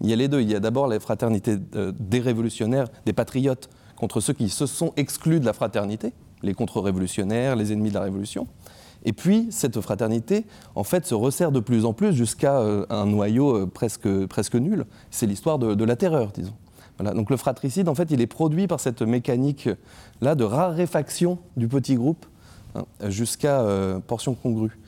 Il 0.00 0.08
y 0.08 0.12
a 0.12 0.16
les 0.16 0.28
deux. 0.28 0.40
Il 0.40 0.50
y 0.50 0.54
a 0.54 0.60
d'abord 0.60 0.86
la 0.86 0.98
fraternité 1.00 1.56
euh, 1.74 1.92
des 1.98 2.20
révolutionnaires, 2.20 2.86
des 3.04 3.12
patriotes, 3.12 3.70
contre 3.96 4.20
ceux 4.20 4.32
qui 4.32 4.48
se 4.48 4.66
sont 4.66 4.92
exclus 4.96 5.40
de 5.40 5.46
la 5.46 5.52
fraternité, 5.52 6.12
les 6.42 6.54
contre-révolutionnaires, 6.54 7.54
les 7.54 7.72
ennemis 7.72 7.90
de 7.90 7.94
la 7.94 8.02
Révolution. 8.02 8.48
Et 9.04 9.12
puis, 9.12 9.48
cette 9.50 9.80
fraternité, 9.80 10.44
en 10.74 10.84
fait, 10.84 11.06
se 11.06 11.14
resserre 11.14 11.52
de 11.52 11.60
plus 11.60 11.84
en 11.84 11.92
plus 11.92 12.12
jusqu'à 12.12 12.58
euh, 12.58 12.86
un 12.88 13.06
noyau 13.06 13.56
euh, 13.56 13.66
presque, 13.66 14.08
presque 14.26 14.54
nul. 14.54 14.86
C'est 15.10 15.26
l'histoire 15.26 15.58
de, 15.58 15.84
la 15.84 15.96
terreur, 15.96 16.30
disons. 16.32 16.54
Voilà. 16.98 17.14
Donc 17.14 17.30
le 17.30 17.36
fratricide, 17.36 17.88
en 17.88 17.94
fait, 17.94 18.10
il 18.10 18.20
est 18.20 18.26
produit 18.26 18.66
par 18.66 18.78
cette 18.78 19.02
mécanique-là 19.02 20.34
de 20.34 20.44
raréfaction 20.44 21.38
du 21.56 21.66
petit 21.66 21.96
groupe 21.96 22.26
hein, 22.74 22.84
jusqu'à 23.08 23.62
euh, 23.62 23.98
portion 23.98 24.34
congrue. 24.34 24.78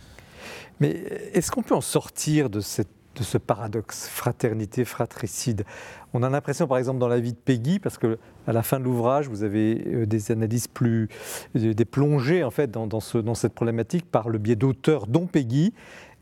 Mais 0.81 0.91
est-ce 1.33 1.51
qu'on 1.51 1.63
peut 1.63 1.75
en 1.75 1.81
sortir 1.81 2.51
de, 2.51 2.61
cette- 2.61 2.89
de 3.15 3.23
ce 3.23 3.39
paradoxe 3.39 4.09
fraternité-fratricide 4.09 5.65
On 6.13 6.23
a 6.23 6.31
l'impression, 6.31 6.67
par 6.67 6.79
exemple, 6.79 6.99
dans 6.99 7.09
la 7.09 7.21
vie 7.21 7.33
de 7.33 7.39
Peggy, 7.39 7.79
parce 7.79 7.99
que 7.99 8.19
à 8.47 8.53
la 8.53 8.63
fin 8.63 8.79
de 8.79 8.85
l'ouvrage, 8.85 9.29
vous 9.29 9.43
avez 9.43 9.83
euh, 9.87 10.07
des 10.07 10.31
analyses 10.31 10.69
plus, 10.69 11.09
euh, 11.57 11.75
des 11.75 11.85
plongées 11.85 12.45
en 12.45 12.51
fait 12.51 12.71
dans, 12.71 12.87
dans 12.87 13.01
ce- 13.01 13.19
dans 13.19 13.35
cette 13.35 13.55
problématique 13.55 14.11
par 14.11 14.29
le 14.29 14.39
biais 14.39 14.57
d'auteurs, 14.57 15.07
dont 15.07 15.27
Peggy. 15.27 15.73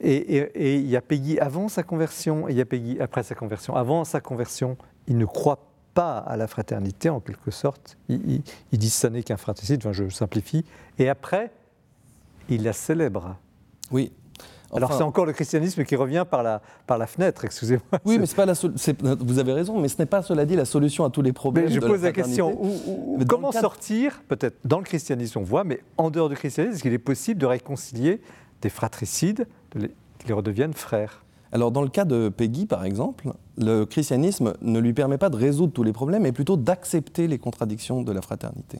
Et, 0.00 0.80
il 0.80 0.88
y 0.88 0.96
a 0.96 1.00
Peggy 1.00 1.38
avant 1.38 1.68
sa 1.68 1.82
conversion 1.84 2.48
et 2.48 2.52
il 2.52 2.58
y 2.58 2.60
a 2.60 2.64
Peggy 2.64 2.98
après 3.00 3.22
sa 3.22 3.34
conversion. 3.36 3.76
Avant 3.76 4.04
sa 4.04 4.20
conversion, 4.20 4.76
il 5.06 5.16
ne 5.16 5.24
croit 5.26 5.64
pas 5.94 6.18
à 6.18 6.36
la 6.36 6.46
fraternité 6.48 7.08
en 7.08 7.20
quelque 7.20 7.50
sorte. 7.52 7.96
Il, 8.08 8.20
il, 8.28 8.42
il 8.72 8.78
dit 8.78 8.90
ça 8.90 9.10
n'est 9.10 9.22
qu'un 9.22 9.36
fratricide. 9.36 9.80
Enfin, 9.82 9.92
je 9.92 10.08
simplifie. 10.08 10.64
Et 10.98 11.08
après, 11.08 11.52
il 12.48 12.64
la 12.64 12.72
célèbre. 12.72 13.36
Oui. 13.92 14.12
Alors 14.74 14.88
Enfin, 14.90 14.98
c'est 14.98 15.04
encore 15.04 15.26
le 15.26 15.32
christianisme 15.32 15.84
qui 15.84 15.96
revient 15.96 16.24
par 16.30 16.42
la, 16.42 16.62
par 16.86 16.96
la 16.98 17.06
fenêtre, 17.06 17.44
excusez-moi. 17.44 17.84
Oui, 18.04 18.18
mais 18.18 18.26
c'est 18.26 18.36
pas 18.36 18.46
la 18.46 18.54
vous 19.20 19.38
avez 19.38 19.52
raison, 19.52 19.78
mais 19.78 19.88
ce 19.88 19.98
n'est 19.98 20.06
pas, 20.06 20.22
cela 20.22 20.46
dit, 20.46 20.56
la 20.56 20.64
solution 20.64 21.04
à 21.04 21.10
tous 21.10 21.20
les 21.22 21.32
problèmes. 21.32 21.66
Mais 21.66 21.70
je 21.72 21.80
de 21.80 21.86
pose 21.86 22.02
la, 22.02 22.12
question, 22.12 22.58
où- 22.58 23.16
où- 23.18 23.24
comment 23.28 23.50
cadre- 23.50 23.60
sortir, 23.62 24.22
peut-être 24.28 24.56
dans 24.64 24.78
le 24.78 24.84
christianisme 24.84 25.40
on 25.40 25.42
voit, 25.42 25.64
mais 25.64 25.80
en 25.98 26.10
dehors 26.10 26.28
du 26.28 26.36
christianisme, 26.36 26.74
est-ce 26.74 26.82
qu'il 26.82 26.92
est 26.94 26.98
possible 26.98 27.38
de 27.40 27.46
réconcilier 27.46 28.20
des 28.62 28.70
fratricides, 28.70 29.46
de 29.74 29.80
les, 29.80 29.90
qu'ils 30.18 30.32
redeviennent 30.34 30.72
frères? 30.74 31.22
Alors, 31.54 31.70
dans 31.70 31.82
le 31.82 31.88
cas 31.90 32.06
de 32.06 32.30
Peggy, 32.30 32.64
par 32.64 32.82
exemple, 32.86 33.28
le 33.58 33.84
christianisme 33.84 34.54
ne 34.62 34.78
lui 34.78 34.94
permet 34.94 35.18
pas 35.18 35.28
de 35.28 35.36
résoudre 35.36 35.74
tous 35.74 35.82
les 35.82 35.92
problèmes, 35.92 36.22
mais 36.22 36.32
plutôt 36.32 36.56
d'accepter 36.56 37.28
les 37.28 37.36
contradictions 37.38 38.00
de 38.02 38.10
la 38.10 38.22
fraternité. 38.22 38.78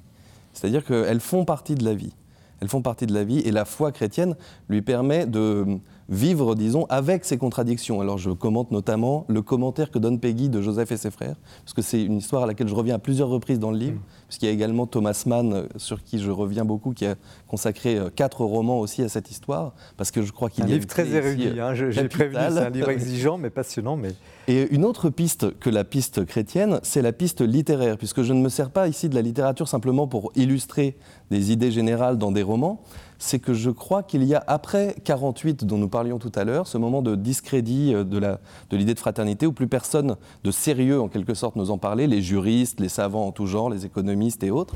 C'est-à-dire 0.55 0.83
qu'elles 0.85 1.21
font 1.21 1.45
partie 1.45 1.75
de 1.75 1.85
la 1.85 1.93
vie. 1.93 2.15
Elles 2.63 2.69
font 2.69 2.81
partie 2.81 3.07
de 3.07 3.13
la 3.13 3.25
vie 3.25 3.41
et 3.41 3.51
la 3.51 3.65
foi 3.65 3.91
chrétienne 3.91 4.37
lui 4.69 4.83
permet 4.83 5.27
de 5.27 5.81
vivre, 6.09 6.55
disons, 6.55 6.87
avec 6.89 7.25
ces 7.25 7.39
contradictions. 7.39 8.01
Alors 8.01 8.19
je 8.19 8.31
commente 8.31 8.71
notamment 8.71 9.25
le 9.29 9.43
commentaire 9.43 9.91
que 9.91 9.99
donne 9.99 10.19
Peggy 10.19 10.49
de 10.49 10.61
Joseph 10.61 10.93
et 10.93 10.97
ses 10.97 11.11
frères, 11.11 11.37
parce 11.65 11.73
que 11.75 11.83
c'est 11.83 12.03
une 12.03 12.19
histoire 12.19 12.43
à 12.43 12.47
laquelle 12.47 12.69
je 12.69 12.75
reviens 12.75 12.97
à 12.97 12.99
plusieurs 12.99 13.29
reprises 13.29 13.59
dans 13.59 13.71
le 13.71 13.79
livre, 13.79 14.01
puisqu'il 14.29 14.47
y 14.47 14.49
a 14.49 14.53
également 14.53 14.87
Thomas 14.87 15.23
Mann, 15.27 15.53
euh, 15.53 15.63
sur 15.77 16.03
qui 16.03 16.19
je 16.19 16.31
reviens 16.31 16.65
beaucoup, 16.65 16.93
qui 16.93 17.07
a 17.07 17.15
consacré 17.49 17.97
euh, 17.97 18.11
quatre 18.15 18.45
romans 18.45 18.79
aussi 18.81 19.03
à 19.03 19.09
cette 19.09 19.31
histoire, 19.31 19.75
parce 19.97 20.11
que 20.11 20.23
je 20.23 20.33
crois 20.33 20.51
qu'il 20.51 20.65
Un 20.65 20.69
y 20.69 20.71
a 20.71 20.75
livre 20.75 20.85
une 20.85 20.89
très 20.89 21.09
érudit, 21.11 21.49
euh, 21.49 21.65
hein, 21.69 21.75
je- 21.75 21.91
j'ai 21.91 22.09
prévenu, 22.09 22.39
c'est 22.51 22.59
un 22.59 22.71
livre 22.71 22.91
exigeant 22.91 23.39
mais 23.39 23.51
passionnant. 23.51 23.97
Mais... 23.97 24.11
Et 24.49 24.75
une 24.75 24.85
autre 24.85 25.09
piste 25.11 25.59
que 25.59 25.71
la 25.71 25.85
piste 25.85 26.25
chrétienne, 26.25 26.81
c'est 26.83 27.03
la 27.03 27.13
piste 27.13 27.41
littéraire, 27.41 27.97
puisque 27.97 28.23
je 28.23 28.33
ne 28.33 28.41
me 28.41 28.49
sers 28.49 28.71
pas 28.71 28.89
ici 28.89 29.09
de 29.09 29.15
la 29.15 29.23
littérature 29.23 29.69
simplement 29.69 30.07
pour 30.07 30.33
illustrer 30.35 30.97
des 31.31 31.53
idées 31.53 31.71
générales 31.71 32.19
dans 32.19 32.33
des 32.33 32.43
romans, 32.43 32.81
c'est 33.25 33.39
que 33.39 33.55
je 33.55 33.71
crois 33.71 34.03
qu'il 34.03 34.25
y 34.25 34.35
a, 34.35 34.43
après 34.49 34.97
48 35.05 35.65
dont 35.65 35.79
nous 35.79 35.89
parlions 35.89 36.19
tout 36.19 36.33
à 36.35 36.43
l'heure, 36.43 36.67
ce 36.67 36.77
moment 36.77 37.03
de 37.03 37.15
discrédit 37.15 37.95
euh, 37.95 38.03
de 38.03 38.19
de 38.19 38.77
l'idée 38.77 38.95
de, 38.95 38.99
fraternité, 38.99 39.47
où 39.47 39.53
plus 39.53 39.69
personne 39.69 40.17
de 40.43 40.51
sérieux, 40.51 41.01
en 41.01 41.07
quelque 41.09 41.35
sorte, 41.35 41.55
nous 41.55 41.71
en 41.71 41.79
parlait, 41.79 42.09
les 42.09 42.21
juristes, 42.21 42.81
les 42.81 42.89
savants 42.89 43.29
en 43.29 43.31
tout 43.31 43.47
genre, 43.47 43.71
les 43.71 43.87
économistes 43.87 44.43
et 44.43 44.51
autres, 44.51 44.75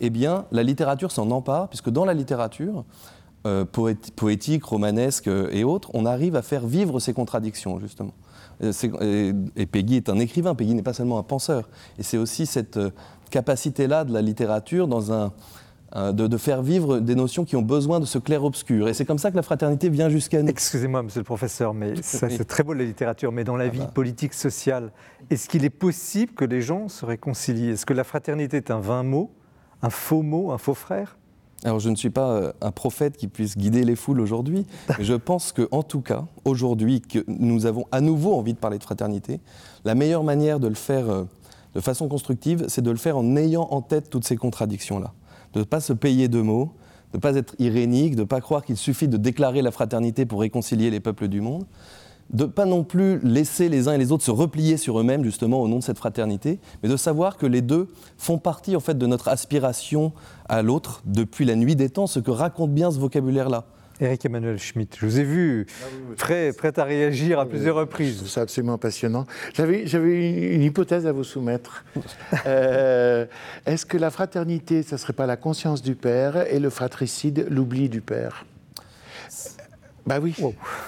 eh 0.00 0.10
bien, 0.10 0.44
la 0.52 0.62
littérature 0.62 1.10
s'en 1.10 1.30
empare, 1.30 1.68
puisque 1.68 1.88
dans 1.88 2.04
la 2.04 2.12
littérature, 2.12 2.84
euh, 3.46 3.64
poét- 3.64 4.10
poétique, 4.14 4.64
romanesque 4.64 5.28
euh, 5.28 5.48
et 5.52 5.64
autres, 5.64 5.90
on 5.94 6.04
arrive 6.04 6.36
à 6.36 6.42
faire 6.42 6.66
vivre 6.66 7.00
ces 7.00 7.14
contradictions, 7.14 7.78
justement. 7.80 8.12
Et, 8.62 9.32
et 9.56 9.66
Peggy 9.66 9.96
est 9.96 10.08
un 10.10 10.18
écrivain, 10.18 10.54
Peggy 10.54 10.74
n'est 10.74 10.82
pas 10.82 10.92
seulement 10.92 11.18
un 11.18 11.22
penseur. 11.22 11.68
Et 11.98 12.02
c'est 12.02 12.18
aussi 12.18 12.44
cette 12.44 12.78
capacité-là 13.30 14.04
de 14.04 14.12
la 14.12 14.20
littérature 14.22 14.86
dans 14.86 15.12
un- 15.12 15.32
de, 15.94 16.26
de 16.26 16.36
faire 16.36 16.62
vivre 16.62 16.98
des 16.98 17.14
notions 17.14 17.44
qui 17.44 17.56
ont 17.56 17.62
besoin 17.62 18.00
de 18.00 18.04
ce 18.04 18.18
clair-obscur. 18.18 18.88
Et 18.88 18.94
c'est 18.94 19.04
comme 19.04 19.18
ça 19.18 19.30
que 19.30 19.36
la 19.36 19.42
fraternité 19.42 19.88
vient 19.88 20.08
jusqu'à 20.08 20.42
nous. 20.42 20.48
Excusez-moi, 20.48 21.02
monsieur 21.02 21.20
le 21.20 21.24
professeur, 21.24 21.74
mais 21.74 22.02
ça, 22.02 22.28
c'est 22.28 22.44
très 22.44 22.62
beau 22.62 22.72
la 22.72 22.84
littérature, 22.84 23.32
mais 23.32 23.44
dans 23.44 23.56
la 23.56 23.68
vie 23.68 23.78
bah. 23.78 23.90
politique, 23.94 24.34
sociale, 24.34 24.90
est-ce 25.30 25.48
qu'il 25.48 25.64
est 25.64 25.70
possible 25.70 26.32
que 26.32 26.44
les 26.44 26.60
gens 26.60 26.88
se 26.88 27.04
réconcilient? 27.04 27.70
Est-ce 27.70 27.86
que 27.86 27.94
la 27.94 28.04
fraternité 28.04 28.56
est 28.58 28.70
un 28.70 28.80
vain 28.80 29.02
mot, 29.02 29.30
un 29.82 29.90
faux 29.90 30.22
mot, 30.22 30.50
un 30.50 30.58
faux 30.58 30.74
frère? 30.74 31.16
Alors 31.64 31.80
je 31.80 31.88
ne 31.88 31.96
suis 31.96 32.10
pas 32.10 32.30
euh, 32.30 32.52
un 32.60 32.70
prophète 32.70 33.16
qui 33.16 33.28
puisse 33.28 33.56
guider 33.56 33.84
les 33.84 33.96
foules 33.96 34.20
aujourd'hui, 34.20 34.66
mais 34.98 35.04
je 35.04 35.14
pense 35.14 35.52
qu'en 35.52 35.82
tout 35.82 36.00
cas, 36.00 36.24
aujourd'hui, 36.44 37.00
que 37.00 37.24
nous 37.28 37.66
avons 37.66 37.86
à 37.92 38.00
nouveau 38.00 38.34
envie 38.34 38.52
de 38.52 38.58
parler 38.58 38.78
de 38.78 38.82
fraternité, 38.82 39.40
la 39.84 39.94
meilleure 39.94 40.24
manière 40.24 40.60
de 40.60 40.68
le 40.68 40.74
faire 40.74 41.08
euh, 41.08 41.24
de 41.74 41.80
façon 41.80 42.08
constructive, 42.08 42.66
c'est 42.68 42.82
de 42.82 42.90
le 42.90 42.96
faire 42.96 43.16
en 43.16 43.36
ayant 43.36 43.68
en 43.70 43.82
tête 43.82 44.10
toutes 44.10 44.24
ces 44.24 44.36
contradictions-là. 44.36 45.12
De 45.52 45.60
ne 45.60 45.64
pas 45.64 45.80
se 45.80 45.92
payer 45.92 46.28
de 46.28 46.40
mots, 46.40 46.72
de 47.12 47.18
ne 47.18 47.20
pas 47.20 47.36
être 47.36 47.54
irénique, 47.58 48.16
de 48.16 48.22
ne 48.22 48.26
pas 48.26 48.40
croire 48.40 48.64
qu'il 48.64 48.76
suffit 48.76 49.08
de 49.08 49.16
déclarer 49.16 49.62
la 49.62 49.70
fraternité 49.70 50.26
pour 50.26 50.40
réconcilier 50.40 50.90
les 50.90 51.00
peuples 51.00 51.28
du 51.28 51.40
monde, 51.40 51.64
de 52.30 52.44
ne 52.44 52.50
pas 52.50 52.64
non 52.64 52.82
plus 52.84 53.20
laisser 53.20 53.68
les 53.68 53.88
uns 53.88 53.92
et 53.92 53.98
les 53.98 54.10
autres 54.12 54.24
se 54.24 54.30
replier 54.30 54.76
sur 54.76 54.98
eux-mêmes 54.98 55.22
justement 55.22 55.60
au 55.60 55.68
nom 55.68 55.78
de 55.78 55.82
cette 55.82 55.98
fraternité, 55.98 56.58
mais 56.82 56.88
de 56.88 56.96
savoir 56.96 57.36
que 57.36 57.46
les 57.46 57.62
deux 57.62 57.88
font 58.18 58.38
partie 58.38 58.74
en 58.74 58.80
fait 58.80 58.98
de 58.98 59.06
notre 59.06 59.28
aspiration 59.28 60.12
à 60.48 60.62
l'autre 60.62 61.02
depuis 61.04 61.44
la 61.44 61.54
nuit 61.54 61.76
des 61.76 61.88
temps, 61.88 62.06
ce 62.06 62.18
que 62.18 62.30
raconte 62.30 62.72
bien 62.72 62.90
ce 62.90 62.98
vocabulaire-là. 62.98 63.64
Eric 64.00 64.26
Emmanuel 64.26 64.58
Schmitt, 64.58 64.96
je 64.98 65.06
vous 65.06 65.20
ai 65.20 65.24
vu 65.24 65.66
prêt, 66.16 66.52
prêt 66.52 66.78
à 66.78 66.84
réagir 66.84 67.40
à 67.40 67.46
plusieurs 67.46 67.76
reprises. 67.76 68.22
C'est 68.26 68.40
absolument 68.40 68.78
passionnant. 68.78 69.26
J'avais, 69.54 69.86
j'avais 69.86 70.54
une 70.54 70.62
hypothèse 70.62 71.06
à 71.06 71.12
vous 71.12 71.24
soumettre. 71.24 71.84
Euh, 72.46 73.26
est-ce 73.64 73.86
que 73.86 73.96
la 73.96 74.10
fraternité, 74.10 74.82
ça 74.82 74.96
ne 74.96 75.00
serait 75.00 75.12
pas 75.12 75.26
la 75.26 75.36
conscience 75.36 75.82
du 75.82 75.94
Père 75.94 76.46
et 76.52 76.60
le 76.60 76.70
fratricide, 76.70 77.46
l'oubli 77.50 77.88
du 77.88 78.00
Père? 78.00 78.44
Bah 80.06 80.18
oui. 80.22 80.34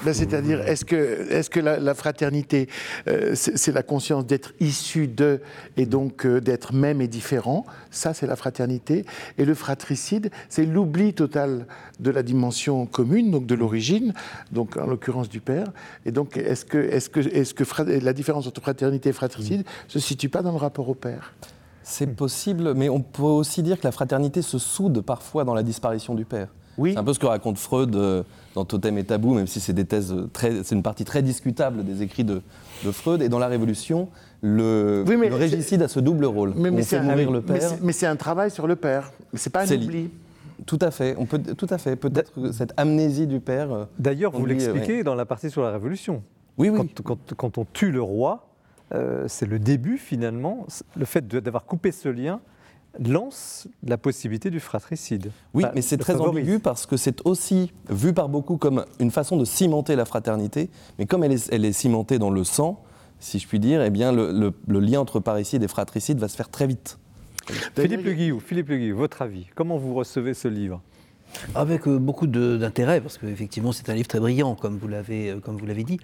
Bah, 0.04 0.14
c'est-à-dire, 0.14 0.60
est-ce 0.60 0.84
que, 0.84 1.32
est 1.32 1.48
que 1.48 1.58
la, 1.58 1.94
fraternité, 1.94 2.68
euh, 3.08 3.32
c'est 3.34 3.72
la 3.72 3.82
conscience 3.82 4.24
d'être 4.26 4.52
issu 4.60 5.08
de 5.08 5.40
et 5.76 5.86
donc 5.86 6.24
euh, 6.24 6.40
d'être 6.40 6.72
même 6.72 7.00
et 7.00 7.08
différent? 7.08 7.66
Ça, 7.90 8.14
c'est 8.14 8.26
la 8.26 8.36
fraternité. 8.36 9.04
Et 9.36 9.44
le 9.44 9.54
fratricide, 9.54 10.30
c'est 10.48 10.64
l'oubli 10.64 11.14
total 11.14 11.66
de 11.98 12.10
la 12.10 12.22
dimension 12.22 12.86
commune, 12.86 13.32
donc 13.32 13.46
de 13.46 13.56
l'origine, 13.56 14.14
donc 14.52 14.76
en 14.76 14.86
l'occurrence 14.86 15.28
du 15.28 15.40
père. 15.40 15.66
Et 16.06 16.12
donc, 16.12 16.36
est-ce 16.36 16.64
que, 16.64 16.78
est 16.78 17.08
que, 17.10 17.20
est 17.20 17.52
que 17.52 18.04
la 18.04 18.12
différence 18.12 18.46
entre 18.46 18.60
fraternité 18.60 19.08
et 19.08 19.12
fratricide 19.12 19.60
ne 19.60 19.90
se 19.90 19.98
situe 19.98 20.28
pas 20.28 20.42
dans 20.42 20.52
le 20.52 20.58
rapport 20.58 20.88
au 20.88 20.94
père? 20.94 21.34
C'est 21.82 22.06
possible, 22.06 22.74
mais 22.74 22.88
on 22.88 23.00
peut 23.00 23.22
aussi 23.22 23.62
dire 23.62 23.80
que 23.80 23.84
la 23.84 23.92
fraternité 23.92 24.42
se 24.42 24.58
soude 24.58 25.00
parfois 25.00 25.42
dans 25.44 25.54
la 25.54 25.62
disparition 25.62 26.14
du 26.14 26.24
père. 26.24 26.48
Oui. 26.76 26.92
C'est 26.92 26.98
un 26.98 27.04
peu 27.04 27.12
ce 27.12 27.18
que 27.18 27.26
raconte 27.26 27.58
Freud 27.58 27.94
euh, 27.96 28.22
dans 28.58 28.64
Totem 28.64 28.98
et 28.98 29.04
Tabou, 29.04 29.34
même 29.34 29.46
si 29.46 29.60
c'est 29.60 29.72
des 29.72 29.84
thèses 29.84 30.12
très, 30.32 30.64
c'est 30.64 30.74
une 30.74 30.82
partie 30.82 31.04
très 31.04 31.22
discutable 31.22 31.84
des 31.84 32.02
écrits 32.02 32.24
de, 32.24 32.42
Freud. 32.90 33.22
Et 33.22 33.28
dans 33.28 33.38
la 33.38 33.46
Révolution, 33.46 34.08
le, 34.42 35.04
régicide 35.06 35.80
a 35.82 35.88
ce 35.88 36.00
double 36.00 36.24
rôle. 36.24 36.54
Mais, 36.56 36.72
mais 36.72 36.82
c'est 36.82 37.00
mourir 37.00 37.30
le 37.30 37.40
père. 37.40 37.70
Mais 37.82 37.92
c'est 37.92 38.06
un 38.06 38.16
travail 38.16 38.50
sur 38.50 38.66
le 38.66 38.74
père. 38.74 39.12
C'est 39.34 39.52
pas 39.52 39.72
un 39.72 39.76
oubli. 39.76 40.10
Tout 40.66 40.78
à 40.80 40.90
fait. 40.90 41.14
On 41.18 41.24
peut, 41.24 41.38
tout 41.38 41.68
à 41.70 41.78
fait. 41.78 41.94
Peut-être 41.94 42.50
cette 42.52 42.72
amnésie 42.76 43.28
du 43.28 43.38
père. 43.38 43.70
Euh, 43.72 43.84
D'ailleurs, 44.00 44.32
vous 44.32 44.44
l'expliquez 44.44 45.04
dans 45.04 45.14
la 45.14 45.24
partie 45.24 45.50
sur 45.50 45.62
la 45.62 45.70
Révolution. 45.70 46.24
Oui, 46.56 46.68
oui. 46.68 46.92
Quand, 47.36 47.58
on 47.58 47.64
tue 47.72 47.92
le 47.92 48.02
roi, 48.02 48.48
euh, 48.92 49.26
c'est 49.28 49.46
le 49.46 49.60
début 49.60 49.98
finalement, 49.98 50.66
le 50.96 51.04
fait 51.04 51.28
d'avoir 51.28 51.64
coupé 51.64 51.92
ce 51.92 52.08
lien 52.08 52.40
lance 52.98 53.68
la 53.82 53.98
possibilité 53.98 54.50
du 54.50 54.60
fratricide. 54.60 55.30
Oui, 55.54 55.64
mais 55.74 55.82
c'est 55.82 55.98
très 55.98 56.16
ambigu 56.16 56.58
parce 56.58 56.86
que 56.86 56.96
c'est 56.96 57.24
aussi 57.26 57.72
vu 57.88 58.12
par 58.12 58.28
beaucoup 58.28 58.56
comme 58.56 58.84
une 58.98 59.10
façon 59.10 59.36
de 59.36 59.44
cimenter 59.44 59.96
la 59.96 60.04
fraternité, 60.04 60.70
mais 60.98 61.06
comme 61.06 61.24
elle 61.24 61.32
est, 61.32 61.48
elle 61.52 61.64
est 61.64 61.72
cimentée 61.72 62.18
dans 62.18 62.30
le 62.30 62.44
sang, 62.44 62.82
si 63.20 63.38
je 63.38 63.46
puis 63.46 63.60
dire, 63.60 63.82
eh 63.82 63.90
bien 63.90 64.12
le, 64.12 64.52
lien 64.68 65.00
entre 65.00 65.20
parricide 65.20 65.62
et 65.62 65.68
fratricide 65.68 66.18
va 66.18 66.28
se 66.28 66.36
faire 66.36 66.48
très 66.48 66.66
vite. 66.66 66.98
Philippe 67.74 68.04
Le 68.04 68.38
Philippe 68.40 68.68
Le 68.68 68.92
votre 68.92 69.22
avis, 69.22 69.46
comment 69.54 69.78
vous 69.78 69.94
recevez 69.94 70.34
ce 70.34 70.48
livre? 70.48 70.82
Avec 71.54 71.86
euh, 71.86 71.98
beaucoup 71.98 72.26
d'intérêt, 72.26 73.00
parce 73.00 73.18
qu'effectivement 73.18 73.72
c'est 73.72 73.88
un 73.90 73.94
livre 73.94 74.08
très 74.08 74.20
brillant, 74.20 74.54
comme 74.54 74.78
vous 74.78 74.88
l'avez 74.88 75.30
euh, 75.30 75.40
comme 75.40 75.56
vous 75.56 75.66
l'avez 75.66 75.84
dit. 75.84 75.98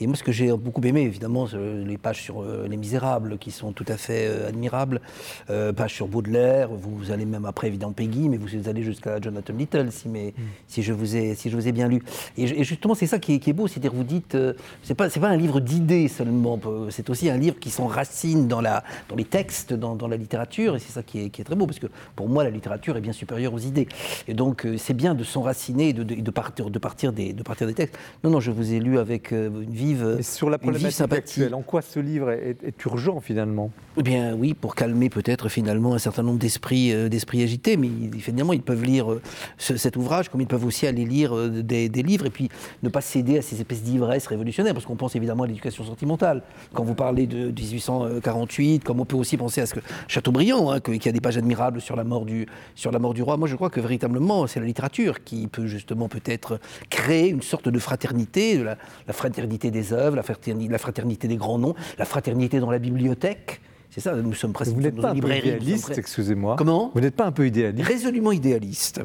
Et 0.00 0.06
moi, 0.06 0.16
ce 0.16 0.22
que 0.22 0.32
j'ai 0.32 0.52
beaucoup 0.52 0.80
aimé, 0.82 1.02
évidemment, 1.02 1.46
les 1.54 1.98
pages 1.98 2.22
sur 2.22 2.42
euh, 2.42 2.66
Les 2.68 2.76
Misérables, 2.76 3.38
qui 3.38 3.50
sont 3.50 3.72
tout 3.72 3.84
à 3.88 3.96
fait 3.96 4.28
admirables, 4.46 5.00
pages 5.46 5.94
sur 5.94 6.08
Baudelaire. 6.08 6.70
Vous, 6.70 7.10
allez 7.10 7.24
même 7.24 7.44
après, 7.44 7.68
évidemment, 7.68 7.92
Peggy, 7.92 8.28
mais 8.28 8.36
vous 8.36 8.68
allez 8.68 8.82
jusqu'à 8.82 9.20
Jonathan 9.20 9.52
Little, 9.54 9.90
si, 9.90 10.08
mais, 10.08 10.34
mm. 10.36 10.42
si 10.66 10.82
je 10.82 10.92
vous 10.92 11.16
ai 11.16 11.34
si 11.34 11.50
je 11.50 11.56
vous 11.56 11.68
ai 11.68 11.72
bien 11.72 11.88
lu. 11.88 12.02
Et, 12.36 12.64
justement, 12.64 12.94
c'est 12.94 13.06
ça 13.06 13.18
qui 13.18 13.34
est, 13.34 13.52
beau, 13.52 13.66
c'est-à-dire 13.66 13.92
vous 13.92 14.04
dites, 14.04 14.36
c'est 14.82 14.94
pas 14.94 15.08
pas 15.08 15.28
un 15.28 15.36
livre 15.36 15.60
d'idées 15.60 16.08
seulement, 16.08 16.58
c'est 16.88 17.10
aussi 17.10 17.28
un 17.28 17.36
livre 17.36 17.58
qui 17.58 17.70
s'enracine 17.70 18.48
dans 18.48 18.60
la 18.60 18.82
dans 19.08 19.16
les 19.16 19.24
textes, 19.24 19.74
dans, 19.74 19.94
dans 19.94 20.08
la 20.08 20.16
littérature, 20.16 20.76
et 20.76 20.78
c'est 20.78 20.92
ça 20.92 21.02
qui 21.02 21.24
est, 21.24 21.30
qui 21.30 21.42
est 21.42 21.44
très 21.44 21.56
beau, 21.56 21.66
parce 21.66 21.78
que 21.78 21.88
pour 22.16 22.28
moi, 22.28 22.44
la 22.44 22.50
littérature 22.50 22.96
est 22.96 23.02
bien 23.02 23.12
supérieure 23.12 23.52
aux 23.52 23.58
idées. 23.58 23.88
Et 24.28 24.34
donc 24.34 24.66
c'est 24.76 24.94
bien 24.94 25.14
de 25.14 25.24
s'enraciner 25.24 25.90
et 25.90 25.92
de, 25.92 26.30
partir, 26.30 26.70
de, 26.70 26.78
partir 26.78 27.12
des, 27.12 27.32
de 27.32 27.42
partir 27.42 27.66
des 27.66 27.74
textes. 27.74 27.98
Non, 28.24 28.30
non, 28.30 28.40
je 28.40 28.50
vous 28.50 28.72
ai 28.72 28.80
lu 28.80 28.98
avec 28.98 29.32
euh, 29.32 29.48
une 29.62 29.72
vive, 29.72 30.16
et 30.18 30.22
sur 30.22 30.50
la 30.50 30.58
problématique 30.58 31.00
actuelle, 31.12 31.54
en 31.54 31.62
quoi 31.62 31.82
ce 31.82 32.00
livre 32.00 32.30
est, 32.30 32.56
urgent 32.84 33.20
finalement? 33.20 33.70
Eh 33.96 34.02
bien 34.02 34.34
oui, 34.34 34.54
pour 34.54 34.74
calmer 34.74 35.10
peut-être 35.10 35.48
finalement 35.48 35.94
un 35.94 35.98
certain 35.98 36.22
nombre 36.22 36.38
d'esprits 36.38 36.92
euh, 36.92 37.08
d'esprits 37.08 37.42
agités, 37.42 37.76
mais 37.76 37.88
finalement 38.18 38.52
ils 38.52 38.62
peuvent 38.62 38.84
lire 38.84 39.12
euh, 39.12 39.20
cet 39.58 39.96
ouvrage 39.96 40.28
comme 40.28 40.40
ils 40.40 40.46
peuvent 40.46 40.64
aussi 40.64 40.86
aller 40.86 41.04
lire 41.04 41.34
des, 41.50 41.88
livres 41.88 42.26
et 42.26 42.30
puis 42.30 42.48
ne 42.82 42.88
pas 42.88 43.00
céder 43.00 43.38
à 43.38 43.42
ces 43.42 43.56
espèces 43.56 43.82
d'ivresse 43.82 44.26
révolutionnaires, 44.26 44.74
parce 44.74 44.86
qu'on 44.86 44.96
pense 44.96 45.16
évidemment 45.16 45.44
à 45.44 45.46
l'éducation 45.46 45.84
sentimentale. 45.84 46.42
Quand 46.72 46.84
vous 46.84 46.94
parlez 46.94 47.26
de 47.26 47.50
1848, 47.50 48.84
comme 48.84 49.00
on 49.00 49.04
peut 49.04 49.16
aussi 49.16 49.36
penser 49.36 49.60
à 49.60 49.66
ce 49.66 49.74
que 49.74 49.80
Chateaubriand, 50.08 50.70
hein, 50.70 50.80
qui 50.80 51.08
a 51.08 51.12
des 51.12 51.20
pages 51.20 51.36
admirables 51.36 51.80
sur 51.80 51.96
la 51.96 52.04
mort 52.04 52.24
du, 52.24 52.46
sur 52.74 52.90
la 52.90 52.98
mort 52.98 53.14
du 53.14 53.22
roi, 53.22 53.36
moi 53.36 53.48
je 53.48 53.56
crois 53.56 53.70
que 53.70 53.80
véritablement 53.80 54.46
c'est 54.46 54.59
la 54.60 54.66
littérature 54.66 55.24
qui 55.24 55.46
peut 55.48 55.66
justement 55.66 56.08
peut-être 56.08 56.60
créer 56.88 57.28
une 57.28 57.42
sorte 57.42 57.68
de 57.68 57.78
fraternité, 57.78 58.62
la, 58.62 58.76
fraternité 59.12 59.70
des 59.70 59.92
œuvres, 59.92 60.16
la 60.16 60.22
fraternité, 60.22 60.70
la 60.70 60.78
fraternité 60.78 61.28
des 61.28 61.36
grands 61.36 61.58
noms, 61.58 61.74
la 61.98 62.04
fraternité 62.04 62.60
dans 62.60 62.70
la 62.70 62.78
bibliothèque. 62.78 63.60
C'est 63.90 64.00
ça, 64.00 64.14
nous 64.14 64.34
sommes 64.34 64.52
presque 64.52 64.72
Vous 64.72 64.80
n'êtes 64.80 65.00
pas 65.00 65.10
un 65.10 65.16
peu 65.16 65.34
idéaliste, 65.34 65.98
excusez-moi. 65.98 66.54
Comment? 66.56 66.92
Vous 66.94 67.00
n'êtes 67.00 67.16
pas 67.16 67.26
un 67.26 67.32
peu 67.32 67.46
idéaliste 67.46 67.88
Résolument 67.88 68.30
idéaliste. 68.30 69.02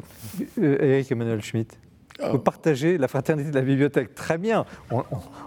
Euh, 0.58 0.78
Eric 0.80 1.10
Emmanuel 1.10 1.42
Schmitt 1.42 1.76
vous 2.30 2.38
partagez 2.38 2.98
la 2.98 3.08
fraternité 3.08 3.50
de 3.50 3.54
la 3.54 3.62
bibliothèque. 3.62 4.14
Très 4.14 4.38
bien. 4.38 4.64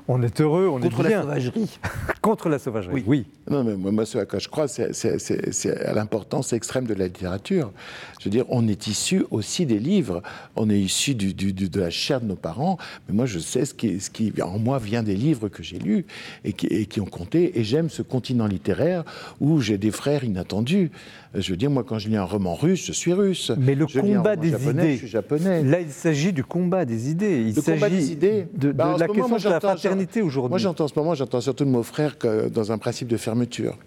On, 0.08 0.22
est 0.22 0.42
heureux, 0.42 0.68
on 0.68 0.80
Contre 0.80 1.06
est 1.06 1.08
bien. 1.08 1.18
la 1.18 1.24
sauvagerie. 1.24 1.80
Contre 2.22 2.50
la 2.50 2.60
sauvagerie, 2.60 3.04
oui. 3.08 3.26
Non, 3.50 3.64
mais 3.64 3.76
moi, 3.76 4.06
ce 4.06 4.18
à 4.20 4.26
quoi 4.26 4.40
je 4.40 4.48
crois, 4.48 4.68
c'est 4.68 5.86
à 5.86 5.94
l'importance 5.94 6.54
extrême 6.54 6.86
de 6.86 6.94
la 6.94 7.08
littérature. 7.08 7.72
Je 8.20 8.26
veux 8.26 8.30
dire, 8.32 8.46
on 8.50 8.68
est 8.68 8.88
issu 8.88 9.26
aussi 9.32 9.66
des 9.66 9.80
livres. 9.80 10.22
On 10.56 10.70
est 10.70 10.80
issu 10.80 11.16
du, 11.16 11.34
de 11.34 11.80
la 11.80 11.90
chair 11.90 12.22
de 12.22 12.26
nos 12.26 12.36
parents. 12.36 12.78
Mais 13.08 13.16
moi, 13.16 13.26
je 13.26 13.40
sais 13.40 13.66
ce 13.66 13.74
qui, 13.74 14.00
ce 14.00 14.10
qui 14.10 14.34
en 14.42 14.60
moi 14.60 14.78
vient 14.78 15.04
des 15.04 15.16
livres 15.16 15.48
que 15.48 15.64
j'ai 15.64 15.80
lus 15.80 16.06
et 16.44 16.54
qui, 16.54 16.68
et 16.68 16.86
qui 16.86 17.02
ont 17.02 17.06
compté. 17.06 17.60
Et 17.60 17.64
j'aime 17.64 17.90
ce 17.90 18.02
continent 18.02 18.46
littéraire 18.46 19.04
où 19.40 19.60
j'ai 19.62 19.78
des 19.78 19.92
frères 19.92 20.24
inattendus. 20.24 20.92
Je 21.36 21.52
veux 21.52 21.58
dire, 21.58 21.70
moi, 21.70 21.84
quand 21.84 22.00
je 22.00 22.10
lis 22.10 22.18
un 22.18 22.24
roman 22.24 22.56
russe, 22.56 22.88
je 22.88 22.92
suis 22.92 23.14
russe. 23.14 23.52
Mais 23.58 23.76
le 23.76 23.86
combat 23.86 24.36
des 24.36 24.50
idées. 24.50 24.94
Je 24.94 24.98
suis 24.98 25.08
japonais. 25.08 25.64
Là, 25.64 25.80
il 25.80 25.92
s'agit 25.92 26.34
du 26.34 26.44
combat 26.44 26.86
des 26.86 27.12
idées. 27.12 27.44
Il 27.48 27.62
s'agit 27.62 28.16
de, 28.16 28.72
bah, 28.72 28.96
la 28.98 29.08
question 29.08 29.38
de 29.38 29.50
la 29.50 29.60
fraternité 29.60 30.22
aujourd'hui. 30.22 30.50
Moi, 30.50 30.58
j'entends 30.58 30.86
en 30.86 30.88
ce 30.88 30.98
moment, 30.98 31.14
j'entends 31.14 31.42
surtout 31.42 31.66
le 31.66 31.72
mot 31.72 31.84
frère 31.84 32.18
que 32.18 32.50
dans 32.50 32.72
un 32.72 32.78
principe 32.78 33.08
de 33.08 33.18
fermeture, 33.18 33.78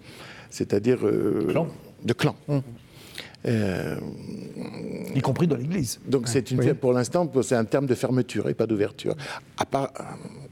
c'est-à-dire 0.49 0.99
euh, 1.05 1.47
clan. 1.49 1.67
de 2.03 2.13
clan. 2.13 2.35
Hum. 2.47 2.61
Euh, 3.45 3.97
y 5.13 5.19
compris 5.19 5.47
dans 5.47 5.57
l'Église. 5.57 5.99
Donc 6.07 6.29
c'est 6.29 6.49
une, 6.51 6.73
pour 6.75 6.93
l'instant, 6.93 7.29
c'est 7.41 7.55
un 7.55 7.65
terme 7.65 7.87
de 7.87 7.95
fermeture 7.95 8.47
et 8.47 8.53
pas 8.53 8.65
d'ouverture. 8.65 9.15
À 9.57 9.65
part, 9.65 9.91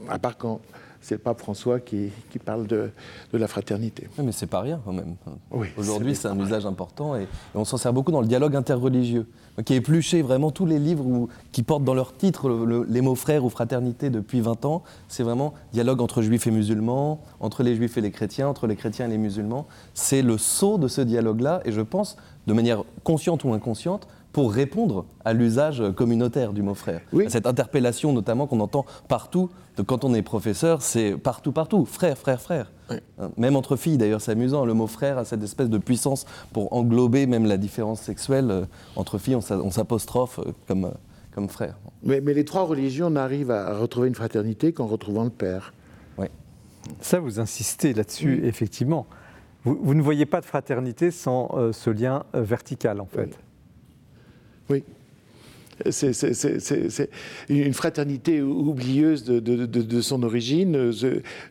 à 0.10 0.20
part 0.20 0.38
quand 0.38 0.60
c'est 1.02 1.16
le 1.16 1.20
pape 1.20 1.40
François 1.40 1.80
qui, 1.80 2.12
parle 2.46 2.68
de, 2.68 2.92
la 3.34 3.48
fraternité. 3.48 4.08
Oui, 4.18 4.26
mais 4.26 4.32
c'est 4.32 4.48
pas 4.48 4.62
rien 4.62 4.80
quand 4.86 4.94
même. 4.94 5.16
Aujourd'hui, 5.78 6.16
c'est 6.16 6.28
un 6.28 6.40
usage 6.40 6.66
important 6.66 7.16
et, 7.16 7.28
on 7.56 7.66
s'en 7.66 7.78
sert 7.78 7.92
beaucoup 7.92 8.12
dans 8.12 8.22
le 8.22 8.28
dialogue 8.28 8.56
interreligieux, 8.56 9.28
qui 9.66 9.74
a 9.74 9.76
épluché 9.76 10.22
vraiment 10.22 10.52
tous 10.52 10.66
les 10.66 10.80
livres 10.80 11.28
qui 11.52 11.64
portent 11.64 11.84
dans 11.84 11.94
leur 11.94 12.16
titre 12.16 12.50
les 12.88 13.02
mots 13.02 13.16
frères 13.16 13.44
ou 13.44 13.50
fraternité 13.50 14.10
depuis 14.10 14.42
20 14.42 14.66
ans. 14.66 14.84
C'est 15.08 15.24
vraiment 15.24 15.54
dialogue 15.74 16.02
entre 16.02 16.22
juifs 16.22 16.48
et 16.48 16.52
musulmans, 16.52 17.22
entre 17.40 17.64
les 17.64 17.76
juifs 17.76 17.98
et 17.98 18.02
les 18.02 18.12
chrétiens, 18.12 18.48
entre 18.48 18.68
les 18.68 18.76
chrétiens 18.76 19.08
et 19.08 19.10
les 19.10 19.18
musulmans. 19.18 19.68
C'est 19.94 20.22
le 20.22 20.38
sceau 20.38 20.78
de 20.78 20.88
ce 20.88 21.02
dialogue-là 21.02 21.62
et 21.66 21.72
je 21.72 21.82
pense, 21.82 22.16
de 22.48 22.54
manière 22.54 22.84
consciente 23.04 23.44
ou 23.44 23.54
inconsciente, 23.54 24.08
pour 24.32 24.54
répondre 24.54 25.06
à 25.26 25.34
l'usage 25.34 25.84
communautaire 25.96 26.54
du 26.54 26.62
mot 26.62 26.74
frère. 26.74 27.02
cette 27.28 27.46
interpellation 27.46 28.14
notamment 28.14 28.48
qu'on 28.48 28.60
entend 28.60 28.86
partout, 29.08 29.50
de 29.78 29.84
quand 29.84 30.04
on 30.04 30.14
est 30.14 30.22
professeur, 30.22 30.82
c'est 30.82 31.18
partout, 31.18 31.52
partout, 31.52 31.86
frère, 31.86 32.18
frère, 32.18 32.42
frère. 32.42 32.72
Hein, 32.90 33.32
même 33.38 33.56
entre 33.56 33.76
filles 33.76 33.98
d'ailleurs, 33.98 34.22
c'est 34.22 34.32
amusant, 34.32 34.66
le 34.66 34.74
mot 34.74 34.88
frère 34.88 35.18
a 35.18 35.26
cette 35.26 35.44
espèce 35.44 35.70
de 35.70 35.78
puissance 35.78 36.26
pour 36.54 36.74
englober 36.74 37.26
même 37.26 37.46
la 37.46 37.58
différence 37.58 38.02
sexuelle. 38.02 38.52
Euh, 38.52 38.66
entre 38.96 39.18
filles, 39.18 39.36
on 39.36 39.72
s'apostrophe 39.72 40.40
euh, 40.40 40.52
comme, 40.68 40.86
euh, 40.86 40.92
comme 41.34 41.48
frère. 41.48 41.78
Mais, 42.04 42.20
les 42.20 42.46
trois 42.46 42.64
religions 42.64 43.10
n'arrivent 43.10 43.52
à 43.52 43.78
retrouver 43.78 44.08
une 44.08 44.16
fraternité 44.16 44.74
qu'en 44.74 44.88
retrouvant 44.88 45.24
le 45.24 45.30
Père. 45.30 45.74
Oui. 46.18 46.28
Ça, 47.00 47.20
vous 47.20 47.40
insistez 47.40 47.94
là-dessus, 47.94 48.46
effectivement. 48.46 49.08
Vous, 49.64 49.94
ne 49.94 50.02
voyez 50.02 50.26
pas 50.26 50.42
de 50.42 50.46
fraternité 50.46 51.12
sans 51.12 51.72
ce 51.72 51.92
lien 51.92 52.24
vertical, 52.34 53.00
en 53.00 53.06
fait. 53.06 53.38
Oui. 54.72 54.84
C'est 55.90 57.10
une 57.50 57.74
fraternité 57.74 58.42
oublieuse 58.42 59.24
de, 59.24 60.02
son 60.02 60.24
origine. 60.24 60.92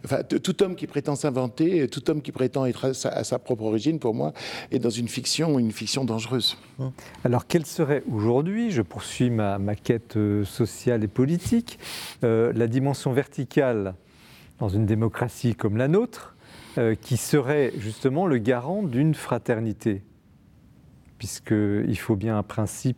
Enfin, 0.04 0.22
tout 0.22 0.62
homme 0.62 0.76
qui 0.76 0.86
prétend 0.86 1.16
s'inventer, 1.16 1.88
tout 1.88 2.08
homme 2.10 2.22
qui 2.22 2.32
prétend 2.32 2.66
être 2.66 2.92
à 3.04 3.24
sa, 3.24 3.38
propre 3.38 3.64
origine, 3.64 3.98
pour 3.98 4.14
moi, 4.14 4.32
est 4.70 4.78
dans 4.78 4.90
une 4.90 5.08
fiction, 5.08 5.58
une 5.58 5.72
fiction 5.72 6.04
dangereuse. 6.04 6.56
Alors, 7.24 7.46
quelle 7.46 7.66
serait 7.66 8.02
aujourd'hui, 8.12 8.70
je 8.70 8.82
poursuis 8.82 9.30
ma, 9.30 9.58
quête 9.74 10.16
euh, 10.16 10.44
sociale 10.44 11.04
et 11.04 11.08
politique, 11.08 11.78
euh, 12.24 12.52
la 12.54 12.66
dimension 12.66 13.12
verticale 13.12 13.94
dans 14.58 14.68
une 14.68 14.86
démocratie 14.86 15.54
comme 15.54 15.76
la 15.76 15.88
nôtre, 15.88 16.36
euh, 16.78 16.94
qui 16.94 17.16
serait 17.16 17.72
justement 17.78 18.26
le 18.26 18.38
garant 18.38 18.82
d'une 18.82 19.14
fraternité? 19.14 20.02
Puisqu'il 21.18 21.98
faut 21.98 22.16
bien 22.16 22.38
un 22.38 22.42
principe 22.42 22.96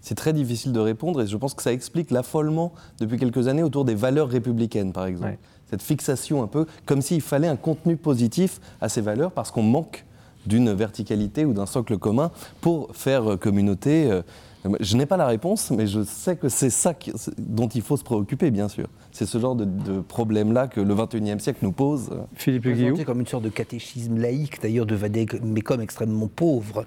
C'est 0.00 0.14
très 0.14 0.32
difficile 0.32 0.72
de 0.72 0.80
répondre 0.80 1.22
et 1.22 1.26
je 1.26 1.36
pense 1.36 1.54
que 1.54 1.62
ça 1.62 1.72
explique 1.72 2.10
l'affolement 2.10 2.72
depuis 3.00 3.18
quelques 3.18 3.48
années 3.48 3.62
autour 3.62 3.84
des 3.84 3.94
valeurs 3.94 4.28
républicaines, 4.28 4.92
par 4.92 5.06
exemple. 5.06 5.38
Cette 5.70 5.82
fixation 5.82 6.42
un 6.42 6.46
peu 6.46 6.66
comme 6.84 7.02
s'il 7.02 7.20
fallait 7.20 7.48
un 7.48 7.56
contenu 7.56 7.96
positif 7.96 8.60
à 8.80 8.88
ces 8.88 9.00
valeurs 9.00 9.32
parce 9.32 9.50
qu'on 9.50 9.62
manque 9.62 10.04
d'une 10.46 10.72
verticalité 10.72 11.44
ou 11.44 11.52
d'un 11.52 11.66
socle 11.66 11.98
commun 11.98 12.30
pour 12.60 12.94
faire 12.94 13.36
communauté. 13.40 14.22
Euh, 14.66 14.76
je 14.80 14.96
n'ai 14.96 15.06
pas 15.06 15.16
la 15.16 15.26
réponse, 15.26 15.70
mais 15.70 15.86
je 15.86 16.02
sais 16.02 16.36
que 16.36 16.48
c'est 16.48 16.70
ça 16.70 16.94
dont 17.38 17.68
il 17.68 17.82
faut 17.82 17.96
se 17.96 18.04
préoccuper, 18.04 18.50
bien 18.50 18.68
sûr. 18.68 18.88
C'est 19.12 19.26
ce 19.26 19.38
genre 19.38 19.54
de, 19.54 20.00
problème-là 20.00 20.68
que 20.68 20.80
le 20.80 20.94
XXIe 20.94 21.40
siècle 21.40 21.60
nous 21.62 21.72
pose. 21.72 22.10
Philippe 22.34 22.68
Guillaume. 22.68 23.02
comme 23.04 23.20
une 23.20 23.26
sorte 23.26 23.44
de 23.44 23.48
catéchisme 23.48 24.18
laïque, 24.18 24.60
d'ailleurs, 24.60 24.86
de 24.86 24.96
mais 25.42 25.60
comme 25.60 25.80
extrêmement 25.80 26.28
pauvre. 26.28 26.84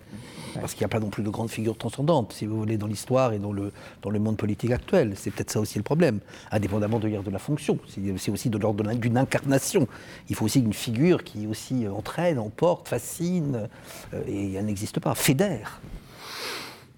Parce 0.55 0.73
qu'il 0.73 0.81
n'y 0.81 0.85
a 0.85 0.89
pas 0.89 0.99
non 0.99 1.09
plus 1.09 1.21
de 1.21 1.29
grandes 1.29 1.51
figures 1.51 1.77
transcendantes, 1.77 2.33
si 2.33 2.47
vous 2.47 2.57
voulez, 2.57 2.77
dans 2.77 2.87
l'histoire 2.87 3.33
et 3.33 3.39
dans 3.39 3.51
le, 3.51 3.71
dans 4.01 4.09
le 4.09 4.19
monde 4.19 4.35
politique 4.35 4.71
actuel. 4.71 5.13
C'est 5.15 5.29
peut-être 5.29 5.51
ça 5.51 5.59
aussi 5.59 5.77
le 5.77 5.83
problème, 5.83 6.19
indépendamment 6.51 6.99
de, 6.99 7.07
de 7.07 7.29
la 7.29 7.39
fonction. 7.39 7.77
C'est 8.17 8.31
aussi 8.31 8.49
de 8.49 8.57
l'ordre 8.57 8.83
d'une 8.95 9.17
incarnation. 9.17 9.87
Il 10.27 10.35
faut 10.35 10.45
aussi 10.45 10.59
une 10.59 10.73
figure 10.73 11.23
qui 11.23 11.45
aussi 11.45 11.87
entraîne, 11.87 12.39
emporte, 12.39 12.87
fascine, 12.87 13.69
euh, 14.13 14.21
et 14.27 14.53
elle 14.53 14.65
n'existe 14.65 14.99
pas, 14.99 15.13
fédère. 15.13 15.81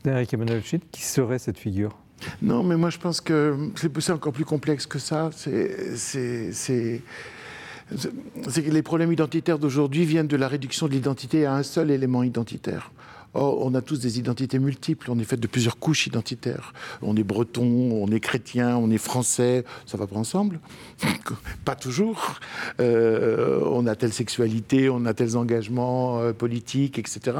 Eric 0.05 0.33
Emmanuel 0.33 0.61
qui 0.91 1.03
serait 1.03 1.39
cette 1.39 1.57
figure? 1.57 1.97
Non, 2.41 2.63
mais 2.63 2.75
moi 2.75 2.89
je 2.89 2.97
pense 2.97 3.21
que 3.21 3.71
c'est 3.99 4.11
encore 4.11 4.33
plus 4.33 4.45
complexe 4.45 4.85
que 4.85 4.99
ça. 4.99 5.29
C'est 5.33 7.01
que 7.91 8.71
les 8.71 8.81
problèmes 8.81 9.11
identitaires 9.11 9.59
d'aujourd'hui 9.59 10.05
viennent 10.05 10.27
de 10.27 10.37
la 10.37 10.47
réduction 10.47 10.87
de 10.87 10.93
l'identité 10.93 11.45
à 11.45 11.55
un 11.55 11.63
seul 11.63 11.91
élément 11.91 12.23
identitaire. 12.23 12.91
Or, 13.33 13.65
on 13.65 13.73
a 13.75 13.81
tous 13.81 13.99
des 13.99 14.19
identités 14.19 14.59
multiples, 14.59 15.09
on 15.09 15.17
est 15.17 15.23
fait 15.23 15.37
de 15.37 15.47
plusieurs 15.47 15.77
couches 15.77 16.07
identitaires. 16.07 16.73
On 17.01 17.15
est 17.15 17.23
breton, 17.23 17.63
on 17.63 18.07
est 18.11 18.19
chrétien, 18.19 18.75
on 18.75 18.91
est 18.91 18.97
français, 18.97 19.63
ça 19.85 19.97
va 19.97 20.07
pas 20.07 20.17
ensemble 20.17 20.59
Pas 21.65 21.75
toujours. 21.75 22.39
Euh, 22.79 23.61
on 23.65 23.87
a 23.87 23.95
telle 23.95 24.11
sexualité, 24.11 24.89
on 24.89 25.05
a 25.05 25.13
tels 25.13 25.37
engagements 25.37 26.19
euh, 26.19 26.33
politiques, 26.33 26.99
etc. 26.99 27.37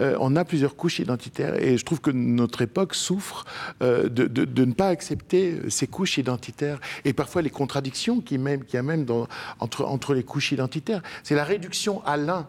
Euh, 0.00 0.16
on 0.20 0.36
a 0.36 0.44
plusieurs 0.44 0.76
couches 0.76 1.00
identitaires 1.00 1.60
et 1.60 1.78
je 1.78 1.84
trouve 1.84 2.00
que 2.00 2.10
notre 2.10 2.62
époque 2.62 2.94
souffre 2.94 3.44
de, 3.80 4.08
de, 4.08 4.64
ne 4.64 4.72
pas 4.72 4.88
accepter 4.88 5.58
ces 5.68 5.86
couches 5.86 6.18
identitaires 6.18 6.80
et 7.04 7.12
parfois 7.12 7.42
les 7.42 7.50
contradictions 7.50 8.20
qui, 8.20 8.38
même, 8.38 8.64
qui 8.64 8.76
y 8.76 8.78
a 8.78 8.82
même 8.82 9.04
dans, 9.04 9.26
entre, 9.58 9.84
entre 9.84 10.14
les 10.14 10.22
couches 10.22 10.52
identitaires. 10.52 11.02
C'est 11.22 11.34
la 11.34 11.44
réduction 11.44 12.04
à 12.04 12.16
l'un 12.16 12.46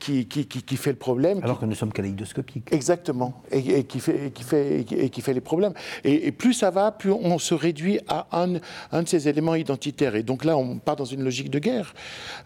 qui, 0.00 0.26
qui, 0.26 0.76
fait 0.76 0.90
le 0.90 0.96
problème. 0.96 1.40
Alors 1.42 1.60
que 1.60 1.66
nous 1.66 1.74
sommes 1.74 1.92
kaléidoscopiques. 1.92 2.72
Exactement, 2.72 3.42
et, 3.52 3.84
qui, 3.84 4.00
fait, 4.00 4.32
qui, 4.32 4.42
fait, 4.42 4.80
et 4.80 5.10
qui 5.10 5.20
fait 5.20 5.34
les 5.34 5.40
problèmes. 5.40 5.74
Et, 6.04 6.32
plus 6.32 6.54
ça 6.54 6.70
va, 6.70 6.90
plus 6.90 7.12
on 7.12 7.38
se 7.38 7.54
réduit 7.54 8.00
à 8.08 8.26
un, 8.32 8.54
un 8.92 9.02
de 9.02 9.08
ces 9.08 9.28
éléments 9.28 9.54
identitaires. 9.54 10.16
Et 10.16 10.22
donc 10.22 10.44
là, 10.44 10.56
on 10.56 10.78
part 10.78 10.96
dans 10.96 11.04
une 11.04 11.22
logique 11.22 11.50
de 11.50 11.58
guerre. 11.58 11.94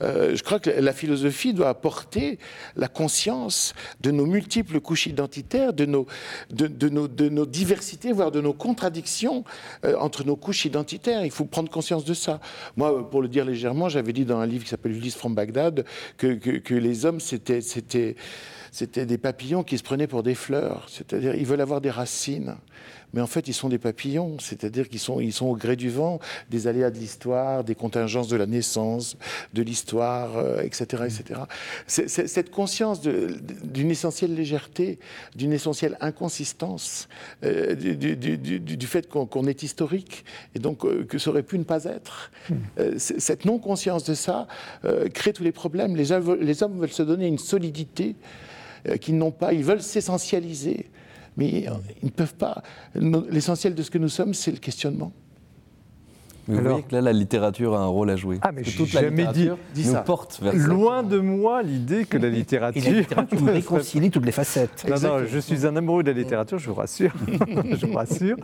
Euh, 0.02 0.34
je 0.34 0.42
crois 0.42 0.58
que 0.58 0.70
la 0.70 0.92
philosophie 0.92 1.54
doit 1.54 1.68
apporter 1.68 2.38
la 2.76 2.88
conscience 2.88 3.74
de 4.00 4.10
nos 4.10 4.26
multiples 4.26 4.80
couches 4.80 5.06
identitaires, 5.06 5.72
de 5.72 5.86
nos, 5.86 6.06
de, 6.50 6.66
de 6.66 6.88
nos, 6.88 7.08
de 7.08 7.28
nos 7.28 7.46
diversités, 7.46 8.12
voire 8.12 8.32
de 8.32 8.40
nos 8.40 8.52
contradictions 8.52 9.44
euh, 9.84 9.96
entre 9.98 10.24
nos 10.24 10.36
couches 10.36 10.64
identitaires. 10.64 11.24
Il 11.24 11.30
faut 11.30 11.44
prendre 11.44 11.70
conscience 11.70 12.04
de 12.04 12.14
ça. 12.14 12.40
Moi, 12.76 13.08
pour 13.08 13.22
le 13.22 13.28
dire 13.28 13.44
légèrement, 13.44 13.88
j'avais 13.88 14.12
dit 14.12 14.24
dans 14.24 14.38
un 14.38 14.46
livre 14.46 14.64
qui 14.64 14.70
s'appelle 14.70 14.92
Ulysse 14.92 15.16
from 15.16 15.34
Bagdad 15.34 15.84
que, 16.16 16.34
que, 16.34 16.58
que 16.58 16.74
les 16.74 17.06
hommes, 17.06 17.20
c'est 17.20 17.43
c'était, 17.60 18.16
c'était, 18.70 19.06
des 19.06 19.18
papillons 19.18 19.62
qui 19.62 19.78
se 19.78 19.82
prenaient 19.82 20.06
pour 20.06 20.22
des 20.22 20.34
fleurs. 20.34 20.86
C'est-à-dire, 20.88 21.34
ils 21.34 21.46
veulent 21.46 21.60
avoir 21.60 21.80
des 21.80 21.90
racines. 21.90 22.56
Mais 23.14 23.20
en 23.20 23.26
fait, 23.26 23.48
ils 23.48 23.54
sont 23.54 23.68
des 23.68 23.78
papillons. 23.78 24.36
C'est-à-dire 24.40 24.88
qu'ils 24.88 24.98
sont, 24.98 25.20
ils 25.20 25.32
sont 25.32 25.46
au 25.46 25.56
gré 25.56 25.76
du 25.76 25.88
vent, 25.88 26.18
des 26.50 26.66
aléas 26.66 26.90
de 26.90 26.98
l'histoire, 26.98 27.64
des 27.64 27.74
contingences 27.74 28.28
de 28.28 28.36
la 28.36 28.46
naissance, 28.46 29.16
de 29.54 29.62
l'histoire, 29.62 30.30
etc., 30.62 30.84
euh, 30.94 31.06
etc. 31.06 31.40
cette 31.86 32.50
conscience 32.50 33.00
d'une 33.00 33.90
essentielle 33.90 34.34
légèreté, 34.34 34.98
d'une 35.36 35.52
essentielle 35.52 35.96
inconsistance, 36.00 37.08
euh, 37.44 37.74
du, 37.74 38.86
fait 38.86 39.08
qu'on, 39.08 39.46
est 39.46 39.62
historique, 39.62 40.24
et 40.54 40.58
donc 40.58 40.84
euh, 40.84 41.04
que 41.04 41.18
ça 41.18 41.30
aurait 41.30 41.42
pu 41.42 41.58
ne 41.58 41.64
pas 41.64 41.84
être. 41.84 42.30
Hmm. 42.50 42.98
cette 42.98 43.44
non-conscience 43.44 44.04
de 44.04 44.14
ça 44.14 44.46
crée 45.12 45.32
tous 45.32 45.44
les 45.44 45.52
problèmes. 45.52 45.96
Les, 45.96 46.08
les 46.40 46.62
hommes 46.62 46.78
veulent 46.78 46.90
se 46.90 47.02
donner 47.02 47.26
une 47.26 47.38
solidité 47.38 48.16
qu'ils 49.00 49.16
n'ont 49.16 49.30
pas. 49.30 49.52
Ils 49.52 49.64
veulent 49.64 49.82
s'essentialiser, 49.82 50.90
mais 51.36 51.68
euh, 51.68 51.72
ils 52.02 52.06
ne 52.06 52.10
peuvent 52.10 52.34
pas. 52.34 52.62
L'essentiel 52.94 53.74
de 53.74 53.82
ce 53.82 53.90
que 53.90 53.98
nous 53.98 54.08
sommes, 54.08 54.34
c'est 54.34 54.52
le 54.52 54.58
questionnement. 54.58 55.12
vous 56.46 56.60
voyez 56.60 56.82
que 56.82 56.94
là, 56.94 57.00
la 57.00 57.12
littérature 57.12 57.74
a 57.74 57.80
un 57.80 57.86
rôle 57.86 58.10
à 58.10 58.16
jouer. 58.16 58.38
Ah, 58.42 58.52
mais 58.52 58.62
toute 58.62 58.92
la 58.92 59.02
jamais 59.02 59.26
dit, 59.32 59.50
nous 59.76 59.94
porte 60.04 60.40
vers 60.40 60.54
Loin 60.54 61.02
de 61.02 61.18
moi 61.18 61.62
l'idée 61.62 62.04
que 62.04 62.18
la 62.18 62.28
littérature. 62.28 62.86
Et 62.86 62.92
la 62.92 63.00
littérature 63.00 63.44
réconcilie 63.46 64.10
toutes 64.10 64.26
les 64.26 64.32
facettes. 64.32 64.86
Non, 64.88 65.00
non, 65.00 65.26
je 65.26 65.38
suis 65.38 65.66
un 65.66 65.74
amoureux 65.76 66.02
de 66.02 66.10
la 66.10 66.18
littérature, 66.18 66.58
je 66.58 66.68
vous 66.68 66.74
rassure. 66.74 67.12
je 67.26 67.86
vous 67.86 67.94
rassure. 67.94 68.36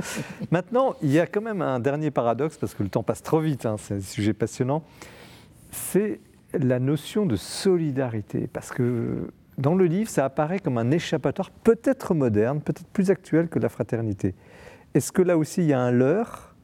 Maintenant, 0.51 0.95
il 1.03 1.13
y 1.13 1.21
a 1.21 1.27
quand 1.27 1.43
même 1.43 1.63
un 1.63 1.79
dernier 1.79 2.11
paradoxe, 2.11 2.57
parce 2.57 2.75
que 2.75 2.83
le 2.83 2.89
temps 2.89 3.03
passe 3.03 3.23
trop 3.23 3.41
vite, 3.41 3.67
hein, 3.67 3.77
c'est 3.79 3.95
un 3.95 4.01
sujet 4.01 4.33
passionnant. 4.33 4.83
C'est 5.71 6.21
la 6.53 6.81
notion 6.81 7.27
de 7.27 7.37
solidarité. 7.37 8.49
Parce 8.53 8.71
que 8.71 9.31
dans 9.61 9.75
le 9.75 9.87
livre, 9.87 10.11
ça 10.11 10.25
apparaît 10.25 10.59
comme 10.59 10.79
un 10.79 10.91
échappatoire 10.91 11.51
peut-être 11.51 12.15
moderne, 12.15 12.61
peut-être 12.61 12.89
plus 12.89 13.11
actuel 13.11 13.49
que 13.49 13.59
la 13.59 13.69
fraternité. 13.69 14.35
Est-ce 14.95 15.13
que 15.13 15.23
là 15.23 15.39
aussi 15.39 15.63
il 15.63 15.69
y 15.69 15.73
a 15.73 15.81
un 15.81 15.91
leurre? 15.91 16.55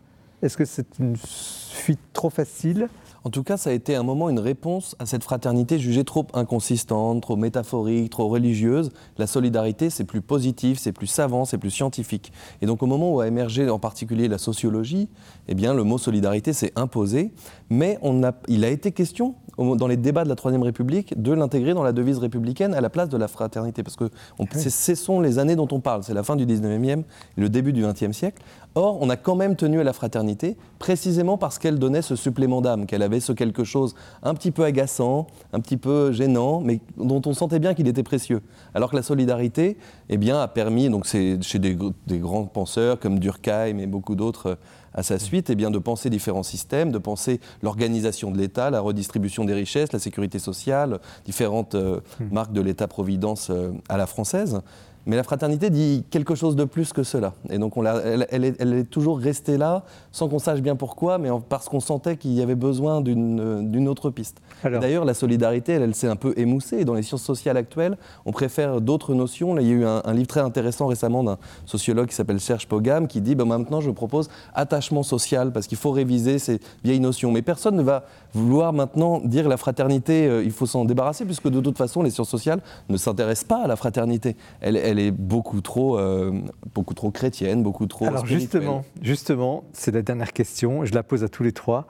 Est-ce 0.42 0.56
que 0.56 0.64
c'est 0.64 0.98
une 0.98 1.16
fuite 1.16 2.00
trop 2.12 2.30
facile? 2.30 2.88
En 3.26 3.30
tout 3.30 3.42
cas, 3.42 3.56
ça 3.56 3.70
a 3.70 3.72
été 3.72 3.96
un 3.96 4.04
moment 4.04 4.28
une 4.28 4.38
réponse 4.38 4.94
à 5.00 5.06
cette 5.06 5.24
fraternité 5.24 5.80
jugée 5.80 6.04
trop 6.04 6.28
inconsistante, 6.32 7.22
trop 7.22 7.34
métaphorique, 7.34 8.10
trop 8.10 8.28
religieuse. 8.28 8.92
La 9.18 9.26
solidarité, 9.26 9.90
c'est 9.90 10.04
plus 10.04 10.20
positif, 10.20 10.78
c'est 10.78 10.92
plus 10.92 11.08
savant, 11.08 11.44
c'est 11.44 11.58
plus 11.58 11.72
scientifique. 11.72 12.32
Et 12.62 12.66
donc, 12.66 12.84
au 12.84 12.86
moment 12.86 13.12
où 13.12 13.18
a 13.18 13.26
émergé 13.26 13.68
en 13.68 13.80
particulier 13.80 14.28
la 14.28 14.38
sociologie, 14.38 15.08
eh 15.48 15.56
bien, 15.56 15.74
le 15.74 15.82
mot 15.82 15.98
solidarité 15.98 16.52
s'est 16.52 16.72
imposé. 16.76 17.32
Mais 17.68 17.98
on 18.00 18.22
a, 18.22 18.32
il 18.46 18.64
a 18.64 18.68
été 18.68 18.92
question, 18.92 19.34
dans 19.58 19.86
les 19.86 19.96
débats 19.96 20.24
de 20.24 20.28
la 20.28 20.34
Troisième 20.34 20.62
République, 20.62 21.20
de 21.20 21.32
l'intégrer 21.32 21.74
dans 21.74 21.82
la 21.82 21.92
devise 21.92 22.18
républicaine 22.18 22.74
à 22.74 22.80
la 22.80 22.90
place 22.90 23.08
de 23.08 23.16
la 23.16 23.28
fraternité. 23.28 23.82
Parce 23.82 23.96
que 23.96 24.10
ce 24.54 24.94
sont 24.94 25.20
les 25.20 25.38
années 25.38 25.56
dont 25.56 25.68
on 25.72 25.80
parle. 25.80 26.02
C'est 26.02 26.14
la 26.14 26.22
fin 26.22 26.36
du 26.36 26.46
19e 26.46 27.00
et 27.00 27.04
le 27.36 27.48
début 27.48 27.72
du 27.72 27.82
20e 27.82 28.12
siècle. 28.12 28.42
Or, 28.74 28.98
on 29.00 29.08
a 29.08 29.16
quand 29.16 29.36
même 29.36 29.56
tenu 29.56 29.80
à 29.80 29.84
la 29.84 29.94
fraternité, 29.94 30.58
précisément 30.78 31.38
parce 31.38 31.58
qu'elle 31.58 31.78
donnait 31.78 32.02
ce 32.02 32.14
supplément 32.14 32.60
d'âme, 32.60 32.84
qu'elle 32.84 33.02
avait 33.02 33.20
ce 33.20 33.32
quelque 33.32 33.64
chose 33.64 33.94
un 34.22 34.34
petit 34.34 34.50
peu 34.50 34.64
agaçant, 34.64 35.28
un 35.54 35.60
petit 35.60 35.78
peu 35.78 36.12
gênant, 36.12 36.60
mais 36.60 36.80
dont 36.98 37.22
on 37.24 37.32
sentait 37.32 37.58
bien 37.58 37.72
qu'il 37.72 37.88
était 37.88 38.02
précieux. 38.02 38.42
Alors 38.74 38.90
que 38.90 38.96
la 38.96 39.02
solidarité, 39.02 39.78
eh 40.10 40.18
bien, 40.18 40.38
a 40.42 40.48
permis, 40.48 40.90
donc 40.90 41.06
c'est 41.06 41.42
chez 41.42 41.58
des, 41.58 41.74
grands 42.18 42.44
penseurs 42.44 43.00
comme 43.00 43.18
Durkheim 43.18 43.78
et 43.78 43.86
beaucoup 43.86 44.14
d'autres 44.14 44.58
à 44.96 45.02
sa 45.02 45.18
suite, 45.18 45.50
eh 45.50 45.54
bien, 45.54 45.70
de 45.70 45.78
penser 45.78 46.10
différents 46.10 46.42
systèmes, 46.42 46.90
de 46.90 46.98
penser 46.98 47.40
l'organisation 47.62 48.30
de 48.30 48.38
l'État, 48.38 48.70
la 48.70 48.80
redistribution 48.80 49.44
des 49.44 49.54
richesses, 49.54 49.92
la 49.92 49.98
sécurité 49.98 50.38
sociale, 50.38 51.00
différentes 51.24 51.74
euh, 51.74 52.00
hmm. 52.18 52.32
marques 52.32 52.52
de 52.52 52.60
l'État-providence 52.60 53.50
euh, 53.50 53.72
à 53.88 53.96
la 53.96 54.06
française. 54.06 54.60
Mais 55.06 55.14
la 55.14 55.22
fraternité 55.22 55.70
dit 55.70 56.04
quelque 56.10 56.34
chose 56.34 56.56
de 56.56 56.64
plus 56.64 56.92
que 56.92 57.04
cela. 57.04 57.34
Et 57.48 57.58
donc 57.58 57.76
on 57.76 57.84
elle, 57.84 58.26
elle, 58.30 58.72
est, 58.74 58.90
toujours 58.90 59.20
restée 59.20 59.56
là, 59.56 59.84
sans 60.10 60.28
qu'on 60.28 60.40
sache 60.40 60.60
bien 60.60 60.74
pourquoi, 60.74 61.18
mais 61.18 61.28
parce 61.48 61.68
qu'on 61.68 61.78
sentait 61.78 62.16
qu'il 62.16 62.32
y 62.32 62.42
avait 62.42 62.56
besoin 62.56 63.00
d'une 63.00 63.88
autre 63.88 64.10
piste. 64.10 64.42
D'ailleurs, 64.64 65.04
la 65.04 65.14
solidarité, 65.14 65.74
elle, 65.74 65.94
s'est 65.94 66.08
un 66.08 66.16
peu 66.16 66.34
émoussée. 66.36 66.84
Dans 66.84 66.94
les 66.94 67.02
sciences 67.02 67.22
sociales 67.22 67.56
actuelles, 67.56 67.96
on 68.24 68.32
préfère 68.32 68.80
d'autres 68.80 69.14
notions. 69.14 69.54
Là, 69.54 69.62
il 69.62 69.68
y 69.68 69.70
a 69.70 69.74
eu 69.74 69.84
un, 69.84 70.12
livre 70.12 70.26
très 70.26 70.40
intéressant 70.40 70.86
récemment 70.86 71.22
d'un 71.22 71.38
sociologue 71.66 72.08
qui 72.08 72.14
s'appelle 72.14 72.40
Serge 72.40 72.66
Pogam, 72.66 73.06
qui 73.06 73.20
dit 73.20 73.36
ben, 73.36 73.44
maintenant, 73.44 73.80
je 73.80 73.90
propose 73.90 74.28
attachement 74.54 75.04
social, 75.04 75.52
parce 75.52 75.68
qu'il 75.68 75.78
faut 75.78 75.92
réviser 75.92 76.38
ces 76.40 76.60
vieilles 76.82 77.00
notions. 77.00 77.30
Mais 77.30 77.42
personne 77.42 77.76
ne 77.76 77.82
va 77.82 78.04
vouloir 78.36 78.72
maintenant 78.72 79.20
dire 79.20 79.48
la 79.48 79.56
fraternité, 79.56 80.26
euh, 80.26 80.44
il 80.44 80.52
faut 80.52 80.66
s'en 80.66 80.84
débarrasser, 80.84 81.24
puisque 81.24 81.48
de 81.48 81.60
toute 81.60 81.78
façon, 81.78 82.02
les 82.02 82.10
sciences 82.10 82.28
sociales 82.28 82.60
ne 82.88 82.96
s'intéressent 82.96 83.48
pas 83.48 83.64
à 83.64 83.66
la 83.66 83.76
fraternité. 83.76 84.36
Elle 84.60 84.76
est 84.76 85.10
beaucoup 85.10 85.60
trop, 85.60 85.98
euh, 85.98 86.32
beaucoup 86.74 86.94
trop 86.94 87.10
chrétienne, 87.10 87.62
beaucoup 87.62 87.86
trop 87.86 88.06
Alors 88.06 88.26
justement, 88.26 88.84
justement, 89.02 89.64
c'est 89.72 89.92
la 89.92 90.02
dernière 90.02 90.32
question. 90.32 90.84
Je 90.84 90.94
la 90.94 91.02
pose 91.02 91.24
à 91.24 91.28
tous 91.28 91.42
les 91.42 91.52
trois. 91.52 91.86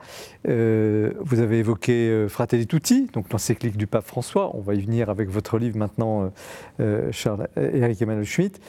Euh, 0.47 1.13
vous 1.19 1.39
avez 1.39 1.59
évoqué 1.59 2.25
Fratelli 2.29 2.67
Tutti, 2.67 3.07
donc 3.13 3.31
l'encyclique 3.31 3.77
du 3.77 3.87
pape 3.87 4.05
François. 4.05 4.55
On 4.55 4.61
va 4.61 4.75
y 4.75 4.81
venir 4.81 5.09
avec 5.09 5.29
votre 5.29 5.57
livre 5.57 5.77
maintenant, 5.77 6.31
Charles 7.11 7.47
Eric 7.55 8.01
Emmanuel 8.01 8.25
Schmitt. 8.25 8.59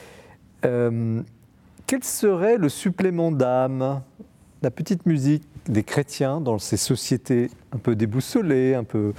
Quel 0.61 2.03
serait 2.03 2.57
le 2.57 2.69
supplément 2.69 3.31
d'âme, 3.31 4.01
la 4.61 4.71
petite 4.71 5.05
musique 5.05 5.43
des 5.67 5.83
chrétiens 5.83 6.41
dans 6.41 6.59
ces 6.59 6.77
sociétés 6.77 7.49
un 7.71 7.77
peu 7.77 7.95
déboussolées, 7.95 8.75
un 8.75 8.83
peu 8.83 9.13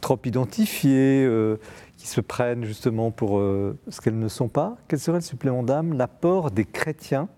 trop 0.00 0.18
identifiées, 0.24 1.24
euh, 1.24 1.56
qui 1.96 2.06
se 2.06 2.20
prennent 2.20 2.64
justement 2.64 3.10
pour 3.10 3.38
euh, 3.38 3.78
ce 3.88 4.00
qu'elles 4.00 4.18
ne 4.18 4.28
sont 4.28 4.48
pas 4.48 4.76
Quel 4.88 4.98
serait 4.98 5.18
le 5.18 5.22
supplément 5.22 5.62
d'âme, 5.62 5.92
l'apport 5.92 6.50
des 6.50 6.64
chrétiens 6.64 7.28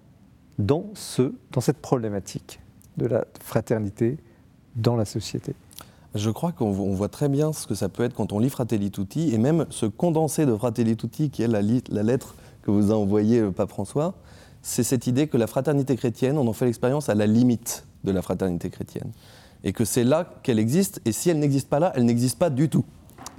dans, 0.58 0.86
ce, 0.94 1.34
dans 1.52 1.60
cette 1.60 1.78
problématique 1.78 2.60
de 2.96 3.06
la 3.06 3.26
fraternité 3.40 4.16
dans 4.76 4.96
la 4.96 5.04
société? 5.04 5.54
Je 6.14 6.30
crois 6.30 6.52
qu'on 6.52 6.68
on 6.68 6.94
voit 6.94 7.10
très 7.10 7.28
bien 7.28 7.52
ce 7.52 7.66
que 7.66 7.74
ça 7.74 7.90
peut 7.90 8.02
être 8.02 8.14
quand 8.14 8.32
on 8.32 8.38
lit 8.38 8.48
Fratelli 8.48 8.90
Tutti, 8.90 9.34
et 9.34 9.38
même 9.38 9.66
ce 9.68 9.84
condensé 9.84 10.46
de 10.46 10.56
Fratelli 10.56 10.96
Tutti, 10.96 11.28
qui 11.28 11.42
est 11.42 11.48
la, 11.48 11.60
la 11.60 12.02
lettre 12.02 12.34
que 12.62 12.70
vous 12.70 12.90
a 12.90 12.94
envoyée 12.94 13.40
le 13.40 13.52
pape 13.52 13.68
François, 13.68 14.14
c'est 14.68 14.82
cette 14.82 15.06
idée 15.06 15.28
que 15.28 15.36
la 15.36 15.46
fraternité 15.46 15.94
chrétienne, 15.96 16.36
on 16.38 16.46
en 16.48 16.52
fait 16.52 16.64
l'expérience 16.64 17.08
à 17.08 17.14
la 17.14 17.26
limite 17.28 17.84
de 18.02 18.10
la 18.10 18.20
fraternité 18.20 18.68
chrétienne. 18.68 19.12
Et 19.62 19.72
que 19.72 19.84
c'est 19.84 20.02
là 20.02 20.28
qu'elle 20.42 20.58
existe, 20.58 21.00
et 21.04 21.12
si 21.12 21.30
elle 21.30 21.38
n'existe 21.38 21.68
pas 21.68 21.78
là, 21.78 21.92
elle 21.94 22.04
n'existe 22.04 22.36
pas 22.36 22.50
du 22.50 22.68
tout. 22.68 22.84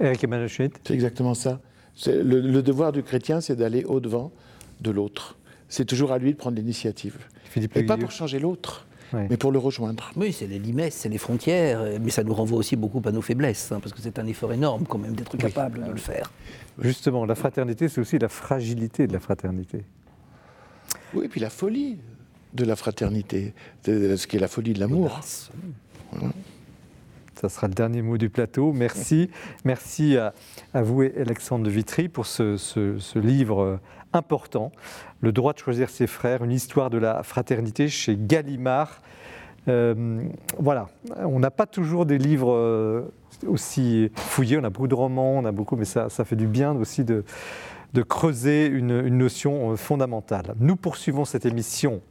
Eric 0.00 0.24
Emmanuel 0.24 0.48
Schmitt 0.48 0.72
C'est 0.86 0.94
exactement 0.94 1.34
ça. 1.34 1.60
C'est- 1.94 2.22
Le, 2.22 2.40
le 2.40 2.62
devoir 2.62 2.92
du 2.92 3.02
chrétien, 3.02 3.42
c'est 3.42 3.56
d'aller 3.56 3.84
au-devant 3.84 4.32
de 4.80 4.90
l'autre. 4.90 5.36
C'est 5.68 5.84
toujours 5.84 6.12
à 6.12 6.18
lui 6.18 6.32
de 6.32 6.38
prendre 6.38 6.56
l'initiative. 6.56 7.18
Philippe 7.44 7.76
Et 7.76 7.82
pas 7.82 7.98
pour 7.98 8.10
changer 8.10 8.38
l'autre, 8.38 8.86
mais 9.12 9.36
pour 9.36 9.52
le 9.52 9.58
rejoindre. 9.58 10.10
Oui, 10.16 10.32
c'est 10.32 10.46
les 10.46 10.58
limites, 10.58 10.92
c'est 10.94 11.10
les 11.10 11.18
frontières, 11.18 11.80
euh, 11.80 11.98
mais 12.00 12.10
ça 12.10 12.24
nous 12.24 12.32
renvoie 12.34 12.56
aussi 12.58 12.74
beaucoup 12.76 13.02
à 13.04 13.12
nos 13.12 13.22
faiblesses, 13.22 13.70
hein, 13.70 13.80
parce 13.82 13.92
que 13.94 14.00
c'est 14.00 14.18
un 14.18 14.26
effort 14.26 14.52
énorme 14.54 14.84
quand 14.86 14.98
même 14.98 15.14
d'être 15.14 15.36
capable 15.36 15.84
de 15.84 15.90
le 15.90 15.96
faire. 15.98 16.30
Justement, 16.78 17.26
la 17.26 17.34
fraternité, 17.34 17.88
c'est 17.88 18.00
aussi 18.00 18.18
la 18.18 18.28
fragilité 18.30 19.06
de 19.06 19.12
la 19.12 19.20
fraternité. 19.20 19.84
Oui, 21.14 21.24
et 21.24 21.28
puis 21.28 21.40
la 21.40 21.50
folie 21.50 21.98
de 22.54 22.64
la 22.64 22.76
fraternité, 22.76 23.52
de- 23.84 24.16
ce 24.16 24.26
qui 24.26 24.36
est 24.36 24.40
la 24.40 24.48
folie 24.48 24.72
de 24.72 24.80
l'amour. 24.80 25.20
Ça 27.40 27.48
sera 27.48 27.68
le 27.68 27.74
dernier 27.74 28.02
mot 28.02 28.18
du 28.18 28.30
plateau. 28.30 28.72
Merci. 28.72 29.30
Merci 29.64 30.16
à, 30.16 30.34
à 30.74 30.82
vous, 30.82 31.02
et 31.04 31.14
Alexandre 31.20 31.64
de 31.64 31.70
Vitry, 31.70 32.08
pour 32.08 32.26
ce, 32.26 32.56
ce- 32.56 32.98
ce 32.98 33.18
livre 33.18 33.62
euh, 33.62 33.76
important, 34.12 34.72
Le 35.20 35.32
droit 35.32 35.52
de 35.52 35.58
choisir 35.58 35.90
ses 35.90 36.06
frères, 36.06 36.42
une 36.42 36.50
histoire 36.52 36.90
de 36.90 36.98
la 36.98 37.22
fraternité 37.22 37.88
chez 37.88 38.16
Gallimard. 38.18 39.02
Euh, 39.68 40.22
voilà, 40.58 40.88
on 41.18 41.38
n'a 41.38 41.50
pas 41.50 41.66
toujours 41.66 42.06
des 42.06 42.16
livres 42.18 42.52
euh, 42.54 43.02
aussi 43.46 44.10
fouillés, 44.16 44.56
on 44.58 44.64
a 44.64 44.70
beaucoup 44.70 44.88
de 44.88 44.94
romans, 44.94 45.32
on 45.38 45.44
a 45.44 45.52
beaucoup, 45.52 45.76
mais 45.76 45.84
ça, 45.84 46.08
ça 46.08 46.24
fait 46.24 46.36
du 46.36 46.46
bien 46.46 46.72
aussi 46.74 47.04
de, 47.04 47.22
de 47.92 48.02
creuser 48.02 48.66
une, 48.66 49.08
notion 49.08 49.72
euh, 49.72 49.76
fondamentale. 49.76 50.54
Nous 50.58 50.76
poursuivons 50.76 51.24
cette 51.24 51.46
émission 51.46 52.02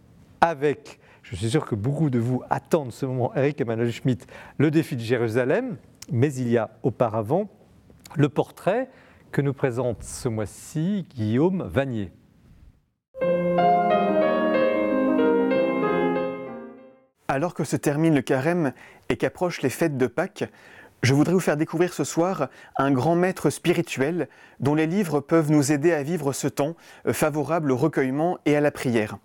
avec, 0.41 0.99
je 1.23 1.35
suis 1.35 1.49
sûr 1.49 1.65
que 1.65 1.75
beaucoup 1.75 2.09
de 2.09 2.19
vous 2.19 2.41
attendent 2.49 2.91
ce 2.91 3.05
moment, 3.05 3.33
Eric 3.35 3.61
Emmanuel 3.61 3.91
Schmitt, 3.91 4.27
le 4.57 4.71
défi 4.71 4.95
de 4.95 5.01
Jérusalem, 5.01 5.77
mais 6.11 6.33
il 6.33 6.49
y 6.49 6.57
a 6.57 6.71
auparavant 6.83 7.49
le 8.15 8.29
portrait 8.29 8.89
que 9.31 9.41
nous 9.41 9.53
présente 9.53 10.03
ce 10.03 10.29
mois-ci 10.29 11.05
Guillaume 11.13 11.63
Vanier. 11.63 12.11
Alors 17.27 17.53
que 17.53 17.65
se 17.65 17.75
termine 17.75 18.15
le 18.15 18.21
carême 18.21 18.71
et 19.09 19.17
qu'approchent 19.17 19.61
les 19.61 19.69
fêtes 19.69 19.97
de 19.97 20.07
Pâques, 20.07 20.45
je 21.03 21.13
voudrais 21.13 21.33
vous 21.33 21.39
faire 21.39 21.57
découvrir 21.57 21.93
ce 21.93 22.03
soir 22.03 22.47
un 22.77 22.91
grand 22.91 23.15
maître 23.15 23.49
spirituel 23.49 24.27
dont 24.59 24.75
les 24.75 24.87
livres 24.87 25.19
peuvent 25.19 25.51
nous 25.51 25.71
aider 25.71 25.93
à 25.93 26.03
vivre 26.03 26.33
ce 26.33 26.47
temps 26.47 26.75
favorable 27.11 27.71
au 27.71 27.77
recueillement 27.77 28.39
et 28.45 28.55
à 28.55 28.61
la 28.61 28.71
prière. 28.71 29.17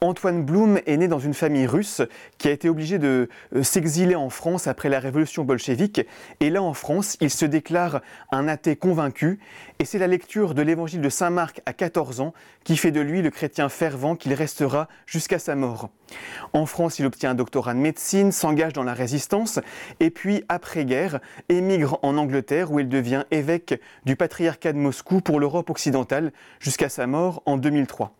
Antoine 0.00 0.44
Blum 0.44 0.78
est 0.86 0.96
né 0.96 1.08
dans 1.08 1.18
une 1.18 1.34
famille 1.34 1.66
russe 1.66 2.02
qui 2.38 2.46
a 2.46 2.52
été 2.52 2.68
obligée 2.68 2.98
de 2.98 3.28
euh, 3.56 3.62
s'exiler 3.64 4.14
en 4.14 4.30
France 4.30 4.68
après 4.68 4.88
la 4.88 5.00
révolution 5.00 5.44
bolchevique. 5.44 6.00
Et 6.38 6.50
là, 6.50 6.62
en 6.62 6.72
France, 6.72 7.16
il 7.20 7.30
se 7.30 7.44
déclare 7.44 8.00
un 8.30 8.46
athée 8.46 8.76
convaincu. 8.76 9.40
Et 9.80 9.84
c'est 9.84 9.98
la 9.98 10.06
lecture 10.06 10.54
de 10.54 10.62
l'évangile 10.62 11.00
de 11.00 11.08
Saint 11.08 11.30
Marc 11.30 11.62
à 11.66 11.72
14 11.72 12.20
ans 12.20 12.32
qui 12.62 12.76
fait 12.76 12.92
de 12.92 13.00
lui 13.00 13.22
le 13.22 13.30
chrétien 13.30 13.68
fervent 13.68 14.14
qu'il 14.14 14.34
restera 14.34 14.88
jusqu'à 15.04 15.40
sa 15.40 15.56
mort. 15.56 15.90
En 16.52 16.64
France, 16.64 17.00
il 17.00 17.06
obtient 17.06 17.30
un 17.30 17.34
doctorat 17.34 17.74
de 17.74 17.80
médecine, 17.80 18.30
s'engage 18.30 18.72
dans 18.72 18.84
la 18.84 18.94
résistance, 18.94 19.58
et 20.00 20.10
puis, 20.10 20.44
après-guerre, 20.48 21.20
émigre 21.48 21.98
en 22.02 22.16
Angleterre 22.16 22.70
où 22.70 22.80
il 22.80 22.88
devient 22.88 23.24
évêque 23.30 23.80
du 24.04 24.16
patriarcat 24.16 24.72
de 24.72 24.78
Moscou 24.78 25.20
pour 25.20 25.40
l'Europe 25.40 25.70
occidentale 25.70 26.32
jusqu'à 26.60 26.88
sa 26.88 27.06
mort 27.06 27.42
en 27.46 27.56
2003. 27.56 28.14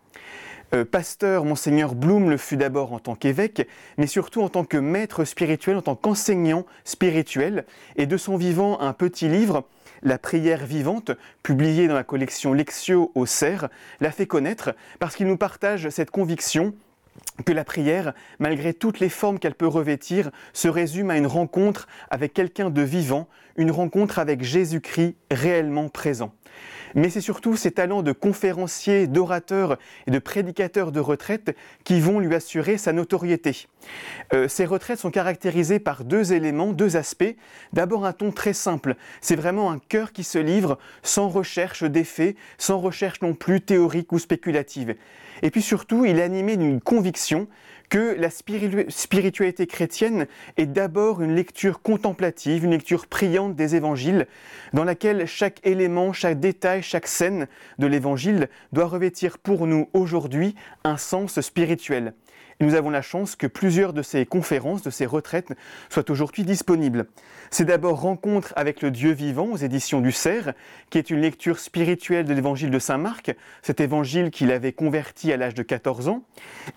Euh, 0.73 0.85
pasteur, 0.85 1.45
monseigneur 1.45 1.95
Blum 1.95 2.29
le 2.29 2.37
fut 2.37 2.55
d'abord 2.55 2.93
en 2.93 2.99
tant 2.99 3.15
qu'évêque, 3.15 3.67
mais 3.97 4.05
surtout 4.05 4.43
en 4.43 4.49
tant 4.49 4.65
que 4.65 4.77
maître 4.77 5.23
spirituel, 5.23 5.77
en 5.77 5.81
tant 5.81 5.95
qu'enseignant 5.95 6.65
spirituel, 6.83 7.65
et 7.95 8.05
de 8.05 8.17
son 8.17 8.37
vivant 8.37 8.79
un 8.79 8.93
petit 8.93 9.27
livre, 9.27 9.65
La 10.01 10.17
prière 10.17 10.65
vivante, 10.65 11.11
publié 11.43 11.87
dans 11.87 11.95
la 11.95 12.05
collection 12.05 12.53
Lexio 12.53 13.11
au 13.15 13.25
Cerf, 13.25 13.67
l'a 13.99 14.11
fait 14.11 14.27
connaître 14.27 14.73
parce 14.99 15.15
qu'il 15.15 15.27
nous 15.27 15.37
partage 15.37 15.89
cette 15.89 16.11
conviction 16.11 16.73
que 17.45 17.51
la 17.51 17.65
prière, 17.65 18.13
malgré 18.37 18.73
toutes 18.73 18.99
les 18.99 19.09
formes 19.09 19.39
qu'elle 19.39 19.55
peut 19.55 19.67
revêtir, 19.67 20.29
se 20.53 20.67
résume 20.67 21.09
à 21.09 21.17
une 21.17 21.27
rencontre 21.27 21.87
avec 22.09 22.33
quelqu'un 22.33 22.69
de 22.69 22.81
vivant, 22.81 23.27
une 23.57 23.71
rencontre 23.71 24.19
avec 24.19 24.41
Jésus-Christ 24.41 25.15
réellement 25.31 25.89
présent. 25.89 26.31
Mais 26.95 27.09
c'est 27.09 27.21
surtout 27.21 27.55
ses 27.55 27.71
talents 27.71 28.03
de 28.03 28.11
conférencier, 28.11 29.07
d'orateur 29.07 29.77
et 30.07 30.11
de 30.11 30.19
prédicateur 30.19 30.91
de 30.91 30.99
retraite 30.99 31.55
qui 31.83 31.99
vont 31.99 32.19
lui 32.19 32.33
assurer 32.33 32.77
sa 32.77 32.93
notoriété. 32.93 33.67
Euh, 34.33 34.47
ces 34.47 34.65
retraites 34.65 34.99
sont 34.99 35.11
caractérisées 35.11 35.79
par 35.79 36.03
deux 36.03 36.33
éléments, 36.33 36.73
deux 36.73 36.97
aspects. 36.97 37.35
D'abord 37.73 38.05
un 38.05 38.13
ton 38.13 38.31
très 38.31 38.53
simple, 38.53 38.95
c'est 39.21 39.35
vraiment 39.35 39.71
un 39.71 39.79
cœur 39.79 40.11
qui 40.11 40.23
se 40.23 40.39
livre 40.39 40.77
sans 41.03 41.29
recherche 41.29 41.83
d'effets, 41.83 42.35
sans 42.57 42.79
recherche 42.79 43.21
non 43.21 43.33
plus 43.33 43.61
théorique 43.61 44.11
ou 44.11 44.19
spéculative. 44.19 44.95
Et 45.41 45.51
puis 45.51 45.61
surtout, 45.61 46.05
il 46.05 46.19
est 46.19 46.23
animé 46.23 46.57
d'une 46.57 46.81
conviction 46.81 47.47
que 47.89 48.15
la 48.17 48.29
spiritu- 48.29 48.85
spiritualité 48.89 49.67
chrétienne 49.67 50.27
est 50.57 50.67
d'abord 50.67 51.21
une 51.21 51.35
lecture 51.35 51.81
contemplative, 51.81 52.63
une 52.63 52.71
lecture 52.71 53.07
priante 53.07 53.55
des 53.55 53.75
évangiles, 53.75 54.27
dans 54.73 54.83
laquelle 54.83 55.25
chaque 55.25 55.59
élément, 55.65 56.13
chaque 56.13 56.39
détail, 56.39 56.83
chaque 56.83 57.07
scène 57.07 57.47
de 57.79 57.87
l'évangile 57.87 58.49
doit 58.71 58.85
revêtir 58.85 59.39
pour 59.39 59.65
nous 59.65 59.89
aujourd'hui 59.93 60.55
un 60.83 60.97
sens 60.97 61.41
spirituel. 61.41 62.13
Et 62.61 62.65
nous 62.65 62.75
avons 62.75 62.89
la 62.89 63.01
chance 63.01 63.37
que 63.37 63.47
plusieurs 63.47 63.93
de 63.93 64.01
ces 64.01 64.25
conférences, 64.25 64.81
de 64.81 64.89
ces 64.89 65.05
retraites, 65.05 65.53
soient 65.89 66.11
aujourd'hui 66.11 66.43
disponibles. 66.43 67.05
C'est 67.51 67.63
d'abord 67.63 68.01
Rencontre 68.01 68.51
avec 68.57 68.81
le 68.81 68.91
Dieu 68.91 69.11
vivant 69.11 69.45
aux 69.45 69.55
éditions 69.55 70.01
du 70.01 70.11
Cerf, 70.11 70.53
qui 70.89 70.97
est 70.97 71.09
une 71.09 71.21
lecture 71.21 71.57
spirituelle 71.57 72.25
de 72.25 72.33
l'évangile 72.33 72.69
de 72.69 72.77
Saint 72.77 72.97
Marc, 72.97 73.33
cet 73.61 73.79
évangile 73.79 74.29
qu'il 74.29 74.51
avait 74.51 74.73
converti 74.73 75.31
à 75.31 75.37
l'âge 75.37 75.53
de 75.53 75.63
14 75.63 76.09
ans. 76.09 76.23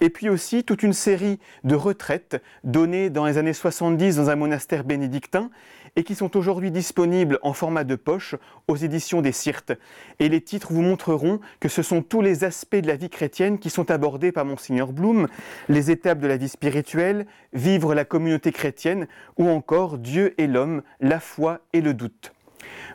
Et 0.01 0.09
puis 0.09 0.29
aussi 0.29 0.63
toute 0.63 0.85
une 0.85 0.93
série 0.93 1.41
de 1.65 1.75
retraites 1.75 2.41
données 2.63 3.11
dans 3.11 3.27
les 3.27 3.37
années 3.37 3.53
70 3.53 4.15
dans 4.15 4.31
un 4.31 4.37
monastère 4.37 4.85
bénédictin 4.85 5.51
et 5.97 6.05
qui 6.05 6.15
sont 6.15 6.37
aujourd'hui 6.37 6.71
disponibles 6.71 7.39
en 7.43 7.53
format 7.53 7.85
de 7.85 7.97
poche 7.97 8.35
aux 8.69 8.77
éditions 8.77 9.21
des 9.21 9.33
Sirtes. 9.33 9.73
Et 10.19 10.29
les 10.29 10.41
titres 10.41 10.73
vous 10.73 10.83
montreront 10.83 11.41
que 11.61 11.69
ce 11.69 11.83
sont 11.83 12.03
tous 12.03 12.23
les 12.23 12.45
aspects 12.45 12.77
de 12.77 12.87
la 12.87 12.97
vie 12.97 13.11
chrétienne 13.11 13.59
qui 13.59 13.71
sont 13.71 13.91
abordés 13.91 14.33
par 14.33 14.45
Monseigneur 14.45 14.93
Blum, 14.93 15.29
les 15.69 15.91
étapes 15.91 16.19
de 16.19 16.27
la 16.27 16.37
vie 16.37 16.49
spirituelle, 16.49 17.27
vivre 17.53 17.95
la 17.95 18.05
communauté 18.05 18.53
chrétienne 18.53 19.07
ou 19.37 19.49
encore 19.49 19.99
Dieu 19.99 20.35
et 20.41 20.47
l'homme, 20.47 20.83
la 21.01 21.21
foi 21.21 21.61
et 21.73 21.81
le 21.81 21.95
doute. 21.95 22.33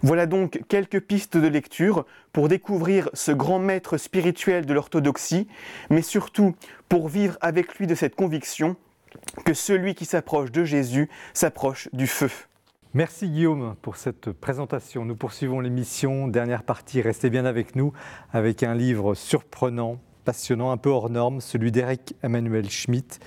Voilà 0.01 0.25
donc 0.25 0.61
quelques 0.67 1.01
pistes 1.01 1.37
de 1.37 1.47
lecture 1.47 2.05
pour 2.31 2.47
découvrir 2.47 3.09
ce 3.13 3.31
grand 3.31 3.59
maître 3.59 3.97
spirituel 3.97 4.65
de 4.65 4.73
l'orthodoxie, 4.73 5.47
mais 5.89 6.01
surtout 6.01 6.55
pour 6.89 7.07
vivre 7.07 7.37
avec 7.41 7.75
lui 7.75 7.87
de 7.87 7.95
cette 7.95 8.15
conviction 8.15 8.75
que 9.45 9.53
celui 9.53 9.95
qui 9.95 10.05
s'approche 10.05 10.51
de 10.51 10.63
Jésus 10.63 11.09
s'approche 11.33 11.89
du 11.93 12.07
feu. 12.07 12.29
Merci 12.97 13.29
Guillaume 13.29 13.75
pour 13.83 13.95
cette 13.95 14.31
présentation. 14.31 15.05
Nous 15.05 15.15
poursuivons 15.15 15.59
l'émission. 15.59 16.27
Dernière 16.27 16.63
partie, 16.63 16.99
restez 16.99 17.29
bien 17.29 17.45
avec 17.45 17.75
nous 17.75 17.93
avec 18.33 18.63
un 18.63 18.73
livre 18.73 19.13
surprenant, 19.13 19.99
passionnant, 20.25 20.71
un 20.71 20.77
peu 20.77 20.89
hors 20.89 21.11
norme, 21.11 21.39
celui 21.39 21.71
d'Eric 21.71 22.15
Emmanuel 22.23 22.71
Schmitt. 22.71 23.19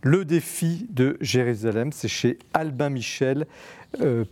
Le 0.00 0.24
défi 0.24 0.86
de 0.88 1.18
Jérusalem, 1.20 1.92
c'est 1.92 2.08
chez 2.08 2.38
Albin 2.54 2.88
Michel. 2.88 3.46
Euh, 4.00 4.24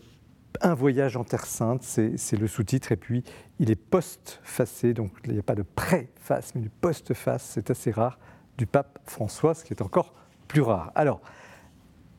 Un 0.62 0.72
voyage 0.72 1.18
en 1.18 1.24
Terre 1.24 1.44
Sainte, 1.44 1.82
c'est 1.82 2.38
le 2.38 2.46
sous-titre, 2.46 2.90
et 2.90 2.96
puis 2.96 3.24
il 3.58 3.70
est 3.70 3.76
post-facé, 3.76 4.94
donc 4.94 5.10
il 5.26 5.34
n'y 5.34 5.38
a 5.38 5.42
pas 5.42 5.54
de 5.54 5.64
préface, 5.64 6.54
mais 6.54 6.62
du 6.62 6.70
post-face, 6.70 7.42
c'est 7.42 7.68
assez 7.70 7.90
rare, 7.90 8.18
du 8.56 8.64
pape 8.64 9.00
François, 9.04 9.52
ce 9.52 9.66
qui 9.66 9.74
est 9.74 9.82
encore 9.82 10.14
plus 10.46 10.62
rare. 10.62 10.92
Alors, 10.94 11.20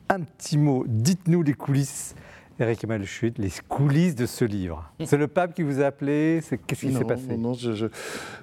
un 0.07 0.21
petit 0.21 0.59
mot, 0.59 0.85
dites-nous 0.87 1.41
les 1.41 1.55
coulisses 1.55 2.13
Eric 2.61 2.83
Emmanuel 2.83 3.07
les 3.37 3.51
coulisses 3.69 4.15
de 4.15 4.25
ce 4.25 4.43
livre. 4.43 4.91
C'est 5.05 5.15
le 5.15 5.27
pape 5.27 5.53
qui 5.53 5.63
vous 5.63 5.79
a 5.81 5.85
appelé 5.85 6.41
Qu'est-ce 6.67 6.87
qui 6.87 6.93
s'est 6.93 7.05
passé 7.05 7.37
Non, 7.37 7.53
je, 7.53 7.87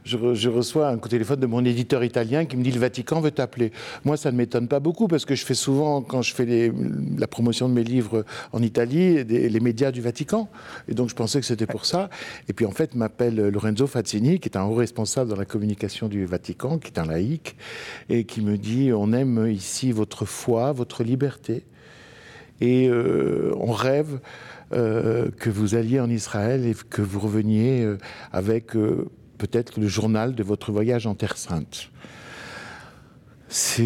je, 0.04 0.48
reçois 0.48 0.88
un 0.88 0.96
coup 0.96 1.08
de 1.08 1.10
téléphone 1.10 1.38
de 1.38 1.46
mon 1.46 1.62
éditeur 1.62 2.02
italien 2.02 2.46
qui 2.46 2.56
me 2.56 2.62
dit 2.62 2.72
le 2.72 2.80
Vatican 2.80 3.20
veut 3.20 3.30
t'appeler. 3.30 3.72
Moi, 4.06 4.16
ça 4.16 4.32
ne 4.32 4.38
m'étonne 4.38 4.68
pas 4.68 4.80
beaucoup 4.80 5.06
parce 5.06 5.26
que 5.26 5.34
je 5.34 5.44
fais 5.44 5.54
souvent, 5.54 6.00
quand 6.00 6.22
je 6.22 6.34
fais 6.34 6.72
la 7.18 7.26
promotion 7.26 7.68
de 7.68 7.74
mes 7.74 7.84
livres 7.84 8.24
en 8.52 8.62
Italie, 8.62 9.22
les 9.24 9.60
médias 9.60 9.90
du 9.90 10.00
Vatican. 10.00 10.48
Et 10.88 10.94
donc, 10.94 11.10
je 11.10 11.14
pensais 11.14 11.38
que 11.38 11.46
c'était 11.46 11.66
pour 11.66 11.84
ça. 11.84 12.08
Et 12.48 12.54
puis, 12.54 12.64
en 12.64 12.70
fait, 12.70 12.94
m'appelle 12.94 13.36
Lorenzo 13.48 13.86
Fazzini, 13.86 14.40
qui 14.40 14.48
est 14.48 14.56
un 14.56 14.64
haut 14.64 14.74
responsable 14.74 15.28
dans 15.28 15.36
la 15.36 15.44
communication 15.44 16.08
du 16.08 16.24
Vatican, 16.24 16.78
qui 16.78 16.90
est 16.90 16.98
un 16.98 17.06
laïc, 17.06 17.56
et 18.08 18.24
qui 18.24 18.40
me 18.40 18.56
dit 18.56 18.92
on 18.94 19.12
aime 19.12 19.46
ici 19.46 19.92
votre 19.92 20.24
foi, 20.24 20.72
votre 20.72 21.04
liberté 21.04 21.64
et 22.60 22.88
euh, 22.88 23.52
on 23.58 23.72
rêve 23.72 24.20
euh, 24.72 25.30
que 25.38 25.50
vous 25.50 25.74
alliez 25.74 26.00
en 26.00 26.10
Israël 26.10 26.66
et 26.66 26.74
que 26.74 27.02
vous 27.02 27.20
reveniez 27.20 27.82
euh, 27.82 27.98
avec 28.32 28.72
peut-être 29.38 29.80
le 29.80 29.86
journal 29.86 30.34
de 30.34 30.42
votre 30.42 30.72
voyage 30.72 31.06
en 31.06 31.14
Terre 31.14 31.36
Sainte. 31.36 31.90
Ça, 33.48 33.82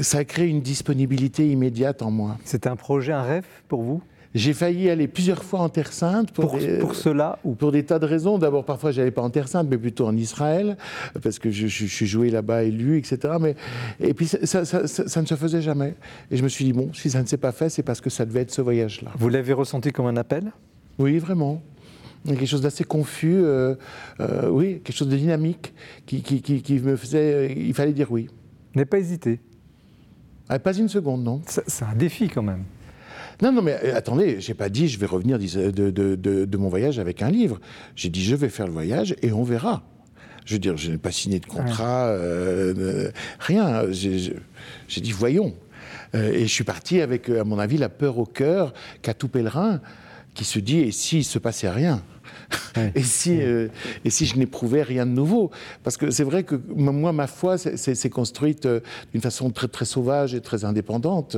ça 0.00 0.18
a 0.18 0.24
créé 0.24 0.46
une 0.46 0.62
disponibilité 0.62 1.50
immédiate 1.50 2.02
en 2.02 2.10
moi. 2.10 2.38
C'est 2.44 2.66
un 2.66 2.76
projet, 2.76 3.12
un 3.12 3.22
rêve 3.22 3.46
pour 3.68 3.82
vous? 3.82 4.02
J'ai 4.34 4.54
failli 4.54 4.88
aller 4.88 5.08
plusieurs 5.08 5.44
fois 5.44 5.60
en 5.60 5.68
Terre 5.68 5.92
Sainte. 5.92 6.32
Pour, 6.32 6.58
pour, 6.80 6.94
cela 6.94 7.38
ou 7.44 7.54
Pour 7.54 7.70
des 7.70 7.84
tas 7.84 7.98
de 7.98 8.06
raisons. 8.06 8.38
D'abord, 8.38 8.64
parfois, 8.64 8.90
je 8.90 9.00
n'allais 9.00 9.10
pas 9.10 9.22
en 9.22 9.30
Terre 9.30 9.48
Sainte, 9.48 9.68
mais 9.68 9.76
plutôt 9.76 10.06
en 10.06 10.16
Israël, 10.16 10.76
parce 11.22 11.38
que 11.38 11.50
je, 11.50 11.66
suis 11.66 12.06
joué 12.06 12.30
là-bas, 12.30 12.64
élu, 12.64 12.96
etc. 12.98 13.34
Mais, 13.40 13.56
et 14.00 14.14
puis, 14.14 14.26
ça, 14.26 14.64
ça, 14.64 15.20
ne 15.20 15.26
se 15.26 15.34
faisait 15.34 15.60
jamais. 15.60 15.94
Et 16.30 16.36
je 16.36 16.42
me 16.42 16.48
suis 16.48 16.64
dit, 16.64 16.72
bon, 16.72 16.92
si 16.94 17.10
ça 17.10 17.22
ne 17.22 17.26
s'est 17.26 17.36
pas 17.36 17.52
fait, 17.52 17.68
c'est 17.68 17.82
parce 17.82 18.00
que 18.00 18.08
ça 18.08 18.24
devait 18.24 18.40
être 18.40 18.50
ce 18.50 18.62
voyage-là. 18.62 19.10
Vous 19.18 19.28
l'avez 19.28 19.52
ressenti 19.52 19.92
comme 19.92 20.06
un 20.06 20.16
appel? 20.16 20.50
Oui, 20.98 21.18
vraiment. 21.18 21.62
Quelque 22.26 22.46
chose 22.46 22.62
d'assez 22.62 22.84
confus, 22.84 23.34
euh, 23.36 23.74
euh, 24.20 24.48
oui, 24.48 24.80
quelque 24.84 24.96
chose 24.96 25.08
de 25.08 25.16
dynamique, 25.16 25.74
qui, 26.06 26.22
qui, 26.22 26.40
qui, 26.40 26.80
me 26.80 26.96
faisait. 26.96 27.52
Il 27.56 27.74
fallait 27.74 27.92
dire 27.92 28.10
oui. 28.10 28.28
N'avez 28.74 28.86
pas 28.86 28.98
hésité 28.98 29.40
ah, 30.48 30.58
Pas 30.58 30.72
une 30.72 30.88
seconde, 30.88 31.24
non. 31.24 31.42
C'est 31.46 31.84
un 31.84 31.94
défi 31.94 32.28
quand 32.28 32.42
même. 32.42 32.64
Non, 33.42 33.50
non, 33.50 33.60
mais 33.60 33.76
euh, 33.82 33.96
attendez, 33.96 34.40
j'ai 34.40 34.54
pas 34.54 34.68
dit 34.68 34.86
je 34.86 34.98
vais 35.00 35.06
revenir 35.06 35.36
de, 35.36 35.70
de, 35.70 36.14
de, 36.44 36.56
mon 36.56 36.68
voyage 36.68 37.00
avec 37.00 37.22
un 37.22 37.30
livre. 37.30 37.60
J'ai 37.96 38.08
dit 38.08 38.24
je 38.24 38.36
vais 38.36 38.48
faire 38.48 38.66
le 38.66 38.72
voyage 38.72 39.16
et 39.20 39.32
on 39.32 39.42
verra. 39.42 39.82
Je 40.44 40.54
veux 40.54 40.60
dire, 40.60 40.76
je 40.76 40.92
n'ai 40.92 40.98
pas 40.98 41.10
signé 41.10 41.40
de 41.40 41.46
contrat, 41.46 42.06
euh, 42.06 43.10
rien. 43.40 43.90
J'ai 43.90 45.00
dit 45.00 45.10
voyons. 45.10 45.54
Euh, 46.14 46.32
et 46.32 46.42
je 46.42 46.52
suis 46.52 46.64
parti 46.64 47.00
avec, 47.00 47.28
à 47.28 47.42
mon 47.42 47.58
avis, 47.58 47.78
la 47.78 47.88
peur 47.88 48.18
au 48.18 48.26
cœur 48.26 48.72
qu'a 49.02 49.14
tout 49.14 49.28
pèlerin 49.28 49.80
qui 50.34 50.44
se 50.44 50.60
dit 50.60 50.78
et 50.78 50.92
s'il 50.92 51.24
se 51.24 51.38
passait 51.38 51.68
rien? 51.68 52.00
Et, 52.94 53.02
si, 53.02 53.40
euh, 53.40 53.68
et 54.04 54.10
si 54.10 54.26
je 54.26 54.38
n'éprouvais 54.38 54.82
rien 54.82 55.06
de 55.06 55.10
nouveau? 55.10 55.50
Parce 55.82 55.96
que 55.96 56.10
c'est 56.10 56.24
vrai 56.24 56.44
que 56.44 56.60
moi, 56.74 57.12
ma 57.12 57.26
foi 57.26 57.58
s'est 57.58 58.10
construite 58.10 58.66
euh, 58.66 58.80
d'une 59.12 59.20
façon 59.20 59.50
très, 59.50 59.68
très 59.68 59.84
sauvage 59.84 60.34
et 60.34 60.40
très 60.40 60.64
indépendante. 60.64 61.36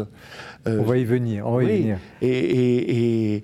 Euh, 0.67 0.79
on 0.81 0.85
va 0.85 0.99
y 0.99 1.05
venir, 1.05 1.47
on 1.47 1.57
va 1.57 1.65
y 1.65 1.81
venir. 1.81 1.99
Et, 2.23 3.43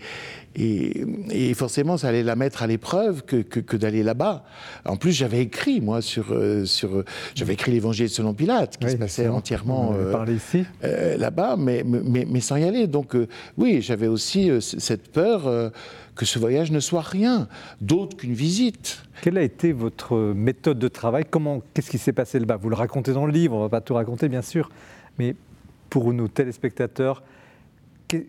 et, 0.56 1.06
et, 1.30 1.54
forcément, 1.54 1.96
ça 1.96 2.08
allait 2.08 2.24
la 2.24 2.34
mettre 2.34 2.62
à 2.62 2.66
l'épreuve 2.66 3.22
que, 3.22 3.36
que, 3.36 3.76
d'aller 3.76 4.02
là-bas. 4.02 4.44
En 4.84 4.96
plus, 4.96 5.12
j'avais 5.12 5.40
écrit, 5.40 5.80
moi, 5.80 6.02
sur. 6.02 6.36
sur 6.64 7.04
j'avais 7.34 7.52
écrit 7.52 7.70
l'Évangile 7.70 8.08
selon 8.08 8.34
Pilate, 8.34 8.76
qui 8.76 8.90
se 8.90 8.96
passait 8.96 9.28
entièrement 9.28 9.94
ici 10.28 10.64
là-bas, 10.82 11.56
mais, 11.56 11.84
mais, 11.84 12.26
mais, 12.28 12.40
sans 12.40 12.56
y 12.56 12.64
aller. 12.64 12.88
Donc, 12.88 13.16
oui, 13.56 13.80
j'avais 13.80 14.08
aussi 14.08 14.50
cette 14.60 15.12
peur 15.12 15.72
que 16.20 16.26
ce 16.26 16.38
voyage 16.38 16.70
ne 16.70 16.80
soit 16.80 17.00
rien 17.00 17.48
d'autre 17.80 18.14
qu'une 18.14 18.34
visite. 18.34 19.04
Quelle 19.22 19.38
a 19.38 19.42
été 19.42 19.72
votre 19.72 20.18
méthode 20.34 20.78
de 20.78 20.86
travail? 20.86 21.24
Comment, 21.24 21.62
qu'est-ce 21.72 21.88
qui 21.88 21.96
s'est 21.96 22.12
passé 22.12 22.38
là-bas? 22.38 22.58
Vous 22.58 22.68
le 22.68 22.74
racontez 22.74 23.14
dans 23.14 23.24
le 23.24 23.32
livre, 23.32 23.54
on 23.54 23.60
ne 23.60 23.62
va 23.62 23.68
pas 23.70 23.80
tout 23.80 23.94
raconter 23.94 24.28
bien 24.28 24.42
sûr, 24.42 24.68
mais 25.18 25.34
pour 25.88 26.12
nos 26.12 26.28
téléspectateurs, 26.28 27.22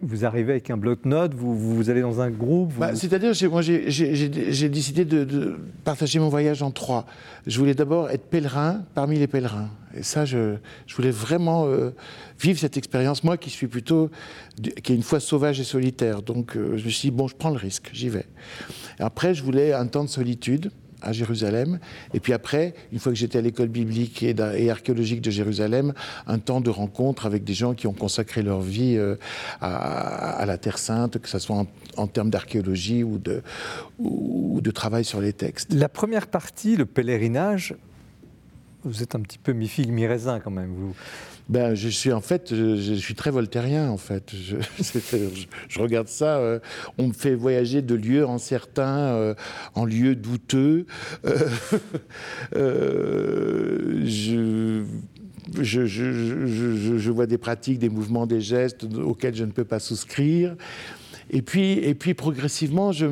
vous 0.02 0.26
arrivez 0.26 0.54
avec 0.54 0.70
un 0.70 0.78
bloc-notes, 0.78 1.34
vous, 1.34 1.58
vous, 1.58 1.90
allez 1.90 2.02
dans 2.02 2.22
un 2.22 2.30
groupe 2.30 2.74
bah, 2.78 2.96
C'est-à-dire, 2.96 3.34
moi, 3.50 3.62
j'ai 3.62 4.70
décidé 4.70 5.06
de, 5.06 5.58
partager 5.84 6.20
mon 6.20 6.30
voyage 6.30 6.62
en 6.62 6.72
trois. 6.72 7.06
Je 7.48 7.58
voulais 7.60 7.74
d'abord 7.74 8.10
être 8.10 8.26
pèlerin 8.26 8.84
parmi 8.94 9.18
les 9.18 9.28
pèlerins. 9.28 9.70
Et 9.96 10.04
ça, 10.04 10.26
je, 10.26 10.56
voulais 10.96 11.12
vraiment 11.12 11.66
euh, 11.66 11.92
vivre 12.40 12.60
cette 12.60 12.78
expérience. 12.78 13.24
Moi, 13.24 13.38
qui 13.38 13.50
suis 13.50 13.68
plutôt, 13.68 14.10
qui 14.84 14.94
est 14.94 14.96
une 14.96 15.04
fois 15.04 15.20
sauvage 15.20 15.60
et 15.60 15.64
solitaire. 15.64 16.22
Donc, 16.22 16.56
euh, 16.56 16.78
je 16.78 16.86
me 16.86 16.90
suis 16.90 17.10
dit, 17.10 17.16
bon, 17.16 17.28
je 17.28 17.36
prends 17.36 17.50
le 17.50 17.58
risque, 17.58 17.90
j'y 17.94 18.10
vais. 18.10 18.26
Après, 19.00 19.34
je 19.34 19.44
voulais 19.44 19.74
un 19.74 19.88
temps 19.88 20.04
de 20.04 20.10
solitude 20.10 20.72
à 21.02 21.12
Jérusalem. 21.12 21.80
Et 22.14 22.20
puis 22.20 22.34
après, 22.34 22.74
une 22.92 23.00
fois 23.00 23.12
que 23.12 23.18
j'étais 23.18 23.38
à 23.38 23.42
l'école 23.42 23.68
biblique 23.68 24.24
et, 24.24 24.70
archéologique 24.70 25.22
de 25.22 25.32
Jérusalem, 25.32 25.94
un 26.28 26.40
temps 26.40 26.62
de 26.62 26.70
rencontre 26.70 27.26
avec 27.26 27.44
des 27.44 27.54
gens 27.54 27.74
qui 27.74 27.88
ont 27.88 27.94
consacré 27.94 28.42
leur 28.42 28.62
vie 28.62 28.96
euh, 28.98 29.16
à, 29.62 30.44
la 30.46 30.58
Terre 30.58 30.78
Sainte, 30.78 31.20
que 31.20 31.30
ce 31.30 31.40
soit 31.40 31.66
en, 31.98 32.08
termes 32.08 32.30
d'archéologie 32.30 33.04
ou 33.04 33.18
de, 33.18 34.72
travail 34.72 35.04
sur 35.04 35.20
les 35.22 35.34
textes. 35.34 35.74
La 35.74 35.90
première 35.90 36.28
partie, 36.28 36.76
le 36.76 36.86
pèlerinage, 36.86 37.76
vous 38.84 39.04
êtes 39.04 39.16
un 39.16 39.20
petit 39.20 39.38
peu 39.38 39.52
mi-figue, 39.52 39.92
mi-raisin 39.92 40.40
quand 40.40 40.52
même. 40.52 40.74
Vous, 40.74 40.96
ben, 41.52 41.76
je 41.76 41.90
suis 41.90 42.14
en 42.14 42.22
fait, 42.22 42.56
je, 42.56 42.94
suis 42.94 43.14
très 43.14 43.30
voltairien 43.30 43.90
en 43.90 43.98
fait. 43.98 44.32
Je, 44.42 44.56
je, 45.68 45.80
regarde 45.80 46.08
ça. 46.08 46.38
Euh, 46.38 46.60
on 46.98 47.08
me 47.08 47.14
fait 47.14 47.36
voyager 47.36 47.82
de 47.82 47.94
lieu 47.94 48.26
en 48.26 48.38
certains, 48.38 49.00
euh, 49.16 49.36
en 49.76 49.84
lieux 49.84 50.16
douteux. 50.16 50.86
Euh, 51.26 51.50
je, 54.06 54.86
je, 55.62 57.12
vois 57.12 57.26
des 57.28 57.38
pratiques, 57.38 57.80
des 57.80 57.90
mouvements, 57.90 58.26
des 58.26 58.40
gestes 58.40 58.86
auxquels 58.86 59.36
je 59.36 59.44
ne 59.44 59.52
peux 59.52 59.66
pas 59.66 59.80
souscrire. 59.80 60.56
Et 61.32 61.42
puis, 61.42 61.74
et 61.74 61.96
puis 61.96 62.14
progressivement, 62.14 62.94
je 62.94 63.06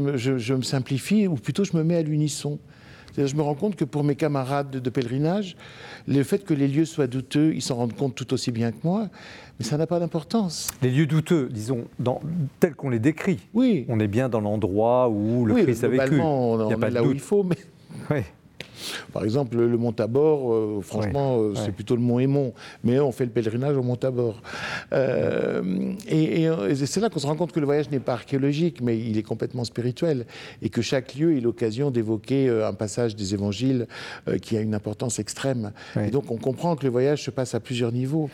me 0.54 0.62
simplifie, 0.62 1.28
ou 1.28 1.36
plutôt 1.36 1.66
je 1.66 1.76
me 1.76 1.84
mets 1.84 1.98
à 1.98 2.02
l'unisson. 2.04 2.58
Je 3.18 3.36
me 3.36 3.42
rends 3.42 3.56
compte 3.56 3.76
que 3.76 3.86
pour 3.86 4.04
mes 4.04 4.16
camarades 4.16 4.72
de, 4.72 4.90
pèlerinage, 4.90 5.56
le 6.08 6.24
fait 6.24 6.44
que 6.44 6.54
les 6.54 6.68
lieux 6.68 6.86
soient 6.86 7.08
douteux, 7.08 7.54
ils 7.54 7.62
s'en 7.62 7.76
rendent 7.76 7.96
compte 7.96 8.16
tout 8.16 8.34
aussi 8.34 8.52
bien 8.52 8.72
que 8.72 8.78
moi, 8.84 9.08
mais 9.60 9.66
ça 9.66 9.78
n'a 9.78 9.88
pas 9.88 10.00
d'importance. 10.00 10.68
Les 10.82 10.92
lieux 10.92 11.08
douteux, 11.08 11.50
disons, 11.52 11.86
dans, 12.00 12.22
tels 12.60 12.76
qu'on 12.76 12.90
les 12.90 13.00
décrit. 13.00 13.40
Oui. 13.54 13.86
On 13.90 14.00
est 14.00 14.08
bien 14.08 14.30
dans 14.30 14.42
l'endroit 14.42 15.10
où 15.10 15.46
le 15.46 15.56
Christ 15.56 15.84
a 15.84 15.88
vécu. 15.88 16.20
On, 16.20 16.60
on, 16.60 16.82
est 16.82 16.90
là 16.92 17.04
où 17.04 17.12
il 17.12 17.20
faut, 17.20 17.44
mais. 17.44 17.58
Oui. 18.12 18.22
Par 19.14 19.24
exemple, 19.24 19.58
le 19.58 19.78
Mont 19.78 19.92
Tabor, 19.92 20.54
euh, 20.54 20.80
franchement, 20.82 21.38
euh, 21.40 21.54
c'est 21.56 21.72
plutôt 21.72 21.96
le 21.96 22.02
Mont 22.02 22.20
Aimont, 22.20 22.54
mais 22.84 23.00
on 23.00 23.12
fait 23.12 23.26
le 23.26 23.32
pèlerinage 23.32 23.76
au 23.78 23.84
Mont 23.84 23.96
Tabor. 23.96 24.42
Euh, 24.94 25.94
et, 26.08 26.48
c'est 26.86 27.00
là 27.00 27.10
qu'on 27.10 27.20
se 27.20 27.28
rend 27.28 27.36
compte 27.36 27.52
que 27.52 27.60
le 27.60 27.66
voyage 27.66 27.90
n'est 27.90 28.00
pas 28.00 28.14
archéologique, 28.14 28.82
mais 28.82 28.98
il 28.98 29.18
est 29.18 29.24
complètement 29.24 29.64
spirituel, 29.64 30.26
et 30.62 30.70
que 30.70 30.82
chaque 30.82 31.16
lieu 31.16 31.38
est 31.38 31.42
l'occasion 31.42 31.92
d'évoquer 31.92 32.50
un 32.50 32.74
passage 32.74 33.16
des 33.16 33.34
évangiles 33.34 33.88
qui 34.42 34.58
a 34.58 34.62
une 34.62 34.76
importance 34.76 35.20
extrême. 35.20 35.72
Et 36.00 36.12
donc 36.12 36.32
on 36.32 36.38
comprend 36.38 36.76
que 36.76 36.84
le 36.84 36.92
voyage 36.92 37.24
se 37.24 37.32
passe 37.32 37.56
à 37.56 37.60
plusieurs 37.60 37.92
niveaux. 37.92 38.30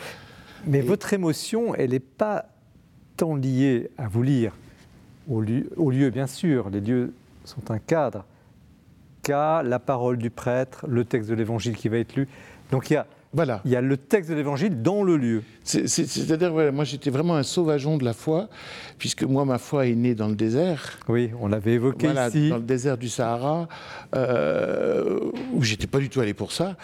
Mais 0.67 0.81
votre 0.81 1.13
émotion, 1.13 1.75
elle 1.75 1.91
n'est 1.91 1.99
pas 1.99 2.45
tant 3.17 3.35
liée 3.35 3.89
à 3.97 4.07
vous 4.07 4.23
lire, 4.23 4.53
au 5.29 5.41
lieu, 5.41 5.69
au 5.77 5.89
lieu 5.89 6.09
bien 6.09 6.27
sûr, 6.27 6.69
les 6.69 6.81
lieux 6.81 7.13
sont 7.45 7.71
un 7.71 7.79
cadre, 7.79 8.25
la 9.27 9.79
parole 9.79 10.17
du 10.17 10.29
prêtre, 10.29 10.85
le 10.87 11.05
texte 11.05 11.29
de 11.29 11.35
l'évangile 11.35 11.75
qui 11.75 11.89
va 11.89 11.97
être 11.97 12.15
lu. 12.15 12.27
Donc 12.71 12.89
il 12.89 12.93
y 12.93 12.97
a, 12.97 13.05
voilà. 13.33 13.61
il 13.65 13.71
y 13.71 13.75
a 13.75 13.81
le 13.81 13.97
texte 13.97 14.29
de 14.29 14.35
l'évangile 14.35 14.81
dans 14.81 15.03
le 15.03 15.17
lieu. 15.17 15.43
C'est-à-dire, 15.63 16.51
voilà, 16.51 16.71
moi 16.71 16.83
j'étais 16.83 17.09
vraiment 17.09 17.35
un 17.35 17.43
sauvageon 17.43 17.97
de 17.97 18.05
la 18.05 18.13
foi, 18.13 18.47
puisque 18.97 19.23
moi 19.23 19.45
ma 19.45 19.57
foi 19.57 19.87
est 19.87 19.95
née 19.95 20.15
dans 20.15 20.27
le 20.27 20.35
désert. 20.35 20.99
Oui, 21.07 21.31
on 21.39 21.47
l'avait 21.47 21.73
évoqué 21.73 22.07
voilà, 22.07 22.29
ici. 22.29 22.49
Dans 22.49 22.57
le 22.57 22.63
désert 22.63 22.97
du 22.97 23.09
Sahara, 23.09 23.67
euh, 24.15 25.19
où 25.53 25.63
j'étais 25.63 25.87
pas 25.87 25.99
du 25.99 26.09
tout 26.09 26.21
allé 26.21 26.33
pour 26.33 26.51
ça 26.51 26.75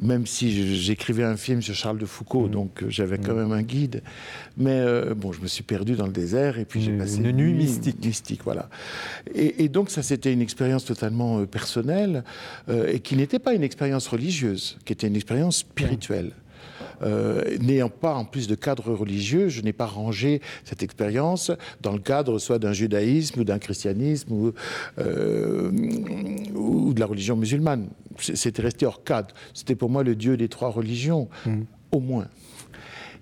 même 0.00 0.26
si 0.26 0.76
j'écrivais 0.76 1.24
un 1.24 1.36
film 1.36 1.62
sur 1.62 1.74
Charles 1.74 1.98
de 1.98 2.06
Foucault, 2.06 2.48
mm. 2.48 2.50
donc 2.50 2.82
euh, 2.82 2.86
j'avais 2.88 3.18
quand 3.18 3.34
mm. 3.34 3.38
même 3.38 3.52
un 3.52 3.62
guide. 3.62 4.02
Mais 4.56 4.80
euh, 4.80 5.14
bon, 5.14 5.32
je 5.32 5.40
me 5.40 5.46
suis 5.46 5.62
perdu 5.62 5.94
dans 5.94 6.06
le 6.06 6.12
désert 6.12 6.58
et 6.58 6.64
puis 6.64 6.80
j'ai 6.80 6.96
passé 6.96 7.18
une 7.18 7.32
nuit 7.32 7.52
mystique. 7.52 8.04
mystique 8.04 8.40
voilà. 8.44 8.68
Et, 9.34 9.68
donc 9.68 9.90
ça, 9.90 10.02
c'était 10.02 10.32
une 10.32 10.42
expérience 10.42 10.84
totalement 10.84 11.40
euh, 11.40 11.46
personnelle 11.46 12.24
et 12.68 13.00
qui 13.00 13.16
n'était 13.16 13.38
pas 13.38 13.54
une 13.54 13.62
expérience 13.62 14.06
religieuse, 14.08 14.78
qui 14.84 14.92
était 14.92 15.06
une 15.06 15.16
expérience 15.16 15.58
spirituelle. 15.58 16.32
Euh, 17.02 17.56
n'ayant 17.58 17.88
pas 17.88 18.14
en 18.14 18.24
plus 18.24 18.46
de 18.46 18.54
cadre 18.54 18.92
religieux, 18.92 19.48
je 19.48 19.62
n'ai 19.62 19.72
pas 19.72 19.86
rangé 19.86 20.40
cette 20.64 20.82
expérience 20.82 21.50
dans 21.80 21.92
le 21.92 21.98
cadre 21.98 22.38
soit 22.38 22.58
d'un 22.58 22.72
judaïsme 22.72 23.40
ou 23.40 23.44
d'un 23.44 23.58
christianisme 23.58 24.32
ou, 24.32 24.52
euh, 24.98 25.70
ou, 26.54 26.92
de 26.92 27.00
la 27.00 27.06
religion 27.06 27.36
musulmane. 27.36 27.88
C'était 28.18 28.62
resté 28.62 28.86
hors 28.86 29.02
cadre. 29.02 29.34
C'était 29.54 29.74
pour 29.74 29.90
moi 29.90 30.02
le 30.02 30.14
Dieu 30.14 30.36
des 30.36 30.48
trois 30.48 30.70
religions, 30.70 31.28
mmh. 31.46 31.60
au 31.92 32.00
moins. 32.00 32.28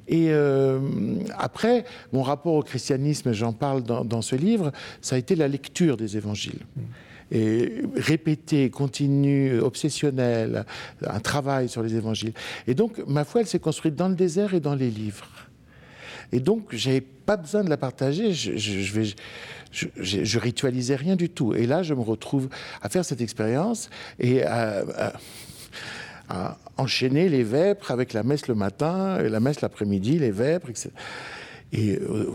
Et 0.09 0.29
euh, 0.31 0.81
après, 1.37 1.85
mon 2.13 2.23
rapport 2.23 2.55
au 2.55 2.63
christianisme, 2.63 3.33
j'en 3.33 3.53
parle 3.53 3.83
dans, 3.83 4.05
dans, 4.05 4.23
ce 4.23 4.37
livre, 4.37 4.73
ça 5.03 5.17
a 5.17 5.19
été 5.19 5.37
la 5.37 5.49
lecture 5.49 5.97
des 5.97 6.17
évangiles. 6.17 6.65
Mmh 6.77 6.83
et 7.31 7.83
répété, 7.95 8.71
continu, 8.71 9.59
obsessionnel, 9.61 10.65
un 11.07 11.21
travail 11.21 11.69
sur 11.69 11.83
les 11.83 11.95
évangiles. 11.95 12.33
Et 12.67 12.75
donc, 12.75 12.99
ma 13.07 13.25
foi, 13.25 13.43
elle 13.43 13.47
s'est 13.47 13.59
construite 13.59 13.95
dans 13.95 14.09
le 14.09 14.15
désert 14.15 14.55
et 14.55 14.61
dans 14.61 14.75
les 14.75 14.91
livres. 14.91 15.27
Et 16.33 16.41
donc, 16.41 16.69
j'avais 16.73 17.01
pas 17.01 17.37
besoin 17.37 17.65
de 17.65 17.71
la 17.71 17.77
partager. 17.77 18.33
Je, 18.33 18.57
je, 19.73 20.39
ritualisais 20.39 20.97
rien 20.97 21.17
du 21.17 21.31
tout. 21.31 21.55
Et 21.55 21.67
là, 21.67 21.83
je 21.83 21.95
me 21.95 22.01
retrouve 22.01 22.49
à 22.83 22.89
faire 22.89 23.05
cette 23.05 23.21
expérience 23.21 23.91
et 24.19 24.43
à, 24.45 25.13
enchaîner 26.77 27.31
les 27.31 27.43
vêpres 27.43 27.91
avec 27.91 28.13
la 28.13 28.23
messe 28.23 28.49
le 28.49 28.55
matin, 28.55 29.17
la 29.23 29.41
messe 29.41 29.63
l'après-midi, 29.63 30.19
les 30.19 30.31
vêpres, 30.31 30.69
etc. 30.69 30.91
Et 31.73 31.97
euh, 31.97 32.27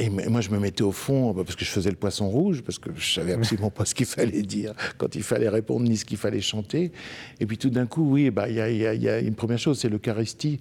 et 0.00 0.08
moi, 0.08 0.40
je 0.40 0.48
me 0.48 0.58
mettais 0.58 0.82
au 0.82 0.92
fond 0.92 1.34
parce 1.34 1.54
que 1.54 1.64
je 1.64 1.70
faisais 1.70 1.90
le 1.90 1.96
poisson 1.96 2.30
rouge, 2.30 2.62
parce 2.62 2.78
que 2.78 2.88
je 2.96 3.12
savais 3.12 3.34
absolument 3.34 3.68
pas 3.70 3.84
ce 3.84 3.94
qu'il 3.94 4.06
fallait 4.06 4.40
dire 4.40 4.72
quand 4.96 5.14
il 5.14 5.22
fallait 5.22 5.50
répondre 5.50 5.86
ni 5.86 5.98
ce 5.98 6.06
qu'il 6.06 6.16
fallait 6.16 6.40
chanter. 6.40 6.90
Et 7.38 7.44
puis 7.44 7.58
tout 7.58 7.68
d'un 7.68 7.84
coup, 7.84 8.10
oui, 8.10 8.30
bah, 8.30 8.48
il 8.48 8.54
y, 8.54 9.02
y, 9.02 9.08
a 9.08 9.18
une 9.20 9.34
première 9.34 9.58
chose, 9.58 9.78
c'est 9.78 9.90
l'Eucharistie. 9.90 10.58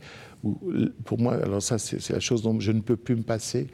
Pour 1.06 1.20
moi, 1.20 1.36
alors 1.36 1.62
ça, 1.62 1.78
c'est 1.78 2.10
la 2.10 2.20
chose 2.20 2.42
dont 2.42 2.60
je 2.60 2.74
ne 2.74 2.82
peux 2.82 2.98
plus 2.98 3.16
me 3.16 3.24
passer, 3.24 3.68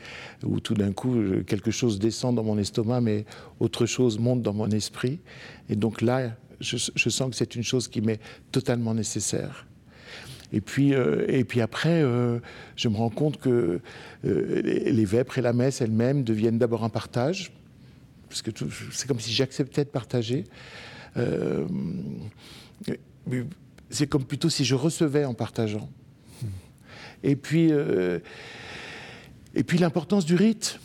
où 0.43 0.59
tout 0.59 0.75
d'un 0.75 0.91
coup, 0.91 1.15
quelque 1.47 1.71
chose 1.71 1.97
descend 1.97 2.35
dans 2.35 2.43
mon 2.43 2.59
estomac, 2.59 3.01
mais 3.01 3.25
autre 3.59 3.87
chose 3.87 4.19
monte 4.19 4.43
dans 4.43 4.53
mon 4.53 4.69
esprit. 4.69 5.19
Et 5.69 5.75
donc 5.75 6.03
là, 6.03 6.35
je 6.59 6.77
sens 7.09 7.31
que 7.31 7.35
c'est 7.35 7.55
une 7.55 7.63
chose 7.63 7.87
qui 7.87 8.01
m'est 8.01 8.19
totalement 8.51 8.93
nécessaire. 8.93 9.65
Et 10.55 10.61
puis, 10.61 10.93
euh, 10.93 11.25
et 11.27 11.43
puis 11.43 11.59
après, 11.59 12.01
euh, 12.01 12.39
je 12.77 12.87
me 12.87 12.95
rends 12.95 13.09
compte 13.09 13.41
que 13.41 13.81
euh, 14.25 14.61
les 14.63 15.03
vêpres 15.03 15.37
et 15.37 15.41
la 15.41 15.51
messe 15.51 15.81
elles-mêmes 15.81 16.23
deviennent 16.23 16.57
d'abord 16.57 16.85
un 16.85 16.89
partage, 16.89 17.51
parce 18.29 18.41
que 18.41 18.51
c'est 18.93 19.05
comme 19.05 19.19
si 19.19 19.33
j'acceptais 19.33 19.83
de 19.83 19.89
partager. 19.89 20.45
c'est 23.89 24.07
comme 24.07 24.23
plutôt 24.23 24.49
si 24.49 24.63
je 24.63 24.75
recevais 24.75 25.25
en 25.25 25.33
partageant. 25.33 25.89
Et 27.23 27.35
puis, 27.35 27.71
et 29.55 29.63
puis 29.63 29.77
l'importance 29.77 30.25
du 30.25 30.35
rite. 30.35 30.79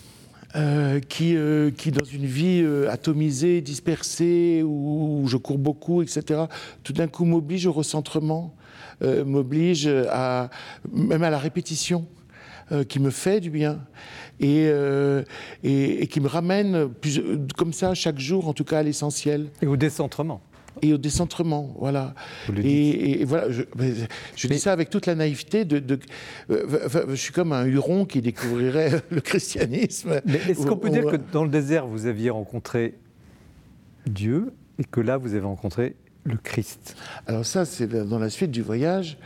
qui, 1.09 1.37
qui, 1.77 1.93
dans 1.93 2.05
une 2.05 2.27
vie 2.27 2.67
atomisée, 2.89 3.61
dispersée, 3.61 4.65
où, 4.65 5.23
où, 5.23 5.29
je 5.29 5.37
cours 5.37 5.59
beaucoup, 5.59 6.03
etc., 6.03 6.47
tout 6.83 6.93
d'un 6.93 7.07
coup 7.07 7.25
m'oblige 7.25 7.67
au 7.67 7.73
recentrement, 7.73 8.53
euh, 9.03 9.25
m'oblige 9.25 9.89
à, 10.11 10.51
même 10.93 11.23
à 11.23 11.31
la 11.31 11.39
répétition. 11.39 12.07
Euh, 12.73 12.85
qui 12.85 13.01
me 13.01 13.11
fait 13.11 13.41
du 13.41 13.51
bien 13.51 13.81
et, 14.39 14.69
euh, 14.69 15.25
et, 15.65 16.07
qui 16.07 16.21
me 16.21 16.29
ramène 16.29 16.89
plus, 16.89 17.21
comme 17.57 17.73
ça 17.73 17.95
chaque 17.95 18.21
jour, 18.21 18.47
en 18.47 18.53
tout 18.53 18.63
cas 18.63 18.79
à 18.79 18.83
l'essentiel. 18.85 19.49
Et 19.61 19.67
au 19.67 19.77
décentrement. 19.77 20.41
Et 20.81 20.93
au 20.93 20.97
décentrement, 20.97 21.75
voilà. 21.81 22.15
Et, 22.63 23.23
et, 23.23 23.25
voilà, 23.25 23.51
je, 23.51 23.63
je 24.37 24.47
dis 24.47 24.61
ça 24.61 24.73
avec 24.73 24.89
toute 24.89 25.07
la 25.07 25.17
naïveté. 25.17 25.65
De, 25.65 25.81
de 25.81 25.99
je 26.49 27.17
suis 27.17 27.33
comme 27.33 27.53
un 27.53 27.65
huron 27.65 28.05
qui 28.05 28.23
découvrirait 28.23 29.03
le 29.11 29.21
christianisme. 29.21 30.21
Est-ce 30.49 30.65
qu'on 30.65 30.77
peut 30.77 30.91
dire 30.91 31.07
que 31.07 31.17
dans 31.17 31.43
le 31.43 31.51
désert, 31.51 31.89
vous 31.89 32.07
aviez 32.07 32.31
rencontré 32.31 32.95
Dieu 34.07 34.53
et 34.79 34.85
que 34.85 35.01
là, 35.01 35.17
vous 35.17 35.35
avez 35.35 35.45
rencontré 35.45 35.97
le 36.25 36.37
Christ 36.37 36.97
Alors 37.27 37.47
ça, 37.47 37.65
c'est 37.65 37.89
dans 37.89 38.19
la 38.19 38.31
suite 38.31 38.51
du 38.51 38.63
voyage. 38.63 39.17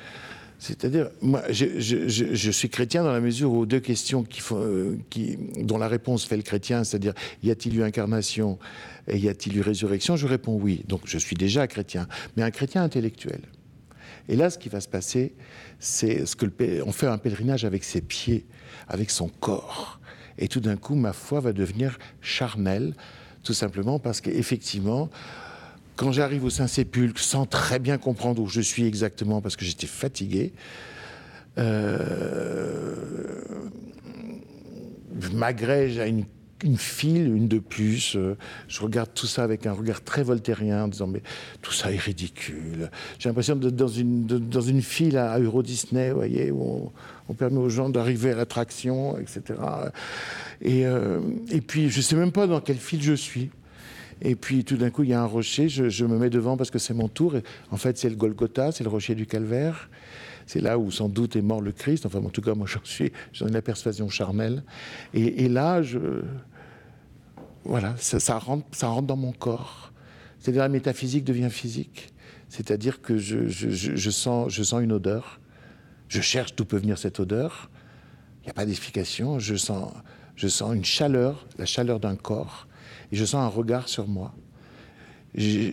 C'est-à-dire, 0.59 1.11
moi, 1.21 1.43
je, 1.51 2.51
suis 2.51 2.71
chrétien 2.71 3.03
dans 3.03 3.12
la 3.12 3.21
mesure 3.21 3.53
où 3.53 3.66
deux 3.66 3.81
questions 3.81 4.23
qui 4.23 4.41
font, 4.41 4.62
euh, 4.62 4.97
qui, 5.11 5.37
dont 5.59 5.77
la 5.77 5.89
réponse 5.89 6.25
fait 6.25 6.37
le 6.37 6.43
chrétien, 6.43 6.85
c'est-à-dire, 6.85 7.12
y 7.43 7.51
a-t-il 7.51 7.77
eu 7.77 7.83
incarnation 7.83 8.59
et 9.07 9.19
y 9.19 9.29
a-t-il 9.29 9.59
eu 9.59 9.61
résurrection? 9.61 10.16
Je 10.16 10.27
réponds 10.27 10.55
oui. 10.55 10.83
Donc, 10.89 11.03
je 11.05 11.19
suis 11.19 11.37
déjà 11.37 11.66
chrétien, 11.66 12.07
mais 12.37 12.43
un 12.43 12.51
chrétien 12.51 12.83
intellectuel. 12.83 13.41
Et 14.29 14.37
là, 14.37 14.49
ce 14.49 14.57
qui 14.57 14.71
va 14.71 14.81
se 14.81 14.89
passer, 14.89 15.35
c'est 15.81 16.25
ce 16.25 16.35
que 16.35 16.47
le, 16.47 16.83
on 16.87 16.93
fait 16.93 17.09
un 17.09 17.19
pèlerinage 17.19 17.66
avec 17.66 17.85
ses 17.85 18.01
pieds, 18.01 18.47
avec 18.89 19.11
son 19.11 19.29
corps. 19.29 20.01
Et 20.39 20.49
tout 20.49 20.61
d'un 20.61 20.77
coup, 20.77 20.95
ma 20.95 21.12
foi 21.12 21.41
va 21.41 21.53
devenir 21.53 21.99
charnelle, 22.23 22.95
tout 23.43 23.53
simplement 23.53 23.99
parce 23.99 24.23
qu'effectivement, 24.23 25.11
quand 25.97 26.12
j'arrive 26.12 26.45
au 26.45 26.51
Saint-Sépulcre, 26.51 27.21
sans 27.21 27.47
très 27.47 27.79
bien 27.79 27.99
comprendre 27.99 28.43
où 28.43 28.49
je 28.49 28.61
suis 28.61 28.85
exactement, 28.85 29.41
parce 29.41 29.57
que 29.57 29.65
j'étais 29.65 29.87
fatigué, 29.87 30.53
euh, 31.59 32.97
je 35.21 35.29
m'agrège 35.31 35.99
à 35.99 36.07
une, 36.07 36.25
file, 36.77 37.29
une 37.29 37.47
de 37.47 37.59
plus. 37.59 38.16
Euh, 38.16 38.37
je 38.69 38.81
regarde 38.81 39.11
tout 39.15 39.27
ça 39.27 39.45
avec 39.45 39.66
un 39.66 39.73
regard 39.73 40.03
très 40.03 40.25
voltairien, 40.25 40.85
en 40.85 40.89
disant 40.89 41.07
Mais 41.07 41.23
tout 41.62 41.73
ça 41.73 41.93
est 41.93 42.01
ridicule. 42.01 42.91
J'ai 43.19 43.29
l'impression 43.29 43.55
d'être 43.55 43.77
dans 43.77 43.87
une, 43.87 44.27
dans 44.27 44.61
une 44.61 44.83
file 44.83 45.16
à, 45.16 45.39
Euro 45.39 45.62
Disney, 45.62 46.11
vous 46.11 46.16
voyez, 46.16 46.51
où 46.51 46.91
on, 47.29 47.35
permet 47.35 47.59
aux 47.59 47.69
gens 47.69 47.89
d'arriver 47.89 48.33
à 48.33 48.35
l'attraction, 48.35 49.16
etc. 49.19 49.43
Et, 50.61 50.87
euh, 50.87 51.21
et 51.51 51.61
puis, 51.61 51.89
je 51.91 51.99
ne 51.99 52.03
sais 52.03 52.16
même 52.16 52.33
pas 52.33 52.47
dans 52.47 52.61
quelle 52.61 52.79
file 52.79 53.03
je 53.03 53.15
suis. 53.15 53.51
Et 54.23 54.36
puis 54.36 54.65
tout 54.65 54.77
d'un 54.77 54.91
coup, 54.91 55.03
il 55.03 55.11
y 55.11 55.12
a 55.12 55.20
un 55.20 55.27
rocher, 55.27 55.69
je, 55.69 56.05
me 56.05 56.19
mets 56.19 56.31
devant 56.31 56.57
parce 56.57 56.70
que 56.70 56.78
c'est 56.78 56.95
mon 56.95 57.09
tour. 57.09 57.35
En 57.70 57.77
fait, 57.77 57.99
c'est 57.99 58.09
le 58.09 58.16
Golgotha, 58.16 58.73
c'est 58.73 58.85
le 58.85 58.91
rocher 58.91 59.15
du 59.15 59.27
Calvaire. 59.27 59.89
C'est 60.47 60.61
là 60.61 60.78
où 60.78 60.91
sans 60.91 61.09
doute 61.09 61.36
est 61.36 61.43
mort 61.43 61.61
le 61.61 61.73
Christ. 61.73 62.07
Enfin, 62.07 62.19
en 62.19 62.28
tout 62.28 62.43
cas, 62.43 62.55
moi, 62.55 62.66
j'en 62.66 62.85
suis, 62.85 63.12
j'en 63.32 63.47
ai 63.47 63.51
la 63.51 63.62
persuasion 63.62 64.09
charnelle. 64.09 64.62
Et, 65.15 65.49
là, 65.49 65.82
je, 65.82 65.99
voilà, 67.65 67.95
ça, 67.97 68.39
rentre, 68.39 68.66
ça 68.73 68.89
rentre 68.89 69.07
dans 69.07 69.16
mon 69.16 69.32
corps. 69.32 69.93
C'est-à-dire 70.39 70.62
la 70.62 70.69
métaphysique 70.69 71.24
devient 71.24 71.51
physique. 71.51 72.12
C'est-à-dire 72.51 73.01
que 73.01 73.16
je, 73.16 74.11
sens, 74.11 74.53
je 74.53 74.62
sens 74.62 74.82
une 74.82 74.93
odeur. 74.93 75.41
Je 76.09 76.20
cherche 76.20 76.55
d'où 76.55 76.65
peut 76.65 76.77
venir 76.77 76.99
cette 76.99 77.19
odeur. 77.19 77.70
Il 78.43 78.47
n'y 78.47 78.51
a 78.51 78.55
pas 78.55 78.66
d'explication. 78.66 79.39
Je 79.39 79.57
sens, 79.57 79.93
je 80.36 80.47
sens 80.49 80.74
une 80.74 80.85
chaleur, 80.85 81.47
la 81.59 81.65
chaleur 81.65 81.99
d'un 81.99 82.16
corps 82.16 82.69
et 83.12 83.16
je 83.16 83.24
sens 83.24 83.43
un 83.43 83.48
regard 83.48 83.89
sur 83.89 84.09
moi. 84.09 84.35
Je, 85.35 85.72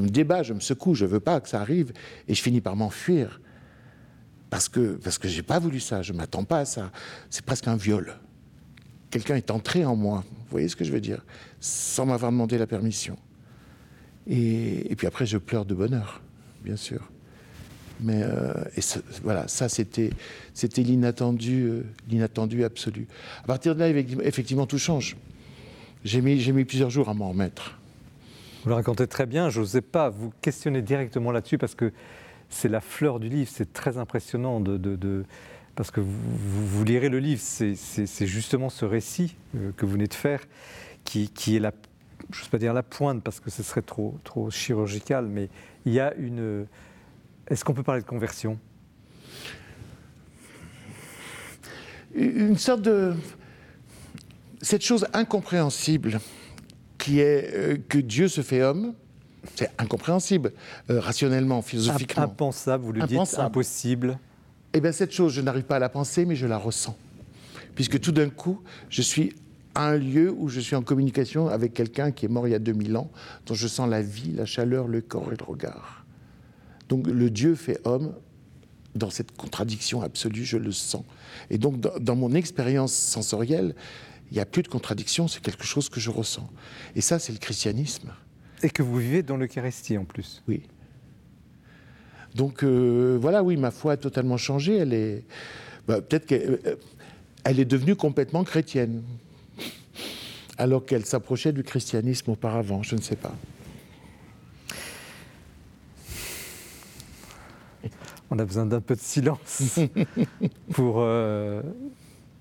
me 0.00 0.08
débat, 0.08 0.42
je 0.42 0.52
me 0.54 0.60
secoue, 0.60 0.94
je 0.94 1.04
ne 1.04 1.10
veux 1.10 1.20
pas 1.20 1.40
que 1.40 1.48
ça 1.48 1.60
arrive, 1.60 1.92
et 2.26 2.34
je 2.34 2.42
finis 2.42 2.60
par 2.60 2.74
m'enfuir. 2.76 3.40
Parce 4.50 4.68
que, 4.68 4.96
parce 4.96 5.18
que 5.18 5.28
je 5.28 5.36
n'ai 5.36 5.42
pas 5.42 5.58
voulu 5.58 5.80
ça, 5.80 6.02
je 6.02 6.12
ne 6.12 6.18
m'attends 6.18 6.44
pas 6.44 6.58
à 6.58 6.64
ça. 6.64 6.90
C'est 7.30 7.44
presque 7.44 7.68
un 7.68 7.76
viol. 7.76 8.18
Quelqu'un 9.10 9.36
est 9.36 9.50
entré 9.50 9.84
en 9.84 9.96
moi, 9.96 10.24
vous 10.30 10.46
voyez 10.50 10.68
ce 10.68 10.76
que 10.76 10.84
je 10.84 10.92
veux 10.92 11.00
dire 11.00 11.24
Sans 11.60 12.06
m'avoir 12.06 12.32
demandé 12.32 12.58
la 12.58 12.66
permission. 12.66 13.16
Et, 14.26 14.94
puis 14.96 15.06
après, 15.06 15.26
je 15.26 15.38
pleure 15.38 15.64
de 15.64 15.74
bonheur, 15.74 16.22
bien 16.64 16.76
sûr. 16.76 17.10
Mais 18.00 18.22
euh, 18.22 18.52
voilà, 19.22 19.46
ça 19.46 19.68
c'était 19.68 20.10
c'était 20.54 20.82
l'inattendu, 20.82 21.62
euh, 21.62 21.84
l'inattendu 22.08 22.64
absolu. 22.64 23.06
À 23.44 23.46
partir 23.46 23.74
de 23.76 23.80
là, 23.80 23.88
effectivement, 23.88 24.66
tout 24.66 24.78
change. 24.78 25.16
J'ai 26.04 26.20
mis, 26.20 26.52
mis 26.52 26.64
plusieurs 26.64 26.90
jours 26.90 27.08
à 27.08 27.14
m'en 27.14 27.28
remettre. 27.28 27.78
Vous 28.62 28.68
le 28.68 28.74
racontez 28.74 29.06
très 29.06 29.26
bien. 29.26 29.50
Je 29.50 29.60
n'osais 29.60 29.80
pas 29.80 30.08
vous 30.08 30.32
questionner 30.40 30.82
directement 30.82 31.30
là-dessus 31.30 31.58
parce 31.58 31.74
que 31.74 31.92
c'est 32.48 32.68
la 32.68 32.80
fleur 32.80 33.20
du 33.20 33.28
livre. 33.28 33.50
C'est 33.52 33.72
très 33.72 33.98
impressionnant 33.98 34.60
de, 34.60 35.24
parce 35.76 35.90
que 35.90 36.00
vous, 36.00 36.84
lirez 36.84 37.08
le 37.08 37.18
livre. 37.18 37.40
C'est 37.40 38.26
justement 38.26 38.68
ce 38.68 38.84
récit 38.84 39.36
euh, 39.56 39.70
que 39.76 39.86
vous 39.86 39.92
venez 39.92 40.06
de 40.06 40.14
faire 40.14 40.40
qui, 41.04 41.28
qui 41.28 41.56
est 41.56 41.60
la, 41.60 41.72
je 42.32 42.44
ne 42.44 42.48
pas 42.48 42.58
dire 42.58 42.72
la 42.72 42.82
pointe 42.82 43.22
parce 43.22 43.40
que 43.40 43.50
ce 43.50 43.62
serait 43.62 43.82
trop, 43.82 44.18
trop 44.24 44.50
chirurgical, 44.50 45.26
mais 45.26 45.48
il 45.84 45.92
y 45.92 46.00
a 46.00 46.14
une. 46.14 46.66
Est-ce 47.48 47.64
qu'on 47.64 47.74
peut 47.74 47.82
parler 47.82 48.02
de 48.02 48.06
conversion? 48.06 48.58
Une 52.14 52.58
sorte 52.58 52.82
de 52.82 53.14
cette 54.62 54.82
chose 54.82 55.06
incompréhensible 55.12 56.20
qui 56.96 57.20
est 57.20 57.50
euh, 57.52 57.76
que 57.88 57.98
Dieu 57.98 58.28
se 58.28 58.40
fait 58.40 58.62
homme, 58.62 58.94
c'est 59.56 59.70
incompréhensible, 59.78 60.52
euh, 60.88 61.00
rationnellement, 61.00 61.62
philosophiquement. 61.62 62.22
Impensable, 62.22 62.84
vous 62.84 62.92
le 62.92 63.02
dites, 63.02 63.38
impossible. 63.38 64.18
Eh 64.72 64.80
bien, 64.80 64.92
cette 64.92 65.12
chose, 65.12 65.32
je 65.32 65.40
n'arrive 65.40 65.64
pas 65.64 65.76
à 65.76 65.80
la 65.80 65.88
penser, 65.88 66.24
mais 66.24 66.36
je 66.36 66.46
la 66.46 66.58
ressens. 66.58 66.96
Puisque 67.74 68.00
tout 68.00 68.12
d'un 68.12 68.30
coup, 68.30 68.62
je 68.88 69.02
suis 69.02 69.34
à 69.74 69.88
un 69.88 69.96
lieu 69.96 70.30
où 70.30 70.48
je 70.48 70.60
suis 70.60 70.76
en 70.76 70.82
communication 70.82 71.48
avec 71.48 71.74
quelqu'un 71.74 72.12
qui 72.12 72.26
est 72.26 72.28
mort 72.28 72.46
il 72.46 72.52
y 72.52 72.54
a 72.54 72.60
2000 72.60 72.96
ans, 72.96 73.10
dont 73.46 73.54
je 73.54 73.66
sens 73.66 73.88
la 73.88 74.02
vie, 74.02 74.32
la 74.32 74.46
chaleur, 74.46 74.86
le 74.86 75.00
corps 75.00 75.32
et 75.32 75.36
le 75.36 75.44
regard. 75.44 76.04
Donc 76.88 77.06
le 77.06 77.30
Dieu 77.30 77.54
fait 77.54 77.80
homme, 77.84 78.12
dans 78.94 79.08
cette 79.08 79.34
contradiction 79.34 80.02
absolue, 80.02 80.44
je 80.44 80.58
le 80.58 80.70
sens. 80.70 81.04
Et 81.48 81.56
donc 81.56 81.80
dans, 81.80 81.98
dans 81.98 82.16
mon 82.16 82.34
expérience 82.34 82.92
sensorielle, 82.92 83.74
il 84.32 84.36
n'y 84.36 84.40
a 84.40 84.46
plus 84.46 84.62
de 84.62 84.68
contradiction, 84.68 85.28
c'est 85.28 85.42
quelque 85.42 85.64
chose 85.64 85.90
que 85.90 86.00
je 86.00 86.08
ressens. 86.08 86.48
Et 86.96 87.02
ça, 87.02 87.18
c'est 87.18 87.32
le 87.32 87.38
christianisme. 87.38 88.14
Et 88.62 88.70
que 88.70 88.82
vous 88.82 88.96
vivez 88.96 89.22
dans 89.22 89.36
l'Eucharistie 89.36 89.98
en 89.98 90.06
plus. 90.06 90.42
Oui. 90.48 90.62
Donc 92.34 92.64
euh, 92.64 93.18
voilà, 93.20 93.42
oui, 93.42 93.58
ma 93.58 93.70
foi 93.70 93.92
a 93.92 93.96
totalement 93.98 94.38
changé. 94.38 94.76
Elle 94.76 94.94
est, 94.94 95.24
bah, 95.86 96.00
peut-être 96.00 96.24
qu'elle 96.24 96.60
euh, 96.64 96.76
elle 97.44 97.60
est 97.60 97.66
devenue 97.66 97.94
complètement 97.94 98.42
chrétienne, 98.42 99.02
alors 100.56 100.86
qu'elle 100.86 101.04
s'approchait 101.04 101.52
du 101.52 101.62
christianisme 101.62 102.30
auparavant. 102.30 102.82
Je 102.82 102.96
ne 102.96 103.02
sais 103.02 103.16
pas. 103.16 103.34
On 108.30 108.38
a 108.38 108.46
besoin 108.46 108.64
d'un 108.64 108.80
peu 108.80 108.94
de 108.94 109.00
silence 109.00 109.78
pour 110.72 111.00
euh, 111.00 111.60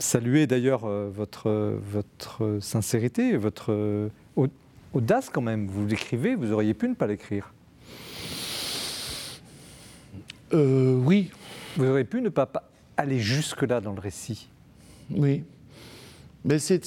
saluer 0.02 0.48
d'ailleurs 0.48 0.86
euh, 0.86 1.10
votre, 1.14 1.50
votre 1.92 2.58
sincérité, 2.62 3.38
votre 3.38 3.72
euh, 3.72 4.10
au- 4.36 4.48
audace 4.94 5.30
quand 5.30 5.42
même. 5.42 5.68
Vous 5.68 5.86
l'écrivez, 5.86 6.36
vous 6.36 6.52
auriez 6.52 6.74
pu 6.74 6.90
ne 6.90 6.96
pas 6.96 7.08
l'écrire. 7.08 7.54
Euh, 10.54 10.96
oui, 11.06 11.32
Vous 11.78 11.86
auriez 11.86 12.04
pu 12.04 12.22
ne 12.22 12.30
pas 12.30 12.50
aller 12.98 13.20
jusque-là 13.20 13.80
dans 13.82 13.94
le 13.94 14.00
récit. 14.02 14.50
oui. 15.10 15.44
Mais 16.44 16.58
c'est, 16.58 16.82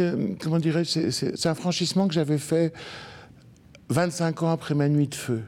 euh, 0.00 0.34
comment 0.42 0.58
dirais-je, 0.58 1.10
c'est 1.10 1.46
un 1.48 1.54
franchissement 1.54 2.08
que 2.08 2.12
j'avais 2.14 2.38
fait 2.38 2.72
25 3.88 4.42
ans 4.42 4.50
après 4.50 4.74
ma 4.74 4.88
nuit 4.88 5.06
de 5.06 5.14
feu. 5.14 5.42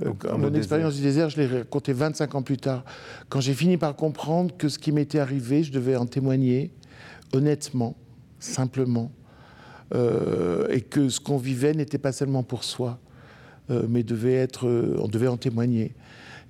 Euh, 0.00 0.06
Donc, 0.06 0.24
mon 0.24 0.54
expérience 0.54 0.96
du 0.96 1.02
désert, 1.02 1.28
je 1.28 1.36
l'ai 1.36 1.46
raconté 1.46 1.92
25 1.92 2.34
ans 2.34 2.42
plus 2.42 2.56
tard. 2.56 2.84
Quand 3.28 3.40
j'ai 3.40 3.52
fini 3.54 3.76
par 3.76 3.94
comprendre 3.94 4.56
que 4.56 4.68
ce 4.68 4.78
qui 4.78 4.90
m'était 4.92 5.18
arrivé, 5.18 5.62
je 5.64 5.72
devais 5.72 5.96
en 5.96 6.06
témoigner 6.06 6.70
honnêtement, 7.34 7.96
simplement, 8.38 9.10
euh, 9.94 10.66
et 10.70 10.80
que 10.80 11.08
ce 11.08 11.20
qu'on 11.20 11.36
vivait 11.36 11.74
n'était 11.74 11.98
pas 11.98 12.12
seulement 12.12 12.42
pour 12.42 12.64
soi, 12.64 12.98
euh, 13.70 13.84
mais 13.88 14.02
devait 14.02 14.34
être, 14.34 14.66
euh, 14.66 14.96
on 14.98 15.08
devait 15.08 15.28
en 15.28 15.36
témoigner. 15.36 15.92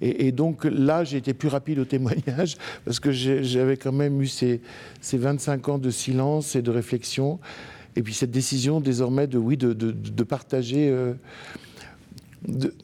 Et, 0.01 0.27
et 0.27 0.33
donc 0.33 0.65
là, 0.65 1.05
j'ai 1.05 1.17
été 1.19 1.35
plus 1.35 1.49
rapide 1.49 1.79
au 1.79 1.85
témoignage 1.85 2.57
parce 2.85 3.01
que 3.01 3.11
j'avais 3.13 3.77
quand 3.77 3.93
même 3.93 4.21
eu 4.23 4.27
ces, 4.29 4.61
ces 5.01 5.19
25 5.19 5.69
ans 5.69 5.79
de 5.79 5.91
silence 5.91 6.55
et 6.57 6.63
de 6.63 6.71
réflexion. 6.71 7.39
Et 7.97 8.03
puis 8.03 8.15
cette 8.15 8.31
décision 8.31 8.81
désormais 8.81 9.27
de, 9.27 9.39
oui, 9.39 9.57
de, 9.57 9.73
de- 9.73 9.91
de 9.93 10.23
partager. 10.25 10.91
de- 12.49 12.75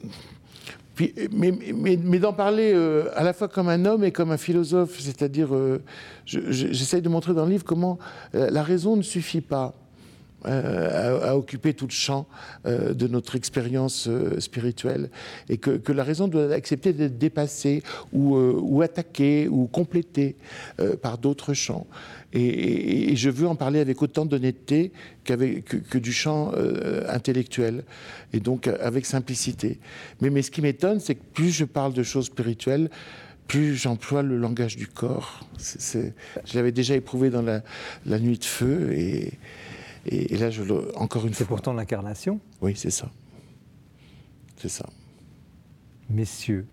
mais 1.31 2.19
d'en 2.19 2.33
parler 2.33 2.71
euh, 2.73 3.09
à 3.15 3.23
la 3.23 3.33
fois 3.33 3.47
comme 3.47 3.69
un 3.69 3.85
homme 3.85 4.03
et 4.03 4.11
comme 4.11 4.31
un 4.31 4.37
philosophe, 4.37 4.99
c'est-à-dire, 4.99 5.53
euh, 5.55 5.81
je- 6.25 6.51
je- 6.51 6.67
j'essaye 6.71 7.01
de 7.01 7.09
montrer 7.09 7.33
dans 7.33 7.45
le 7.45 7.51
livre 7.51 7.63
comment 7.63 7.99
euh, 8.35 8.49
la 8.49 8.63
raison 8.63 8.95
ne 8.95 9.01
suffit 9.01 9.41
pas 9.41 9.73
euh, 10.45 11.19
à, 11.31 11.35
occuper 11.37 11.73
tout 11.73 11.85
le 11.85 11.91
champ 11.91 12.25
de 12.65 13.07
notre 13.07 13.35
expérience 13.35 14.07
spirituelle 14.39 15.09
et 15.49 15.57
que, 15.57 15.91
la 15.91 16.03
raison 16.05 16.29
doit 16.29 16.53
accepter 16.53 16.93
d'être 16.93 17.17
dépassée 17.17 17.83
ou, 18.13 18.81
attaquée 18.81 19.49
ou 19.49 19.67
complétée 19.67 20.37
par 21.01 21.17
d'autres 21.17 21.53
champs. 21.53 21.87
Et, 22.33 22.41
et- 22.43 23.11
et 23.11 23.15
je 23.15 23.29
veux 23.29 23.47
en 23.47 23.55
parler 23.55 23.79
avec 23.79 24.01
autant 24.03 24.25
d'honnêteté 24.25 24.91
qu'avec- 25.23 25.65
que, 25.65 25.77
que 25.77 25.97
du 25.97 26.13
champ 26.13 26.51
euh, 26.53 27.03
intellectuel 27.09 27.83
et 28.33 28.39
donc 28.39 28.67
euh, 28.67 28.77
avec 28.81 29.05
simplicité. 29.07 29.79
Mais, 30.21 30.29
mais 30.29 30.41
ce 30.43 30.51
qui 30.51 30.61
m'étonne, 30.61 30.99
c'est 30.99 31.15
que 31.15 31.23
plus 31.33 31.49
je 31.49 31.65
parle 31.65 31.93
de 31.93 32.03
choses 32.03 32.27
spirituelles, 32.27 32.89
plus 33.47 33.75
j'emploie 33.75 34.21
le 34.21 34.37
langage 34.37 34.77
du 34.77 34.85
corps. 34.85 35.47
C'est- 35.57 35.81
c'est- 35.81 36.13
je 36.45 36.55
l'avais 36.55 36.71
déjà 36.71 36.95
éprouvé 36.95 37.31
dans 37.31 37.41
la, 37.41 37.63
la 38.05 38.19
nuit 38.19 38.37
de 38.37 38.45
feu 38.45 38.91
et, 38.93 39.33
et, 40.05 40.33
et 40.35 40.37
là, 40.37 40.51
je 40.51 40.61
le, 40.61 40.95
encore 40.97 41.25
une 41.25 41.33
C'est 41.33 41.45
fois. 41.45 41.55
pourtant 41.57 41.73
l'incarnation. 41.73 42.39
Oui, 42.61 42.73
c'est 42.75 42.91
ça. 42.91 43.09
C'est 44.57 44.69
ça. 44.69 44.87
Messieurs, 46.11 46.67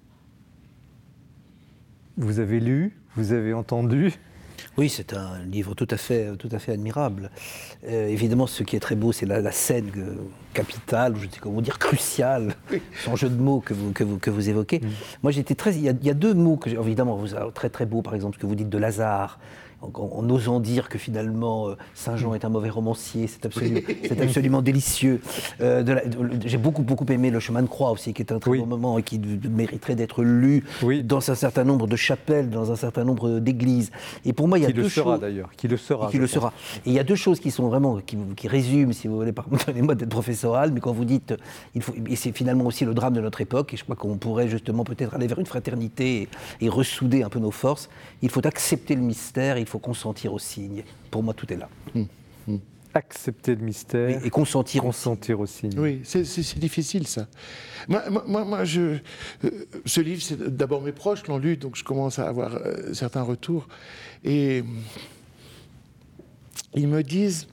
vous 2.18 2.40
avez 2.40 2.60
lu, 2.60 2.96
vous 3.16 3.32
avez 3.32 3.52
entendu. 3.52 4.12
Oui, 4.76 4.88
c'est 4.88 5.14
un 5.14 5.38
livre 5.50 5.74
tout 5.74 5.88
à 5.90 5.96
fait, 5.96 6.36
tout 6.36 6.48
à 6.52 6.58
fait 6.58 6.72
admirable. 6.72 7.30
Euh, 7.88 8.08
évidemment, 8.08 8.46
ce 8.46 8.62
qui 8.62 8.76
est 8.76 8.80
très 8.80 8.94
beau, 8.96 9.12
c'est 9.12 9.26
la, 9.26 9.40
la 9.40 9.52
scène 9.52 9.90
euh, 9.96 10.14
capitale, 10.54 11.14
ou 11.14 11.20
je 11.20 11.26
ne 11.26 11.30
sais 11.30 11.38
comment 11.40 11.60
dire, 11.60 11.78
cruciale, 11.78 12.54
sans 13.04 13.16
jeu 13.16 13.28
de 13.28 13.40
mots 13.40 13.60
que 13.60 13.74
vous, 13.74 13.92
que 13.92 14.04
vous, 14.04 14.18
que 14.18 14.30
vous 14.30 14.48
évoquez. 14.48 14.80
Moi, 15.22 15.32
j'étais 15.32 15.54
très. 15.54 15.74
Il 15.74 15.82
y, 15.82 15.88
a, 15.88 15.92
il 15.92 16.06
y 16.06 16.10
a 16.10 16.14
deux 16.14 16.34
mots 16.34 16.56
que, 16.56 16.70
j'ai- 16.70 16.76
évidemment, 16.76 17.16
vous 17.16 17.28
très 17.54 17.70
très 17.70 17.86
beau, 17.86 18.02
par 18.02 18.14
exemple, 18.14 18.36
ce 18.36 18.40
que 18.40 18.46
vous 18.46 18.54
dites 18.54 18.68
de 18.68 18.78
Lazare. 18.78 19.38
En, 19.82 20.28
osant 20.30 20.58
dire 20.58 20.88
que 20.88 20.96
finalement 20.98 21.68
euh, 21.68 21.74
Saint 21.94 22.16
Jean 22.16 22.34
est 22.34 22.44
un 22.44 22.48
mauvais 22.48 22.70
romancier, 22.70 23.26
c'est 23.26 23.44
absolument, 23.44 24.62
délicieux. 24.62 25.20
Euh, 25.60 25.84
J'ai 26.44 26.56
beaucoup 26.56 26.82
beaucoup 26.82 27.04
aimé 27.12 27.30
le 27.30 27.40
chemin 27.40 27.62
de 27.62 27.66
croix 27.68 27.90
aussi, 27.90 28.14
qui 28.14 28.22
est 28.22 28.32
un 28.32 28.38
très 28.38 28.50
Oui. 28.52 28.58
bon 28.58 28.66
moment 28.66 28.98
et 28.98 29.02
qui 29.02 29.20
mériterait 29.48 29.94
d'être 29.94 30.22
lu 30.24 30.64
Oui. 30.82 31.04
dans 31.04 31.18
un 31.30 31.34
certain 31.34 31.64
nombre 31.64 31.86
de 31.86 31.94
chapelles, 31.96 32.48
dans 32.48 32.72
un 32.72 32.76
certain 32.76 33.04
nombre 33.04 33.38
d'églises. 33.38 33.90
Et 34.24 34.32
pour 34.32 34.48
moi, 34.48 34.58
il 34.58 34.62
y 34.62 34.64
a 34.64 34.68
Qui 34.68 34.74
deux 34.74 34.82
le 34.82 34.88
sera 34.88 35.12
choses- 35.12 35.20
d'ailleurs. 35.20 35.50
Qui 35.56 35.68
le 35.68 35.76
sera. 35.76 36.08
et 36.08 36.10
qui 36.10 36.16
le 36.18 36.24
pense. 36.24 36.32
sera. 36.32 36.52
Et 36.86 36.90
il 36.90 36.92
y 36.94 36.98
a 36.98 37.04
deux 37.04 37.14
choses 37.14 37.38
qui 37.38 37.50
sont 37.50 37.68
vraiment, 37.68 37.98
qui, 37.98 38.16
qui 38.34 38.48
résument, 38.48 38.92
si 38.92 39.08
vous 39.08 39.16
voulez, 39.16 39.32
pardonnez-moi 39.32 39.94
d'être 39.94 40.08
professoral, 40.08 40.72
mais 40.72 40.80
quand 40.80 40.92
vous 40.92 41.04
dites, 41.04 41.34
il 41.74 41.82
faut, 41.82 41.94
et 42.08 42.16
c'est 42.16 42.32
finalement 42.32 42.64
aussi 42.64 42.84
le 42.86 42.94
drame 42.94 43.12
de 43.12 43.20
notre 43.20 43.40
époque, 43.42 43.74
et 43.74 43.76
je 43.76 43.84
crois 43.84 43.94
qu'on 43.96 44.16
pourrait 44.16 44.48
justement 44.48 44.84
peut-être 44.84 45.14
aller 45.14 45.26
vers 45.26 45.38
une 45.38 45.46
fraternité 45.46 46.22
et, 46.22 46.64
et 46.66 46.68
ressouder 46.70 47.22
un 47.22 47.28
peu 47.28 47.38
nos 47.40 47.50
forces, 47.50 47.88
il 48.22 48.30
faut 48.30 48.44
accepter 48.46 48.94
le 48.94 49.02
mystère, 49.02 49.58
il 49.66 49.68
faut 49.68 49.78
consentir 49.80 50.32
au 50.32 50.38
signe. 50.38 50.84
Pour 51.10 51.22
moi, 51.24 51.34
tout 51.34 51.52
est 51.52 51.56
là. 51.56 51.68
Accepter 52.94 53.55
le 53.56 53.62
mystère. 53.62 54.22
Et, 54.22 54.26
et 54.28 54.30
consentir 54.30 54.86
au 54.86 54.93
signe. 54.93 55.02
consentir 55.12 55.40
au 55.40 55.47
signe. 55.47 55.78
Oui, 55.78 56.01
c'est- 56.05 56.59
difficile 56.59 57.06
ça. 57.06 57.26
Moi, 57.88 58.09
moi- 58.09 58.24
moi, 58.26 58.44
moi, 58.44 58.64
je, 58.64 58.80
euh, 59.44 59.51
ce 59.84 60.01
livre, 60.01 60.22
c'est 60.22 60.40
d'abord 60.56 60.80
mes 60.80 60.93
proches 60.93 61.26
l'ont 61.26 61.36
lu, 61.36 61.56
donc 61.59 61.76
je 61.76 61.84
commence 61.84 62.18
à 62.18 62.26
avoir 62.28 62.55
euh, 62.55 62.94
certains 62.94 63.20
retours. 63.22 63.68
Et 64.24 64.60
euh, 64.60 64.62
ils 66.74 66.88
me 66.88 67.02
disent, 67.02 67.48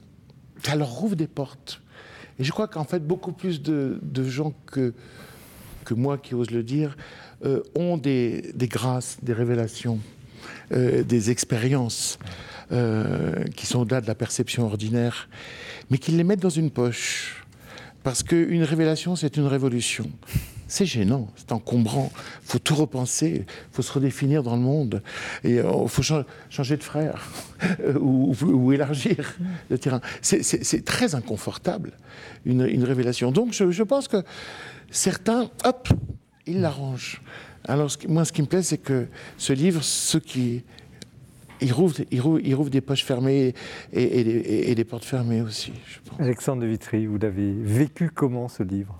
ça 0.62 0.76
leur 0.76 0.90
rouvre 0.90 1.16
des 1.16 1.26
portes. 1.26 1.82
Et 2.38 2.44
je 2.44 2.50
crois 2.52 2.68
qu'en 2.68 2.84
fait, 2.84 3.00
beaucoup 3.06 3.32
plus 3.32 3.60
de, 3.60 3.98
de 4.02 4.24
gens 4.24 4.54
que, 4.66 4.94
que 5.84 5.94
moi 5.94 6.16
qui 6.16 6.34
ose 6.34 6.50
le 6.52 6.62
dire 6.62 6.96
euh, 7.44 7.60
ont 7.74 7.98
des, 7.98 8.52
des 8.54 8.68
grâces, 8.68 9.18
des 9.22 9.32
révélations, 9.34 9.98
euh, 10.72 11.02
des 11.02 11.30
expériences 11.30 12.18
euh, 12.72 13.44
qui 13.56 13.66
sont 13.66 13.80
au-delà 13.80 14.00
de 14.00 14.06
la 14.06 14.14
perception 14.14 14.64
ordinaire, 14.66 15.28
mais 15.90 15.98
qu'ils 15.98 16.16
les 16.16 16.24
mettent 16.24 16.40
dans 16.40 16.48
une 16.48 16.70
poche. 16.70 17.44
Parce 18.02 18.22
qu'une 18.22 18.62
révélation, 18.64 19.16
c'est 19.16 19.36
une 19.38 19.46
révolution. 19.46 20.10
C'est 20.66 20.86
gênant, 20.86 21.30
c'est 21.36 21.52
encombrant. 21.52 22.10
Il 22.42 22.50
faut 22.50 22.58
tout 22.58 22.74
repenser, 22.74 23.44
il 23.46 23.74
faut 23.74 23.82
se 23.82 23.92
redéfinir 23.92 24.42
dans 24.42 24.56
le 24.56 24.62
monde. 24.62 25.02
Et 25.42 25.56
il 25.56 25.88
faut 25.88 26.02
cha- 26.02 26.26
changer 26.50 26.76
de 26.76 26.82
frère 26.82 27.22
euh, 27.80 27.98
ou, 27.98 28.72
élargir 28.72 29.36
le 29.70 29.78
terrain. 29.78 30.00
C'est- 30.20 30.84
très 30.84 31.14
inconfortable, 31.14 31.92
une, 32.44 32.66
une 32.66 32.84
révélation. 32.84 33.30
Donc 33.30 33.52
je, 33.52 33.70
je 33.70 33.82
pense 33.82 34.08
que 34.08 34.22
certains, 34.90 35.50
hop, 35.64 35.88
ils 36.46 36.60
l'arrangent. 36.60 37.22
Alors 37.66 37.90
ce 37.90 37.98
moi, 38.08 38.24
ce 38.24 38.32
qui 38.32 38.42
me 38.42 38.46
plaît, 38.46 38.62
c'est 38.62 38.78
que 38.78 39.06
ce 39.38 39.52
livre, 39.52 39.82
ceux 39.82 40.20
qui... 40.20 40.62
Il 41.60 41.72
rouvre, 41.72 41.94
il, 42.10 42.20
rouvre, 42.20 42.40
il 42.42 42.54
rouvre 42.54 42.68
des 42.68 42.80
poches 42.80 43.04
fermées 43.04 43.54
et, 43.92 44.20
et 44.20 44.24
des- 44.24 44.30
et- 44.30 44.70
et 44.70 44.74
des 44.74 44.84
portes 44.84 45.04
fermées 45.04 45.40
aussi, 45.40 45.72
je 45.86 45.98
pense. 46.10 46.20
Alexandre 46.20 46.62
de 46.62 46.66
Vitry, 46.66 47.06
vous 47.06 47.16
l'avez 47.16 47.52
vécu 47.52 48.10
comment 48.12 48.48
ce 48.48 48.64
livre? 48.64 48.98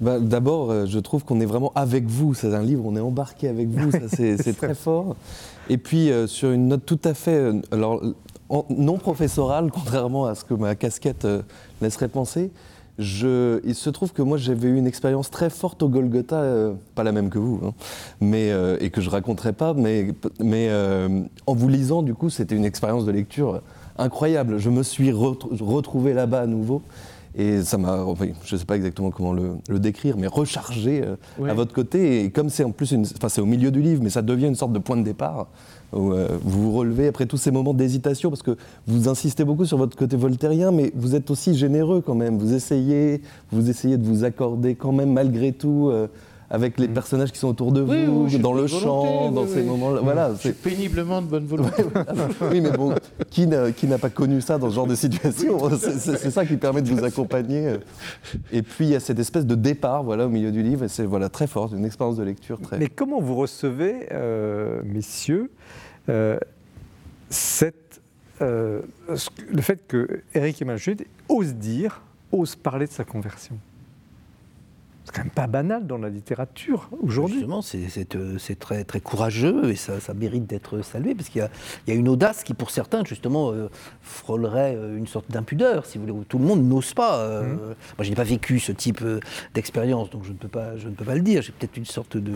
Bah, 0.00 0.18
D'abord, 0.18 0.70
euh, 0.70 0.86
je 0.86 0.98
trouve 0.98 1.24
qu'on 1.24 1.40
est 1.40 1.46
vraiment 1.46 1.70
avec 1.74 2.06
vous. 2.06 2.32
C'est 2.32 2.52
un 2.54 2.62
livre, 2.62 2.84
on 2.86 2.96
est 2.96 3.00
embarqué 3.00 3.48
avec 3.48 3.68
vous. 3.68 3.90
Ça, 3.92 4.08
c'est 4.08 4.56
très 4.56 4.74
fort. 4.86 5.14
Et 5.68 5.76
puis, 5.76 6.10
euh, 6.10 6.26
sur 6.26 6.50
une 6.50 6.68
note 6.68 6.86
tout 6.86 6.98
à 7.04 7.12
fait 7.14 7.34
euh, 7.36 7.60
alors, 7.70 8.02
en- 8.48 8.64
non 8.70 8.96
professorale, 8.96 9.70
contrairement 9.72 10.24
à 10.24 10.34
ce 10.34 10.44
que 10.44 10.54
ma 10.54 10.74
casquette 10.74 11.26
euh, 11.26 11.42
laisserait 11.82 12.08
penser, 12.08 12.50
je, 13.00 13.60
il 13.64 13.74
se 13.74 13.90
trouve 13.90 14.12
que 14.12 14.22
moi, 14.22 14.36
j'avais 14.36 14.68
eu 14.68 14.76
une 14.76 14.86
expérience 14.86 15.30
très 15.30 15.50
forte 15.50 15.82
au 15.82 15.88
Golgotha, 15.88 16.36
euh, 16.36 16.74
pas 16.94 17.02
la 17.02 17.12
même 17.12 17.30
que 17.30 17.38
vous, 17.38 17.60
hein, 17.64 17.72
mais, 18.20 18.52
euh, 18.52 18.76
et 18.80 18.90
que 18.90 19.00
je 19.00 19.10
raconterai 19.10 19.52
pas, 19.52 19.74
mais, 19.74 20.08
mais 20.38 20.68
euh, 20.70 21.22
en 21.46 21.54
vous 21.54 21.68
lisant, 21.68 22.02
du 22.02 22.14
coup, 22.14 22.30
c'était 22.30 22.54
une 22.54 22.64
expérience 22.64 23.04
de 23.04 23.10
lecture 23.12 23.62
incroyable. 23.98 24.58
Je 24.58 24.70
me 24.70 24.82
suis 24.82 25.10
retrou- 25.10 25.56
retrouvé 25.62 26.12
là-bas 26.14 26.42
à 26.42 26.46
nouveau. 26.46 26.82
Et 27.36 27.62
ça 27.62 27.78
m'a, 27.78 28.02
enfin, 28.02 28.26
je 28.44 28.54
ne 28.56 28.58
sais 28.58 28.64
pas 28.64 28.74
exactement 28.74 29.10
comment 29.12 29.32
le, 29.32 29.52
le 29.68 29.78
décrire, 29.78 30.16
mais 30.16 30.26
rechargé 30.26 31.04
Ouais. 31.38 31.48
à 31.48 31.54
votre 31.54 31.72
côté. 31.72 32.24
Et 32.24 32.30
comme 32.30 32.50
c'est 32.50 32.64
en 32.64 32.72
plus, 32.72 32.90
une, 32.90 33.02
enfin 33.16 33.28
c'est 33.28 33.40
au 33.40 33.46
milieu 33.46 33.70
du 33.70 33.80
livre, 33.80 34.02
mais 34.02 34.10
ça 34.10 34.20
devient 34.20 34.46
une 34.48 34.56
sorte 34.56 34.72
de 34.72 34.80
point 34.80 34.96
de 34.96 35.04
départ 35.04 35.46
euh, 35.94 36.38
vous 36.42 36.62
vous 36.62 36.72
relevez 36.76 37.08
après 37.08 37.26
tous 37.26 37.36
ces 37.36 37.50
moments 37.50 37.74
d'hésitation, 37.74 38.30
parce 38.30 38.42
que 38.42 38.56
vous 38.86 39.08
insistez 39.08 39.44
beaucoup 39.44 39.64
sur 39.64 39.78
votre 39.78 39.96
côté 39.96 40.16
voltairien, 40.16 40.70
mais 40.70 40.92
vous 40.94 41.14
êtes 41.14 41.30
aussi 41.30 41.54
généreux 41.54 42.02
quand 42.04 42.14
même. 42.14 42.38
Vous 42.38 42.54
essayez, 42.54 43.22
vous 43.50 43.70
essayez 43.70 43.96
de 43.96 44.06
vous 44.06 44.24
accorder 44.24 44.74
quand 44.74 44.92
même 44.92 45.12
malgré 45.12 45.52
tout 45.52 45.88
euh, 45.90 46.06
avec 46.52 46.80
les 46.80 46.88
personnages 46.88 47.30
qui 47.30 47.38
sont 47.38 47.48
autour 47.48 47.70
de 47.70 47.80
Oui, 47.80 48.06
vous, 48.06 48.26
dans 48.38 48.52
le 48.52 48.62
volonté, 48.62 49.34
dans 49.34 49.42
oui, 49.44 49.48
ces 49.52 49.60
oui. 49.60 49.66
moments-là. 49.66 50.00
Voilà, 50.02 50.32
Je 50.34 50.38
suis 50.40 50.48
c'est- 50.48 50.54
péniblement 50.62 51.22
de 51.22 51.26
bonne 51.28 51.46
volonté. 51.46 51.84
oui, 52.50 52.60
mais 52.60 52.72
bon, 52.72 52.92
qui 53.30 53.46
n'a 53.46 53.70
qui 53.70 53.86
n'a 53.86 53.98
pas 53.98 54.10
connu 54.10 54.40
ça 54.40 54.58
dans 54.58 54.68
ce 54.68 54.74
genre 54.74 54.86
de 54.88 54.96
situation 54.96 55.70
C'est- 55.78 55.98
C'est 55.98 56.16
c'est 56.16 56.30
ça 56.30 56.44
qui 56.44 56.56
permet 56.56 56.82
de 56.82 56.90
vous 56.90 57.04
accompagner. 57.04 57.74
Et 58.52 58.62
puis 58.62 58.86
il 58.86 58.90
y 58.90 58.96
a 58.96 59.00
cette 59.00 59.18
espèce 59.20 59.46
de 59.46 59.54
départ, 59.54 60.02
voilà, 60.02 60.26
au 60.26 60.28
milieu 60.28 60.50
du 60.50 60.62
livre, 60.62 60.82
et 60.84 60.88
c'est 60.88 61.04
voilà 61.04 61.28
très 61.28 61.46
fort, 61.46 61.72
une 61.74 61.84
expérience 61.84 62.16
de 62.16 62.24
lecture 62.24 62.60
très. 62.60 62.78
Mais 62.78 62.88
comment 62.88 63.20
vous 63.20 63.36
recevez, 63.36 64.08
euh, 64.10 64.80
messieurs, 64.84 65.50
euh, 66.08 66.36
cette, 67.28 68.00
euh, 68.42 68.80
le 69.52 69.62
fait 69.62 69.86
que 69.86 70.22
Eric 70.34 70.60
Emmanuel 70.62 70.80
Schmitt 70.80 71.06
ose 71.28 71.54
dire, 71.54 72.02
ose 72.32 72.56
parler 72.56 72.86
de 72.86 72.92
sa 72.92 73.04
conversion? 73.04 73.56
Quand 75.12 75.22
même 75.22 75.30
pas 75.30 75.46
banal 75.46 75.86
dans 75.86 75.98
la 75.98 76.08
littérature 76.08 76.88
aujourd'hui. 77.02 77.34
Justement, 77.36 77.62
c'est- 77.62 77.88
c'est 77.88 78.14
euh, 78.16 78.36
c'est 78.38 78.58
très, 78.58 78.84
très 78.84 79.00
courageux 79.00 79.70
et 79.70 79.76
ça, 79.76 80.00
ça 80.00 80.14
mérite 80.14 80.46
d'être 80.46 80.82
salué 80.82 81.14
parce 81.14 81.28
qu'il 81.28 81.40
y, 81.40 81.44
a- 81.44 81.50
il 81.86 81.94
y 81.94 81.96
a 81.96 81.98
une 81.98 82.08
audace 82.08 82.42
qui, 82.44 82.54
pour 82.54 82.70
certains, 82.70 83.04
justement, 83.04 83.52
euh, 83.52 83.68
frôlerait 84.02 84.74
euh, 84.76 84.96
une 84.96 85.06
sorte 85.06 85.30
d'impudeur, 85.30 85.86
si 85.86 85.98
vous 85.98 86.02
voulez, 86.04 86.12
où 86.18 86.24
tout 86.24 86.38
le 86.38 86.44
monde 86.44 86.62
n'ose 86.62 86.94
pas. 86.94 87.18
euh, 87.18 87.40
Mmh. 87.54 87.56
Moi, 87.58 87.74
je 88.02 88.10
n'ai 88.10 88.16
pas 88.16 88.24
vécu 88.24 88.58
ce 88.60 88.72
type 88.72 89.02
d'expérience, 89.54 90.10
donc 90.10 90.24
je 90.24 90.32
ne, 90.32 90.36
peux 90.36 90.48
pas, 90.48 90.76
je 90.76 90.88
ne 90.88 90.94
peux 90.94 91.04
pas 91.04 91.14
le 91.14 91.20
dire. 91.22 91.42
J'ai 91.42 91.52
peut-être 91.52 91.76
une 91.76 91.84
sorte 91.86 92.16
de, 92.16 92.32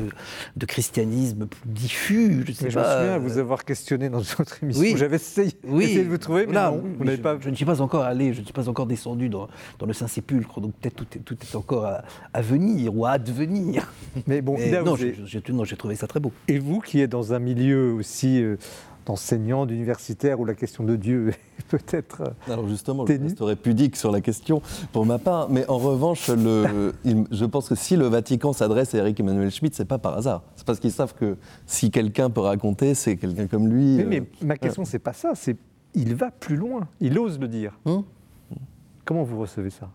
de 0.57 0.67
christianisme 0.67 1.47
plus 1.47 1.61
diffus, 1.67 2.45
je 2.47 2.53
sais 2.53 2.65
Mais 2.67 2.71
je 2.71 2.79
me 2.79 2.83
pas. 2.85 2.99
souviens 2.99 3.15
euh, 3.15 3.19
vous 3.19 3.39
avoir 3.39 3.65
questionné 3.65 4.09
dans 4.09 4.21
une 4.21 4.37
autre 4.41 4.63
émission. 4.63 4.83
Oui. 4.83 4.95
J'avais 4.97 5.17
essayé, 5.17 5.53
Oui, 5.65 5.85
essayé 5.85 6.05
de 6.05 6.09
vous 6.11 6.19
trouver, 6.19 6.47
mais 6.47 6.55
non, 6.55 6.83
vous 6.99 7.05
je, 7.07 7.17
pas. 7.17 7.37
je 7.41 7.51
ne 7.51 7.55
suis 7.55 7.65
pas 7.65 7.81
encore 7.81 8.03
allé, 8.03 8.33
je 8.33 8.41
ne 8.41 8.45
suis 8.45 8.53
pas 8.53 8.69
encore 8.69 8.87
descendu 8.87 9.29
dans, 9.29 9.49
dans 9.79 9.87
le 9.87 9.93
Saint-Sépulcre, 9.93 10.61
donc 10.61 10.73
peut-être 10.81 10.97
tout 10.97 11.07
est, 11.15 11.21
tout 11.21 11.37
est 11.41 11.57
encore 11.57 11.85
à, 11.87 12.03
à 12.33 12.41
venir 12.41 12.64
ou 12.95 13.05
à 13.07 13.11
advenir. 13.13 13.93
Mais 14.27 14.43
bon, 14.43 14.55
Mais 14.59 14.71
là, 14.71 14.83
non, 14.83 14.93
vous 14.93 14.97
j'ai 14.99 15.09
êtes- 15.09 15.27
j'ai- 15.27 15.43
non, 15.53 15.65
j'ai 15.65 15.77
trouvé 15.77 15.95
ça 15.97 16.07
très 16.07 16.21
beau. 16.21 16.33
Et 16.49 16.59
vous 16.59 16.81
qui 16.81 17.01
êtes 17.01 17.11
dans 17.11 17.33
un 17.33 17.39
milieu 17.39 17.93
aussi 17.95 18.43
euh, 18.43 18.57
d'enseignants, 19.07 19.67
d'universitaires, 19.67 20.41
où 20.41 20.45
la 20.47 20.55
question 20.55 20.83
de 20.83 20.97
Dieu 20.97 21.29
est 21.29 21.67
peut-être. 21.69 22.23
euh, 22.23 22.53
Alors 22.53 22.67
justement, 22.69 23.05
je 23.07 23.13
Ténu. 23.13 23.25
resterai 23.29 23.55
pudique 23.57 23.97
sur 23.97 24.11
la 24.11 24.21
question 24.23 24.63
pour 24.93 25.05
ma 25.05 25.19
part, 25.19 25.51
mais 25.51 25.67
en 25.69 25.77
revanche, 25.79 26.29
le, 26.29 26.95
il- 27.05 27.25
je 27.31 27.45
pense 27.45 27.69
que 27.69 27.75
si 27.75 27.97
le 27.97 28.07
Vatican 28.07 28.53
s'adresse 28.55 28.95
à 28.95 28.99
Eric 28.99 29.21
Emmanuel 29.21 29.51
Schmitt, 29.51 29.75
c'est 29.75 29.85
pas 29.85 29.99
par 29.99 30.17
hasard. 30.17 30.43
C'est 30.57 30.67
parce 30.67 30.81
qu'ils 30.81 30.93
savent 30.93 31.15
que 31.15 31.37
si 31.67 31.91
quelqu'un 31.91 32.31
peut 32.31 32.41
raconter, 32.41 32.95
c'est 32.95 33.17
quelqu'un 33.17 33.47
comme 33.47 33.69
lui. 33.69 33.97
Oui, 33.97 34.03
euh, 34.03 34.07
mais 34.09 34.23
ma 34.43 34.57
question, 34.57 34.85
c'est 34.85 34.99
pas 34.99 35.13
ça. 35.13 35.33
C'est 35.35 35.57
il 35.95 36.15
va 36.15 36.31
plus 36.31 36.57
loin. 36.57 36.89
Il 37.01 37.19
ose 37.19 37.39
le 37.39 37.47
dire. 37.47 37.79
Hum. 37.85 38.05
Comment 39.05 39.23
vous 39.23 39.39
recevez 39.39 39.71
ça? 39.71 39.91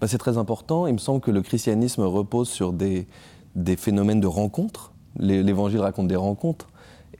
Bah, 0.00 0.06
c'est 0.08 0.18
très 0.18 0.38
important. 0.38 0.86
Il 0.86 0.92
me 0.94 0.98
semble 0.98 1.20
que 1.20 1.30
le 1.30 1.42
christianisme 1.42 2.02
repose 2.02 2.48
sur 2.48 2.72
des, 2.72 3.06
des 3.54 3.76
phénomènes 3.76 4.20
de 4.20 4.26
rencontres. 4.26 4.92
L'é- 5.18 5.42
L'Évangile 5.42 5.80
raconte 5.80 6.08
des 6.08 6.16
rencontres. 6.16 6.68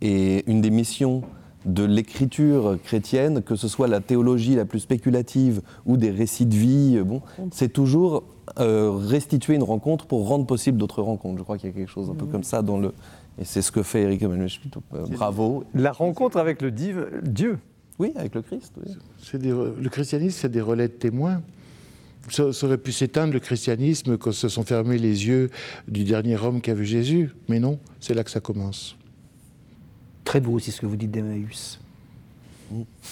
Et 0.02 0.44
une 0.50 0.60
des 0.60 0.70
missions 0.70 1.22
de 1.64 1.82
l'écriture 1.84 2.78
chrétienne, 2.84 3.42
que 3.42 3.56
ce 3.56 3.66
soit 3.66 3.88
la 3.88 4.00
théologie 4.00 4.54
la 4.54 4.64
plus 4.66 4.80
spéculative 4.80 5.62
ou 5.84 5.96
des 5.96 6.10
récits 6.10 6.46
de 6.46 6.54
vie, 6.54 6.96
euh, 6.96 7.02
bon, 7.04 7.22
c'est 7.50 7.72
toujours 7.72 8.22
euh, 8.60 8.90
restituer 8.94 9.54
une 9.56 9.64
rencontre 9.64 10.06
pour 10.06 10.28
rendre 10.28 10.46
possible 10.46 10.78
d'autres 10.78 11.02
rencontres. 11.02 11.38
Je 11.38 11.42
crois 11.42 11.58
qu'il 11.58 11.70
y 11.70 11.72
a 11.72 11.74
quelque 11.74 11.90
chose 11.90 12.08
un 12.10 12.14
peu 12.14 12.26
comme 12.26 12.44
ça 12.44 12.62
dans 12.62 12.78
le... 12.78 12.92
Et 13.38 13.44
c'est 13.44 13.62
ce 13.62 13.72
que 13.72 13.82
fait 13.82 14.02
Eric 14.02 14.22
Emmanuel 14.22 14.48
Schmitt. 14.48 14.76
Euh, 14.94 15.04
bravo. 15.10 15.64
La 15.74 15.92
rencontre 15.92 16.36
avec 16.36 16.62
le 16.62 16.70
div- 16.70 17.06
Dieu. 17.22 17.58
Oui, 17.98 18.12
avec 18.16 18.34
le 18.34 18.42
Christ. 18.42 18.72
oui. 18.76 18.92
Des 19.38 19.48
le 19.50 19.88
christianisme, 19.88 20.38
c'est 20.42 20.50
des 20.50 20.60
relais 20.60 20.88
de 20.88 20.92
témoins. 20.92 21.40
Ça, 22.28 22.44
aurait 22.64 22.78
pu 22.78 22.92
s'éteindre 22.92 23.32
le 23.32 23.40
christianisme 23.40 24.18
quand 24.18 24.32
se 24.32 24.48
sont 24.48 24.64
fermés 24.64 24.98
les 24.98 25.26
yeux 25.26 25.50
du 25.86 26.04
dernier 26.04 26.36
homme 26.36 26.60
qui 26.60 26.70
a 26.70 26.74
vu 26.74 26.84
Jésus. 26.84 27.30
Mais 27.48 27.60
non, 27.60 27.78
c'est 28.00 28.14
là 28.14 28.24
que 28.24 28.30
ça 28.30 28.40
commence. 28.40 28.96
Très 30.24 30.40
beau 30.40 30.52
aussi 30.52 30.72
ce 30.72 30.80
que 30.80 30.86
vous 30.86 30.96
dites 30.96 31.10
d'Emmaüs. 31.10 31.78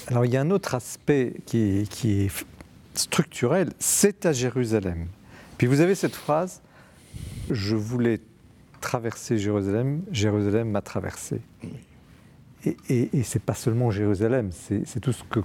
Alors 0.09 0.24
il 0.24 0.32
y 0.32 0.36
a 0.36 0.41
un 0.41 0.51
autre 0.51 0.74
aspect 0.74 1.35
qui 1.47 1.59
est, 1.59 2.45
structurel, 2.95 3.70
c'est 3.78 4.27
à 4.27 4.32
Jérusalem. 4.32 5.07
Puis 5.59 5.66
vous 5.66 5.81
avez 5.81 5.95
cette 5.95 6.15
phrase, 6.15 6.61
je 7.51 7.74
voulais 7.74 8.20
traverser 8.81 9.39
Jérusalem, 9.39 10.03
Jérusalem 10.12 10.70
m'a 10.70 10.81
traversé. 10.81 11.41
Et, 12.65 12.77
et, 12.89 13.11
et 13.12 13.23
c'est 13.23 13.43
pas 13.43 13.55
seulement 13.55 13.91
Jérusalem, 13.91 14.51
c'est 14.53 15.01
tout 15.01 15.12
ce 15.12 15.24
que 15.24 15.41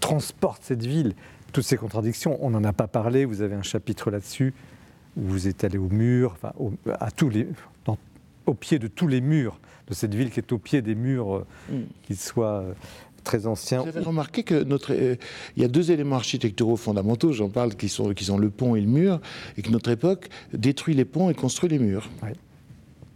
transporte 0.00 0.62
cette 0.64 0.84
ville, 0.84 1.14
toutes 1.52 1.64
ces 1.64 1.76
contradictions. 1.76 2.38
On 2.44 2.50
n'en 2.50 2.64
a 2.64 2.72
pas 2.72 2.86
parlé, 2.88 3.24
vous 3.24 3.42
avez 3.42 3.54
un 3.54 3.62
chapitre 3.62 4.10
là-dessus, 4.10 4.54
où 5.16 5.22
vous 5.22 5.48
êtes 5.48 5.64
allé 5.64 5.78
au 5.78 5.88
mur, 5.88 6.32
enfin, 6.32 6.52
au, 6.58 6.72
à 7.00 7.10
tous 7.10 7.28
les, 7.28 7.46
dans- 7.84 7.98
au 8.46 8.54
pied 8.54 8.78
de 8.78 8.88
tous 8.88 9.06
les 9.08 9.20
murs 9.20 9.60
de 9.88 9.94
cette 9.94 10.14
ville 10.14 10.30
qui 10.30 10.40
est 10.40 10.52
au 10.52 10.58
pied 10.58 10.80
des 10.82 10.94
murs, 10.94 11.36
euh, 11.70 11.82
qu'ils 12.04 12.16
soient 12.16 12.60
euh, 12.62 12.72
très 13.24 13.46
anciens. 13.46 13.82
Vous 13.82 13.88
avez 13.88 14.00
remarqué 14.00 14.42
que 14.42 14.62
notre, 14.64 14.92
euh, 14.94 15.16
il 15.56 15.62
y 15.62 15.64
a 15.64 15.68
deux 15.68 15.90
éléments 15.92 16.16
architecturaux 16.16 16.76
fondamentaux, 16.76 17.32
j'en 17.32 17.48
parle, 17.50 17.74
qui 17.74 17.88
sont, 17.88 18.12
qui 18.14 18.24
sont 18.24 18.38
le 18.38 18.50
pont 18.50 18.74
et 18.74 18.80
le 18.80 18.86
mur, 18.88 19.20
et 19.56 19.62
que 19.62 19.70
notre 19.70 19.90
époque 19.90 20.28
détruit 20.54 20.94
les 20.94 21.04
ponts 21.04 21.30
et 21.30 21.34
construit 21.34 21.68
les 21.68 21.78
murs. 21.78 22.08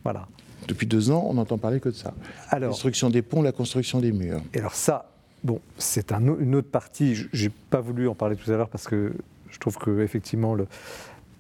Voilà. 0.05 0.29
Depuis 0.69 0.87
deux 0.87 1.11
ans, 1.11 1.25
on 1.29 1.35
n'entend 1.35 1.59
parler 1.59 1.79
que 1.81 1.89
de 1.89 1.95
ça. 1.95 2.13
La 2.51 2.57
Alors, 2.59 2.71
construction 2.71 3.09
des 3.09 3.23
ponts, 3.23 3.41
la 3.43 3.53
construction 3.53 4.01
des 4.01 4.13
murs. 4.13 4.43
et 4.53 4.59
alors 4.59 4.75
ça, 4.75 5.13
bon, 5.47 5.61
c'est 5.79 6.13
un 6.13 6.21
une 6.39 6.55
autre 6.55 6.71
partie. 6.71 7.15
Je- 7.15 7.29
J'ai 7.33 7.49
pas 7.49 7.81
voulu 7.81 8.09
en 8.09 8.15
parler 8.15 8.37
tout 8.37 8.51
à 8.51 8.57
l'heure 8.57 8.69
parce 8.69 8.87
que 8.87 9.15
je 9.51 9.59
trouve 9.59 9.79
que 9.79 10.01
effectivement 10.03 10.55
le, 10.55 10.67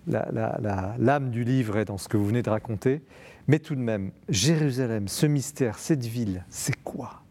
la- 0.06 0.28
la- 0.32 0.58
la- 0.62 0.94
l'âme 0.98 1.30
du 1.30 1.44
livre 1.44 1.76
est 1.76 1.84
dans 1.84 1.98
ce 1.98 2.08
que 2.08 2.16
vous 2.16 2.26
venez 2.26 2.42
de 2.42 2.50
raconter. 2.50 3.02
Mais 3.48 3.58
tout 3.58 3.74
de 3.74 3.80
même, 3.80 4.10
Jérusalem, 4.28 5.06
ce 5.08 5.26
mystère, 5.26 5.78
cette 5.78 6.04
ville, 6.04 6.44
c'est 6.48 6.76
quoi? 6.82 7.22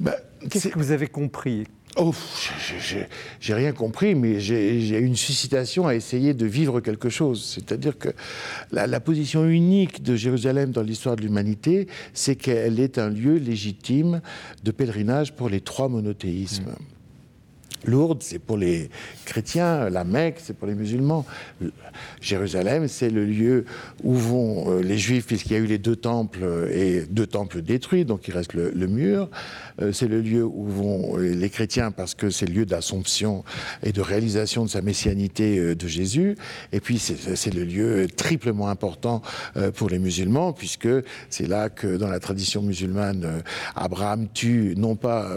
Bah, 0.00 0.14
Qu'est-ce 0.40 0.60
c'est- 0.68 0.70
que 0.70 0.78
vous 0.78 0.92
avez 0.92 1.06
compris? 1.08 1.66
Oh, 2.00 2.14
j'ai 3.40 3.54
rien 3.54 3.72
compris, 3.72 4.14
mais 4.14 4.38
j'ai 4.38 4.80
j'ai 4.80 4.98
une 4.98 5.16
suscitation 5.16 5.88
à 5.88 5.96
essayer 5.96 6.32
de 6.32 6.46
vivre 6.46 6.80
quelque 6.80 7.08
chose. 7.08 7.44
C'est-à-dire 7.54 7.98
que 7.98 8.10
la, 8.70 8.86
la 8.86 9.00
position 9.00 9.44
unique 9.46 10.00
de 10.04 10.14
Jérusalem 10.14 10.70
dans 10.70 10.82
l'histoire 10.82 11.16
de 11.16 11.22
l'humanité, 11.22 11.88
c'est 12.14 12.36
qu'elle 12.36 12.78
est 12.78 12.98
un 12.98 13.10
lieu 13.10 13.34
légitime 13.38 14.20
de 14.62 14.70
pèlerinage 14.70 15.32
pour 15.34 15.48
les 15.48 15.60
trois 15.60 15.88
monothéismes. 15.88 16.72
Lourdes, 17.84 18.22
c'est 18.24 18.40
pour 18.40 18.56
les 18.56 18.90
chrétiens, 19.24 19.88
la 19.88 20.02
Mecque, 20.02 20.38
c'est 20.42 20.52
pour 20.56 20.66
les 20.66 20.74
musulmans. 20.74 21.24
Le- 21.60 21.72
Jérusalem, 22.20 22.88
c'est 22.88 23.08
le 23.08 23.24
lieu 23.24 23.66
où 24.02 24.14
vont 24.14 24.72
euh, 24.72 24.82
les 24.82 24.98
juifs, 24.98 25.26
puisqu'il 25.26 25.52
y 25.52 25.56
a 25.56 25.60
eu 25.60 25.66
les 25.66 25.78
deux 25.78 25.94
temples 25.94 26.40
euh, 26.42 26.68
et 26.72 27.06
deux 27.08 27.28
temples 27.28 27.62
détruits, 27.62 28.04
donc 28.04 28.26
il 28.26 28.34
reste 28.34 28.54
le, 28.54 28.72
le 28.72 28.86
mur. 28.88 29.30
Euh, 29.80 29.92
c'est 29.92 30.08
le 30.08 30.20
lieu 30.20 30.44
où 30.44 30.64
vont 30.66 31.18
euh, 31.18 31.34
les 31.34 31.50
chrétiens, 31.50 31.90
parce 31.90 32.14
que 32.14 32.30
c'est 32.30 32.46
le 32.46 32.54
lieu 32.54 32.66
d'assomption 32.66 33.44
et 33.82 33.92
de 33.92 34.00
réalisation 34.00 34.64
de 34.64 34.70
sa 34.70 34.82
messianité 34.82 35.58
euh, 35.58 35.74
de 35.74 35.86
Jésus. 35.86 36.36
Et 36.72 36.80
puis 36.80 36.98
c'est 36.98 37.54
le 37.54 37.64
lieu 37.64 38.06
triplement 38.14 38.68
important 38.68 39.22
pour 39.74 39.88
les 39.88 39.98
musulmans, 39.98 40.52
puisque 40.52 40.88
c'est 41.30 41.46
là 41.46 41.68
que 41.68 41.96
dans 41.96 42.08
la 42.08 42.20
tradition 42.20 42.62
musulmane, 42.62 43.42
Abraham 43.74 44.28
tue 44.32 44.74
non 44.76 44.96
pas 44.96 45.28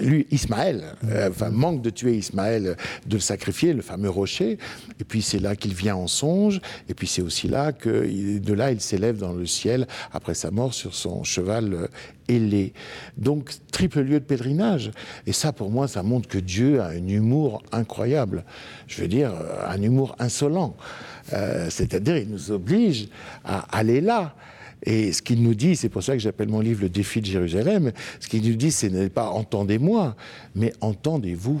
lui, 0.00 0.26
Ismaël, 0.30 0.96
enfin 1.28 1.50
manque 1.50 1.82
de 1.82 1.90
tuer 1.90 2.16
Ismaël, 2.16 2.76
de 3.06 3.14
le 3.14 3.20
sacrifier, 3.20 3.72
le 3.72 3.82
fameux 3.82 4.10
rocher. 4.10 4.58
Et 5.00 5.04
puis 5.04 5.22
c'est 5.22 5.38
là 5.38 5.56
qu'il 5.56 5.74
vient 5.74 5.96
en 5.96 6.06
songe. 6.06 6.60
Et 6.88 6.94
puis 6.94 7.06
c'est 7.06 7.22
aussi 7.22 7.48
là 7.48 7.72
que 7.72 8.38
de 8.38 8.52
là 8.52 8.72
il 8.72 8.80
s'élève 8.80 9.18
dans 9.18 9.32
le 9.32 9.46
ciel 9.46 9.86
après 10.12 10.34
sa 10.34 10.50
mort 10.50 10.74
sur 10.74 10.94
son 10.94 11.24
cheval 11.24 11.88
ailé. 12.28 12.72
Donc 13.16 13.50
triple 13.70 14.00
lieu 14.00 14.20
de 14.20 14.24
pèlerinage. 14.24 14.90
Et 15.26 15.32
ça 15.32 15.52
pour 15.52 15.70
moi 15.70 15.88
ça 15.88 16.02
montre 16.02 16.28
que 16.28 16.38
Dieu 16.38 16.80
a 16.80 16.88
un 16.88 17.08
humour 17.08 17.62
incroyable. 17.72 18.44
Je 18.86 19.02
veux 19.02 19.08
dire 19.08 19.32
euh, 19.34 19.68
un 19.68 19.80
humour 19.82 20.14
insolent. 20.18 20.76
Euh, 21.32 21.68
C'est-à-dire 21.70 22.16
il 22.16 22.28
nous 22.28 22.50
oblige 22.50 23.08
à 23.44 23.76
aller 23.76 24.00
là. 24.00 24.34
Et 24.82 25.12
ce 25.12 25.22
qu'il 25.22 25.42
nous 25.42 25.54
dit, 25.54 25.74
c'est 25.74 25.88
pour 25.88 26.02
ça 26.02 26.12
que 26.12 26.18
j'appelle 26.18 26.48
mon 26.48 26.60
livre 26.60 26.82
Le 26.82 26.88
défi 26.88 27.20
de 27.20 27.26
Jérusalem, 27.26 27.92
ce 28.20 28.28
qu'il 28.28 28.48
nous 28.48 28.56
dit, 28.56 28.70
ce 28.70 28.86
n'est 28.86 29.08
pas 29.08 29.30
entendez-moi, 29.30 30.14
mais 30.54 30.72
entendez-vous. 30.80 31.60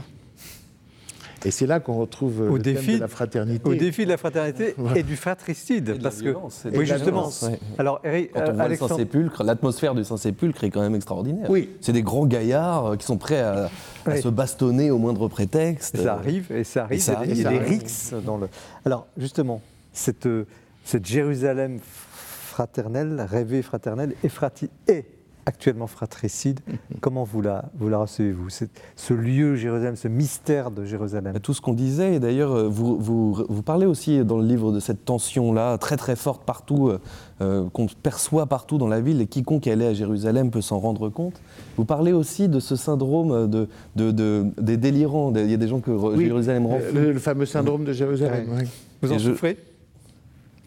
Et 1.46 1.50
c'est 1.52 1.66
là 1.66 1.78
qu'on 1.80 1.94
retrouve 1.94 2.40
Au 2.40 2.56
le 2.56 2.62
thème 2.62 2.74
défi- 2.76 2.94
de 2.96 3.00
la 3.00 3.08
fraternité. 3.08 3.68
Au 3.68 3.74
défi 3.74 4.04
de 4.04 4.10
la 4.10 4.16
fraternité 4.16 4.74
et 4.96 5.02
du 5.04 5.14
fratricide. 5.16 5.88
Et 5.90 5.92
de 5.92 5.98
la 5.98 6.02
parce 6.10 6.20
que, 6.20 6.28
et 6.28 6.70
de 6.72 6.76
oui, 6.78 6.86
la 6.86 6.96
justement. 6.96 7.12
violence, 7.28 7.42
ouais. 7.42 7.60
Alors, 7.78 8.00
Eric, 8.02 8.32
Quand 8.32 8.40
on 8.40 8.42
euh, 8.42 8.44
voit 8.46 8.54
le 8.54 8.60
Alexandre, 8.62 8.90
Saint-Sépulcre, 8.92 9.42
l'atmosphère 9.44 9.94
du 9.94 10.02
Saint-Sépulcre 10.04 10.64
est 10.64 10.70
quand 10.70 10.80
même 10.82 10.94
extraordinaire. 10.96 11.48
Oui. 11.48 11.70
C'est 11.80 11.92
des 11.92 12.02
grands 12.02 12.26
gaillards 12.26 12.86
euh, 12.86 12.96
qui 12.96 13.06
sont 13.06 13.16
prêts 13.18 13.40
à, 13.40 13.66
à 14.06 14.10
Oui. 14.10 14.20
se 14.20 14.28
bastonner 14.28 14.90
au 14.90 14.98
moindre 14.98 15.28
prétexte. 15.28 15.96
ça 15.96 16.14
arrive, 16.14 16.50
et 16.50 16.64
ça 16.64 16.82
arrive, 16.84 16.98
Et 16.98 17.00
ça 17.00 17.20
il 17.24 17.28
y 17.28 17.32
a 17.32 17.34
des- 17.34 17.40
il 17.40 17.42
y 17.42 17.44
a 17.44 17.48
arrive, 17.48 17.60
des 17.60 17.64
ça 17.64 17.70
arrive. 17.70 17.80
rixes 17.80 18.14
dans 18.24 18.36
le. 18.38 18.48
Alors, 18.84 19.06
justement, 19.16 19.60
cette, 19.92 20.26
euh, 20.26 20.46
cette 20.84 21.06
Jérusalem 21.06 21.78
fraternelle, 21.80 23.24
rêvée 23.30 23.62
fraternelle, 23.62 24.14
effrati- 24.24 24.70
est 24.88 25.04
actuellement 25.46 25.86
fratricide. 25.86 26.60
Comment 27.00 27.24
vous 27.24 27.40
la, 27.40 27.64
vous 27.78 27.88
la 27.88 27.98
recevez-vous? 27.98 28.48
Ce 28.50 29.14
lieu 29.14 29.54
Jérusalem, 29.54 29.96
ce 29.96 30.08
mystère 30.08 30.72
de 30.72 30.84
Jérusalem 30.84 31.32
bah, 31.32 31.40
Tout 31.40 31.54
ce 31.54 31.60
qu'on 31.60 31.72
disait, 31.72 32.16
et 32.16 32.20
d'ailleurs, 32.20 32.52
euh, 32.52 32.68
vous, 32.68 32.98
vous, 32.98 33.44
vous, 33.48 33.62
parlez 33.62 33.86
aussi 33.86 34.24
dans 34.24 34.38
le 34.38 34.46
livre 34.46 34.72
de 34.72 34.80
cette 34.80 35.04
tension-là, 35.04 35.78
très 35.78 35.96
très 35.96 36.16
forte 36.16 36.44
partout, 36.44 36.88
euh, 36.88 36.98
euh, 37.40 37.68
qu'on 37.72 37.86
perçoit 37.86 38.46
partout 38.46 38.76
dans 38.76 38.88
la 38.88 39.00
ville, 39.00 39.20
et 39.20 39.26
quiconque 39.26 39.68
est 39.68 39.72
allé 39.72 39.86
à 39.86 39.94
Jérusalem 39.94 40.50
peut 40.50 40.60
s'en 40.60 40.80
rendre 40.80 41.08
compte. 41.08 41.40
Vous 41.76 41.84
parlez 41.84 42.12
aussi 42.12 42.48
de 42.48 42.58
ce 42.58 42.74
syndrome 42.74 43.48
de, 43.48 43.68
de, 43.94 44.46
des 44.60 44.76
délirants. 44.76 45.32
Il 45.34 45.50
y 45.50 45.54
a 45.54 45.58
des 45.58 45.68
gens 45.68 45.80
que 45.80 45.92
Jérusalem 46.18 46.66
rend 46.66 46.80
le, 46.92 47.12
le, 47.12 47.18
fameux 47.20 47.46
syndrome 47.46 47.84
de 47.84 47.92
Jérusalem. 47.92 48.64
Vous 49.00 49.12
en 49.12 49.18
souffrez? 49.18 49.56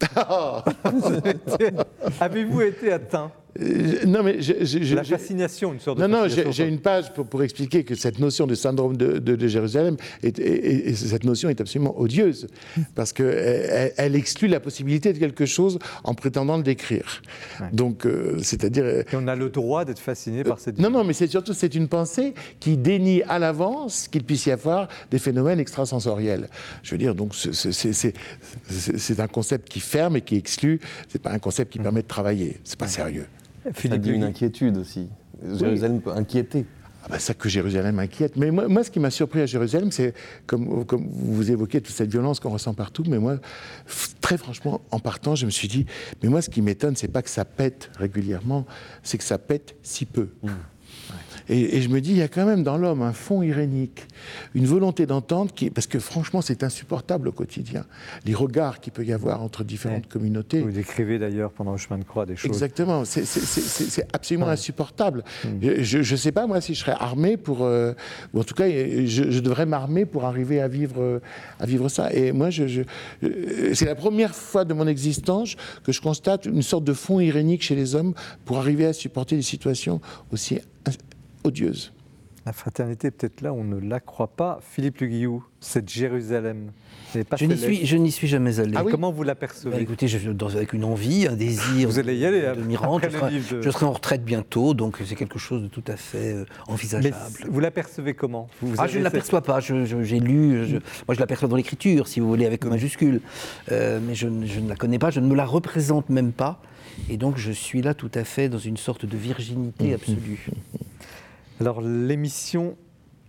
Avez-vous 2.20 2.62
été 2.62 2.92
atteint? 2.92 3.30
Non, 4.06 4.22
mais 4.22 4.38
la 4.94 5.04
fascination, 5.04 5.72
une 5.72 5.80
sorte 5.80 5.98
de 5.98 6.06
Non, 6.06 6.22
non, 6.22 6.28
j'ai 6.28 6.66
une 6.66 6.78
page 6.78 7.12
pour, 7.12 7.26
pour, 7.26 7.42
expliquer 7.42 7.84
que 7.84 7.94
cette 7.94 8.18
notion 8.18 8.46
de 8.46 8.54
syndrome 8.54 8.96
de, 8.96 9.18
de, 9.18 9.48
Jérusalem, 9.48 9.96
est, 10.22 10.38
et, 10.38 10.94
cette 10.94 11.24
notion 11.24 11.48
est 11.48 11.60
absolument 11.60 11.98
odieuse, 11.98 12.46
parce 12.94 13.12
qu'elle 13.12 13.92
elle 13.96 14.14
exclut 14.14 14.48
la 14.48 14.60
possibilité 14.60 15.12
de 15.12 15.18
quelque 15.18 15.46
chose 15.46 15.78
en 16.04 16.14
prétendant 16.14 16.56
le 16.56 16.62
décrire. 16.62 17.22
Donc, 17.72 18.06
euh, 18.06 18.38
c'est-à-dire... 18.42 18.84
Et 18.84 19.04
on 19.14 19.26
a 19.26 19.36
le 19.36 19.50
droit 19.50 19.84
d'être 19.84 19.98
fasciné 19.98 20.44
par 20.44 20.58
cette... 20.58 20.78
non, 20.78 20.90
non, 20.90 21.04
mais 21.04 21.12
c'est 21.12 21.26
surtout, 21.26 21.52
c'est 21.52 21.74
une 21.74 21.88
pensée 21.88 22.34
qui 22.60 22.76
dénie 22.76 23.22
à 23.24 23.38
l'avance 23.38 24.08
qu'il 24.08 24.24
puisse 24.24 24.46
y 24.46 24.52
avoir 24.52 24.88
des 25.10 25.18
phénomènes 25.18 25.60
extrasensoriels. 25.60 26.48
Je 26.82 26.92
veux 26.92 26.98
dire, 26.98 27.14
donc, 27.14 27.34
c'est 27.34 29.20
un 29.20 29.28
concept 29.28 29.68
qui 29.68 29.80
ferme 29.80 30.16
et 30.16 30.20
qui 30.20 30.36
exclut, 30.36 30.80
c'est 31.08 31.20
pas 31.20 31.32
un 31.32 31.38
concept 31.38 31.72
qui 31.72 31.78
permet 31.78 32.02
de 32.02 32.08
travailler. 32.08 32.58
C'est 32.64 32.78
pas 32.78 32.88
sérieux. 32.88 33.26
Philippe, 33.72 34.06
a 34.06 34.10
une 34.10 34.24
inquiétude 34.24 34.76
aussi. 34.78 35.08
Jérusalem 35.58 36.00
peut 36.00 36.12
inquiéter. 36.12 36.66
Ah 37.02 37.06
bah 37.08 37.18
ça 37.18 37.32
que 37.32 37.48
Jérusalem 37.48 37.98
inquiète. 37.98 38.36
Mais 38.36 38.50
moi, 38.50 38.68
moi 38.68 38.84
ce 38.84 38.90
qui 38.90 39.00
m'a 39.00 39.10
surpris 39.10 39.40
à 39.40 39.46
Jérusalem, 39.46 39.90
c'est 39.90 40.12
comme, 40.46 40.84
comme 40.84 41.08
vous 41.10 41.50
évoquez 41.50 41.80
toute 41.80 41.94
cette 41.94 42.10
violence 42.10 42.40
qu'on 42.40 42.50
ressent 42.50 42.74
partout. 42.74 43.04
Mais 43.08 43.18
moi, 43.18 43.38
très 44.20 44.36
franchement, 44.36 44.82
en 44.90 44.98
partant, 44.98 45.34
je 45.34 45.46
me 45.46 45.50
suis 45.50 45.68
dit, 45.68 45.86
mais 46.22 46.28
moi, 46.28 46.42
ce 46.42 46.50
qui 46.50 46.60
m'étonne, 46.60 46.96
c'est 46.96 47.08
pas 47.08 47.22
que 47.22 47.30
ça 47.30 47.46
pète 47.46 47.90
régulièrement, 47.96 48.66
c'est 49.02 49.16
que 49.16 49.24
ça 49.24 49.38
pète 49.38 49.76
si 49.82 50.04
peu. 50.04 50.28
Mmh. 50.42 50.50
Et, 51.50 51.82
je 51.82 51.88
me 51.88 52.00
dis, 52.00 52.12
il 52.12 52.18
y 52.18 52.22
a 52.22 52.28
quand 52.28 52.46
même 52.46 52.62
dans 52.62 52.76
l'homme 52.76 53.02
un 53.02 53.12
fond 53.12 53.42
irénique, 53.42 54.06
une 54.54 54.66
volonté 54.66 55.04
d'entendre, 55.04 55.52
qui, 55.52 55.68
parce 55.68 55.88
que 55.88 55.98
franchement, 55.98 56.42
c'est 56.42 56.62
insupportable 56.62 57.26
au 57.26 57.32
quotidien. 57.32 57.84
Les 58.24 58.34
regards 58.34 58.78
qu'il 58.78 58.92
peut 58.92 59.04
y 59.04 59.12
avoir 59.12 59.42
entre 59.42 59.64
différentes 59.64 60.06
communautés. 60.06 60.60
Vous 60.60 60.70
décrivez 60.70 61.18
d'ailleurs 61.18 61.50
pendant 61.50 61.72
le 61.72 61.78
chemin 61.78 61.98
de 61.98 62.04
croix 62.04 62.24
des 62.24 62.36
choses. 62.36 62.50
Exactement, 62.50 63.04
c'est 63.04 64.06
absolument 64.12 64.48
insupportable. 64.48 65.24
Hmm. 65.44 65.58
Je 65.80 65.98
ne 65.98 66.16
sais 66.16 66.32
pas, 66.32 66.46
moi, 66.46 66.60
si 66.60 66.74
je 66.74 66.80
serais 66.80 66.96
armé 66.98 67.36
pour. 67.36 67.64
Euh, 67.64 67.94
ou 68.32 68.40
en 68.40 68.44
tout 68.44 68.54
cas, 68.54 68.68
je, 68.68 69.40
devrais 69.40 69.66
m'armer 69.66 70.06
pour 70.06 70.26
arriver 70.26 70.60
à 70.60 70.68
vivre, 70.68 71.20
à 71.58 71.66
vivre 71.66 71.88
ça. 71.88 72.12
Et 72.12 72.30
moi, 72.30 72.50
je, 72.50 72.82
euh, 73.24 73.74
c'est 73.74 73.86
la 73.86 73.96
première 73.96 74.34
fois 74.36 74.64
de 74.64 74.72
mon 74.72 74.86
existence 74.86 75.56
que 75.82 75.90
je 75.90 76.00
constate 76.00 76.46
une 76.46 76.62
sorte 76.62 76.84
de 76.84 76.92
fond 76.92 77.18
irénique 77.18 77.62
chez 77.62 77.74
les 77.74 77.96
hommes 77.96 78.14
pour 78.44 78.58
arriver 78.58 78.86
à 78.86 78.92
supporter 78.92 79.34
des 79.34 79.42
situations 79.42 80.00
aussi 80.32 80.60
odieuse. 81.44 81.92
La 82.46 82.52
fraternité, 82.52 83.10
peut-être 83.10 83.42
là, 83.42 83.52
on 83.52 83.64
ne 83.64 83.78
la 83.78 84.00
croit 84.00 84.28
pas. 84.28 84.60
Philippe 84.62 85.00
Le 85.00 85.08
Guillou, 85.08 85.44
cette 85.60 85.90
Jérusalem, 85.90 86.72
pas 87.28 87.36
je, 87.36 87.44
n'y 87.44 87.58
suis, 87.58 87.86
je 87.86 87.96
n'y 87.96 88.10
suis 88.10 88.28
jamais 88.28 88.60
allé. 88.60 88.74
Ah 88.76 88.84
Comment 88.88 89.10
vous 89.10 89.22
l'apercevez 89.22 89.76
bah, 89.76 89.80
Écoutez, 89.80 90.08
je, 90.08 90.30
dans, 90.30 90.48
avec 90.48 90.72
une 90.72 90.84
envie, 90.84 91.26
un 91.26 91.36
désir 91.36 91.88
vous 91.88 91.98
allez 91.98 92.16
y 92.16 92.24
aller, 92.24 92.40
de, 92.40 92.62
m'y 92.62 92.76
rendre. 92.76 93.06
Je, 93.10 93.70
serai 93.70 93.86
en 93.86 93.92
retraite 93.92 94.24
bientôt, 94.24 94.74
donc 94.74 94.98
c'est 95.04 95.16
quelque 95.16 95.38
chose 95.38 95.62
de 95.62 95.68
tout 95.68 95.82
à 95.86 95.96
fait 95.96 96.32
euh, 96.32 96.44
envisageable. 96.68 97.14
Mais 97.40 97.48
vous 97.50 97.60
l'apercevez 97.60 98.14
comment 98.14 98.48
ah, 98.78 98.86
Je 98.86 98.98
ne 98.98 99.04
l'aperçois 99.04 99.42
pas. 99.42 99.60
J'ai 99.60 100.20
lu, 100.20 100.80
moi 101.06 101.14
je 101.14 101.20
l'aperçois 101.20 101.48
dans 101.48 101.56
l'écriture, 101.56 102.08
si 102.08 102.20
vous 102.20 102.28
voulez, 102.28 102.46
avec 102.46 102.64
majuscule. 102.64 103.20
Euh, 103.70 104.00
mais 104.02 104.14
je, 104.14 104.28
ne 104.28 104.68
la 104.68 104.76
connais 104.76 104.98
pas, 104.98 105.10
je 105.10 105.20
ne 105.20 105.26
me 105.26 105.34
la 105.34 105.44
représente 105.44 106.08
même 106.08 106.32
pas. 106.32 106.62
Et 107.08 107.16
donc 107.16 107.38
je 107.38 107.52
suis 107.52 107.82
là 107.82 107.94
tout 107.94 108.10
à 108.14 108.24
fait 108.24 108.48
dans 108.48 108.58
une 108.58 108.76
sorte 108.76 109.04
de 109.04 109.16
virginité 109.16 109.94
absolue. 109.94 110.48
Alors 111.60 111.82
l'émission, 111.82 112.78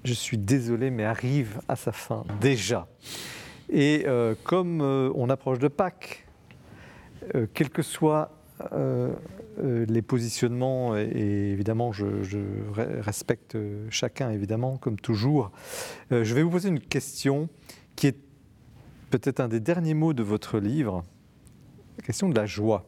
je 0.06 0.14
suis 0.14 0.38
désolé, 0.38 0.90
mais 0.90 1.04
arrive 1.04 1.60
à 1.68 1.76
sa 1.76 1.92
fin 1.92 2.24
déjà. 2.40 2.88
Et 3.70 4.06
euh, 4.08 4.36
comme 4.46 4.80
euh, 4.80 5.12
on 5.16 5.30
approche 5.30 5.60
de 5.60 5.68
Pâques, 5.68 6.26
euh, 7.36 7.46
quels 7.54 7.70
que 7.70 7.82
soient 7.82 8.32
les 9.62 10.02
positionnements, 10.02 10.96
et, 10.96 11.52
évidemment 11.52 11.92
je, 11.92 12.06
respecte 13.02 13.58
chacun, 13.90 14.30
évidemment, 14.30 14.78
comme 14.78 14.98
toujours, 14.98 15.52
je 16.12 16.36
vais 16.36 16.44
vous 16.44 16.52
poser 16.52 16.70
une 16.70 16.80
question 16.80 17.50
qui 17.96 18.08
est 18.08 18.18
peut-être 19.10 19.40
un 19.40 19.48
des 19.48 19.60
derniers 19.60 19.96
mots 19.96 20.14
de 20.14 20.22
votre 20.22 20.60
livre, 20.60 21.04
la 21.98 22.04
question 22.04 22.30
de 22.30 22.36
la 22.36 22.46
joie 22.46 22.86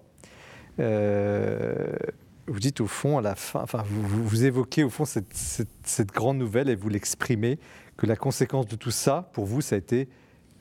vous 2.47 2.59
dites 2.59 2.81
au 2.81 2.87
fond, 2.87 3.17
à 3.17 3.21
la 3.21 3.35
fin, 3.35 3.61
enfin, 3.61 3.83
vous, 3.85 4.27
vous 4.27 4.45
évoquez 4.45 4.83
au 4.83 4.89
fond 4.89 5.05
cette, 5.05 5.33
cette, 5.33 6.11
grande 6.11 6.37
nouvelle 6.37 6.69
et 6.69 6.75
vous 6.75 6.89
l'exprimez, 6.89 7.59
que 7.97 8.05
la 8.05 8.15
conséquence 8.15 8.67
de 8.67 8.75
tout 8.75 8.91
ça, 8.91 9.29
pour 9.33 9.45
vous, 9.45 9.61
ça 9.61 9.75
a 9.75 9.77
été 9.77 10.09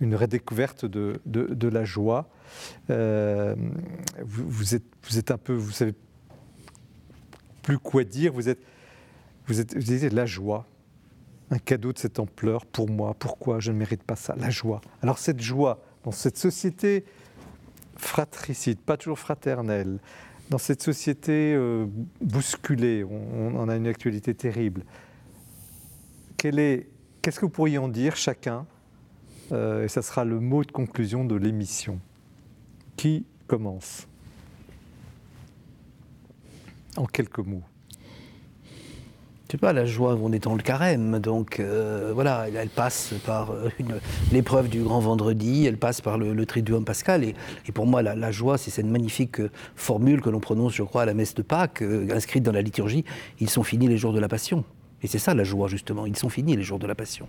une 0.00 0.14
redécouverte 0.14 0.84
de, 0.84 1.20
de, 1.26 1.68
la 1.68 1.84
joie. 1.84 2.28
Euh, 2.90 3.54
vous, 4.20 4.74
êtes, 4.74 4.84
vous 5.08 5.18
êtes 5.18 5.30
un 5.30 5.38
peu, 5.38 5.54
vous 5.54 5.70
savez 5.70 5.94
plus 7.62 7.78
quoi 7.78 8.04
dire, 8.04 8.32
vous 8.32 8.48
êtes, 8.48 8.60
vous 9.46 9.60
êtes, 9.60 9.74
vous 9.74 9.82
dites 9.82 10.12
la 10.12 10.26
joie, 10.26 10.66
un 11.50 11.58
cadeau 11.58 11.92
de 11.92 11.98
cette 11.98 12.18
ampleur 12.18 12.66
pour 12.66 12.90
moi, 12.90 13.14
pourquoi 13.18 13.60
je 13.60 13.72
ne 13.72 13.78
mérite 13.78 14.02
pas 14.02 14.16
ça, 14.16 14.34
la 14.36 14.50
joie. 14.50 14.80
Alors 15.02 15.18
cette 15.18 15.40
joie, 15.40 15.82
dans 16.04 16.10
cette 16.10 16.36
société 16.36 17.04
fratricide, 17.96 18.78
pas 18.78 18.96
toujours 18.96 19.18
fraternelle, 19.18 20.00
dans 20.52 20.58
cette 20.58 20.82
société 20.82 21.54
euh, 21.54 21.86
bousculée, 22.20 23.04
on, 23.04 23.68
a 23.70 23.74
une 23.74 23.86
actualité 23.86 24.34
terrible. 24.34 24.84
Qu'est-ce 26.36 27.40
que 27.40 27.46
vous 27.46 27.48
pourriez 27.48 27.78
en 27.78 27.88
dire 27.88 28.16
chacun 28.16 28.66
euh, 29.52 29.84
Et 29.84 29.88
ça 29.88 30.02
sera 30.02 30.26
le 30.26 30.40
mot 30.40 30.62
de 30.62 30.70
conclusion 30.70 31.24
de 31.24 31.36
l'émission. 31.36 32.00
Qui 32.96 33.24
commence? 33.46 34.06
En 36.98 37.06
quelques 37.06 37.38
mots 37.38 37.64
sais 39.52 39.58
pas, 39.58 39.74
la 39.74 39.84
joie, 39.84 40.18
on 40.20 40.32
est 40.32 40.44
dans 40.44 40.54
le 40.54 40.62
carême, 40.62 41.18
donc 41.18 41.60
euh, 41.60 42.12
voilà, 42.14 42.46
elle, 42.48 42.70
passe 42.70 43.12
par 43.26 43.50
euh, 43.50 43.68
l'épreuve 44.32 44.70
du 44.70 44.82
grand 44.82 45.00
vendredi, 45.00 45.66
elle 45.66 45.76
passe 45.76 46.00
par 46.00 46.16
le, 46.16 46.32
le 46.32 46.46
triduum 46.46 46.86
pascal, 46.86 47.22
et, 47.22 47.34
pour 47.74 47.86
moi, 47.86 48.02
la, 48.02 48.30
joie, 48.32 48.56
c'est 48.56 48.70
cette 48.70 48.86
magnifique 48.86 49.40
euh, 49.40 49.50
formule 49.76 50.22
que 50.22 50.30
l'on 50.30 50.40
prononce, 50.40 50.74
je 50.74 50.82
crois, 50.82 51.02
à 51.02 51.04
la 51.04 51.12
messe 51.12 51.34
de 51.34 51.42
Pâques, 51.42 51.82
inscrite 52.10 52.42
dans 52.42 52.52
la 52.52 52.62
liturgie, 52.62 53.04
ils 53.40 53.50
sont 53.50 53.62
finis 53.62 53.88
les 53.88 53.98
jours 53.98 54.14
de 54.14 54.20
la 54.20 54.28
Passion. 54.28 54.64
Et 55.02 55.06
c'est 55.06 55.18
ça 55.18 55.34
la 55.34 55.44
joie, 55.44 55.68
justement, 55.68 56.06
ils 56.06 56.16
sont 56.16 56.30
finis 56.30 56.56
les 56.56 56.62
jours 56.62 56.78
de 56.78 56.86
la 56.86 56.94
Passion. 56.94 57.28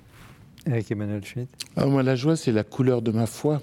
Eric 0.65 0.91
Emmanuel 0.91 1.25
Schmitt. 1.25 1.49
Ah, 1.75 1.87
moi, 1.87 2.03
la 2.03 2.15
joie, 2.15 2.37
c'est 2.37 2.53
la 2.53 2.63
couleur 2.63 3.01
de 3.01 3.11
ma 3.11 3.25
foi. 3.25 3.61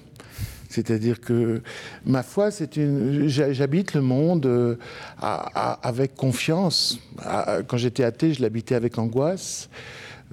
C'est-à-dire 0.70 1.20
que 1.20 1.62
ma 2.06 2.22
foi, 2.22 2.52
c'est 2.52 2.76
une. 2.76 3.26
J'habite 3.26 3.92
le 3.92 4.00
monde 4.00 4.46
euh, 4.46 4.76
avec 5.20 6.14
confiance. 6.14 7.00
Quand 7.66 7.76
j'étais 7.76 8.04
athée, 8.04 8.32
je 8.32 8.40
l'habitais 8.40 8.76
avec 8.76 8.96
angoisse. 8.96 9.68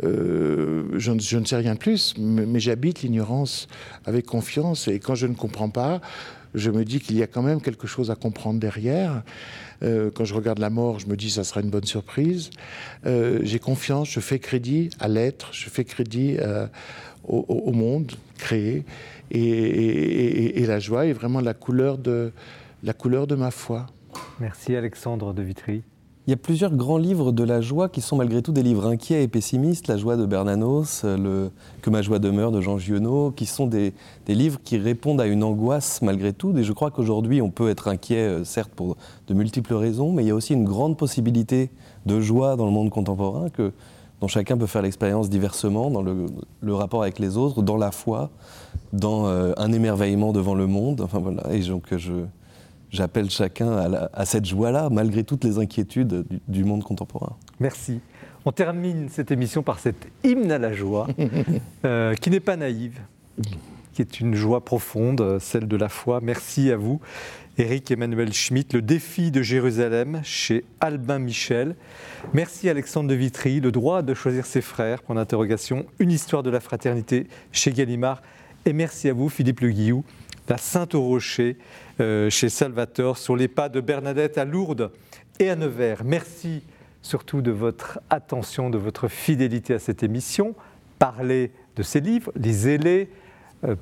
Euh, 0.04 0.84
je, 0.94 1.12
ne 1.12 1.46
sais 1.46 1.56
rien 1.56 1.74
de 1.74 1.80
plus, 1.80 2.14
mais, 2.20 2.60
j'habite 2.60 3.02
l'ignorance 3.02 3.68
avec 4.06 4.28
confiance. 4.28 4.88
Et 4.88 5.00
quand 5.00 5.16
je 5.16 5.26
ne 5.26 5.34
comprends 5.34 5.70
pas, 5.70 6.02
je 6.54 6.70
me 6.70 6.86
dis 6.86 7.00
qu'il 7.00 7.18
y 7.18 7.24
a 7.24 7.28
quand 7.28 7.42
même 7.42 7.60
quelque 7.60 7.88
chose 7.88 8.12
à 8.12 8.16
comprendre 8.16 8.60
derrière. 8.60 9.24
Euh, 9.82 10.12
quand 10.14 10.24
je 10.24 10.36
regarde 10.36 10.60
la 10.60 10.70
mort, 10.70 11.00
je 11.00 11.08
me 11.08 11.18
dis 11.18 11.28
que 11.28 11.34
ça 11.34 11.44
sera 11.44 11.62
une 11.62 11.72
bonne 11.72 11.86
surprise. 11.86 12.52
J'ai 13.06 13.58
confiance, 13.58 14.08
je 14.12 14.20
fais 14.20 14.38
crédit 14.38 14.92
à 15.00 15.08
l'être, 15.08 15.50
je 15.52 15.68
fais 15.68 15.84
crédit 15.84 16.38
au, 17.28 17.46
au, 17.48 17.72
monde 17.72 18.12
créé. 18.38 18.84
Et, 19.32 20.66
la 20.68 20.80
joie 20.80 21.06
est 21.06 21.14
vraiment 21.14 21.42
la 21.42 21.54
couleur 21.54 21.98
de, 21.98 22.32
la 22.84 22.94
couleur 22.94 23.28
de 23.28 23.36
ma 23.36 23.52
foi. 23.52 23.86
Merci 24.40 24.76
Alexandre 24.76 25.34
de 25.34 25.42
Vitry. 25.42 25.84
Il 26.28 26.32
y 26.32 26.34
a 26.34 26.38
plusieurs 26.38 26.76
grands 26.76 26.98
livres 26.98 27.32
de 27.32 27.46
la 27.46 27.62
joie 27.62 27.88
qui 27.88 28.02
sont 28.02 28.18
malgré 28.18 28.42
tout 28.42 28.52
des 28.52 28.62
livres 28.62 28.86
inquiets 28.86 29.24
et 29.24 29.30
pessimistes. 29.30 29.88
La 29.88 29.96
joie 29.96 30.18
de 30.18 30.26
Bernanos, 30.26 31.06
le 31.06 31.52
Que 31.82 31.90
ma 31.90 32.02
joie 32.02 32.20
demeure 32.20 32.52
de 32.52 32.60
Jean 32.60 32.78
Giono, 32.78 33.32
qui 33.32 33.46
sont 33.46 33.66
des, 33.66 33.94
livres 34.28 34.60
qui 34.62 34.78
répondent 34.78 35.22
à 35.22 35.26
une 35.26 35.42
angoisse 35.42 36.02
malgré 36.02 36.34
tout. 36.34 36.54
Et 36.58 36.66
je 36.66 36.74
crois 36.74 36.92
qu'aujourd'hui, 36.92 37.42
on 37.42 37.50
peut 37.50 37.70
être 37.70 37.88
inquiet, 37.88 38.28
euh, 38.28 38.44
certes, 38.44 38.74
pour 38.76 38.98
de 39.30 39.34
multiples 39.34 39.74
raisons, 39.74 40.12
mais 40.12 40.24
il 40.24 40.28
y 40.28 40.32
a 40.32 40.36
aussi 40.36 40.52
une 40.52 40.66
grande 40.66 40.98
possibilité 40.98 41.70
de 42.06 42.20
joie 42.20 42.58
dans 42.58 42.66
le 42.66 42.74
monde 42.74 42.90
contemporain 42.90 43.50
que, 43.50 43.72
dont 44.22 44.28
chacun 44.28 44.58
peut 44.58 44.68
faire 44.68 44.82
l'expérience 44.82 45.30
diversement 45.30 45.92
dans 45.92 46.02
le, 46.02 46.26
le, 46.62 46.74
rapport 46.74 47.04
avec 47.04 47.20
les 47.20 47.38
autres, 47.38 47.62
dans 47.62 47.78
la 47.78 47.92
foi, 47.92 48.32
dans 48.94 49.28
euh, 49.28 49.54
un 49.58 49.72
émerveillement 49.72 50.34
devant 50.34 50.56
le 50.56 50.68
monde. 50.68 51.02
Enfin 51.02 51.20
voilà. 51.20 51.44
Et 51.52 51.60
donc 51.62 51.94
j'appelle 52.90 53.30
chacun 53.30 54.10
à, 54.14 54.26
cette 54.26 54.46
joie-là, 54.46 54.90
malgré 54.90 55.24
toutes 55.24 55.44
les 55.44 55.60
inquiétudes 55.60 56.26
du, 56.48 56.64
monde 56.64 56.84
contemporain. 56.84 57.36
Merci. 57.60 58.00
On 58.46 58.52
termine 58.52 59.10
cette 59.10 59.32
émission 59.32 59.62
par 59.62 59.80
cet 59.80 60.08
hymne 60.24 60.52
à 60.52 60.58
la 60.58 60.72
joie, 60.72 61.08
euh, 61.86 62.14
qui 62.16 62.30
n'est 62.30 62.40
pas 62.40 62.56
naïve, 62.56 63.00
qui 63.94 64.02
est 64.02 64.20
une 64.20 64.36
joie 64.36 64.64
profonde, 64.64 65.38
celle 65.40 65.68
de 65.68 65.76
la 65.76 65.90
foi. 65.90 66.22
Merci 66.22 66.72
à 66.72 66.78
vous. 66.78 67.02
Éric 67.60 67.90
Emmanuel 67.90 68.34
Schmitt, 68.34 68.74
Le 68.74 68.84
défi 68.84 69.32
de 69.32 69.42
Jérusalem 69.42 70.22
chez 70.24 70.64
Albin 70.80 71.18
Michel. 71.18 71.76
Merci 72.32 72.70
Alexandre 72.70 73.10
de 73.10 73.16
Vitry, 73.16 73.60
Le 73.60 73.72
droit 73.72 74.04
de 74.04 74.14
choisir 74.14 74.46
ses 74.46 74.62
frères, 74.62 75.02
point 75.02 75.16
d'interrogation, 75.16 75.88
Une 75.98 76.12
histoire 76.12 76.44
de 76.44 76.52
la 76.52 76.60
fraternité 76.60 77.26
chez 77.52 77.72
Gallimard. 77.72 78.22
Et 78.66 78.74
merci 78.74 79.10
à 79.10 79.14
vous 79.14 79.28
Philippe 79.28 79.62
Le 79.62 79.70
Guillou, 79.70 80.04
La 80.50 80.58
Sainte 80.58 80.94
au 80.94 81.02
Rocher 81.02 81.58
euh, 82.00 82.30
chez 82.30 82.50
Salvatore, 82.50 83.18
sur 83.18 83.36
les 83.36 83.48
pas 83.48 83.70
de 83.70 83.82
Bernadette 83.82 84.38
à 84.38 84.46
Lourdes 84.46 84.92
et 85.40 85.50
à 85.50 85.56
Nevers. 85.56 86.04
Merci 86.04 86.62
surtout 87.02 87.42
de 87.42 87.52
votre 87.52 88.00
attention, 88.12 88.70
de 88.70 88.78
votre 88.78 89.08
fidélité 89.08 89.74
à 89.74 89.80
cette 89.80 90.04
émission. 90.04 90.54
Parlez 91.00 91.52
de 91.76 91.82
ces 91.82 92.02
livres, 92.02 92.32
lisez-les, 92.36 93.10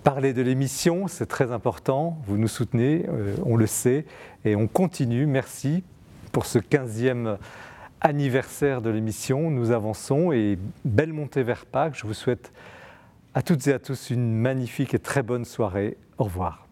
parler 0.04 0.34
de 0.34 0.42
l'émission, 0.42 1.08
c'est 1.08 1.26
très 1.26 1.52
important. 1.52 2.18
Vous 2.28 2.38
nous 2.38 2.48
soutenez, 2.48 3.06
euh, 3.10 3.36
on 3.46 3.58
le 3.58 3.68
sait, 3.68 4.06
et 4.46 4.56
on 4.56 4.68
continue. 4.68 5.26
Merci 5.26 5.84
pour 6.32 6.46
ce 6.46 6.60
15e 6.60 7.38
anniversaire 8.02 8.82
de 8.82 8.90
l'émission. 8.90 9.52
Nous 9.52 9.72
avançons 9.72 10.32
et 10.32 10.58
belle 10.86 11.14
montée 11.14 11.44
vers 11.44 11.66
Pâques. 11.66 11.96
Je 11.96 12.08
vous 12.08 12.14
souhaite 12.14 12.52
à 13.34 13.42
toutes 13.42 13.68
et 13.68 13.74
à 13.74 13.80
tous 13.80 14.12
une 14.12 14.34
magnifique 14.34 14.94
et 14.94 15.00
très 15.00 15.24
bonne 15.24 15.46
soirée. 15.46 15.98
Au 16.18 16.26
revoir. 16.26 16.65